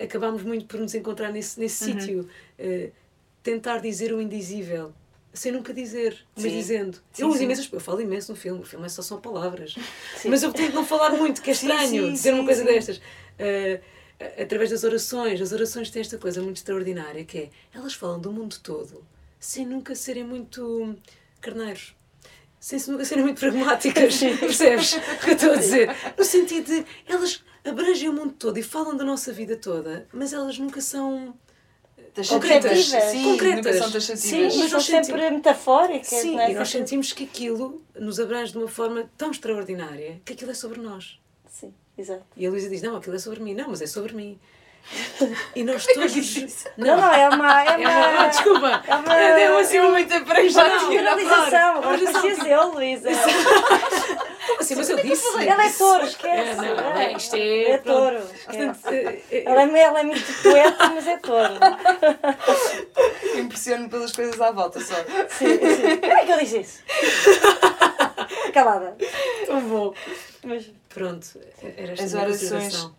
acabámos 0.00 0.42
muito 0.42 0.64
por 0.66 0.80
nos 0.80 0.94
encontrar 0.94 1.30
nesse, 1.32 1.58
nesse 1.60 1.90
Uhum. 1.90 2.00
sítio 2.00 2.28
eh, 2.58 2.90
tentar 3.42 3.78
dizer 3.78 4.12
o 4.12 4.20
indizível 4.20 4.92
sem 5.32 5.52
nunca 5.52 5.72
dizer, 5.72 6.18
mas 6.34 6.44
Sim. 6.44 6.50
dizendo. 6.58 6.98
Sim, 7.12 7.22
eu 7.22 7.28
uso 7.28 7.38
sim. 7.38 7.44
imensas, 7.44 7.68
eu 7.70 7.78
falo 7.78 8.00
imenso 8.00 8.32
no 8.32 8.36
filme, 8.36 8.60
o 8.62 8.64
filme 8.64 8.86
é 8.86 8.88
só 8.88 9.00
são 9.00 9.20
palavras. 9.20 9.76
Sim. 10.16 10.28
Mas 10.28 10.42
eu 10.42 10.52
tento 10.52 10.74
não 10.74 10.84
falar 10.84 11.10
muito, 11.10 11.40
que 11.40 11.50
é 11.50 11.52
estranho 11.52 12.10
dizer 12.10 12.34
uma 12.34 12.44
coisa 12.44 12.64
destas. 12.64 13.00
Ah, 13.38 13.80
através 14.42 14.70
das 14.70 14.82
orações, 14.84 15.40
as 15.40 15.52
orações 15.52 15.88
têm 15.90 16.00
esta 16.00 16.18
coisa 16.18 16.42
muito 16.42 16.56
extraordinária 16.56 17.24
que 17.24 17.38
é, 17.38 17.50
elas 17.72 17.94
falam 17.94 18.18
do 18.20 18.32
mundo 18.32 18.56
todo, 18.62 19.04
sem 19.38 19.64
nunca 19.64 19.94
serem 19.94 20.24
muito 20.24 20.96
carneiros. 21.40 21.94
Sem 22.58 22.78
se 22.78 22.90
nunca 22.90 23.04
serem 23.06 23.24
muito 23.24 23.40
pragmáticas, 23.40 24.18
percebes 24.38 24.92
o 24.94 25.00
que 25.24 25.30
eu 25.30 25.34
estou 25.34 25.52
a 25.52 25.56
dizer? 25.56 25.88
No 26.18 26.24
sentido 26.24 26.66
de, 26.66 26.84
elas 27.08 27.42
abrangem 27.64 28.08
o 28.08 28.12
mundo 28.12 28.34
todo 28.38 28.58
e 28.58 28.62
falam 28.62 28.96
da 28.96 29.04
nossa 29.04 29.32
vida 29.32 29.56
toda, 29.56 30.06
mas 30.12 30.32
elas 30.32 30.58
nunca 30.58 30.80
são 30.80 31.34
Taxativas. 32.14 32.28
Concretas. 32.60 32.86
Sim, 33.10 33.22
Concretas. 33.24 33.80
nunca 33.80 34.00
são 34.00 34.16
Sim, 34.16 34.44
mas 34.44 34.56
mas 34.56 34.70
são 34.70 34.80
sentimos- 34.80 35.06
sempre 35.06 35.30
metafóricas, 35.30 36.08
Sim, 36.08 36.34
não 36.34 36.40
é? 36.42 36.50
e 36.50 36.54
nós 36.54 36.68
sentimos 36.68 37.12
que 37.12 37.24
aquilo 37.24 37.80
nos 37.94 38.18
abrange 38.18 38.50
de 38.52 38.58
uma 38.58 38.66
forma 38.68 39.08
tão 39.16 39.30
extraordinária 39.30 40.20
que 40.24 40.32
aquilo 40.32 40.50
é 40.50 40.54
sobre 40.54 40.80
nós. 40.80 41.20
Sim, 41.48 41.72
exato. 41.96 42.24
E 42.36 42.44
a 42.46 42.50
Luísa 42.50 42.68
diz: 42.68 42.82
Não, 42.82 42.96
aquilo 42.96 43.14
é 43.14 43.18
sobre 43.18 43.40
mim. 43.40 43.54
Não, 43.54 43.68
mas 43.68 43.80
é 43.80 43.86
sobre 43.86 44.12
mim. 44.14 44.38
E 45.54 45.62
nós 45.62 45.84
todos. 45.86 46.64
Não, 46.76 46.96
não, 46.96 47.12
é 47.12 47.28
uma. 47.28 47.62
É 47.64 47.76
uma, 47.86 48.22
Ah, 48.22 48.26
desculpa! 48.28 48.82
é 48.88 48.94
uma, 48.96 49.34
Deu 49.36 49.58
assim 49.58 49.80
muito 49.80 50.24
para 50.24 50.48
já 50.48 50.64
Não, 50.66 50.74
aqui 50.76 50.84
na 50.84 50.90
generalização. 50.90 51.76
Agora 51.76 51.98
preciso 51.98 52.46
eu, 52.46 52.72
Luísa. 52.72 53.08
Como 54.50 54.60
assim? 54.60 54.74
Mas 54.74 54.90
eu 54.90 54.96
disse. 54.96 55.26
Ela 55.46 55.64
é 55.66 55.72
touro, 55.72 56.04
esquece. 56.04 56.50
É, 56.50 56.54
não, 56.74 56.96
é, 56.98 57.12
isto 57.12 57.36
é- 57.36 57.70
É 57.70 57.78
touro. 57.78 58.20
Ela 59.32 59.62
é, 59.62 59.80
ela 59.82 60.00
é 60.00 60.02
muito 60.02 60.42
poeta, 60.42 60.88
mas 60.90 61.06
é 61.06 61.16
touro. 61.18 61.54
Impressiono 63.38 63.88
pelas 63.88 64.12
coisas 64.12 64.40
à 64.40 64.50
volta 64.50 64.80
só. 64.80 64.94
Sim, 64.94 65.46
sim. 65.58 65.96
Como 66.00 66.12
é 66.12 66.24
que 66.26 66.32
eu 66.32 66.38
disse 66.38 66.60
isso? 66.60 66.82
Calada. 68.52 68.96
bom. 69.68 69.94
Mas, 70.44 70.70
Pronto, 70.88 71.26
era 71.62 71.92
esta 71.92 72.04
As 72.04 72.14
orações-. 72.14 72.90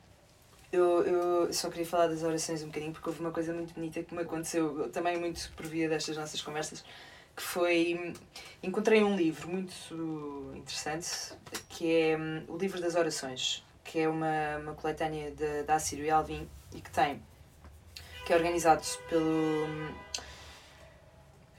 Eu, 0.72 1.04
eu 1.04 1.54
só 1.54 1.70
queria 1.70 1.86
falar 1.86 2.08
das 2.08 2.24
orações 2.24 2.64
um 2.64 2.68
bocadinho 2.68 2.94
porque 2.94 3.10
houve 3.10 3.20
uma 3.20 3.32
coisa 3.32 3.52
muito 3.52 3.74
bonita 3.74 4.02
que 4.02 4.16
me 4.16 4.22
aconteceu 4.22 4.90
também 4.94 5.18
muito 5.18 5.52
por 5.58 5.66
via 5.66 5.90
destas 5.90 6.16
nossas 6.16 6.42
conversas 6.42 6.82
que 7.36 7.42
foi 7.44 8.14
encontrei 8.62 9.04
um 9.04 9.16
livro 9.16 9.50
muito 9.50 10.52
interessante 10.56 11.08
que 11.70 11.92
é 11.94 12.18
hum, 12.18 12.44
o 12.48 12.58
livro 12.58 12.80
das 12.82 12.96
orações 12.96 13.64
que 13.84 14.00
é 14.00 14.08
uma, 14.10 14.58
uma 14.62 14.74
coletânea 14.74 15.32
de, 15.32 15.64
da 15.64 15.76
Assírio 15.76 16.06
e 16.06 16.10
Alvim 16.10 16.48
e 16.74 16.82
que 16.82 16.92
tem 16.92 17.22
que 18.26 18.34
é 18.34 18.36
organizado 18.36 18.84
pelo 19.10 19.66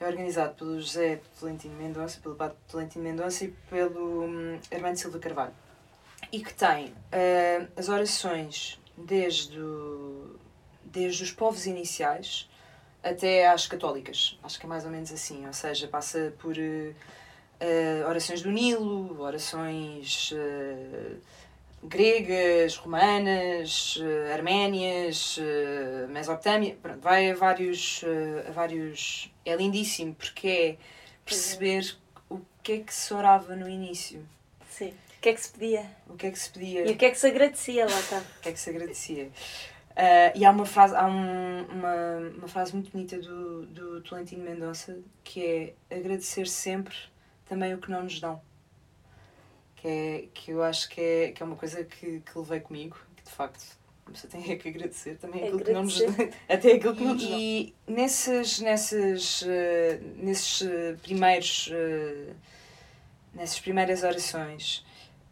é 0.00 0.06
organizado 0.06 0.54
pelo 0.54 0.80
José 0.80 1.20
Tolentino 1.38 1.76
Mendonça 1.76 2.20
pelo 2.20 2.34
Padre 2.34 2.56
Tolentino 2.68 3.04
Mendonça 3.04 3.44
e 3.44 3.48
pelo 3.70 4.24
hum, 4.24 4.58
Armando 4.72 4.96
Silva 4.96 5.18
Carvalho. 5.18 5.54
E 6.30 6.42
que 6.42 6.52
tem 6.54 6.92
ah, 7.12 7.66
as 7.76 7.88
orações 7.88 8.80
desde, 8.96 9.60
o- 9.60 10.36
desde 10.84 11.22
os 11.22 11.30
povos 11.32 11.66
iniciais 11.66 12.48
até 13.02 13.48
às 13.48 13.66
católicas. 13.66 14.38
Acho 14.42 14.58
que 14.58 14.66
é 14.66 14.68
mais 14.68 14.84
ou 14.84 14.90
menos 14.90 15.12
assim, 15.12 15.46
ou 15.46 15.52
seja, 15.52 15.88
passa 15.88 16.32
por 16.38 16.56
eh, 16.58 18.04
orações 18.08 18.42
do 18.42 18.50
Nilo, 18.50 19.20
orações 19.20 20.32
eh, 20.34 21.16
gregas, 21.82 22.76
romanas, 22.76 23.98
eh, 24.00 24.32
arménias, 24.32 25.38
eh, 25.40 26.06
Mesopotâmia, 26.08 26.76
pronto, 26.82 27.00
vai 27.00 27.30
a 27.30 27.34
vários, 27.34 28.04
a 28.48 28.50
vários. 28.50 29.32
É 29.44 29.54
lindíssimo 29.54 30.14
porque 30.14 30.48
é 30.48 30.76
perceber 31.24 31.96
o 32.28 32.40
que 32.62 32.72
é 32.72 32.78
que 32.78 32.94
se 32.94 33.14
orava 33.14 33.54
no 33.54 33.68
início, 33.68 34.26
sim. 34.68 34.94
O 35.18 35.22
que 35.22 35.28
é 35.28 35.34
que 35.34 35.40
se 35.40 35.52
pedia? 35.52 35.86
o 36.08 36.16
que 36.16 36.26
é 36.26 36.30
que 36.32 36.38
se 36.38 36.50
pedia. 36.50 36.84
E 36.84 36.92
o 36.92 36.96
que 36.96 37.04
é 37.04 37.10
que 37.10 37.18
se 37.18 37.28
agradecia 37.28 37.86
lá 37.86 38.00
está? 38.00 38.18
O 38.18 38.40
que 38.42 38.48
é 38.48 38.52
que 38.52 38.58
se 38.58 38.70
agradecia? 38.70 39.30
Ah, 39.96 40.32
e 40.34 40.44
há 40.44 40.50
uma 40.50 40.64
frase, 40.64 40.94
há 40.94 41.06
um- 41.06 41.64
uma, 41.66 41.94
uma 42.38 42.48
frase 42.48 42.72
muito 42.74 42.90
bonita 42.90 43.18
do, 43.18 43.66
do 43.66 44.00
Tolentino 44.02 44.44
Mendonça 44.44 44.98
que 45.24 45.74
é 45.90 45.96
agradecer 45.96 46.46
sempre 46.46 46.94
também 47.46 47.74
o 47.74 47.78
que 47.78 47.90
não 47.90 48.02
nos 48.04 48.18
dão. 48.20 48.40
Que, 49.76 49.88
é, 49.88 50.24
que 50.32 50.50
eu 50.52 50.62
acho 50.62 50.88
que 50.88 51.00
é, 51.00 51.32
que 51.32 51.42
é 51.42 51.46
uma 51.46 51.56
coisa 51.56 51.84
que, 51.84 52.20
que 52.20 52.38
levei 52.38 52.60
comigo, 52.60 52.96
que 53.16 53.24
de 53.24 53.30
facto 53.30 53.64
você 54.06 54.26
tem 54.28 54.52
é 54.52 54.56
que 54.56 54.68
agradecer 54.68 55.16
também 55.16 55.42
aquilo 55.44 55.60
que 55.64 55.72
não 55.72 55.82
nos 55.84 56.00
Agradecer. 56.00 56.34
até 56.48 56.72
aquilo 56.72 56.94
que 56.96 57.04
não 57.04 57.14
nos 57.14 57.28
dão. 57.28 57.38
E 57.38 57.74
nesses, 57.86 58.60
nesses, 58.60 59.42
ah, 59.44 59.98
nesses 60.16 60.62
ah, 60.62 60.96
primeiros 61.02 61.70
ah, 61.72 62.32
nessas 63.34 63.58
primeiras 63.60 64.02
orações 64.02 64.84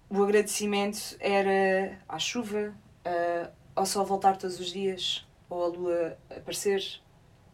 o 0.09 0.23
agradecimento 0.25 1.17
era 1.21 1.97
à 2.09 2.19
chuva, 2.19 2.75
ah, 3.05 3.51
ao 3.75 3.87
sol 3.87 4.05
voltar 4.05 4.37
todos 4.37 4.59
os 4.61 4.73
dias, 4.73 5.27
ou 5.49 5.65
à 5.65 5.69
lua 5.69 6.19
aparecer. 6.31 6.83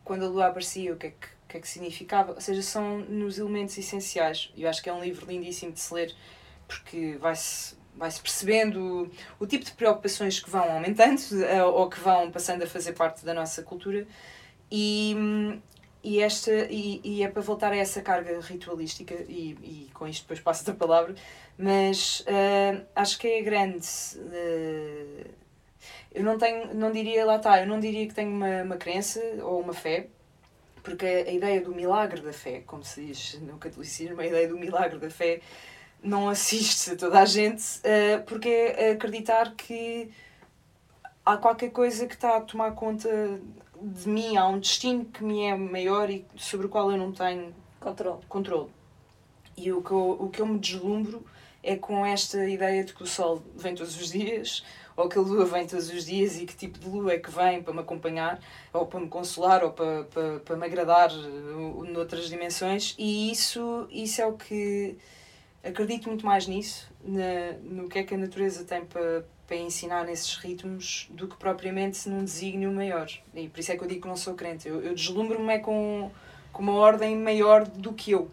Quando 0.05 0.25
a 0.25 0.29
lua 0.29 0.47
aparecia, 0.47 0.93
o 0.93 0.97
que 0.97 1.09
é 1.09 1.11
que, 1.11 1.29
que, 1.49 1.57
é 1.57 1.61
que 1.61 1.69
significava? 1.69 2.33
Ou 2.33 2.41
seja, 2.41 2.63
são 2.63 2.99
nos 2.99 3.39
elementos 3.39 3.77
essenciais. 3.77 4.53
Eu 4.57 4.69
acho 4.69 4.83
que 4.83 4.89
é 4.89 4.93
um 4.93 5.03
livro 5.03 5.27
lindíssimo 5.27 5.73
de 5.73 5.81
se 5.81 5.93
ler, 5.93 6.15
porque 6.69 7.17
vai-se 7.19 7.77
vai-se 7.97 8.21
percebendo 8.21 9.11
o, 9.39 9.45
o 9.45 9.47
tipo 9.47 9.65
de 9.65 9.73
preocupações 9.73 10.39
que 10.39 10.51
vão 10.51 10.71
aumentando 10.71 11.19
ah, 11.51 11.67
ou 11.67 11.89
que 11.89 11.99
vão 11.99 12.31
passando 12.31 12.63
a 12.63 12.67
fazer 12.67 12.93
parte 12.93 13.25
da 13.25 13.33
nossa 13.33 13.63
cultura. 13.63 14.07
E, 14.71 15.17
e, 16.05 16.21
esta, 16.21 16.53
e, 16.71 17.01
e 17.03 17.23
é 17.23 17.29
para 17.29 17.41
voltar 17.41 17.73
a 17.73 17.77
essa 17.77 18.03
carga 18.03 18.39
ritualística, 18.41 19.15
e, 19.29 19.57
e 19.63 19.91
com 19.95 20.07
isto 20.07 20.23
depois 20.23 20.41
passo 20.41 20.65
da 20.67 20.75
palavra, 20.75 21.15
mas 21.57 22.25
ah, 22.29 22.85
acho 22.95 23.19
que 23.19 23.27
é 23.27 23.43
grande. 23.43 23.87
ah, 24.19 25.46
eu 26.17 26.25
não 26.25 26.39
tenho, 26.39 26.75
não 26.75 26.91
diria, 26.91 27.27
lá 27.27 27.37
está, 27.37 27.61
eu 27.61 27.67
não 27.67 27.79
diria 27.79 28.09
que 28.09 28.15
tenho 28.15 28.31
uma, 28.31 28.63
uma 28.63 28.77
crença 28.77 29.21
ou 29.43 29.61
uma 29.61 29.75
fé, 29.75 30.09
porque 30.83 31.05
a, 31.05 31.31
a 31.31 31.33
ideia 31.33 31.61
do 31.61 31.75
milagre 31.75 32.23
da 32.23 32.33
fé, 32.33 32.63
como 32.67 32.83
se 32.83 33.05
diz 33.05 33.39
no 33.43 33.59
catolicismo, 33.59 34.19
a 34.19 34.27
ideia 34.27 34.49
do 34.49 34.57
milagre 34.59 34.99
da 34.99 35.11
fé 35.11 35.41
não 36.03 36.29
assiste 36.29 36.93
a 36.93 36.97
toda 36.97 37.21
a 37.21 37.27
gente, 37.27 37.63
ah, 37.85 38.23
porque 38.27 38.49
é 38.49 38.93
acreditar 38.93 39.55
que 39.55 40.11
há 41.25 41.37
qualquer 41.37 41.71
coisa 41.71 42.07
que 42.07 42.15
está 42.15 42.39
a 42.39 42.41
tomar 42.41 42.73
conta 42.73 43.39
de 43.79 44.09
mim, 44.09 44.39
há 44.39 44.49
um 44.49 44.59
destino 44.59 45.05
que 45.05 45.23
me 45.23 45.43
é 45.43 45.55
maior 45.55 46.09
e 46.09 46.25
sobre 46.35 46.67
o 46.67 46.69
qual 46.71 46.91
eu 46.91 46.97
não 46.97 47.13
tenho 47.13 47.55
Controle. 47.79 48.21
controle. 48.27 48.71
E 49.55 49.71
o 49.71 49.83
que 49.83 49.91
eu, 49.91 50.11
o 50.19 50.31
que 50.31 50.41
eu 50.41 50.47
me 50.47 50.59
deslumbro 50.59 51.25
é 51.63 51.77
com 51.77 52.07
esta 52.07 52.49
ideia 52.49 52.83
de 52.85 52.95
que 52.95 53.03
o 53.03 53.07
sol 53.07 53.43
vem 53.55 53.75
todos 53.75 54.01
os 54.01 54.13
dias, 54.13 54.65
ou 54.97 55.09
que 55.09 55.19
a 55.19 55.21
lua 55.21 55.45
vem 55.45 55.67
todos 55.67 55.91
os 55.91 56.07
dias 56.07 56.41
e 56.41 56.47
que 56.47 56.57
tipo 56.57 56.79
de 56.79 56.89
lua 56.89 57.13
é 57.13 57.19
que 57.19 57.31
vem 57.31 57.63
para 57.63 57.75
me 57.75 57.81
acompanhar, 57.81 58.41
ou 58.73 58.87
para 58.87 59.01
me 59.01 59.09
consolar, 59.09 59.63
ou 59.63 59.71
para, 59.71 60.05
para, 60.05 60.41
para 60.41 60.57
me 60.57 60.65
agradar 60.65 61.11
uh, 61.13 61.85
noutras 61.85 62.29
dimensões. 62.29 62.95
E 62.99 63.31
isso, 63.31 63.87
isso 63.91 64.23
é 64.23 64.27
o 64.27 64.33
que 64.33 64.97
acredito 65.63 66.09
muito 66.09 66.25
mais 66.25 66.47
nisso, 66.47 66.91
na, 67.05 67.53
no 67.63 67.89
que 67.89 67.99
é 67.99 68.03
que 68.05 68.15
a 68.15 68.19
natureza 68.19 68.65
tem 68.65 68.85
para, 68.85 69.27
para 69.47 69.57
ensinar 69.57 70.05
nesses 70.05 70.37
ritmos, 70.37 71.09
do 71.11 71.29
que 71.29 71.37
propriamente 71.37 72.09
num 72.09 72.25
desígnio 72.25 72.73
maior. 72.73 73.09
E 73.35 73.49
por 73.49 73.61
isso 73.61 73.73
é 73.73 73.77
que 73.77 73.83
eu 73.83 73.89
digo 73.89 74.03
que 74.03 74.09
não 74.09 74.17
sou 74.17 74.35
crente. 74.35 74.69
Eu, 74.69 74.81
eu 74.81 74.95
deslumbro-me 74.95 75.55
é 75.55 75.59
com, 75.59 76.11
com 76.53 76.63
uma 76.63 76.75
ordem 76.75 77.17
maior 77.17 77.67
do 77.67 77.93
que 77.93 78.13
eu. 78.13 78.31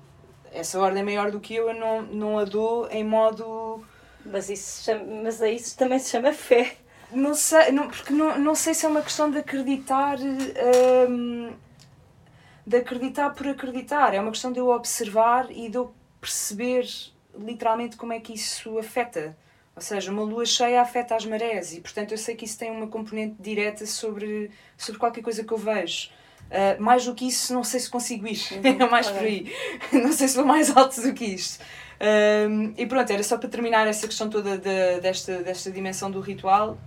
Essa 0.51 0.79
ordem 0.79 1.03
maior 1.03 1.31
do 1.31 1.39
que 1.39 1.55
eu, 1.55 1.69
eu 1.69 1.73
não, 1.73 2.01
não 2.03 2.39
a 2.39 2.45
dou 2.45 2.87
em 2.89 3.03
modo. 3.03 3.83
Mas 4.25 4.49
isso, 4.49 4.83
chama, 4.83 5.03
mas 5.23 5.41
a 5.41 5.49
isso 5.49 5.77
também 5.77 5.99
se 5.99 6.09
chama 6.09 6.33
fé. 6.33 6.75
Não 7.11 7.33
sei, 7.35 7.71
não, 7.71 7.87
porque 7.87 8.11
não, 8.11 8.39
não 8.39 8.55
sei 8.55 8.73
se 8.73 8.85
é 8.85 8.89
uma 8.89 9.01
questão 9.01 9.29
de 9.29 9.37
acreditar. 9.37 10.17
hum, 11.09 11.51
de 12.65 12.77
acreditar 12.77 13.31
por 13.31 13.47
acreditar. 13.47 14.13
É 14.13 14.19
uma 14.19 14.31
questão 14.31 14.51
de 14.51 14.59
eu 14.59 14.69
observar 14.69 15.51
e 15.51 15.69
de 15.69 15.77
eu 15.77 15.93
perceber 16.19 16.87
literalmente 17.37 17.97
como 17.97 18.13
é 18.13 18.19
que 18.19 18.33
isso 18.33 18.77
afeta. 18.77 19.37
Ou 19.75 19.81
seja, 19.81 20.11
uma 20.11 20.23
lua 20.23 20.45
cheia 20.45 20.81
afeta 20.81 21.15
as 21.15 21.25
marés 21.25 21.73
e, 21.73 21.81
portanto, 21.81 22.11
eu 22.11 22.17
sei 22.17 22.35
que 22.35 22.45
isso 22.45 22.57
tem 22.57 22.69
uma 22.69 22.87
componente 22.87 23.35
direta 23.39 23.85
sobre, 23.85 24.51
sobre 24.77 24.99
qualquer 24.99 25.21
coisa 25.21 25.43
que 25.43 25.51
eu 25.51 25.57
vejo. 25.57 26.11
Uh, 26.43 26.81
mais 26.81 27.05
do 27.05 27.15
que 27.15 27.27
isso, 27.27 27.51
não 27.53 27.63
sei 27.63 27.79
se 27.79 27.89
consigo 27.89 28.27
ir. 28.27 28.39
É 28.63 28.87
mais 28.87 29.09
por 29.09 29.23
aí. 29.23 29.51
Não 29.91 30.11
sei 30.11 30.27
se 30.27 30.35
vou 30.35 30.45
mais 30.45 30.75
alto 30.75 31.01
do 31.01 31.11
que 31.13 31.25
isto. 31.25 31.63
Um, 32.05 32.73
e 32.75 32.85
pronto, 32.85 33.09
era 33.13 33.23
só 33.23 33.37
para 33.37 33.47
terminar 33.47 33.87
essa 33.87 34.05
questão 34.07 34.29
toda 34.29 34.57
de, 34.57 34.99
desta, 34.99 35.41
desta 35.41 35.71
dimensão 35.71 36.11
do 36.11 36.19
ritual. 36.19 36.77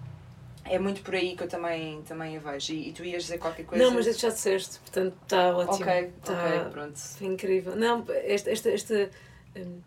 É 0.64 0.78
muito 0.78 1.00
por 1.02 1.14
aí 1.14 1.34
que 1.36 1.44
eu 1.44 1.48
também, 1.48 2.02
também 2.02 2.36
a 2.36 2.40
vejo. 2.40 2.72
E, 2.74 2.88
e 2.88 2.92
tu 2.92 3.02
ias 3.04 3.22
dizer 3.22 3.38
qualquer 3.38 3.64
coisa? 3.64 3.82
Não, 3.84 3.92
mas 3.94 4.04
já 4.18 4.28
disseste, 4.28 4.78
portanto 4.80 5.16
está 5.22 5.56
ótimo. 5.56 5.88
Ok, 5.88 6.10
Tá 6.24 6.32
ok, 6.32 6.70
pronto. 6.72 7.00
Incrível. 7.22 7.76
Não, 7.76 8.04
esta, 8.08 8.50
esta, 8.50 8.70
esta, 8.70 9.10
hum, 9.56 9.78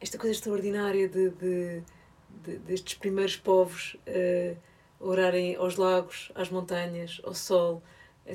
esta 0.00 0.18
coisa 0.18 0.34
extraordinária 0.34 1.08
de, 1.08 1.30
de, 1.30 1.82
de- 2.42 2.58
destes 2.58 2.94
primeiros 2.94 3.36
povos 3.36 3.96
eh, 4.06 4.54
orarem 4.98 5.56
aos 5.56 5.76
lagos, 5.76 6.32
às 6.34 6.48
montanhas, 6.48 7.20
ao 7.22 7.34
sol, 7.34 7.82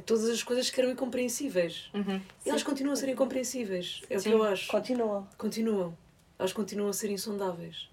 todas 0.06 0.30
as 0.30 0.44
coisas 0.44 0.70
que 0.70 0.80
eram 0.80 0.92
incompreensíveis. 0.92 1.90
Uhum. 1.94 2.22
Elas 2.46 2.64
continuam 2.64 2.94
a 2.94 2.96
ser 2.96 3.10
incompreensíveis, 3.10 4.02
é 4.10 4.18
o 4.18 4.20
Sim, 4.20 4.30
que 4.30 4.36
eu 4.36 4.44
acho. 4.44 4.68
Continuam. 4.68 5.28
Continuam. 5.38 5.98
Elas 6.38 6.54
continuam 6.54 6.90
a 6.90 6.94
ser 6.94 7.10
insondáveis. 7.10 7.90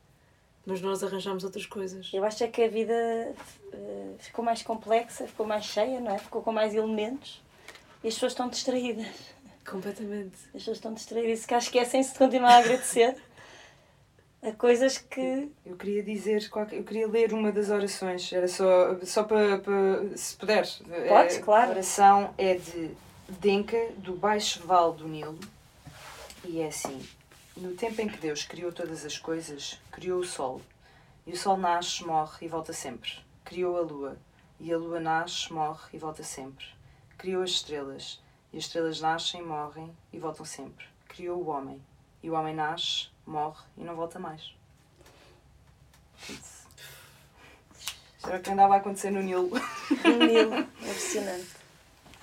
Mas 0.65 0.81
nós 0.81 1.03
arranjamos 1.03 1.45
outras 1.45 1.65
coisas. 1.65 2.11
Eu 2.13 2.25
acho 2.25 2.43
é 2.43 2.49
que 2.49 2.63
a 2.63 2.69
vida 2.69 3.35
eh, 3.73 4.15
ficou 4.19 4.45
mais 4.45 4.63
complexa, 4.63 5.27
ficou 5.27 5.47
mais 5.47 5.65
cheia, 5.65 6.01
não 6.01 6.13
é? 6.13 6.19
Ficou 6.19 6.43
com 6.43 6.53
mais 6.53 6.75
elementos 6.75 7.41
e 8.03 8.09
as 8.09 8.15
pessoas 8.15 8.33
estão 8.33 8.49
distraídas. 8.49 9.07
Completamente. 9.65 10.37
As 10.47 10.53
pessoas 10.53 10.77
estão 10.77 10.93
distraídas 10.93 11.45
e 11.45 11.47
que 11.47 11.55
esquecem-se 11.55 12.13
de 12.13 12.19
continuar 12.19 12.55
a 12.55 12.59
agradecer 12.59 13.17
a 14.43 14.53
coisas 14.53 14.99
que. 14.99 15.51
Eu 15.65 15.77
queria 15.77 16.03
dizer, 16.03 16.49
eu 16.73 16.85
queria 16.85 17.09
ler 17.09 17.33
uma 17.33 17.51
das 17.51 17.71
orações, 17.71 18.33
era 18.33 18.47
só, 18.49 18.99
só 19.05 19.25
para, 19.25 19.59
para 19.59 20.17
se 20.17 20.37
puder. 20.37 20.67
Podes, 21.09 21.37
Eh, 21.37 21.41
claro. 21.43 21.69
A 21.69 21.75
oração 21.75 22.35
é 22.39 22.55
de 22.55 22.91
Denka, 23.29 23.91
do 23.99 24.15
Baixo 24.15 24.65
Vale 24.67 24.97
do 24.97 25.09
Nilo, 25.09 25.39
e 26.45 26.61
é 26.61 26.69
assim: 26.69 27.01
No 27.57 27.73
tempo 27.75 28.01
em 28.01 28.09
que 28.09 28.19
Deus 28.19 28.45
criou 28.45 28.73
todas 28.73 29.05
as 29.05 29.19
coisas, 29.19 29.81
criou 29.91 30.21
o 30.21 30.25
sol. 30.25 30.61
E 31.27 31.33
o 31.33 31.37
sol 31.37 31.57
nasce, 31.57 32.05
morre 32.05 32.47
e 32.47 32.49
volta 32.49 32.73
sempre. 32.73 33.11
Criou 33.45 33.77
a 33.77 33.81
lua. 33.81 34.17
e 34.61 34.73
a 34.73 34.79
lua 34.79 35.01
nasce, 35.01 35.53
morre 35.53 35.89
e 35.93 35.99
volta 35.99 36.23
sempre. 36.23 36.65
Criou 37.19 37.43
as 37.43 37.51
estrelas, 37.51 38.23
e 38.53 38.59
as 38.59 38.65
estrelas 38.65 39.01
nascem, 39.01 39.43
morrem 39.43 39.91
e 40.13 40.19
voltam 40.19 40.45
sempre. 40.47 40.85
Criou 41.09 41.43
o 41.43 41.49
homem, 41.49 41.83
e 42.23 42.31
o 42.31 42.35
homem 42.35 42.55
nasce, 42.55 43.09
morre 43.27 43.63
e 43.77 43.83
não 43.85 43.95
volta 43.95 44.19
mais. 44.19 44.55
Isso. 46.29 46.67
Isto 48.17 48.29
era 48.29 48.39
o 48.39 48.43
que 48.43 48.51
andava 48.51 48.75
a 48.75 48.77
acontecer 48.79 49.11
no 49.11 49.23
Nilo. 49.23 49.51
No 50.05 50.27
Nilo, 50.27 50.59
impressionante. 50.81 51.57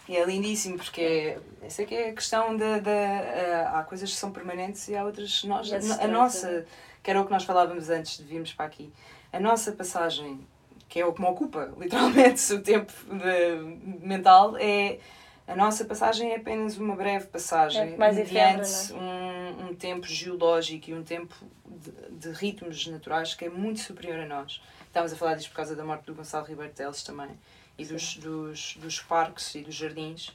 E 0.08 0.18
é 0.18 0.26
lindíssimo, 0.26 0.76
porque 0.76 1.02
é, 1.02 1.40
essa 1.66 1.82
é 1.84 1.86
que 1.86 1.96
é 1.96 2.10
a 2.10 2.14
questão 2.14 2.58
da. 2.58 2.78
da 2.80 2.92
uh, 2.92 3.78
há 3.78 3.84
coisas 3.84 4.12
que 4.12 4.18
são 4.18 4.32
permanentes 4.34 4.86
e 4.90 4.98
há 4.98 5.06
outras. 5.06 5.46
Nós, 5.46 5.72
a 5.72 6.04
a, 6.04 6.08
nossa, 6.08 6.66
que 7.02 7.10
era 7.10 7.22
o 7.22 7.26
que 7.26 7.32
nós 7.32 7.46
falávamos 7.46 7.90
antes 7.90 8.18
de 8.18 8.24
virmos 8.26 8.52
para 8.52 8.66
aqui, 8.66 8.92
a 9.32 9.40
nossa 9.40 9.72
passagem, 9.72 10.46
que 10.90 11.00
é 11.00 11.06
o 11.06 11.14
que 11.14 11.22
me 11.22 11.28
ocupa, 11.28 11.72
literalmente, 11.80 12.54
o 12.54 12.62
tempo 12.62 12.92
de- 13.06 14.06
mental, 14.06 14.58
é. 14.58 15.00
A 15.48 15.56
nossa 15.56 15.84
passagem 15.84 16.32
é 16.32 16.38
apenas 16.38 16.78
uma 16.78 16.95
breve 16.95 17.28
passagem 17.28 17.94
É 17.94 17.98
mais 17.98 18.18
efêmera, 18.18 18.60
mediante 18.60 18.94
um, 18.94 19.70
um 19.70 19.76
tempo 19.76 20.07
geológico 20.07 20.90
e 20.90 20.94
um 20.94 21.03
tempo 21.03 21.36
de, 21.65 21.91
de 22.11 22.32
ritmos 22.32 22.88
naturais 22.88 23.36
que 23.36 23.45
é 23.45 23.49
muito 23.49 23.82
superior 23.82 24.20
a 24.20 24.26
nós. 24.26 24.61
Estávamos 24.88 25.14
a 25.14 25.15
falar 25.15 25.36
disto 25.36 25.49
por 25.49 25.57
causa 25.57 25.76
da 25.76 25.84
morte 25.84 26.06
do 26.06 26.15
Gonçalo 26.15 26.45
Ribeiro 26.45 26.72
Teles 26.72 27.03
também 27.03 27.30
e 27.78 27.86
dos, 27.86 28.15
dos, 28.18 28.78
dos 28.78 28.99
parques 29.02 29.53
e 29.56 29.61
dos 29.61 29.76
jardins 29.76 30.32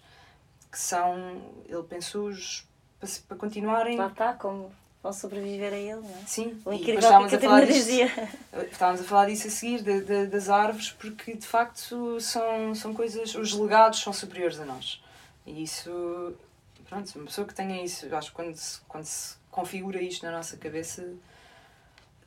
que 0.70 0.78
são, 0.78 1.40
ele 1.66 1.82
pensou-os 1.84 2.66
para, 3.00 3.08
para 3.28 3.36
continuarem. 3.36 3.96
Lá 3.96 4.08
está, 4.08 4.34
como 4.34 4.70
vão 5.08 5.12
sobreviver 5.12 5.72
a 5.72 5.76
ele, 5.76 6.00
não 6.00 6.10
é? 6.10 6.26
Sim, 6.26 6.60
O 6.64 6.72
incrível 6.72 6.84
que 6.84 6.90
a 6.92 6.94
estávamos 7.08 7.32
a 7.34 7.38
falar 7.40 7.60
Catarina 7.60 7.78
dizia. 7.78 8.30
estávamos 8.70 9.00
a 9.00 9.04
falar 9.04 9.26
disso 9.26 9.48
a 9.48 9.50
seguir, 9.50 9.82
de- 9.82 10.00
de- 10.02 10.26
das 10.26 10.48
árvores, 10.50 10.90
porque 10.92 11.34
de 11.34 11.46
facto 11.46 12.20
são, 12.20 12.74
são 12.74 12.92
coisas, 12.94 13.34
os 13.34 13.52
legados 13.54 14.00
são 14.00 14.12
superiores 14.12 14.60
a 14.60 14.64
nós. 14.66 15.02
E 15.46 15.62
isso, 15.62 16.34
pronto, 16.88 17.10
uma 17.16 17.24
pessoa 17.26 17.46
que 17.46 17.54
tenha 17.54 17.82
isso, 17.82 18.06
eu 18.06 18.16
acho 18.18 18.30
que 18.30 18.36
quando 18.36 18.54
se, 18.54 18.80
quando 18.86 19.04
se 19.04 19.36
configura 19.50 20.00
isto 20.02 20.24
na 20.26 20.32
nossa 20.32 20.56
cabeça, 20.58 21.10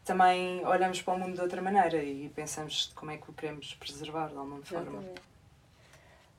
também 0.04 0.66
olhamos 0.66 1.02
para 1.04 1.14
o 1.14 1.20
mundo 1.20 1.36
de 1.36 1.42
outra 1.42 1.62
maneira 1.62 2.04
e 2.04 2.30
pensamos 2.30 2.92
como 2.96 3.12
é 3.12 3.18
que 3.18 3.30
o 3.30 3.34
queremos 3.34 3.76
preservar 3.76 4.30
de 4.30 4.38
alguma 4.38 4.62
forma. 4.64 4.88
Exatamente. 5.02 5.22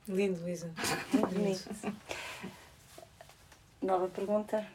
Lindo, 0.09 0.40
Luísa. 0.43 0.73
Muito 1.12 1.35
bonito. 1.35 1.70
Nova 3.81 4.09
pergunta. 4.09 4.66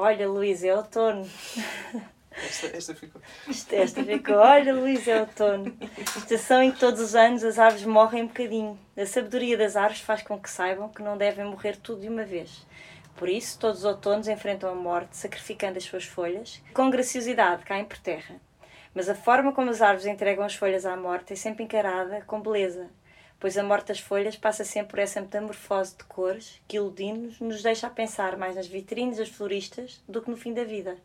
Olha, 0.00 0.28
Luís, 0.28 0.64
é 0.64 0.74
outono. 0.74 1.28
Esta, 2.32 2.66
esta 2.76 2.94
ficou. 2.94 3.20
Isto- 3.48 3.74
Esta 3.74 4.02
ficou. 4.04 4.36
Olha, 4.36 4.72
Luís, 4.74 5.06
é 5.06 5.20
outono. 5.20 5.76
Estação 6.16 6.62
em 6.62 6.70
que 6.70 6.78
todos 6.78 7.00
os 7.00 7.14
anos 7.14 7.44
as 7.44 7.58
árvores 7.58 7.84
morrem 7.84 8.22
um 8.22 8.26
bocadinho. 8.28 8.78
A 8.96 9.04
sabedoria 9.04 9.58
das 9.58 9.76
árvores 9.76 10.00
faz 10.00 10.22
com 10.22 10.38
que 10.38 10.48
saibam 10.48 10.88
que 10.88 11.02
não 11.02 11.18
devem 11.18 11.44
morrer 11.44 11.76
tudo 11.76 12.00
de 12.02 12.08
uma 12.08 12.24
vez. 12.24 12.66
Por 13.16 13.28
isso, 13.28 13.58
todos 13.58 13.80
os 13.80 13.84
outonos 13.84 14.28
enfrentam 14.28 14.70
a 14.70 14.74
morte, 14.74 15.16
sacrificando 15.16 15.76
as 15.76 15.84
suas 15.84 16.04
folhas, 16.04 16.62
com 16.72 16.88
graciosidade 16.88 17.64
caem 17.64 17.84
por 17.84 17.98
terra. 17.98 18.36
Mas 18.94 19.08
a 19.08 19.14
forma 19.14 19.52
como 19.52 19.70
as 19.70 19.82
árvores 19.82 20.06
entregam 20.06 20.44
as 20.44 20.54
folhas 20.54 20.86
à 20.86 20.96
morte 20.96 21.32
é 21.34 21.36
sempre 21.36 21.64
encarada 21.64 22.22
com 22.26 22.40
beleza, 22.40 22.88
pois 23.40 23.56
a 23.56 23.62
morte 23.62 23.88
das 23.88 23.98
folhas 23.98 24.36
passa 24.36 24.64
sempre 24.64 24.90
por 24.90 24.98
essa 24.98 25.20
metamorfose 25.20 25.96
de 25.96 26.04
cores 26.04 26.60
que, 26.68 26.76
iludindo-nos, 26.76 27.40
nos 27.40 27.62
deixa 27.62 27.86
a 27.86 27.90
pensar 27.90 28.36
mais 28.36 28.54
nas 28.54 28.66
vitrines 28.66 29.16
das 29.16 29.30
floristas 29.30 29.98
do 30.06 30.20
que 30.20 30.30
no 30.30 30.36
fim 30.36 30.52
da 30.52 30.62
vida. 30.62 30.98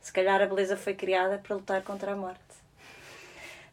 Se 0.00 0.12
calhar 0.12 0.40
a 0.40 0.46
beleza 0.46 0.76
foi 0.76 0.94
criada 0.94 1.38
para 1.38 1.56
lutar 1.56 1.82
contra 1.82 2.12
a 2.12 2.16
morte. 2.16 2.40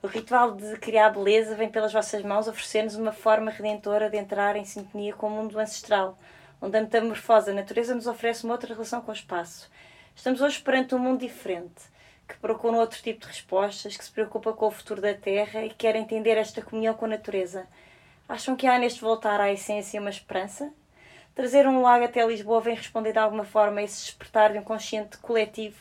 O 0.02 0.08
ritual 0.08 0.56
de 0.56 0.78
criar 0.78 1.12
beleza 1.12 1.56
vem 1.56 1.70
pelas 1.70 1.94
vossas 1.94 2.24
mãos 2.24 2.48
oferecer-nos 2.48 2.96
uma 2.96 3.12
forma 3.12 3.52
redentora 3.52 4.10
de 4.10 4.18
entrar 4.18 4.56
em 4.56 4.66
sintonia 4.66 5.14
com 5.14 5.28
o 5.28 5.30
mundo 5.30 5.60
ancestral, 5.60 6.18
onde 6.60 6.76
a 6.76 6.82
metamorfose 6.82 7.48
da 7.48 7.54
natureza 7.54 7.94
nos 7.94 8.08
oferece 8.08 8.44
uma 8.44 8.54
outra 8.56 8.74
relação 8.74 9.00
com 9.02 9.12
o 9.12 9.16
espaço. 9.16 9.70
Estamos 10.16 10.42
hoje 10.42 10.60
perante 10.60 10.96
um 10.96 11.00
mundo 11.00 11.20
diferente, 11.20 11.84
que 12.28 12.38
procura 12.38 12.78
outro 12.78 13.02
tipo 13.02 13.22
de 13.22 13.28
respostas, 13.28 13.96
que 13.96 14.04
se 14.04 14.12
preocupa 14.12 14.54
com 14.54 14.66
o 14.66 14.72
futuro 14.72 15.02
da 15.02 15.14
Terra 15.14 15.64
e 15.64 15.70
quer 15.70 15.96
entender 15.96 16.38
esta 16.38 16.64
comunhão 16.64 16.96
com 16.96 17.06
a 17.06 17.10
natureza. 17.10 17.68
Acham 18.30 18.58
que 18.58 18.68
há 18.68 18.78
neste 18.78 19.00
voltar 19.00 19.40
à 19.40 19.54
essência 19.54 20.02
uma 20.02 20.10
esperança? 20.10 20.74
Trazer 21.34 21.66
um 21.66 21.82
lago 21.82 22.04
até 22.04 22.26
Lisboa 22.28 22.60
vem 22.60 22.76
responder 22.76 23.14
de 23.14 23.20
alguma 23.20 23.46
forma 23.46 23.80
a 23.80 23.84
esse 23.84 24.04
despertar 24.04 24.52
de 24.52 24.60
um 24.60 24.64
consciente 24.64 25.18
coletivo 25.20 25.78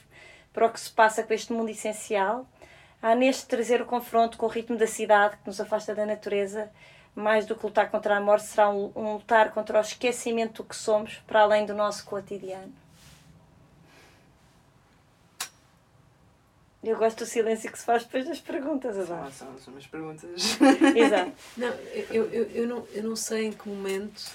para 0.52 0.66
o 0.66 0.72
que 0.72 0.78
se 0.78 0.90
passa 0.90 1.24
com 1.24 1.34
este 1.34 1.52
mundo 1.52 1.70
essencial? 1.70 2.46
Há 3.02 3.16
neste 3.16 3.46
trazer 3.46 3.82
o 3.82 3.86
confronto 3.86 4.38
com 4.38 4.46
o 4.46 4.48
ritmo 4.48 4.76
da 4.76 4.86
cidade 4.86 5.36
que 5.38 5.46
nos 5.46 5.60
afasta 5.60 5.92
da 5.92 6.06
natureza, 6.06 6.70
mais 7.16 7.46
do 7.46 7.56
que 7.56 7.66
lutar 7.66 7.90
contra 7.90 8.16
a 8.16 8.20
morte, 8.20 8.46
será 8.46 8.70
um, 8.70 9.14
lutar 9.14 9.52
contra 9.52 9.78
o 9.78 9.80
esquecimento 9.80 10.62
do 10.62 10.68
que 10.68 10.76
somos 10.76 11.16
para 11.26 11.40
além 11.40 11.66
do 11.66 11.74
nosso 11.74 12.04
cotidiano. 12.04 12.72
Eu 16.86 16.96
gosto 16.96 17.18
do 17.24 17.26
silêncio 17.26 17.70
que 17.70 17.78
se 17.78 17.84
faz 17.84 18.04
depois 18.04 18.26
das 18.26 18.40
perguntas, 18.40 18.96
Adão. 18.96 19.30
São, 19.32 19.48
são, 19.48 19.58
são 19.58 19.74
umas 19.74 19.86
perguntas. 19.88 20.30
Exato. 20.96 21.32
Não, 21.56 21.68
eu, 22.10 22.30
eu, 22.30 22.44
eu, 22.50 22.66
não, 22.68 22.86
eu 22.92 23.02
não 23.02 23.16
sei 23.16 23.46
em 23.46 23.52
que 23.52 23.68
momento 23.68 24.30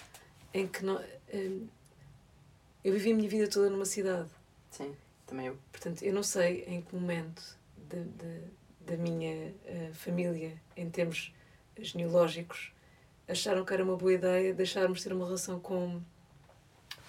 em 0.54 0.68
que 0.68 0.84
não, 0.84 1.02
hum, 1.34 1.68
eu 2.84 2.92
vivi 2.94 3.14
a 3.14 3.16
minha 3.16 3.30
vida 3.30 3.48
toda 3.48 3.70
numa 3.70 3.86
cidade. 3.86 4.28
Sim, 4.70 4.94
também 5.26 5.48
eu. 5.48 5.58
Portanto, 5.72 6.04
eu 6.04 6.14
não 6.14 6.24
sei 6.24 6.66
em 6.68 6.82
que 6.82 6.94
momento 6.94 7.42
da, 7.90 7.98
da, 8.00 8.92
da 8.92 8.98
minha 8.98 9.54
eh, 9.66 9.92
família, 9.94 10.52
em 10.76 10.90
termos 10.90 11.34
genealógicos, 11.80 12.74
acharam 13.30 13.64
que 13.64 13.74
era 13.74 13.82
uma 13.84 13.96
boa 13.96 14.12
ideia 14.14 14.54
deixarmos 14.54 15.02
ter 15.02 15.14
uma 15.14 15.24
relação 15.26 15.58
com, 15.58 16.02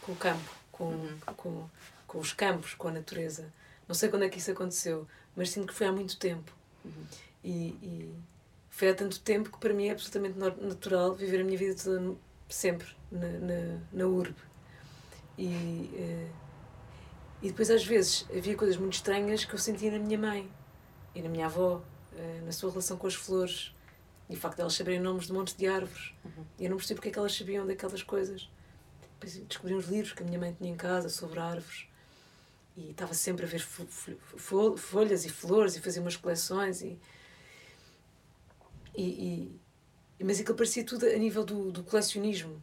com 0.03 0.13
o 0.13 0.17
campo, 0.17 0.55
com, 0.71 0.85
Uhum. 0.85 1.19
com, 1.37 1.69
com 2.07 2.19
os 2.19 2.33
campos, 2.33 2.75
com 2.75 2.87
a 2.87 2.93
natureza. 2.93 3.53
Não 3.89 3.95
sei 3.95 4.09
quando 4.09 4.23
é 4.25 4.29
que 4.29 4.39
isso 4.39 4.51
aconteceu, 4.53 5.07
mas 5.37 5.51
sinto 5.51 5.69
que 5.69 5.75
foi 5.75 5.87
há 5.87 5.93
muito 5.93 6.17
tempo. 6.17 6.53
Uhum. 6.85 7.05
E, 7.45 7.51
e 7.83 8.15
foi 8.71 8.91
há 8.91 8.95
tanto 8.95 9.21
tempo 9.21 9.51
que 9.51 9.59
para 9.59 9.75
mim 9.75 9.89
é 9.89 9.93
absolutamente 9.93 10.39
natural 10.39 11.15
viver 11.15 11.41
a 11.41 11.45
minha 11.45 11.59
vida 11.59 11.75
toda 11.83 12.17
sempre 12.49 12.89
na, 13.11 13.29
na, 13.29 13.79
na 13.93 14.07
urbe. 14.07 14.37
E, 15.37 15.91
eh, 15.95 16.29
e 17.43 17.49
depois 17.49 17.71
às 17.71 17.85
vezes 17.85 18.27
havia 18.31 18.55
coisas 18.57 18.77
muito 18.77 18.95
estranhas 18.95 19.45
que 19.45 19.55
eu 19.55 19.59
sentia 19.59 19.91
na 19.91 19.99
minha 19.99 20.19
mãe 20.19 20.51
e 21.15 21.23
na 21.23 21.29
minha 21.29 21.47
avó, 21.47 21.83
eh, 22.15 22.41
na 22.45 22.53
sua 22.53 22.71
relação 22.71 22.97
com 22.97 23.07
as 23.07 23.15
flores 23.15 23.75
e 24.29 24.35
o 24.35 24.39
facto 24.39 24.57
de 24.57 24.63
elas 24.63 24.75
saberem 24.75 25.01
nomes 25.01 25.27
de 25.27 25.33
montes 25.33 25.55
de 25.55 25.67
árvores. 25.67 26.15
Uhum. 26.25 26.45
E 26.59 26.65
eu 26.65 26.71
não 26.71 26.77
percebi 26.77 26.97
porque 26.97 27.09
é 27.09 27.13
que 27.13 27.19
elas 27.19 27.35
sabiam 27.35 27.67
daquelas 27.67 28.03
coisas. 28.03 28.49
Depois 29.15 29.37
descobri 29.47 29.75
uns 29.75 29.87
livros 29.87 30.13
que 30.13 30.23
a 30.23 30.27
minha 30.27 30.39
mãe 30.39 30.55
tinha 30.59 30.71
em 30.71 30.77
casa 30.77 31.09
sobre 31.09 31.39
árvores 31.39 31.87
e 32.77 32.91
estava 32.91 33.13
sempre 33.15 33.45
a 33.45 33.49
ver 33.49 33.61
fo- 33.61 33.87
fo- 33.87 34.17
fo- 34.37 34.77
folhas 34.77 35.25
e 35.25 35.29
flores 35.29 35.77
e 35.77 35.81
fazia 35.81 36.01
umas 36.01 36.17
coleções 36.17 36.81
e, 36.83 36.99
e, 38.97 39.03
e- 40.21 40.25
mas 40.25 40.41
aquilo 40.41 40.57
parecia 40.57 40.85
tudo 40.85 41.07
a 41.07 41.17
nível 41.17 41.45
do, 41.45 41.71
do 41.73 41.83
colecionismo. 41.83 42.61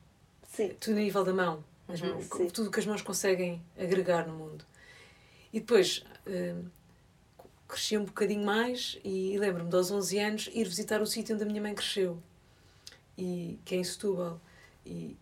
Sim. 0.47 0.69
tudo 0.79 0.97
a 0.97 1.01
nível 1.01 1.23
da 1.23 1.33
mão. 1.33 1.63
As 1.87 2.01
Uhum, 2.01 2.09
mãos- 2.15 2.51
tudo 2.51 2.67
o 2.67 2.71
que 2.71 2.79
as 2.79 2.85
mãos 2.85 3.01
conseguem 3.01 3.61
agregar 3.77 4.27
no 4.27 4.33
mundo. 4.33 4.65
E 5.53 5.59
depois 5.59 6.03
hum, 6.27 6.65
cresci 7.67 7.97
um 7.97 8.05
bocadinho 8.05 8.43
mais 8.45 8.99
e, 9.03 9.37
lembro-me 9.37 9.69
de 9.69 9.75
aos 9.75 9.91
11 9.91 10.17
anos 10.19 10.49
ir 10.53 10.63
visitar 10.67 11.01
o 11.01 11.05
sítio 11.07 11.35
onde 11.35 11.43
a 11.43 11.47
minha 11.47 11.61
mãe 11.61 11.73
cresceu 11.75 12.21
e 13.17 13.59
que 13.65 13.75
é 13.75 13.77
em 13.77 13.83
Setúbal. 13.83 14.39
E 14.85 15.15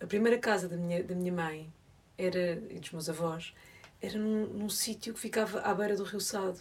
a 0.00 0.06
primeira 0.06 0.38
casa 0.38 0.68
da 0.68 0.76
minha, 0.76 1.02
da 1.02 1.14
minha 1.14 1.32
mãe 1.32 1.72
era, 2.16 2.52
e 2.70 2.78
dos 2.78 2.90
meus 2.92 3.08
avós 3.08 3.52
era 4.00 4.18
num, 4.18 4.46
num 4.46 4.68
sítio 4.68 5.14
que 5.14 5.20
ficava 5.20 5.60
à 5.60 5.74
beira 5.74 5.96
do 5.96 6.04
Rio 6.04 6.20
Sado 6.20 6.60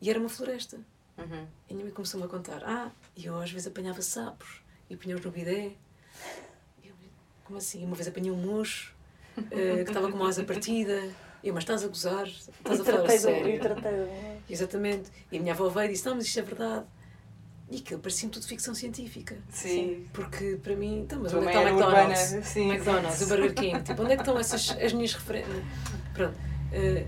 e 0.00 0.10
era 0.10 0.18
uma 0.18 0.28
floresta 0.28 0.78
Uhum. 1.18 1.46
e 1.68 1.72
a 1.72 1.74
minha 1.74 1.84
mãe 1.86 1.94
começou-me 1.94 2.26
a 2.26 2.28
contar 2.28 2.62
ah, 2.64 2.90
e 3.16 3.24
eu 3.24 3.40
às 3.40 3.50
vezes 3.50 3.66
apanhava 3.66 4.02
sapos 4.02 4.60
e 4.90 4.96
punha-os 4.96 5.24
no 5.24 5.30
bidé 5.30 5.72
E 6.84 6.88
eu, 6.88 6.94
como 7.44 7.56
assim? 7.58 7.82
Uma 7.86 7.96
vez 7.96 8.06
apanhei 8.06 8.30
um 8.30 8.36
mocho 8.36 8.94
eh, 9.50 9.76
que 9.82 9.90
estava 9.90 10.10
com 10.10 10.16
uma 10.18 10.28
asa 10.28 10.44
partida 10.44 10.92
e 11.42 11.48
eu, 11.48 11.54
mas 11.54 11.62
estás 11.64 11.82
a 11.84 11.88
gozar? 11.88 12.26
Estás 12.26 12.80
a 12.80 12.84
falar 12.84 13.08
sério? 13.18 13.48
e 13.48 13.58
tratei 13.58 13.92
do- 13.92 14.36
Exatamente. 14.50 15.10
E 15.32 15.38
a 15.38 15.40
minha 15.40 15.54
avó 15.54 15.68
veio 15.68 15.86
e 15.88 15.92
disse: 15.92 16.04
Não, 16.06 16.14
mas 16.16 16.26
isto 16.26 16.38
é 16.38 16.42
verdade. 16.42 16.86
E 17.70 17.78
aquilo 17.78 18.00
parecia-me 18.00 18.32
tudo 18.32 18.46
ficção 18.46 18.74
científica. 18.74 19.36
Sim. 19.50 20.06
Porque 20.12 20.58
para 20.62 20.76
mim, 20.76 21.00
então, 21.00 21.20
mas 21.20 21.32
onde 21.34 21.48
é 21.48 21.52
que 21.52 21.56
está 21.58 21.70
o 21.70 21.74
urbana. 21.76 22.02
McDonald's? 22.12 22.46
Sim. 22.48 22.68
O 22.70 22.72
McDonald's, 22.74 23.20
o 23.22 23.26
Burger 23.26 23.54
King. 23.54 23.82
Tipo, 23.82 24.02
onde 24.02 24.12
é 24.12 24.16
que 24.16 24.22
estão 24.22 24.38
essas 24.38 24.70
as 24.70 24.92
minhas 24.92 25.14
referências? 25.14 25.64
Pronto. 26.16 26.34
Eh, 26.72 27.06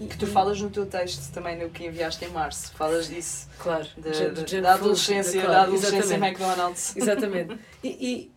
e- 0.00 0.06
Que 0.06 0.16
tu 0.18 0.26
falas 0.26 0.60
no 0.60 0.70
teu 0.70 0.86
texto 0.86 1.32
também, 1.32 1.58
no 1.58 1.70
que 1.70 1.84
enviaste 1.86 2.24
em 2.24 2.28
março. 2.30 2.72
Falas 2.74 3.08
disso. 3.08 3.48
Claro. 3.58 3.86
Da, 3.98 4.10
de- 4.10 4.30
da- 4.30 4.42
de 4.42 4.50
junk 4.50 4.60
da 4.62 4.74
adolescência, 4.74 5.40
claro, 5.40 5.52
da 5.52 5.62
adolescência 5.62 5.96
exatamente. 5.98 6.42
McDonald's. 6.42 6.96
Exatamente. 6.96 7.58
E, 7.82 7.88
e 7.88 8.32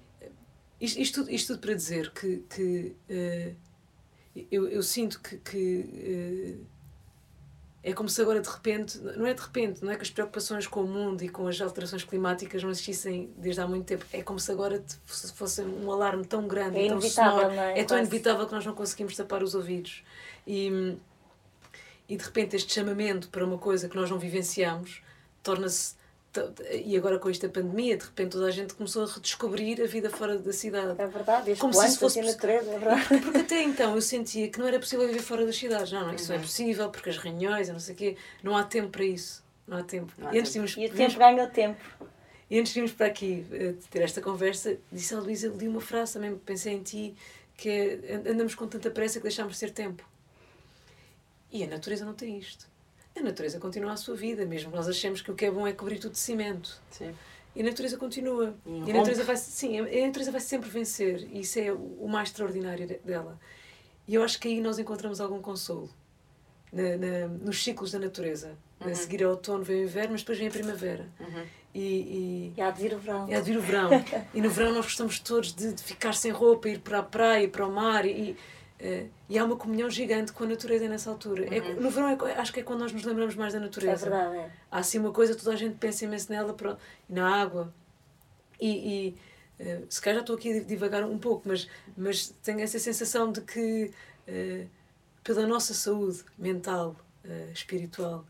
isto, 0.86 0.99
isto, 1.02 1.15
tudo, 1.22 1.31
isto 1.31 1.48
tudo 1.53 1.60
para 1.61 1.73
dizer 1.73 2.11
que, 2.11 2.38
que 2.49 2.95
eh, 3.10 3.53
eu, 4.52 4.68
eu 4.69 4.81
sinto 4.81 5.19
que, 5.22 5.36
que 5.38 6.57
é 7.81 7.93
como 7.93 8.10
se 8.10 8.22
agora 8.22 8.41
de 8.41 8.49
repente, 8.49 8.97
não 8.99 9.26
é 9.26 9.34
de 9.34 9.41
repente, 9.41 9.84
não 9.84 9.91
é 9.91 9.95
que 9.95 10.01
as 10.01 10.10
preocupações 10.10 10.68
com 10.68 10.81
o 10.81 10.88
mundo 10.88 11.23
e 11.23 11.30
com 11.30 11.47
as 11.47 11.61
alterações 11.61 12.03
climáticas 12.03 12.61
não 12.61 12.69
existissem 12.69 13.34
desde 13.38 13.61
há 13.61 13.68
muito 13.68 13.85
tempo. 13.85 14.06
É 14.11 14.22
como 14.22 14.38
se 14.39 14.51
agora 14.51 14.84
fosse 15.06 15.61
um 15.61 15.89
alarme 15.89 16.26
tão 16.26 16.45
grande, 16.45 16.77
é 16.77 16.88
tão 16.89 17.01
sonoro, 17.01 17.51
é? 17.51 17.80
é? 17.80 17.84
tão 17.85 17.97
inevitável 17.97 18.45
que 18.45 18.51
nós 18.51 18.65
não 18.65 18.76
conseguimos 18.76 19.15
tapar 19.15 19.41
os 19.41 19.56
ouvidos. 19.56 20.03
E, 20.45 20.97
e 22.07 22.18
de 22.18 22.23
repente 22.23 22.56
este 22.56 22.73
chamamento 22.73 23.30
para 23.30 23.45
uma 23.45 23.57
coisa 23.57 23.88
que 23.88 23.95
nós 23.95 24.10
não 24.10 24.19
vivenciamos 24.19 25.01
torna-se 25.41 25.95
e 26.85 26.95
agora 26.95 27.18
com 27.18 27.30
esta 27.30 27.49
pandemia, 27.49 27.97
de 27.97 28.06
repente 28.06 28.31
toda 28.31 28.45
a 28.45 28.51
gente 28.51 28.76
começou 28.76 29.03
a 29.03 29.07
redescobrir 29.07 29.81
a 29.81 29.88
vida 29.88 30.11
fora 30.11 30.38
da 30.38 30.53
cidade. 30.53 31.01
É 31.01 31.07
verdade, 31.07 31.56
Como 31.56 31.73
se 31.73 31.88
isso 31.88 31.99
fosse 31.99 32.22
natureza, 32.22 32.69
é 32.69 32.77
verdade. 32.77 33.07
Porque, 33.07 33.23
porque, 33.23 33.38
até 33.39 33.64
então 33.64 33.95
eu 33.95 34.01
sentia 34.01 34.47
que 34.47 34.60
não 34.60 34.68
era 34.68 34.77
possível 34.80 35.07
viver 35.07 35.22
fora 35.22 35.43
das 35.45 35.57
cidades. 35.57 35.91
Não, 35.91 36.06
não 36.06 36.14
isso 36.14 36.31
uhum. 36.31 36.38
não 36.38 36.43
é 36.43 36.45
possível, 36.45 36.89
porque 36.89 37.10
as 37.10 37.18
reuniões 37.18 37.69
não 37.69 37.80
sei 37.80 37.95
o 37.95 37.97
quê, 37.97 38.18
não 38.43 38.56
há 38.56 38.64
tempo 38.64 38.89
para 38.89 39.03
isso. 39.03 39.43
Não 39.68 39.77
há 39.77 39.84
tempo. 39.84 40.14
Não 40.18 40.27
há 40.27 40.35
e, 40.35 40.39
antes 40.39 40.53
tempo. 40.53 40.68
Tínhamos, 40.68 40.91
e 40.91 40.93
o 40.93 40.97
tempo 40.97 41.19
ganha 41.19 41.43
o 41.43 41.49
tempo. 41.49 41.81
E 42.49 42.60
antes 42.60 42.73
de 42.73 42.80
irmos 42.80 42.91
para 42.91 43.07
aqui 43.07 43.45
uh, 43.51 43.73
ter 43.89 44.01
esta 44.01 44.22
conversa, 44.22 44.77
disse 44.91 45.14
a 45.15 45.19
Luísa, 45.19 45.47
li 45.49 45.68
uma 45.68 45.81
frase 45.81 46.14
também, 46.14 46.35
pensei 46.38 46.73
em 46.73 46.84
ti, 46.84 47.15
que 47.57 47.69
é 47.69 48.15
andamos 48.30 48.53
com 48.53 48.68
tanta 48.68 48.91
pressa 48.91 49.19
que 49.19 49.23
deixamos 49.23 49.53
de 49.53 49.60
ter 49.60 49.72
tempo. 49.72 50.07
E 51.51 51.64
a 51.64 51.68
natureza 51.68 52.06
não 52.06 52.14
tem 52.14 52.38
isto 52.38 52.69
a 53.15 53.22
natureza 53.22 53.60
continua 53.60 53.94
a 53.94 53.98
sua 53.98 54.15
vida, 54.15 54.45
mesmo 54.45 54.72
nós 54.72 54.88
achamos 54.88 55.22
que 55.22 55.31
o 55.31 55.36
que 55.36 55.45
é 55.45 55.52
bom 55.52 55.68
é 55.68 55.73
cobrir 55.73 55.99
tudo 55.99 56.14
de 56.14 56.19
cimento. 56.19 56.81
Sim. 56.91 57.14
E 57.56 57.61
a 57.61 57.65
natureza 57.65 57.98
continua. 57.98 58.56
E, 58.65 58.84
e 58.88 58.91
a 58.91 58.94
natureza 58.94 59.23
vai 59.23 59.36
sim, 59.36 59.80
a 59.80 60.07
natureza 60.07 60.31
vai 60.31 60.41
sempre 60.41 60.69
vencer. 60.69 61.27
E 61.31 61.41
isso 61.41 61.60
é 61.60 61.72
o 61.72 62.07
mais 62.07 62.30
extraordinário 62.30 62.88
dela. 63.03 63.40
E 64.07 64.15
eu 64.15 64.23
acho 64.23 64.40
que 64.40 64.48
aí 64.48 64.61
nós 64.61 64.80
encontramos 64.80 65.19
algum 65.19 65.41
consolo 65.41 65.90
na, 66.72 66.98
na 66.98 67.27
nos 67.27 67.64
ciclos 67.64 67.91
da 67.91 67.99
natureza. 67.99 68.57
Uhum. 68.80 68.91
A 68.91 68.95
seguir 68.95 69.23
ao 69.23 69.31
outono 69.31 69.64
vem 69.64 69.81
o 69.81 69.84
inverno, 69.84 70.11
mas 70.14 70.22
depois 70.22 70.38
vem 70.38 70.48
a 70.48 70.52
primavera. 70.52 71.07
Uhum. 71.19 71.45
E, 71.73 71.80
e, 71.80 72.53
e 72.57 72.61
há 72.61 72.72
de 72.72 72.81
vir 72.81 72.94
o 72.94 72.98
verão. 72.98 73.30
E 73.30 73.36
há 73.36 73.40
de 73.40 73.52
vir 73.52 73.57
o 73.57 73.61
verão. 73.61 73.90
e 74.34 74.41
no 74.41 74.49
verão 74.49 74.73
nós 74.73 74.86
gostamos 74.86 75.19
todos 75.19 75.53
de, 75.53 75.73
de, 75.73 75.84
ficar 75.84 76.14
sem 76.14 76.31
roupa, 76.31 76.69
ir 76.69 76.80
para 76.80 76.99
a 76.99 77.03
praia, 77.03 77.48
para 77.48 77.68
o 77.68 77.72
mar. 77.72 78.06
E, 78.06 78.38
Uh, 78.80 79.10
e 79.27 79.38
há 79.38 79.43
uma 79.43 79.57
comunhão 79.57 79.89
gigante 79.89 80.31
com 80.31 80.45
a 80.45 80.47
natureza 80.47 80.88
nessa 80.88 81.10
altura. 81.10 81.53
É 81.53 81.60
uhum. 81.60 81.68
É, 81.68 81.73
no 81.73 81.89
verão, 81.89 82.10
é, 82.27 82.34
acho 82.38 82.53
que 82.53 82.61
é 82.61 82.64
quando 82.64 82.80
nós 82.80 82.93
nos 82.93 83.03
lembramos 83.03 83.35
mais 83.35 83.53
da 83.53 83.60
natureza. 83.60 84.07
É 84.07 84.10
verdade, 84.10 84.38
é. 84.38 84.51
Há 84.72 84.80
assim 84.80 84.99
uma 84.99 85.11
coisa, 85.11 85.35
toda 85.35 85.51
a 85.51 85.56
gente 85.56 85.76
pensa 85.76 86.06
imenso 86.06 86.31
nela, 86.31 86.56
na 87.10 87.41
água. 87.41 87.73
E, 88.60 89.15
e 89.60 89.64
uh, 89.64 89.85
se 89.89 90.01
calhar 90.01 90.15
já 90.18 90.22
estou 90.22 90.38
aqui 90.38 90.60
a 90.60 90.64
divagar 90.64 91.03
um 91.03 91.18
pouco, 91.18 91.47
mas, 91.47 91.68
mas 91.97 92.30
tenho 92.41 92.61
essa 92.61 92.80
sensação 92.80 93.31
de 93.34 93.41
que, 93.41 93.91
uh, 94.27 94.69
pela 95.23 95.45
nossa 95.45 95.73
saúde 95.73 96.23
mental, 96.38 96.95
espiritual, 97.53 98.26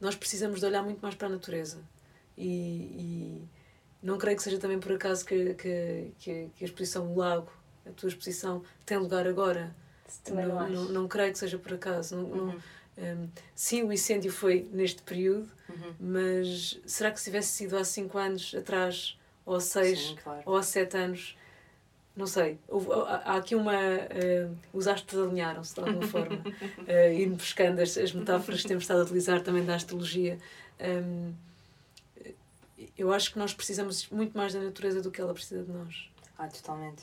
nós 0.00 0.14
precisamos 0.14 0.60
de 0.60 0.66
olhar 0.66 0.82
muito 0.82 1.00
mais 1.02 1.14
para 1.14 1.26
a 1.26 1.30
natureza. 1.30 1.78
E, 2.38 2.46
e 2.46 3.48
não 4.02 4.16
creio 4.18 4.36
que 4.36 4.42
seja 4.42 4.58
também 4.58 4.78
por 4.78 4.92
acaso 4.92 5.24
que, 5.24 5.54
que, 5.54 6.10
que, 6.18 6.50
a 6.60 6.64
exposição 6.64 7.06
do 7.06 7.18
lago 7.18 7.50
a 7.86 7.90
tua 7.92 8.08
exposição 8.08 8.62
tem 8.84 8.98
lugar 8.98 9.26
agora. 9.26 9.74
Também 10.22 10.46
não, 10.46 10.68
não, 10.68 10.84
não, 10.86 11.08
creio 11.08 11.32
que 11.32 11.38
seja 11.38 11.58
por 11.58 11.74
acaso. 11.74 12.16
Não, 12.16 12.24
uhum. 12.24 12.60
um, 12.98 13.28
sim, 13.54 13.82
o 13.82 13.92
incêndio 13.92 14.30
foi 14.32 14.68
neste 14.72 15.02
período, 15.02 15.48
uhum. 15.68 15.94
mas 15.98 16.80
será 16.86 17.10
que 17.10 17.18
se 17.18 17.24
tivesse 17.24 17.48
sido 17.48 17.76
há 17.76 17.84
5 17.84 18.16
anos 18.18 18.54
atrás, 18.54 19.18
ou 19.44 19.56
há 19.56 19.60
6, 19.60 20.16
claro. 20.22 20.42
ou 20.46 20.56
há 20.56 20.62
7 20.62 20.96
anos? 20.96 21.36
Não 22.16 22.28
sei. 22.28 22.58
Há 23.24 23.36
aqui 23.36 23.56
uma. 23.56 23.74
Uh, 23.74 24.56
os 24.72 24.86
astros 24.86 25.20
alinharam-se 25.20 25.74
de 25.74 25.80
alguma 25.80 26.06
forma. 26.06 26.36
uh, 26.86 27.12
ir 27.12 27.28
buscando 27.30 27.80
as, 27.80 27.98
as 27.98 28.12
metáforas 28.12 28.62
que 28.62 28.68
temos 28.68 28.84
estado 28.84 29.00
a 29.00 29.02
utilizar 29.04 29.42
também 29.42 29.64
da 29.64 29.74
astrologia. 29.74 30.38
Um, 30.80 31.32
eu 32.96 33.12
acho 33.12 33.32
que 33.32 33.38
nós 33.38 33.52
precisamos 33.52 34.08
muito 34.10 34.36
mais 34.36 34.54
da 34.54 34.60
natureza 34.60 35.02
do 35.02 35.10
que 35.10 35.20
ela 35.20 35.34
precisa 35.34 35.64
de 35.64 35.72
nós. 35.72 36.08
Ah, 36.38 36.46
totalmente. 36.46 37.02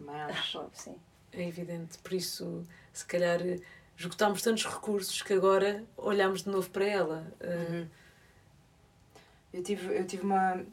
Também 0.00 0.20
acho. 0.22 0.58
Ah, 0.58 0.70
sim. 0.72 0.96
É 1.32 1.46
evidente. 1.46 1.98
Por 1.98 2.14
isso, 2.14 2.64
se 2.92 3.04
calhar, 3.04 3.38
esgotámos 3.96 4.40
tantos 4.40 4.64
recursos 4.64 5.20
que 5.20 5.34
agora 5.34 5.84
olhamos 5.96 6.42
de 6.42 6.48
novo 6.48 6.70
para 6.70 6.86
ela. 6.86 7.32
Ah, 7.40 7.46
uhum. 7.46 7.88
Eu, 9.52 9.62
tive, 9.62 9.98
eu 9.98 10.06
tive 10.06 10.24
uma. 10.24 10.64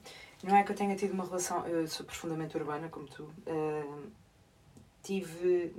Não 0.44 0.56
é 0.56 0.64
que 0.64 0.72
eu 0.72 0.76
tenha 0.76 0.96
tido 0.96 1.12
uma 1.12 1.26
relação. 1.26 1.68
Eu 1.68 1.86
sou 1.88 2.06
profundamente 2.06 2.56
urbana, 2.56 2.88
como 2.90 3.08
tu. 3.08 3.24
Uh, 3.46 4.10
tive. 5.04 5.76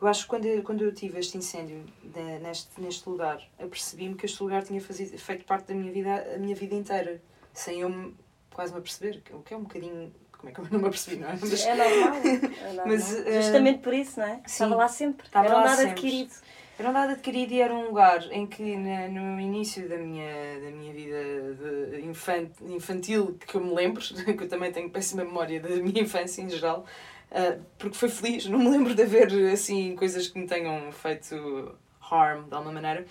Eu 0.00 0.08
acho 0.08 0.24
que 0.24 0.28
quando, 0.28 0.62
quando 0.64 0.82
eu 0.82 0.92
tive 0.92 1.20
este 1.20 1.38
incêndio 1.38 1.84
de, 2.02 2.38
neste, 2.40 2.80
neste 2.80 3.08
lugar, 3.08 3.40
apercebi-me 3.58 4.16
que 4.16 4.26
este 4.26 4.42
lugar 4.42 4.64
tinha 4.64 4.80
fazido, 4.80 5.16
feito 5.16 5.44
parte 5.44 5.68
da 5.68 5.74
minha 5.74 5.92
vida 5.92 6.34
a 6.34 6.38
minha 6.38 6.56
vida 6.56 6.74
inteira, 6.74 7.22
sem 7.54 7.80
eu 7.80 8.12
quase 8.52 8.72
me 8.72 8.80
aperceber, 8.80 9.22
o 9.30 9.42
que 9.42 9.54
é 9.54 9.56
um 9.56 9.62
bocadinho 9.62 10.12
como 10.42 10.50
é 10.50 10.54
que 10.54 10.60
eu 10.60 10.66
não 10.72 10.80
me 10.80 10.86
apercebi, 10.86 11.16
não 11.16 11.28
é? 11.28 11.38
Mas, 11.40 11.64
é 11.64 11.74
normal. 11.74 12.20
É 12.24 12.66
normal. 12.66 12.86
Mas, 12.86 13.24
Justamente 13.44 13.78
por 13.78 13.94
isso, 13.94 14.18
não 14.18 14.26
é? 14.26 14.34
Sim, 14.34 14.42
estava 14.46 14.74
lá 14.74 14.88
sempre. 14.88 15.26
Estava 15.26 15.46
era 15.46 15.58
um 15.58 15.62
dado 15.62 15.80
adquirido. 15.82 16.32
Era 16.78 16.90
um 16.90 16.92
dado 16.92 17.12
adquirido 17.12 17.52
e 17.52 17.60
era 17.60 17.72
um 17.72 17.86
lugar 17.86 18.26
em 18.32 18.44
que 18.44 18.76
na, 18.76 19.06
no 19.06 19.38
início 19.38 19.88
da 19.88 19.96
minha, 19.96 20.60
da 20.60 20.70
minha 20.70 20.92
vida 20.92 22.00
infant, 22.00 22.50
infantil, 22.62 23.38
que 23.46 23.54
eu 23.54 23.64
me 23.64 23.72
lembro, 23.72 24.02
que 24.02 24.42
eu 24.42 24.48
também 24.48 24.72
tenho 24.72 24.90
péssima 24.90 25.24
memória 25.24 25.60
da 25.60 25.68
minha 25.76 26.02
infância 26.02 26.42
em 26.42 26.48
geral, 26.48 26.84
uh, 27.30 27.62
porque 27.78 27.96
foi 27.96 28.08
feliz, 28.08 28.46
não 28.46 28.58
me 28.58 28.68
lembro 28.68 28.96
de 28.96 29.02
haver 29.02 29.52
assim 29.52 29.94
coisas 29.94 30.26
que 30.26 30.38
me 30.38 30.46
tenham 30.46 30.90
feito 30.90 31.78
harm 32.10 32.48
de 32.48 32.54
alguma 32.54 32.72
maneira, 32.72 33.06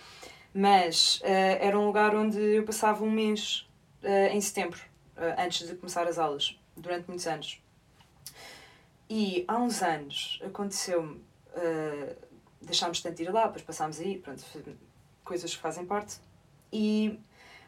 mas 0.53 1.21
uh, 1.23 1.57
era 1.61 1.79
um 1.79 1.85
lugar 1.85 2.13
onde 2.13 2.39
eu 2.39 2.63
passava 2.63 3.05
um 3.05 3.11
mês 3.11 3.69
uh, 4.03 4.33
em 4.33 4.41
setembro, 4.41 4.81
antes 5.37 5.67
de 5.67 5.75
começar 5.75 6.07
as 6.07 6.17
aulas 6.17 6.59
durante 6.75 7.07
muitos 7.07 7.27
anos. 7.27 7.61
E 9.09 9.43
há 9.47 9.57
uns 9.57 9.81
anos 9.81 10.39
aconteceu-me. 10.43 11.15
Uh, 11.53 12.15
deixámos 12.61 13.01
tanto 13.01 13.21
ir 13.21 13.29
lá, 13.29 13.47
depois 13.47 13.63
passámos 13.63 13.99
aí, 13.99 14.17
pronto, 14.17 14.43
coisas 15.23 15.53
que 15.53 15.61
fazem 15.61 15.85
parte. 15.85 16.19
E 16.71 17.19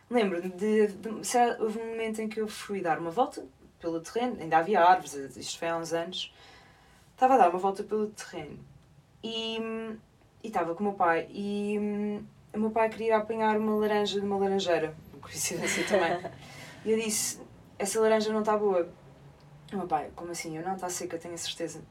lembro-me 0.10 0.50
de, 0.50 0.88
de, 0.88 0.94
de. 0.94 1.38
Houve 1.60 1.80
um 1.80 1.88
momento 1.88 2.22
em 2.22 2.30
que 2.30 2.40
eu 2.40 2.48
fui 2.48 2.82
dar 2.82 3.00
uma 3.00 3.12
volta 3.12 3.46
pelo 3.80 4.00
terreno, 4.00 4.38
ainda 4.40 4.58
havia 4.58 4.82
árvores, 4.82 5.36
isto 5.36 5.60
foi 5.60 5.68
há 5.68 5.78
uns 5.78 5.92
anos. 5.92 6.34
Estava 7.14 7.36
a 7.36 7.38
dar 7.38 7.50
uma 7.50 7.60
volta 7.60 7.84
pelo 7.84 8.08
terreno 8.08 8.58
e, 9.24 9.58
e 10.44 10.48
estava 10.48 10.74
com 10.74 10.82
o 10.82 10.88
meu 10.88 10.94
pai. 10.94 11.28
E 11.30 12.24
o 12.54 12.60
meu 12.60 12.72
pai 12.72 12.90
queria 12.90 13.18
apanhar 13.18 13.58
uma 13.58 13.76
laranja 13.76 14.20
de 14.20 14.26
uma 14.26 14.38
laranjeira, 14.38 14.96
coincidência 15.22 15.86
também. 15.86 16.32
E 16.86 16.92
eu 16.92 17.00
disse: 17.00 17.42
essa 17.84 18.00
laranja 18.00 18.32
não 18.32 18.40
está 18.40 18.58
boa. 18.58 18.90
O 19.72 19.78
meu 19.78 19.88
pai, 19.88 20.10
como 20.16 20.32
assim? 20.32 20.58
Eu 20.58 20.64
não, 20.64 20.76
está 20.76 20.90
seca, 20.90 21.18
tenho 21.18 21.34
a 21.34 21.38
certeza. 21.38 21.82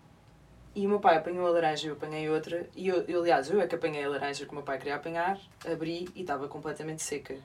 E 0.74 0.86
o 0.86 0.88
meu 0.88 1.00
pai 1.00 1.16
apanhou 1.16 1.46
a 1.46 1.50
laranja, 1.50 1.88
eu 1.88 1.94
apanhei 1.94 2.28
outra. 2.30 2.66
E 2.74 2.88
eu, 2.88 3.02
eu, 3.02 3.20
aliás, 3.20 3.50
eu 3.50 3.60
é 3.60 3.66
que 3.66 3.74
apanhei 3.74 4.02
a 4.04 4.08
laranja 4.08 4.46
que 4.46 4.50
o 4.50 4.54
meu 4.54 4.62
pai 4.62 4.78
queria 4.78 4.96
apanhar, 4.96 5.38
abri 5.70 6.08
e 6.14 6.22
estava 6.22 6.48
completamente 6.48 7.02
seca. 7.02 7.36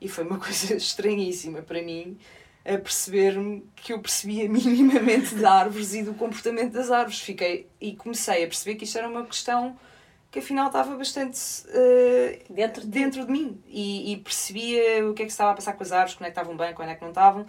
E 0.00 0.08
foi 0.08 0.24
uma 0.24 0.38
coisa 0.40 0.74
estranhíssima 0.74 1.62
para 1.62 1.82
mim 1.82 2.16
a 2.64 2.78
perceber-me 2.78 3.66
que 3.74 3.92
eu 3.92 4.00
percebia 4.00 4.46
minimamente 4.50 5.34
de 5.34 5.44
árvores 5.44 5.94
e 5.94 6.02
do 6.02 6.14
comportamento 6.14 6.72
das 6.72 6.90
árvores. 6.90 7.20
Fiquei 7.20 7.68
e 7.80 7.96
comecei 7.96 8.44
a 8.44 8.46
perceber 8.46 8.76
que 8.76 8.84
isto 8.84 8.98
era 8.98 9.08
uma 9.08 9.24
questão 9.24 9.76
que 10.30 10.38
afinal 10.38 10.68
estava 10.68 10.96
bastante 10.96 11.40
uh, 11.66 12.54
dentro, 12.54 12.82
de, 12.82 12.86
dentro 12.86 13.26
de 13.26 13.32
mim 13.32 13.60
e, 13.66 14.12
e, 14.12 14.16
percebia 14.18 15.04
o 15.08 15.12
que 15.12 15.22
é 15.22 15.26
que 15.26 15.32
estava 15.32 15.50
a 15.50 15.54
passar 15.54 15.72
com 15.72 15.82
as 15.82 15.90
árvores, 15.90 16.14
quando 16.14 16.28
é 16.28 16.30
que 16.30 16.38
estavam 16.38 16.56
bem, 16.56 16.72
quando 16.72 16.90
é 16.90 16.94
que 16.94 17.02
não 17.02 17.08
estavam 17.08 17.46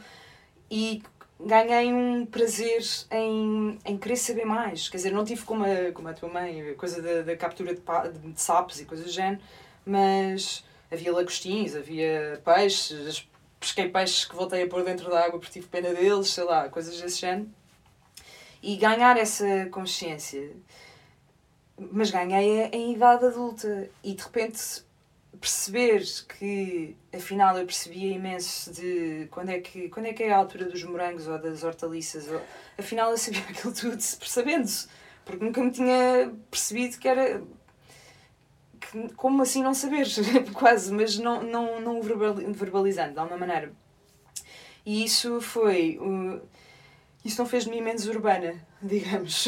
e 0.71 1.03
ganhei 1.37 1.93
um 1.93 2.25
prazer 2.25 2.81
em, 3.11 3.77
em 3.83 3.97
querer 3.97 4.15
saber 4.15 4.45
mais. 4.45 4.87
Quer 4.87 4.97
dizer, 4.97 5.11
não 5.11 5.25
tive 5.25 5.43
como 5.43 5.65
a, 5.65 5.91
como 5.91 6.07
a 6.07 6.13
tua 6.13 6.29
mãe, 6.29 6.73
coisa 6.75 7.01
da, 7.01 7.23
da 7.23 7.35
captura 7.35 7.75
de, 7.75 7.81
de, 7.81 8.31
de, 8.31 8.41
sapos 8.41 8.79
e 8.79 8.85
coisas 8.85 9.05
do 9.05 9.11
género, 9.11 9.41
mas 9.85 10.63
havia 10.89 11.11
lagostins, 11.11 11.75
havia 11.75 12.41
peixes, 12.45 13.27
pesquei 13.59 13.89
peixes 13.89 14.23
que 14.23 14.33
voltei 14.33 14.63
a 14.63 14.67
pôr 14.67 14.83
dentro 14.85 15.09
da 15.09 15.25
água 15.25 15.39
porque 15.39 15.51
tive 15.51 15.67
pena 15.67 15.93
deles, 15.93 16.29
sei 16.29 16.45
lá, 16.45 16.69
coisas 16.69 16.99
desse 17.01 17.19
género. 17.19 17.49
E 18.63 18.77
ganhar 18.77 19.17
essa 19.17 19.65
consciência. 19.71 20.51
Mas 21.77 22.11
ganhei 22.11 22.69
em 22.71 22.93
idade 22.93 23.25
adulta 23.25 23.89
e 24.03 24.13
de 24.13 24.23
repente 24.23 24.85
perceber 25.39 26.05
que 26.37 26.95
afinal 27.13 27.57
eu 27.57 27.65
percebia 27.65 28.13
imenso 28.13 28.71
de 28.71 29.27
quando 29.31 29.49
é 29.49 29.59
que, 29.59 29.89
quando 29.89 30.05
é, 30.05 30.13
que 30.13 30.23
é 30.23 30.31
a 30.31 30.37
altura 30.37 30.65
dos 30.65 30.83
morangos 30.83 31.27
ou 31.27 31.37
das 31.37 31.63
hortaliças, 31.63 32.27
ou, 32.27 32.41
afinal 32.77 33.11
eu 33.11 33.17
sabia 33.17 33.41
aquilo 33.49 33.73
tudo 33.73 33.97
percebendo-se, 34.17 34.87
porque 35.25 35.43
nunca 35.43 35.61
me 35.61 35.71
tinha 35.71 36.33
percebido 36.49 36.97
que 36.97 37.07
era. 37.07 37.43
Que, 38.79 39.13
como 39.13 39.41
assim 39.41 39.61
não 39.61 39.73
saber? 39.73 40.07
Quase, 40.53 40.91
mas 40.91 41.17
não, 41.17 41.43
não, 41.43 41.81
não 41.81 42.01
verbalizando 42.01 43.13
de 43.13 43.19
alguma 43.19 43.37
maneira. 43.37 43.71
E 44.85 45.03
isso 45.03 45.39
foi. 45.41 45.99
Uh, 46.01 46.41
isso 47.23 47.39
não 47.41 47.47
fez 47.47 47.65
de 47.65 47.69
mim 47.69 47.81
menos 47.81 48.07
urbana, 48.07 48.55
digamos. 48.81 49.47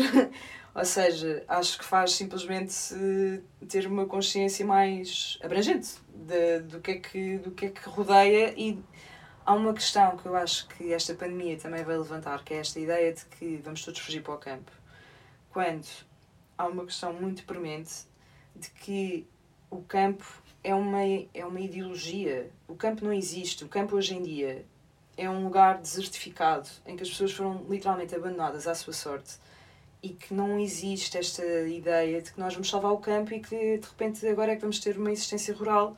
Ou 0.75 0.85
seja, 0.85 1.43
acho 1.47 1.77
que 1.77 1.85
faz 1.85 2.13
simplesmente 2.13 2.73
ter 3.69 3.85
uma 3.85 4.07
consciência 4.07 4.65
mais 4.65 5.37
abrangente 5.43 5.97
de, 6.07 6.61
do, 6.61 6.79
que 6.81 6.91
é 6.91 6.95
que, 6.95 7.37
do 7.37 7.51
que 7.51 7.65
é 7.67 7.69
que 7.69 7.87
rodeia 7.87 8.53
e 8.57 8.81
há 9.45 9.53
uma 9.53 9.73
questão 9.73 10.17
que 10.17 10.25
eu 10.25 10.35
acho 10.35 10.67
que 10.69 10.91
esta 10.91 11.13
pandemia 11.13 11.57
também 11.57 11.83
vai 11.83 11.95
levantar, 11.95 12.43
que 12.43 12.55
é 12.55 12.57
esta 12.57 12.79
ideia 12.79 13.13
de 13.13 13.23
que 13.25 13.57
vamos 13.57 13.85
todos 13.85 13.99
fugir 13.99 14.23
para 14.23 14.33
o 14.33 14.37
campo. 14.37 14.71
Quando 15.51 15.87
há 16.57 16.65
uma 16.65 16.85
questão 16.85 17.13
muito 17.13 17.43
premente 17.45 18.07
de 18.55 18.69
que 18.71 19.27
o 19.69 19.81
campo 19.83 20.25
é 20.63 20.73
uma, 20.73 21.03
é 21.33 21.45
uma 21.45 21.59
ideologia. 21.59 22.49
O 22.67 22.75
campo 22.75 23.05
não 23.05 23.13
existe. 23.13 23.63
O 23.63 23.67
campo 23.67 23.95
hoje 23.95 24.15
em 24.15 24.23
dia 24.23 24.65
é 25.15 25.29
um 25.29 25.43
lugar 25.43 25.79
desertificado 25.79 26.67
em 26.85 26.95
que 26.95 27.03
as 27.03 27.09
pessoas 27.09 27.31
foram 27.31 27.63
literalmente 27.69 28.15
abandonadas 28.15 28.67
à 28.67 28.73
sua 28.73 28.93
sorte 28.93 29.35
e 30.03 30.09
que 30.09 30.34
não 30.34 30.59
existe 30.59 31.17
esta 31.17 31.43
ideia 31.67 32.21
de 32.21 32.34
que 32.34 32.39
nós 32.39 32.53
vamos 32.53 32.69
salvar 32.69 32.91
o 32.91 32.97
campo 32.97 33.34
e 33.34 33.39
que 33.39 33.77
de 33.77 33.88
repente 33.88 34.27
agora 34.27 34.51
é 34.51 34.55
que 34.55 34.61
vamos 34.61 34.80
ter 34.80 34.97
uma 34.97 35.09
existência 35.09 35.55
rural 35.55 35.95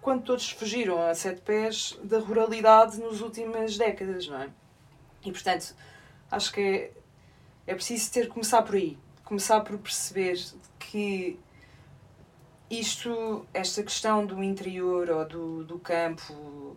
quando 0.00 0.22
todos 0.22 0.48
fugiram 0.48 1.02
a 1.02 1.12
sete 1.12 1.40
pés 1.40 1.98
da 2.04 2.20
ruralidade 2.20 3.00
nas 3.00 3.20
últimas 3.20 3.76
décadas, 3.76 4.28
não 4.28 4.40
é? 4.40 4.48
E 5.24 5.32
portanto, 5.32 5.74
acho 6.30 6.52
que 6.52 6.60
é, 6.60 6.92
é 7.66 7.74
preciso 7.74 8.12
ter 8.12 8.28
começar 8.28 8.62
por 8.62 8.76
aí, 8.76 8.96
começar 9.24 9.60
por 9.62 9.76
perceber 9.78 10.40
que 10.78 11.36
isto, 12.70 13.44
esta 13.52 13.82
questão 13.82 14.24
do 14.24 14.40
interior 14.40 15.10
ou 15.10 15.24
do, 15.26 15.64
do 15.64 15.78
campo 15.80 16.76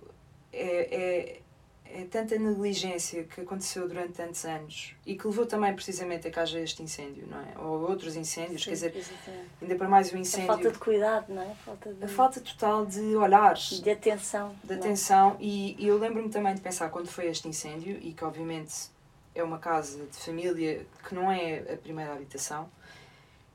é, 0.51 0.95
é, 0.95 1.41
é 1.91 2.05
tanta 2.05 2.37
negligência 2.37 3.23
que 3.23 3.41
aconteceu 3.41 3.87
durante 3.87 4.13
tantos 4.13 4.45
anos 4.45 4.95
e 5.05 5.15
que 5.15 5.25
levou 5.25 5.45
também 5.45 5.73
precisamente 5.73 6.27
a 6.27 6.31
que 6.31 6.39
haja 6.39 6.59
este 6.59 6.83
incêndio, 6.83 7.25
não 7.27 7.39
é? 7.39 7.57
Ou 7.57 7.89
outros 7.89 8.15
incêndios, 8.15 8.61
Sim, 8.61 8.69
quer 8.69 8.75
dizer, 8.75 8.95
exatamente. 8.95 9.49
ainda 9.61 9.75
para 9.75 9.89
mais 9.89 10.11
o 10.11 10.15
um 10.15 10.19
incêndio. 10.19 10.51
A 10.51 10.53
falta 10.53 10.71
de 10.71 10.77
cuidado, 10.77 11.33
não 11.33 11.41
é? 11.41 11.55
Falta, 11.65 11.93
de... 11.93 12.05
a 12.05 12.07
falta 12.07 12.39
total 12.41 12.85
de 12.85 13.15
olhares. 13.15 13.81
De 13.81 13.89
atenção. 13.89 14.55
De 14.63 14.73
é? 14.73 14.77
atenção. 14.77 15.35
E, 15.39 15.75
e 15.83 15.87
eu 15.87 15.97
lembro-me 15.97 16.29
também 16.29 16.53
de 16.53 16.61
pensar 16.61 16.89
quando 16.89 17.07
foi 17.07 17.25
este 17.27 17.47
incêndio 17.47 17.97
e 18.01 18.13
que 18.13 18.23
obviamente 18.23 18.89
é 19.33 19.43
uma 19.43 19.57
casa 19.57 20.05
de 20.05 20.17
família 20.17 20.85
que 21.07 21.15
não 21.15 21.31
é 21.31 21.73
a 21.73 21.77
primeira 21.77 22.13
habitação 22.13 22.69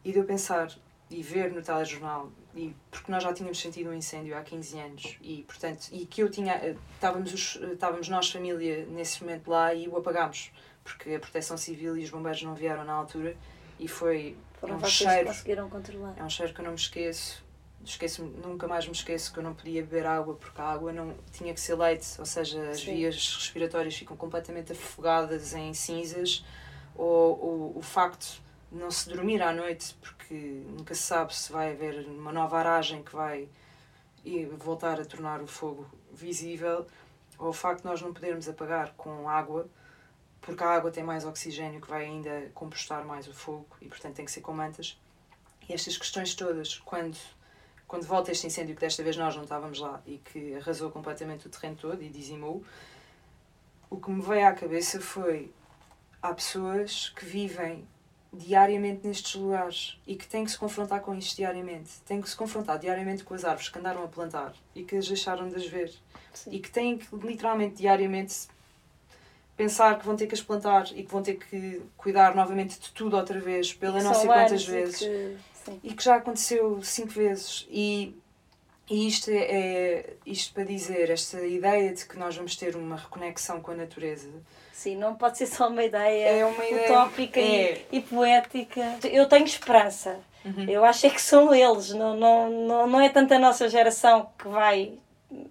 e 0.05 0.13
de 0.13 0.19
eu 0.19 0.25
pensar 0.25 0.71
e 1.11 1.23
ver 1.23 1.53
no 1.53 1.63
telejornal 1.63 2.31
e 2.55 2.75
porque 2.91 3.11
nós 3.11 3.23
já 3.23 3.33
tínhamos 3.33 3.61
sentido 3.61 3.91
um 3.91 3.95
incêndio 3.95 4.37
há 4.37 4.43
15 4.43 4.79
anos 4.79 5.17
e 5.21 5.43
portanto 5.47 5.89
e 5.93 6.07
que 6.07 6.23
eu 6.23 6.31
tinha 6.31 6.55
eh, 6.55 6.77
estávamos 6.95 7.33
os, 7.33 7.59
eh, 7.63 7.73
estávamos 7.73 8.09
nós 8.09 8.31
família 8.31 8.87
nesse 8.87 9.23
momento 9.23 9.51
lá 9.51 9.75
e 9.75 9.89
o 9.89 9.97
apagámos 9.97 10.51
porque 10.83 11.15
a 11.15 11.21
Proteção 11.21 11.57
Civil 11.57 11.97
e 11.97 12.05
os 12.05 12.11
bombeiros 12.11 12.43
não 12.43 12.55
vieram 12.55 12.85
na 12.85 12.93
altura 12.93 13.37
e 13.79 13.87
foi 13.87 14.37
Foram 14.61 14.77
um 14.77 14.85
cheiro 14.85 15.27
conseguiram 15.27 15.69
controlar 15.69 16.15
é 16.17 16.23
um 16.23 16.31
cheiro 16.31 16.55
que 16.55 16.61
eu 16.61 16.65
não 16.65 16.73
me 16.73 16.79
esqueço 16.79 17.45
esqueço 17.85 18.25
nunca 18.25 18.67
mais 18.67 18.87
me 18.87 18.93
esqueço 18.93 19.33
que 19.33 19.39
eu 19.39 19.43
não 19.43 19.55
podia 19.55 19.83
beber 19.83 20.07
água 20.07 20.35
porque 20.35 20.61
a 20.61 20.65
água 20.65 20.93
não 20.93 21.15
tinha 21.33 21.53
que 21.53 21.61
ser 21.61 21.75
leite 21.75 22.07
ou 22.19 22.25
seja 22.25 22.71
as 22.71 22.81
Sim. 22.81 22.95
vias 22.95 23.37
respiratórias 23.37 23.95
ficam 23.95 24.17
completamente 24.17 24.73
afogadas 24.73 25.53
em 25.53 25.75
cinzas 25.75 26.45
ou, 26.97 27.39
ou 27.45 27.79
o 27.79 27.83
facto 27.83 28.43
não 28.71 28.91
se 28.91 29.09
dormir 29.09 29.43
à 29.43 29.53
noite 29.53 29.97
porque 30.01 30.35
nunca 30.35 30.95
se 30.95 31.03
sabe 31.03 31.35
se 31.35 31.53
vai 31.53 31.73
haver 31.73 32.07
uma 32.07 32.33
nova 32.33 32.59
aragem 32.59 33.03
que 33.03 33.15
vai 33.15 33.49
voltar 34.57 35.01
a 35.01 35.05
tornar 35.05 35.43
o 35.43 35.47
fogo 35.47 35.87
visível, 36.13 36.87
ou 37.39 37.49
o 37.49 37.53
facto 37.53 37.83
de 37.83 37.87
nós 37.87 38.01
não 38.01 38.13
podermos 38.13 38.49
apagar 38.49 38.95
com 38.97 39.29
água, 39.29 39.69
porque 40.41 40.63
a 40.63 40.69
água 40.69 40.91
tem 40.91 41.05
mais 41.05 41.25
oxigênio 41.25 41.81
que 41.81 41.89
vai 41.89 42.05
ainda 42.05 42.51
compostar 42.55 43.05
mais 43.05 43.27
o 43.29 43.35
fogo 43.35 43.67
e, 43.81 43.89
portanto, 43.89 44.15
tem 44.15 44.25
que 44.25 44.31
ser 44.31 44.41
com 44.41 44.53
mantas. 44.53 44.99
E 45.69 45.73
estas 45.73 45.97
questões 45.97 46.35
todas, 46.35 46.79
quando, 46.79 47.17
quando 47.87 48.05
volta 48.05 48.31
este 48.31 48.47
incêndio, 48.47 48.75
que 48.75 48.81
desta 48.81 49.03
vez 49.03 49.17
nós 49.17 49.35
não 49.35 49.45
estávamos 49.45 49.79
lá 49.79 50.03
e 50.07 50.19
que 50.19 50.55
arrasou 50.57 50.91
completamente 50.91 51.47
o 51.47 51.51
terreno 51.51 51.77
todo 51.77 52.03
e 52.03 52.09
dizimou, 52.09 52.63
o 53.89 53.99
que 53.99 54.11
me 54.11 54.23
veio 54.23 54.47
à 54.47 54.53
cabeça 54.53 55.01
foi: 55.01 55.53
há 56.21 56.33
pessoas 56.35 57.11
que 57.11 57.25
vivem 57.25 57.87
diariamente 58.35 59.07
nestes 59.07 59.35
lugares 59.35 59.99
e 60.07 60.17
que 60.17 60.27
têm 60.27 60.45
que 60.45 60.51
se 60.51 60.59
confrontar 60.59 61.01
com 61.01 61.15
isto 61.15 61.37
diariamente. 61.37 61.91
Têm 62.07 62.21
que 62.21 62.29
se 62.29 62.37
confrontar 62.37 62.79
diariamente 62.79 63.25
com 63.25 63.35
as 63.35 63.45
árvores 63.45 63.69
que 63.69 63.79
andaram 63.79 64.03
a 64.05 64.09
plantar 64.09 64.55
e 64.75 64.83
que 64.83 64.97
as 64.97 65.07
deixaram 65.07 65.49
de 65.49 65.57
as 65.57 65.67
ver. 65.67 65.93
Sim. 66.33 66.51
E 66.53 66.59
que 66.59 66.71
têm 66.71 66.99
que 66.99 67.07
literalmente 67.17 67.77
diariamente 67.77 68.49
pensar 69.57 69.99
que 69.99 70.05
vão 70.05 70.17
ter 70.17 70.27
que 70.27 70.35
as 70.35 70.43
plantar 70.43 70.91
e 70.93 71.05
que 71.05 71.11
vão 71.11 71.23
ter 71.23 71.35
que 71.35 71.83
cuidar 71.97 72.35
novamente 72.35 72.79
de 72.79 72.91
tudo 72.91 73.17
outra 73.17 73.39
vez 73.39 73.73
pela 73.73 74.03
não 74.03 74.15
sei 74.15 74.27
quantas 74.27 74.67
vezes. 74.67 75.03
E 75.03 75.05
que, 75.05 75.89
e 75.89 75.95
que, 75.95 76.05
já 76.05 76.17
aconteceu 76.17 76.83
cinco 76.83 77.11
vezes. 77.11 77.67
E, 77.71 78.17
e 78.91 79.07
isto 79.07 79.31
é, 79.31 79.39
é 79.39 80.17
isto 80.27 80.53
para 80.53 80.65
dizer, 80.65 81.11
esta 81.11 81.41
ideia 81.47 81.95
de 81.95 82.05
que 82.05 82.19
nós 82.19 82.37
vamos 82.37 82.57
ter 82.57 82.75
uma 82.77 82.97
reconexão 82.97 83.61
com 83.61 83.71
a 83.71 83.75
natureza 83.75 84.31
Sim, 84.75 84.97
não 84.97 85.15
pode 85.15 85.39
ser 85.39 85.47
só 85.47 85.69
uma 85.69 85.85
ideia, 85.85 86.41
é 86.41 86.45
uma 86.45 86.65
ideia 86.67 86.93
utópica 86.93 87.39
é. 87.39 87.81
e, 87.93 87.99
e, 87.99 88.01
poética. 88.01 88.99
Eu 89.05 89.27
tenho 89.29 89.45
esperança. 89.45 90.19
Uhum. 90.45 90.69
Eu 90.69 90.85
acho 90.85 91.07
é 91.07 91.11
que 91.11 91.23
são 91.23 91.55
eles, 91.55 91.91
não, 91.91 92.17
não, 92.17 92.51
não, 92.51 92.87
não 92.89 93.01
é 93.01 93.09
tanto 93.09 93.33
a 93.33 93.39
nossa 93.39 93.69
geração 93.69 94.29
que 94.37 94.49
vai 94.49 94.93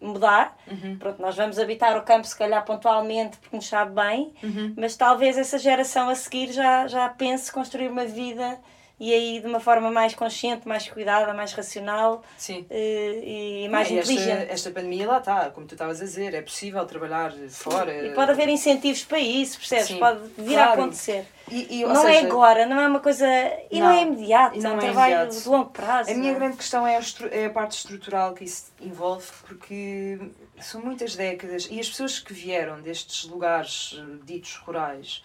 mudar. 0.01 0.57
Uhum. 0.69 0.97
Pronto, 0.97 1.21
nós 1.21 1.37
vamos 1.37 1.57
habitar 1.57 1.97
o 1.97 2.01
campo 2.01 2.27
se 2.27 2.37
calhar 2.37 2.63
pontualmente 2.65 3.37
porque 3.37 3.55
nos 3.55 3.65
sabe 3.65 3.95
bem, 3.95 4.33
uhum. 4.43 4.73
mas 4.77 4.97
talvez 4.97 5.37
essa 5.37 5.57
geração 5.57 6.09
a 6.09 6.15
seguir 6.15 6.51
já, 6.51 6.85
já 6.87 7.07
pense 7.07 7.49
construir 7.49 7.87
uma 7.87 8.05
vida 8.05 8.59
e 9.03 9.13
aí 9.13 9.39
de 9.41 9.47
uma 9.47 9.59
forma 9.59 9.91
mais 9.91 10.15
consciente, 10.15 10.65
mais 10.65 10.87
cuidada, 10.87 11.33
mais 11.33 11.51
racional 11.51 12.23
Sim. 12.37 12.65
E, 12.71 13.65
e 13.65 13.69
mais 13.69 13.89
e 13.89 13.95
inteligente. 13.95 14.29
Esta, 14.29 14.53
esta 14.53 14.71
pandemia 14.71 15.05
lá 15.05 15.17
está, 15.17 15.49
como 15.49 15.67
tu 15.67 15.73
estavas 15.73 15.99
a 16.01 16.05
dizer, 16.05 16.33
é 16.33 16.41
possível 16.41 16.85
trabalhar 16.85 17.33
fora. 17.49 17.93
E 17.93 18.13
pode 18.13 18.31
haver 18.31 18.47
incentivos 18.47 19.03
para 19.03 19.19
isso, 19.19 19.57
percebes? 19.57 19.87
Sim, 19.87 19.99
pode 19.99 20.21
vir 20.37 20.53
claro. 20.53 20.69
a 20.69 20.73
acontecer. 20.73 21.25
E, 21.51 21.81
e, 21.81 21.83
não 21.83 21.91
é 21.91 21.95
seja, 21.95 22.13
é 22.13 22.25
agora, 22.25 22.65
não 22.65 22.79
é 22.79 22.87
uma 22.87 23.01
coisa. 23.01 23.27
E 23.69 23.77
não, 23.81 23.87
não 23.87 23.93
é 23.93 24.01
imediato, 24.03 24.61
não 24.61 24.71
é 24.71 24.73
um 24.73 24.79
trabalho 24.79 25.15
imediato. 25.15 25.41
de 25.43 25.49
longo 25.49 25.69
prazo. 25.71 26.09
A 26.09 26.13
minha 26.13 26.31
é? 26.31 26.35
grande 26.35 26.55
questão 26.55 26.87
é 26.87 26.97
a, 26.97 27.01
é 27.29 27.45
a 27.47 27.49
parte 27.49 27.75
estrutural 27.75 28.33
que 28.33 28.45
isso 28.45 28.71
envolve, 28.79 29.27
porque 29.45 30.17
são 30.61 30.79
muitas 30.81 31.13
décadas 31.17 31.67
e 31.69 31.77
as 31.77 31.89
pessoas 31.89 32.19
que 32.19 32.33
vieram 32.33 32.81
destes 32.81 33.25
lugares 33.25 33.99
eh, 33.99 34.17
ditos 34.23 34.55
rurais 34.55 35.23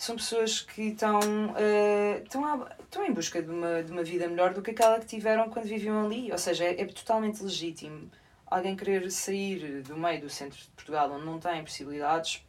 são 0.00 0.16
pessoas 0.16 0.62
que 0.62 0.88
estão, 0.88 1.20
uh, 1.20 2.22
estão, 2.24 2.42
a, 2.46 2.66
estão 2.80 3.04
em 3.04 3.12
busca 3.12 3.42
de 3.42 3.50
uma, 3.50 3.82
de 3.82 3.92
uma 3.92 4.02
vida 4.02 4.26
melhor 4.26 4.54
do 4.54 4.62
que 4.62 4.70
aquela 4.70 4.98
que 4.98 5.04
tiveram 5.04 5.50
quando 5.50 5.66
viviam 5.66 6.06
ali. 6.06 6.32
Ou 6.32 6.38
seja, 6.38 6.64
é, 6.64 6.80
é 6.80 6.86
totalmente 6.86 7.42
legítimo 7.42 8.10
alguém 8.46 8.74
querer 8.74 9.10
sair 9.10 9.82
do 9.82 9.98
meio 9.98 10.22
do 10.22 10.30
centro 10.30 10.58
de 10.58 10.68
Portugal, 10.68 11.12
onde 11.12 11.26
não 11.26 11.38
tem 11.38 11.62
possibilidades 11.62 12.42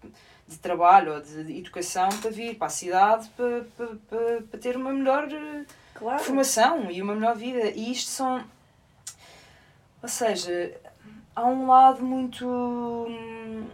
de 0.48 0.58
trabalho 0.60 1.16
ou 1.16 1.20
de 1.20 1.58
educação, 1.60 2.08
para 2.22 2.32
vir 2.32 2.56
para 2.56 2.68
a 2.68 2.70
cidade 2.70 3.30
para, 3.36 3.66
para, 3.76 3.88
para, 4.10 4.42
para 4.44 4.60
ter 4.60 4.78
uma 4.78 4.94
melhor 4.94 5.28
eh, 5.30 5.66
claro. 5.94 6.24
formação 6.24 6.90
e 6.90 7.02
uma 7.02 7.14
melhor 7.14 7.36
vida. 7.36 7.70
E 7.72 7.92
isto 7.92 8.12
são. 8.12 8.46
Ou 10.02 10.08
seja, 10.08 10.74
há 11.36 11.46
um 11.46 11.68
lado 11.68 12.02
muito 12.02 12.48
hum, 12.48 13.68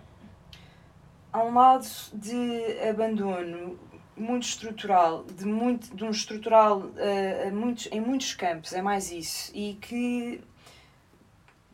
há 1.38 1.44
um 1.44 1.54
lado 1.54 1.88
de 2.14 2.80
abandono 2.90 3.80
muito 4.16 4.48
estrutural, 4.48 5.24
de, 5.24 5.46
muito, 5.46 5.96
de 5.96 6.04
um 6.04 6.10
estrutural 6.10 6.80
uh, 6.80 7.54
muitos, 7.54 7.88
em 7.92 8.02
muitos 8.02 8.34
campos, 8.34 8.74
é 8.74 8.82
mais 8.82 9.12
isso. 9.12 9.52
E 9.54 9.76
que, 9.76 10.42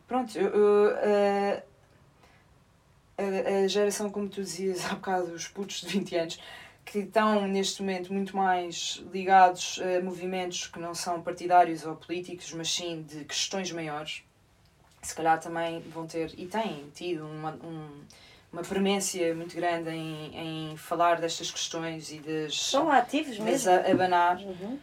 pronto, 0.06 0.36
eu, 0.36 0.48
eu, 0.48 0.92
uh, 0.92 1.62
a, 3.16 3.64
a 3.64 3.68
geração, 3.68 4.10
como 4.10 4.28
tu 4.28 4.42
dizias 4.42 4.84
há 4.84 4.94
bocado, 4.96 5.32
os 5.32 5.48
putos 5.48 5.80
de 5.80 5.86
20 5.86 6.16
anos, 6.16 6.40
que 6.84 6.98
estão 6.98 7.48
neste 7.48 7.80
momento 7.80 8.12
muito 8.12 8.36
mais 8.36 9.02
ligados 9.10 9.80
a 9.80 10.04
movimentos 10.04 10.66
que 10.66 10.78
não 10.78 10.94
são 10.94 11.22
partidários 11.22 11.86
ou 11.86 11.96
políticos, 11.96 12.52
mas 12.52 12.70
sim 12.70 13.02
de 13.02 13.24
questões 13.24 13.72
maiores, 13.72 14.22
se 15.00 15.14
calhar 15.14 15.40
também 15.40 15.80
vão 15.80 16.06
ter, 16.06 16.34
e 16.38 16.46
têm 16.46 16.90
tido 16.94 17.26
uma, 17.26 17.52
um 17.52 18.04
uma 18.54 18.62
premência 18.62 19.34
muito 19.34 19.54
grande 19.54 19.90
em, 19.90 20.70
em 20.72 20.76
falar 20.76 21.20
destas 21.20 21.50
questões 21.50 22.12
e 22.12 22.20
das. 22.20 22.58
São 22.58 22.90
ativos 22.90 23.38
mesmo. 23.38 23.70
abanar. 23.72 24.38
Uhum. 24.38 24.78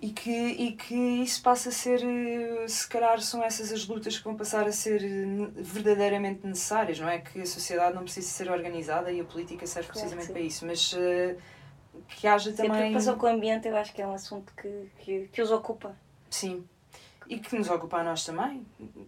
E 0.00 0.10
que, 0.10 0.30
e 0.30 0.72
que 0.76 0.94
isso 0.94 1.42
passa 1.42 1.70
a 1.70 1.72
ser, 1.72 2.00
eh, 2.04 2.68
se 2.68 2.86
calhar, 2.86 3.20
são 3.20 3.42
essas 3.42 3.72
as 3.72 3.84
lutas 3.84 4.16
que 4.16 4.22
vão 4.22 4.36
passar 4.36 4.64
a 4.64 4.70
ser 4.70 5.02
eh, 5.02 5.50
verdadeiramente 5.56 6.46
necessárias, 6.46 7.00
não 7.00 7.08
é? 7.08 7.18
Que 7.18 7.40
a 7.40 7.46
sociedade 7.46 7.96
não 7.96 8.04
precisa 8.04 8.28
ser 8.28 8.48
organizada 8.48 9.10
e 9.10 9.20
a 9.20 9.24
política 9.24 9.66
serve 9.66 9.88
claro 9.88 10.06
precisamente 10.06 10.32
para 10.32 10.40
isso, 10.40 10.64
mas 10.64 10.92
uh, 10.92 11.36
que 12.06 12.28
haja 12.28 12.52
também. 12.52 12.70
A 12.70 12.74
preocupação 12.76 13.18
com 13.18 13.26
o 13.26 13.28
ambiente 13.28 13.66
eu 13.66 13.76
acho 13.76 13.92
que 13.92 14.00
é 14.00 14.06
um 14.06 14.12
assunto 14.12 14.52
que, 14.54 14.88
que, 15.00 15.28
que 15.32 15.42
os 15.42 15.50
ocupa. 15.50 15.96
Sim, 16.30 16.64
e 17.28 17.38
que 17.38 17.54
nos 17.56 17.68
ocupa 17.68 17.98
a 17.98 18.04
nós 18.04 18.24
também. 18.24 18.64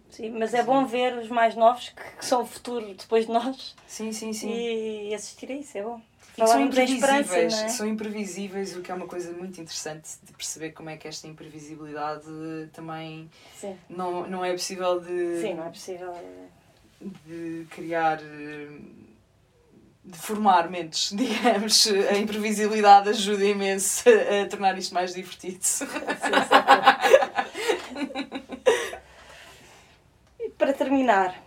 Sim, 0.09 0.29
mas 0.31 0.53
é 0.53 0.63
bom 0.63 0.85
ver 0.85 1.17
os 1.17 1.29
mais 1.29 1.55
novos, 1.55 1.89
que, 1.89 2.17
que 2.17 2.25
são 2.25 2.43
o 2.43 2.45
futuro 2.45 2.93
depois 2.93 3.25
de 3.25 3.31
nós. 3.31 3.75
Sim, 3.87 4.11
sim, 4.11 4.33
sim. 4.33 4.53
E 4.53 5.15
assistir 5.15 5.51
a 5.51 5.55
isso, 5.55 5.77
é 5.77 5.83
bom. 5.83 6.01
E 6.37 6.47
são 6.47 6.61
imprevisíveis, 6.61 7.61
é? 7.61 7.67
são 7.67 7.87
imprevisíveis, 7.87 8.75
o 8.75 8.81
que 8.81 8.91
é 8.91 8.95
uma 8.95 9.07
coisa 9.07 9.33
muito 9.33 9.59
interessante 9.59 10.09
de 10.23 10.31
perceber 10.31 10.71
como 10.71 10.89
é 10.89 10.95
que 10.95 11.07
esta 11.07 11.27
imprevisibilidade 11.27 12.23
também 12.71 13.29
Sim, 13.59 13.75
não, 13.89 14.25
não 14.27 14.45
é 14.45 14.51
possível 14.53 14.99
de, 15.01 15.41
sim, 15.41 15.53
não 15.55 15.65
é 15.65 15.69
possível. 15.69 16.13
eh, 16.13 16.47
de 17.25 17.67
criar, 17.69 18.17
de 18.17 20.17
formar 20.17 20.69
mentes, 20.69 21.11
digamos. 21.13 21.85
A 21.87 22.17
imprevisibilidade 22.17 23.09
ajuda 23.09 23.43
imenso 23.43 24.07
a, 24.07 24.43
a 24.43 24.47
tornar 24.47 24.77
isto 24.77 24.93
mais 24.93 25.13
divertido. 25.13 25.57
Sim, 25.61 25.85
sim. 25.85 25.91
E 30.39 30.49
para 30.71 30.85
terminar, 30.85 31.43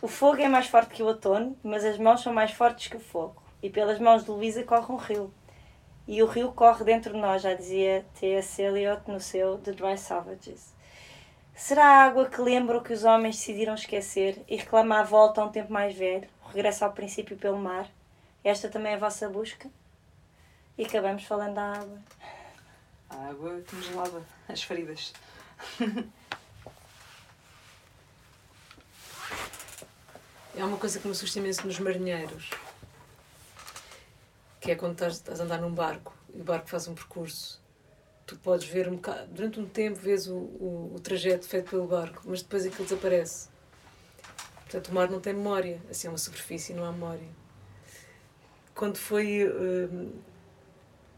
o 0.00 0.08
fogo 0.08 0.40
é 0.40 0.48
mais 0.48 0.66
forte 0.66 0.94
que 0.94 1.02
o 1.02 1.06
outono, 1.06 1.54
mas 1.62 1.84
as 1.84 1.98
mãos 1.98 2.22
são 2.22 2.32
mais 2.32 2.50
fortes 2.50 2.88
que 2.88 2.96
o 2.96 3.00
fogo. 3.00 3.42
E 3.62 3.68
pelas 3.68 3.98
mãos 3.98 4.24
de 4.24 4.30
Luísa 4.30 4.62
corre 4.64 4.90
um 4.90 4.96
rio. 4.96 5.34
E 6.08 6.22
o 6.22 6.26
rio 6.26 6.50
corre 6.52 6.82
dentro 6.82 7.12
de 7.12 7.18
nós, 7.18 7.42
já 7.42 7.52
dizia 7.52 8.06
T.S. 8.18 8.62
Eliot 8.62 9.02
no 9.06 9.20
seu 9.20 9.58
The 9.58 9.72
Dry 9.72 9.98
Savages. 9.98 10.72
Será 11.54 11.84
a 11.84 12.04
água 12.04 12.28
que 12.28 12.40
lembra 12.40 12.78
o 12.78 12.82
que 12.82 12.94
os 12.94 13.04
homens 13.04 13.36
decidiram 13.36 13.74
esquecer 13.74 14.42
e 14.48 14.56
reclama 14.56 15.00
a 15.00 15.02
volta 15.02 15.42
a 15.42 15.44
um 15.44 15.50
tempo 15.50 15.70
mais 15.70 15.94
velho, 15.94 16.28
o 16.44 16.48
regresso 16.48 16.86
ao 16.86 16.92
princípio 16.92 17.36
pelo 17.36 17.58
mar? 17.58 17.86
Esta 18.42 18.70
também 18.70 18.92
é 18.92 18.96
a 18.96 18.98
vossa 18.98 19.28
busca? 19.28 19.68
E 20.78 20.86
acabamos 20.86 21.24
falando 21.24 21.54
da 21.54 21.72
água. 21.72 21.98
A 23.10 23.28
água 23.28 23.62
congelava 23.70 24.22
as 24.48 24.62
feridas. 24.62 25.12
É 30.56 30.64
uma 30.64 30.76
coisa 30.76 30.98
que 30.98 31.06
me 31.06 31.12
assusta 31.12 31.38
imenso 31.38 31.66
nos 31.66 31.78
marinheiros. 31.78 32.50
Que 34.60 34.70
é 34.72 34.74
quando 34.76 34.92
estás, 34.92 35.14
estás 35.14 35.40
a 35.40 35.44
andar 35.44 35.60
num 35.60 35.72
barco 35.74 36.14
e 36.32 36.40
o 36.40 36.44
barco 36.44 36.68
faz 36.68 36.86
um 36.88 36.94
percurso. 36.94 37.60
Tu 38.26 38.36
podes 38.38 38.66
ver 38.66 38.88
um 38.88 38.96
bocado, 38.96 39.26
durante 39.32 39.60
um 39.60 39.66
tempo 39.68 39.98
vês 39.98 40.26
o, 40.26 40.34
o, 40.36 40.92
o 40.96 41.00
trajeto 41.00 41.46
feito 41.46 41.70
pelo 41.70 41.86
barco, 41.86 42.22
mas 42.24 42.40
depois 42.42 42.64
aquilo 42.64 42.84
desaparece. 42.84 43.48
Portanto, 44.62 44.88
o 44.88 44.94
mar 44.94 45.10
não 45.10 45.20
tem 45.20 45.34
memória, 45.34 45.80
assim 45.90 46.06
é 46.06 46.10
uma 46.10 46.16
superfície, 46.18 46.72
não 46.72 46.84
há 46.84 46.92
memória. 46.92 47.28
Quando 48.74 48.96
foi. 48.96 49.46
hum, 49.48 50.12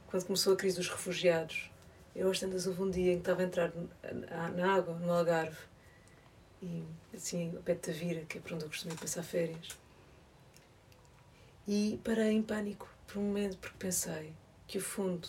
quando 0.09 0.25
começou 0.27 0.53
a 0.55 0.57
crise 0.57 0.77
dos 0.77 0.89
refugiados, 0.89 1.71
eu 2.15 2.31
às 2.31 2.39
tantas 2.41 2.67
houve 2.67 2.83
um 2.83 2.91
dia 2.91 3.13
em 3.13 3.17
que 3.17 3.23
estava 3.23 3.43
a 3.43 3.45
entrar 3.45 3.73
na- 4.31 4.49
na 4.51 4.75
água, 4.75 4.95
no 4.95 5.13
Algarve, 5.13 5.57
e 6.62 6.85
assim, 7.15 7.55
ao 7.57 7.62
pé 7.62 7.74
de 7.74 7.81
Tavira, 7.81 8.20
que 8.24 8.39
é 8.39 8.41
para 8.41 8.55
onde 8.55 8.65
eu 8.65 8.69
costumo 8.69 8.97
passar 8.97 9.23
férias. 9.23 9.69
E 11.69 12.01
parei 12.05 12.33
em 12.33 12.43
pânico 12.43 12.89
por 13.07 13.19
um 13.19 13.23
momento, 13.24 13.59
porque 13.59 13.77
pensei 13.78 14.33
que 14.66 14.78
o 14.78 14.81
fundo, 14.81 15.28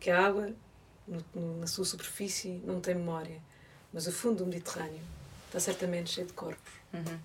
que 0.00 0.10
a 0.10 0.24
água 0.26 0.52
no- 1.06 1.24
no- 1.34 1.58
na 1.60 1.66
sua 1.66 1.84
superfície 1.84 2.60
não 2.64 2.80
tem 2.80 2.94
memória, 2.94 3.40
mas 3.92 4.06
o 4.06 4.12
fundo 4.12 4.44
do 4.44 4.46
Mediterrâneo 4.46 5.02
está 5.46 5.58
certamente 5.58 6.10
cheio 6.10 6.26
de 6.26 6.32
corpos. 6.32 6.72
Uhum. 6.92 7.18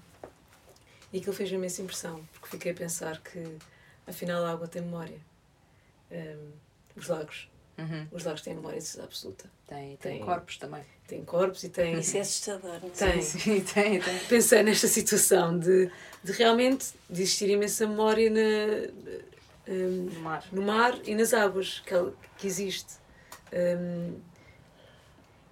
E 1.12 1.18
aquilo 1.20 1.34
fez 1.34 1.52
imensa 1.52 1.82
impressão, 1.82 2.28
porque 2.34 2.50
fiquei 2.50 2.72
a 2.72 2.76
pensar 2.76 3.22
que 3.22 3.58
afinal 4.08 4.44
a 4.44 4.52
água 4.52 4.68
tem 4.68 4.82
memória. 4.82 5.20
Hum, 6.12 6.52
os 6.96 7.08
lagos, 7.08 7.50
Uhum. 7.78 8.08
os 8.12 8.24
lagos 8.24 8.42
têm 8.42 8.54
memória 8.54 8.80
absoluta. 9.04 9.50
Tem, 9.68 9.96
tem, 9.98 10.18
Tem. 10.18 10.20
corpos 10.26 10.58
também. 10.58 10.84
Têm 11.08 11.24
corpos 11.26 11.64
e 11.64 11.70
têm. 11.70 12.00
Isso 12.00 12.18
é 12.18 12.20
assustador, 12.22 12.80
não? 12.82 12.90
Tem. 12.92 13.22
Sim, 13.22 13.62
tem, 13.74 14.00
tem. 14.00 14.20
pensei 14.30 14.62
nesta 14.64 14.88
situação 14.88 15.58
de, 15.58 15.90
de 16.24 16.32
realmente 16.34 16.88
de 17.10 17.22
existir 17.24 17.50
imensa 17.50 17.88
memória 17.88 18.30
na, 18.30 18.88
hum, 19.68 20.10
No 20.14 20.20
mar. 20.22 20.44
no 20.52 20.62
mar 20.62 21.00
e 21.04 21.16
nas 21.16 21.34
águas 21.34 21.80
que, 21.86 21.94
que 22.38 22.48
existe. 22.48 22.94
Hum, 23.52 24.20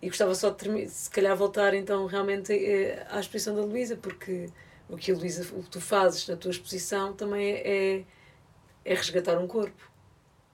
e 0.02 0.08
gostava 0.08 0.34
só 0.34 0.50
de 0.50 0.88
se 0.90 1.10
calhar 1.12 1.36
voltar 1.36 1.74
então 1.76 2.06
realmente 2.08 2.52
eh, 2.54 3.06
à 3.10 3.20
exposição 3.20 3.56
da 3.56 3.62
Luísa, 3.62 3.96
porque 3.96 4.50
o 4.90 4.98
que 4.98 5.12
a 5.12 5.16
Luísa, 5.16 5.44
o 5.56 5.62
que 5.64 5.70
tu 5.70 5.80
fazes 5.80 6.28
na 6.28 6.36
tua 6.36 6.50
exposição 6.50 7.14
também 7.14 7.54
é, 7.54 8.04
é 8.84 8.94
resgatar 8.96 9.38
um 9.38 9.48
corpo. 9.48 9.92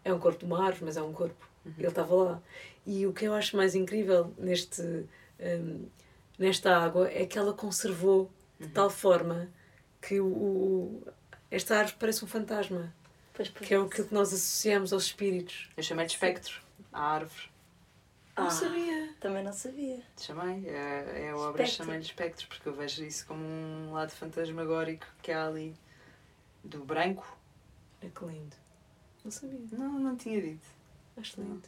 É 0.03 0.14
um 0.14 0.19
corpo 0.19 0.39
de 0.39 0.45
uma 0.45 0.65
árvore, 0.65 0.85
mas 0.85 0.98
é 0.98 1.02
um 1.02 1.14
corpo. 1.14 1.47
Ele 1.77 1.88
estava 1.88 2.14
lá. 2.15 2.41
E 2.85 3.06
o 3.06 3.14
que 3.14 3.26
eu 3.26 3.34
acho 3.34 3.56
mais 3.57 3.76
incrível 3.76 4.34
neste, 4.38 4.81
hum, 4.81 5.85
nesta 6.38 6.76
água 6.77 7.10
é 7.11 7.26
que 7.26 7.38
ela 7.38 7.53
conservou 7.53 8.31
de 8.60 8.68
tal 8.69 8.89
forma 8.89 9.49
que 10.02 10.19
o, 10.19 10.27
o- 10.27 11.07
esta 11.52 11.77
árvore 11.77 11.98
parece 11.99 12.23
um 12.23 12.27
fantasma, 12.27 12.94
Pois, 13.34 13.49
pois. 13.49 13.68
que 13.68 13.73
é 13.73 13.77
aquilo 13.77 14.07
que 14.07 14.14
nós 14.14 14.30
associamos 14.34 14.94
aos 14.94 15.03
espíritos. 15.03 15.69
Eu 15.76 15.84
chamei 15.84 16.06
de 16.06 16.14
espectro. 16.14 16.61
A 16.94 17.02
árvore. 17.02 17.49
Não 18.38 18.48
Ah. 18.48 18.52
sabia. 18.52 19.14
Também 19.19 19.44
não 19.44 19.52
sabia. 19.53 19.99
Chamei. 20.19 20.68
É, 20.69 21.23
é 21.26 21.30
a 21.31 21.35
obra 21.38 21.64
Espectro. 21.64 21.85
chamei 21.85 21.99
de 21.99 22.06
espectro, 22.06 22.48
porque 22.48 22.69
eu 22.69 22.73
vejo 22.73 23.03
isso 23.03 23.26
como 23.26 23.44
um 23.44 23.91
lado 23.94 24.11
fantasmagórico 24.11 25.06
que 25.22 25.31
há 25.31 25.48
ali. 25.48 25.76
Do 26.64 26.84
branco. 26.84 27.26
É 28.02 28.07
que 28.10 28.26
lindo. 28.26 28.56
Não 29.26 29.31
sabia. 29.31 29.60
Não, 29.72 29.99
não 29.99 30.15
tinha 30.15 30.39
dito. 30.41 30.65
Acho 31.18 31.41
lindo. 31.41 31.68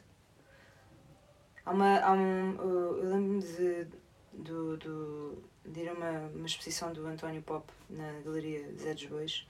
Há 1.65 1.71
uma, 1.71 1.99
há 1.99 2.11
um, 2.13 2.55
uh, 2.55 2.97
eu 2.97 3.09
lembro-me 3.09 3.41
de, 3.41 3.87
do, 4.33 4.77
do, 4.77 5.43
de 5.65 5.81
ir 5.81 5.89
a 5.89 5.93
uma, 5.93 6.11
uma 6.35 6.45
exposição 6.45 6.93
do 6.93 7.05
António 7.05 7.41
Pop 7.41 7.71
na 7.89 8.11
Galeria 8.21 8.71
Zé 8.77 8.93
dos 8.93 9.05
Bois 9.05 9.47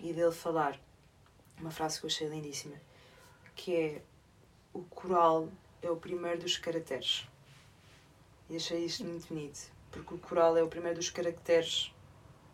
e 0.00 0.12
dele 0.12 0.32
falar 0.32 0.78
uma 1.60 1.70
frase 1.70 2.00
que 2.00 2.06
eu 2.06 2.08
achei 2.08 2.28
lindíssima, 2.28 2.76
que 3.54 3.74
é 3.74 4.02
o 4.72 4.82
coral 4.82 5.48
é 5.80 5.90
o 5.90 5.96
primeiro 5.96 6.40
dos 6.40 6.56
caracteres. 6.56 7.26
E 8.50 8.56
achei 8.56 8.84
isto 8.84 9.04
muito 9.04 9.28
bonito, 9.28 9.70
porque 9.90 10.14
o 10.14 10.18
coral 10.18 10.56
é 10.56 10.62
o 10.62 10.68
primeiro 10.68 10.98
dos 10.98 11.10
caracteres 11.10 11.94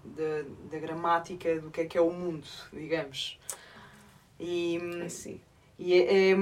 da, 0.04 0.42
da 0.70 0.78
gramática 0.78 1.60
do 1.60 1.70
que 1.70 1.80
é 1.80 1.86
que 1.86 1.96
é 1.96 2.00
o 2.00 2.10
mundo, 2.10 2.46
digamos. 2.72 3.38
E, 4.38 4.78
É 5.02 5.08
sim. 5.08 5.40
E, 5.78 5.94
é, 5.94 6.32
é, 6.32 6.36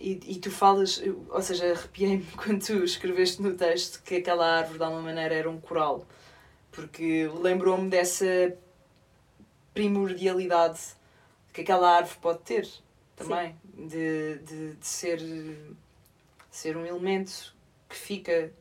e, 0.00 0.20
e 0.26 0.38
tu 0.40 0.50
falas, 0.50 1.02
ou 1.30 1.42
seja, 1.42 1.72
arrepiei-me 1.72 2.24
quando 2.36 2.64
tu 2.64 2.84
escreveste 2.84 3.42
no 3.42 3.54
texto 3.54 4.02
que 4.02 4.16
aquela 4.16 4.46
árvore 4.58 4.78
de 4.78 4.84
alguma 4.84 5.02
maneira 5.02 5.34
era 5.34 5.50
um 5.50 5.60
coral, 5.60 6.06
porque 6.72 7.28
lembrou-me 7.42 7.90
dessa 7.90 8.56
primordialidade 9.74 10.80
que 11.52 11.60
aquela 11.62 11.96
árvore 11.96 12.18
pode 12.20 12.40
ter 12.40 12.68
também, 13.16 13.54
de, 13.74 14.38
de, 14.38 14.74
de 14.74 14.86
ser, 14.86 15.20
ser 16.50 16.76
um 16.76 16.86
elemento 16.86 17.54
que 17.88 17.96
fica, 17.96 18.52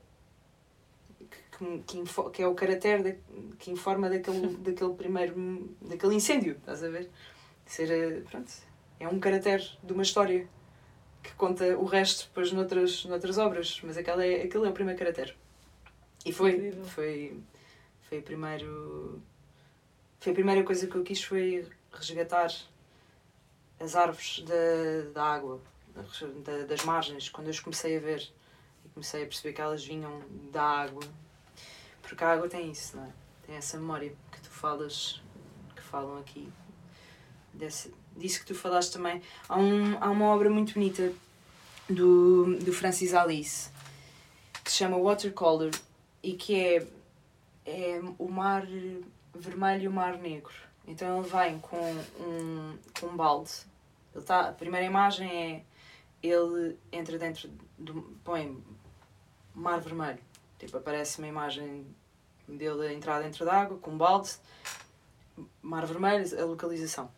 que, 1.30 1.58
que, 1.58 1.80
que, 1.86 1.98
info- 1.99 2.30
que 2.30 2.41
é 2.41 2.48
o 2.48 2.56
caráter 2.56 3.20
que 3.60 3.72
informa 3.72 4.10
daquele, 4.10 4.48
daquele 4.58 4.94
primeiro, 4.94 5.70
daquele 5.82 6.16
incêndio, 6.16 6.54
estás 6.54 6.84
a 6.84 6.90
ver? 6.90 7.10
Ser, 7.66 7.91
eh, 7.91 8.22
pronto, 8.30 8.52
é 8.99 9.07
um 9.07 9.19
caráter 9.19 9.64
de 9.84 9.94
uma 9.94 10.03
história 10.03 10.48
que 11.24 11.34
conta 11.36 11.78
o 11.78 11.86
resto 11.86 12.28
depois 12.28 12.52
noutras, 12.52 13.03
noutras 13.06 13.38
obras, 13.38 13.80
mas 13.84 13.98
aquela 13.98 14.26
é, 14.26 14.44
aquele 14.44 14.65
é 14.65 14.69
o 14.69 14.74
primeiro 14.74 14.98
caráter. 14.98 15.36
E 16.26 16.32
foi, 16.34 16.52
Incrível. 16.56 16.84
foi, 16.86 17.40
foi 18.02 18.22
primeiro. 18.22 19.22
Foi 20.19 20.32
a 20.32 20.36
primeira 20.36 20.64
coisa 20.64 20.88
que 20.88 20.95
eu 20.95 21.03
quis 21.03 21.24
foi 21.24 21.68
resgatar 21.91 22.49
as 23.80 23.95
árvores 23.95 24.44
da, 24.44 25.11
da 25.14 25.24
água, 25.24 25.61
da- 26.44 26.65
das 26.65 26.84
margens, 26.84 27.30
quando 27.30 27.48
eu 27.48 27.52
as 27.52 27.60
comecei 27.60 27.95
a 27.98 27.99
ver 27.99 28.28
e 28.86 28.90
comecei 28.90 29.24
a 29.24 29.26
perceber 29.28 29.53
que 29.53 29.61
elas 29.61 29.86
vinham 29.86 30.22
da 30.52 30.64
água. 30.64 31.03
Porque 32.02 32.24
a 32.24 32.30
água 32.34 32.49
tem 32.49 32.72
isso, 32.72 32.98
não 32.98 33.03
é? 33.06 33.11
Tem 33.45 33.56
essa 33.56 33.78
memória 33.78 34.14
que 34.32 34.41
tu 34.41 34.49
falas, 34.49 35.22
que 35.76 35.82
falam 35.82 36.18
aqui. 36.19 36.52
Desse, 37.53 37.94
disso 38.18 38.39
que 38.39 38.48
tu 38.48 38.56
falaste 38.56 38.94
também. 38.94 39.22
Há, 39.48 39.57
um, 39.57 39.98
há 40.02 40.10
uma 40.10 40.26
obra 40.26 40.49
muito 40.49 40.73
bonita 40.73 41.14
do, 41.89 42.57
do 42.57 42.73
Francis 42.73 43.14
Alice 43.14 43.69
que 44.64 44.72
se 44.72 44.80
chama 44.80 44.98
Watercolor 44.98 45.72
e 46.22 46.34
que 46.34 46.56
é, 46.56 46.88
é 47.65 48.02
o 48.18 48.27
mar 48.30 48.68
vermelho 49.34 49.84
e 49.84 49.88
o 49.88 49.91
mar 49.91 50.18
negro. 50.18 50.53
Então 50.85 51.19
ele 51.19 51.30
vem 51.30 51.60
com 51.60 51.77
um, 52.19 52.77
com 52.99 53.07
um 53.07 53.15
balde. 53.15 53.52
Ele 54.14 54.26
tá, 54.26 54.49
a 54.49 54.52
primeira 54.52 54.85
imagem 54.85 55.30
é 55.30 55.64
ele 56.22 56.77
entra 56.91 57.18
dentro 57.18 57.49
do. 57.77 58.02
põe 58.23 58.61
mar 59.53 59.80
vermelho. 59.80 60.19
Tipo, 60.60 60.77
aparece 60.77 61.19
uma 61.19 61.27
imagem 61.27 61.85
dele 62.48 62.88
a 62.88 62.94
entrar 62.94 63.22
dentro 63.22 63.45
da 63.45 63.53
água 63.53 63.77
com 63.77 63.91
um 63.91 63.98
balde, 63.98 64.31
mar 65.61 65.85
vermelho, 65.85 66.26
a 66.41 66.45
localização. 66.45 67.11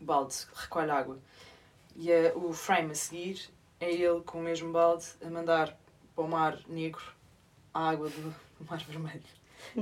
Balde, 0.00 0.34
recolhe 0.54 0.90
água. 0.90 1.18
E 1.96 2.12
a- 2.12 2.32
o 2.34 2.52
frame 2.52 2.92
a 2.92 2.94
seguir 2.94 3.48
é 3.80 3.90
ele 3.92 4.20
com 4.20 4.38
o 4.38 4.42
mesmo 4.42 4.72
balde 4.72 5.04
a 5.24 5.28
mandar 5.30 5.76
para 6.14 6.24
o 6.24 6.28
mar 6.28 6.58
negro 6.68 7.02
a 7.74 7.90
água 7.90 8.08
do, 8.08 8.34
do 8.58 8.64
mar 8.70 8.78
vermelho. 8.88 9.22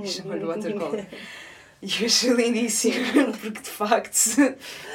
Chama-lhe 0.05 0.45
watercolor. 0.45 1.05
E 1.81 1.87
eu 2.01 2.07
achei 2.07 2.31
lindíssimo, 2.33 2.93
porque 3.39 3.61
de 3.61 3.69
facto 3.69 4.17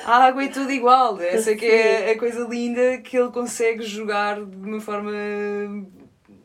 a 0.05 0.17
água 0.27 0.45
é 0.45 0.49
tudo 0.49 0.71
igual. 0.71 1.19
Essa 1.19 1.57
que 1.57 1.65
é 1.65 2.11
a 2.11 2.19
coisa 2.19 2.47
linda 2.47 2.99
que 2.99 3.17
ele 3.17 3.31
consegue 3.31 3.83
jogar 3.85 4.37
de 4.45 4.55
uma 4.55 4.79
forma 4.83 5.11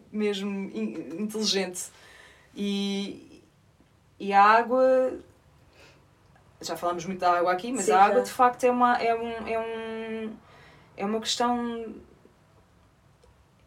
mesmo 0.10 0.50
in- 0.74 1.18
inteligente. 1.24 1.88
E, 2.56 3.42
e 4.20 4.32
a 4.32 4.42
água. 4.42 5.12
Já 6.62 6.76
falámos 6.76 7.06
muito 7.06 7.20
da 7.20 7.32
água 7.32 7.54
aqui, 7.54 7.72
mas 7.72 7.86
Sim, 7.86 7.94
a 7.94 8.04
água 8.04 8.18
já. 8.18 8.24
de 8.24 8.32
facto 8.32 8.64
é 8.66 8.72
uma, 8.72 8.98
é 8.98 9.16
um, 9.16 9.48
é 9.48 9.60
um. 9.60 10.38
É 10.98 11.06
uma 11.06 11.20
questão. 11.20 11.96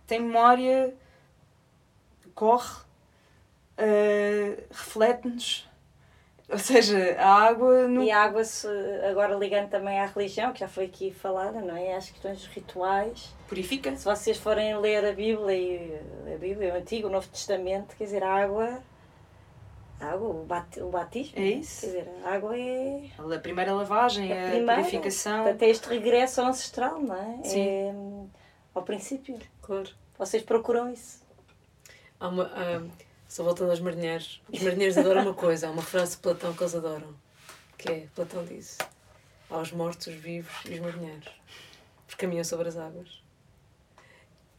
Tem 0.06 0.20
memória, 0.20 0.94
corre, 2.34 2.82
eh, 3.78 4.64
reflete-nos. 4.70 5.68
Ou 6.52 6.58
seja, 6.58 7.16
a 7.18 7.32
água. 7.44 7.88
No... 7.88 8.02
E 8.02 8.10
a 8.10 8.22
água, 8.24 8.44
se, 8.44 8.68
agora 9.08 9.34
ligando 9.34 9.70
também 9.70 9.98
à 9.98 10.04
religião, 10.04 10.52
que 10.52 10.60
já 10.60 10.68
foi 10.68 10.84
aqui 10.84 11.10
falada, 11.10 11.62
não 11.62 11.74
é? 11.74 11.96
Às 11.96 12.10
questões 12.10 12.38
dos 12.38 12.46
rituais. 12.48 13.34
Purifica. 13.48 13.96
Se 13.96 14.04
vocês 14.04 14.36
forem 14.36 14.76
ler 14.78 15.02
a 15.02 15.12
Bíblia, 15.12 15.56
e 15.56 16.34
a 16.34 16.36
Bíblia, 16.36 16.74
o 16.74 16.76
Antigo, 16.76 17.08
o 17.08 17.10
Novo 17.10 17.26
Testamento, 17.28 17.96
quer 17.96 18.04
dizer, 18.04 18.22
a 18.22 18.34
água. 18.34 18.82
A 20.02 20.12
água, 20.14 20.28
o, 20.28 20.44
bat, 20.44 20.80
o 20.80 20.88
batismo. 20.90 21.34
É 21.38 21.40
não 21.40 21.46
isso. 21.60 21.80
Quer 21.82 21.86
dizer, 21.86 22.08
a 22.24 22.34
água 22.34 22.58
é. 22.58 23.10
A 23.18 23.38
primeira 23.38 23.72
lavagem, 23.72 24.32
É 24.32 24.42
a 24.42 24.46
a, 24.46 24.50
primeira. 24.50 24.74
purificação. 24.82 25.42
Portanto, 25.44 25.62
é 25.62 25.68
este 25.68 25.88
regresso 25.88 26.40
ao 26.40 26.48
ancestral, 26.48 27.00
não 27.00 27.14
é? 27.16 27.40
Sim. 27.44 27.60
É 27.60 27.94
ao 28.74 28.82
princípio. 28.82 29.38
Claro. 29.60 29.88
Vocês 30.18 30.42
procuram 30.42 30.92
isso. 30.92 31.22
Há 32.18 32.28
uma, 32.28 32.44
há- 32.44 32.82
só 33.28 33.44
voltando 33.44 33.70
aos 33.70 33.80
marinheiros. 33.80 34.42
Os 34.52 34.60
marinheiros 34.60 34.98
adoram 34.98 35.22
uma 35.22 35.34
coisa, 35.34 35.68
há 35.68 35.70
uma 35.70 35.82
frase 35.82 36.16
de 36.16 36.22
Platão 36.22 36.52
que 36.52 36.62
eles 36.62 36.74
adoram. 36.74 37.14
Que 37.78 37.90
é, 37.92 38.06
Platão 38.14 38.44
diz, 38.44 38.78
aos 39.48 39.70
mortos, 39.72 40.08
os 40.08 40.14
vivos 40.14 40.52
e 40.66 40.74
os 40.74 40.80
marinheiros. 40.80 41.28
Porque 42.06 42.20
caminham 42.26 42.44
sobre 42.44 42.68
as 42.68 42.76
águas. 42.76 43.21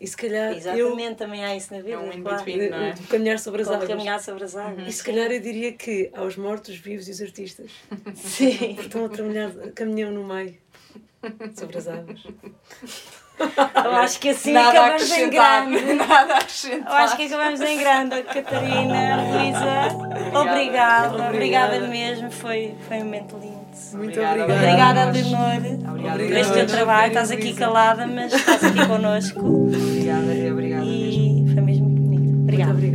E 0.03 0.07
se 0.07 0.17
calhar 0.17 0.51
eu... 0.51 0.57
Exatamente, 0.57 1.15
também 1.15 1.45
há 1.45 1.55
isso 1.55 1.71
na 1.71 1.77
Bíblia. 1.77 1.95
É 1.95 1.97
um 1.97 2.21
claro. 2.21 2.41
in-between. 2.41 2.69
não 2.69 2.77
é? 2.77 2.91
de 2.91 3.03
caminhar 3.03 3.39
sobre 3.39 3.61
as 3.61 3.69
águas. 3.69 3.88
caminhar 3.88 4.19
sobre 4.19 4.43
as 4.43 4.53
águas. 4.53 4.85
E 4.85 4.91
se 4.91 5.01
calhar 5.01 5.31
eu 5.31 5.39
diria 5.39 5.71
que 5.71 6.11
aos 6.13 6.35
mortos, 6.35 6.75
vivos 6.75 7.07
e 7.07 7.11
os 7.11 7.21
artistas. 7.21 7.71
Sim. 8.13 8.57
Porque 8.75 8.81
estão 8.81 9.05
a 9.05 9.09
trabalhar, 9.09 9.49
caminham 9.73 10.11
no 10.11 10.25
meio 10.25 10.57
sobre 11.55 11.77
as 11.77 11.88
águas. 11.88 12.21
Eu 13.39 13.91
acho 13.91 14.19
que 14.19 14.30
assim 14.30 14.51
Nada 14.51 14.71
acabamos 14.71 15.11
em 15.11 15.30
grande. 15.30 15.93
Nada 15.95 16.34
a 16.35 16.91
Eu 16.91 16.93
acho 16.97 17.15
que 17.15 17.23
acabamos 17.23 17.61
em 17.61 17.77
grande, 17.77 18.23
Catarina, 18.23 19.23
Luísa. 19.23 20.38
Obrigada, 20.38 21.30
obrigada 21.30 21.80
mesmo, 21.88 22.30
foi, 22.30 22.75
foi 22.89 22.97
um 22.97 23.05
momento 23.05 23.38
lindo. 23.38 23.62
Muito 23.94 24.20
Obrigada. 24.20 24.44
obrigada. 24.44 25.08
Obrigada. 25.10 25.12
Leonor, 25.12 25.90
Obrigada. 25.90 26.24
por 26.24 26.34
este 26.38 26.54
teu 26.54 26.68
trabalho. 26.68 27.08
Estás 27.08 27.32
aqui 27.32 27.54
calada, 27.54 28.08
mas 28.08 28.34
estás 28.34 28.64
aqui 28.64 28.86
connosco 28.88 29.40
Obrigada, 29.68 30.52
obrigada 30.52 30.86
mesmo. 30.86 31.50
e 31.50 31.54
foi 31.54 31.62
mesmo 31.64 31.86
muito 31.90 32.02
bonito. 32.02 32.22
Muito 32.24 32.41
Obrigada. 32.44 32.72
obrigada. 32.72 32.93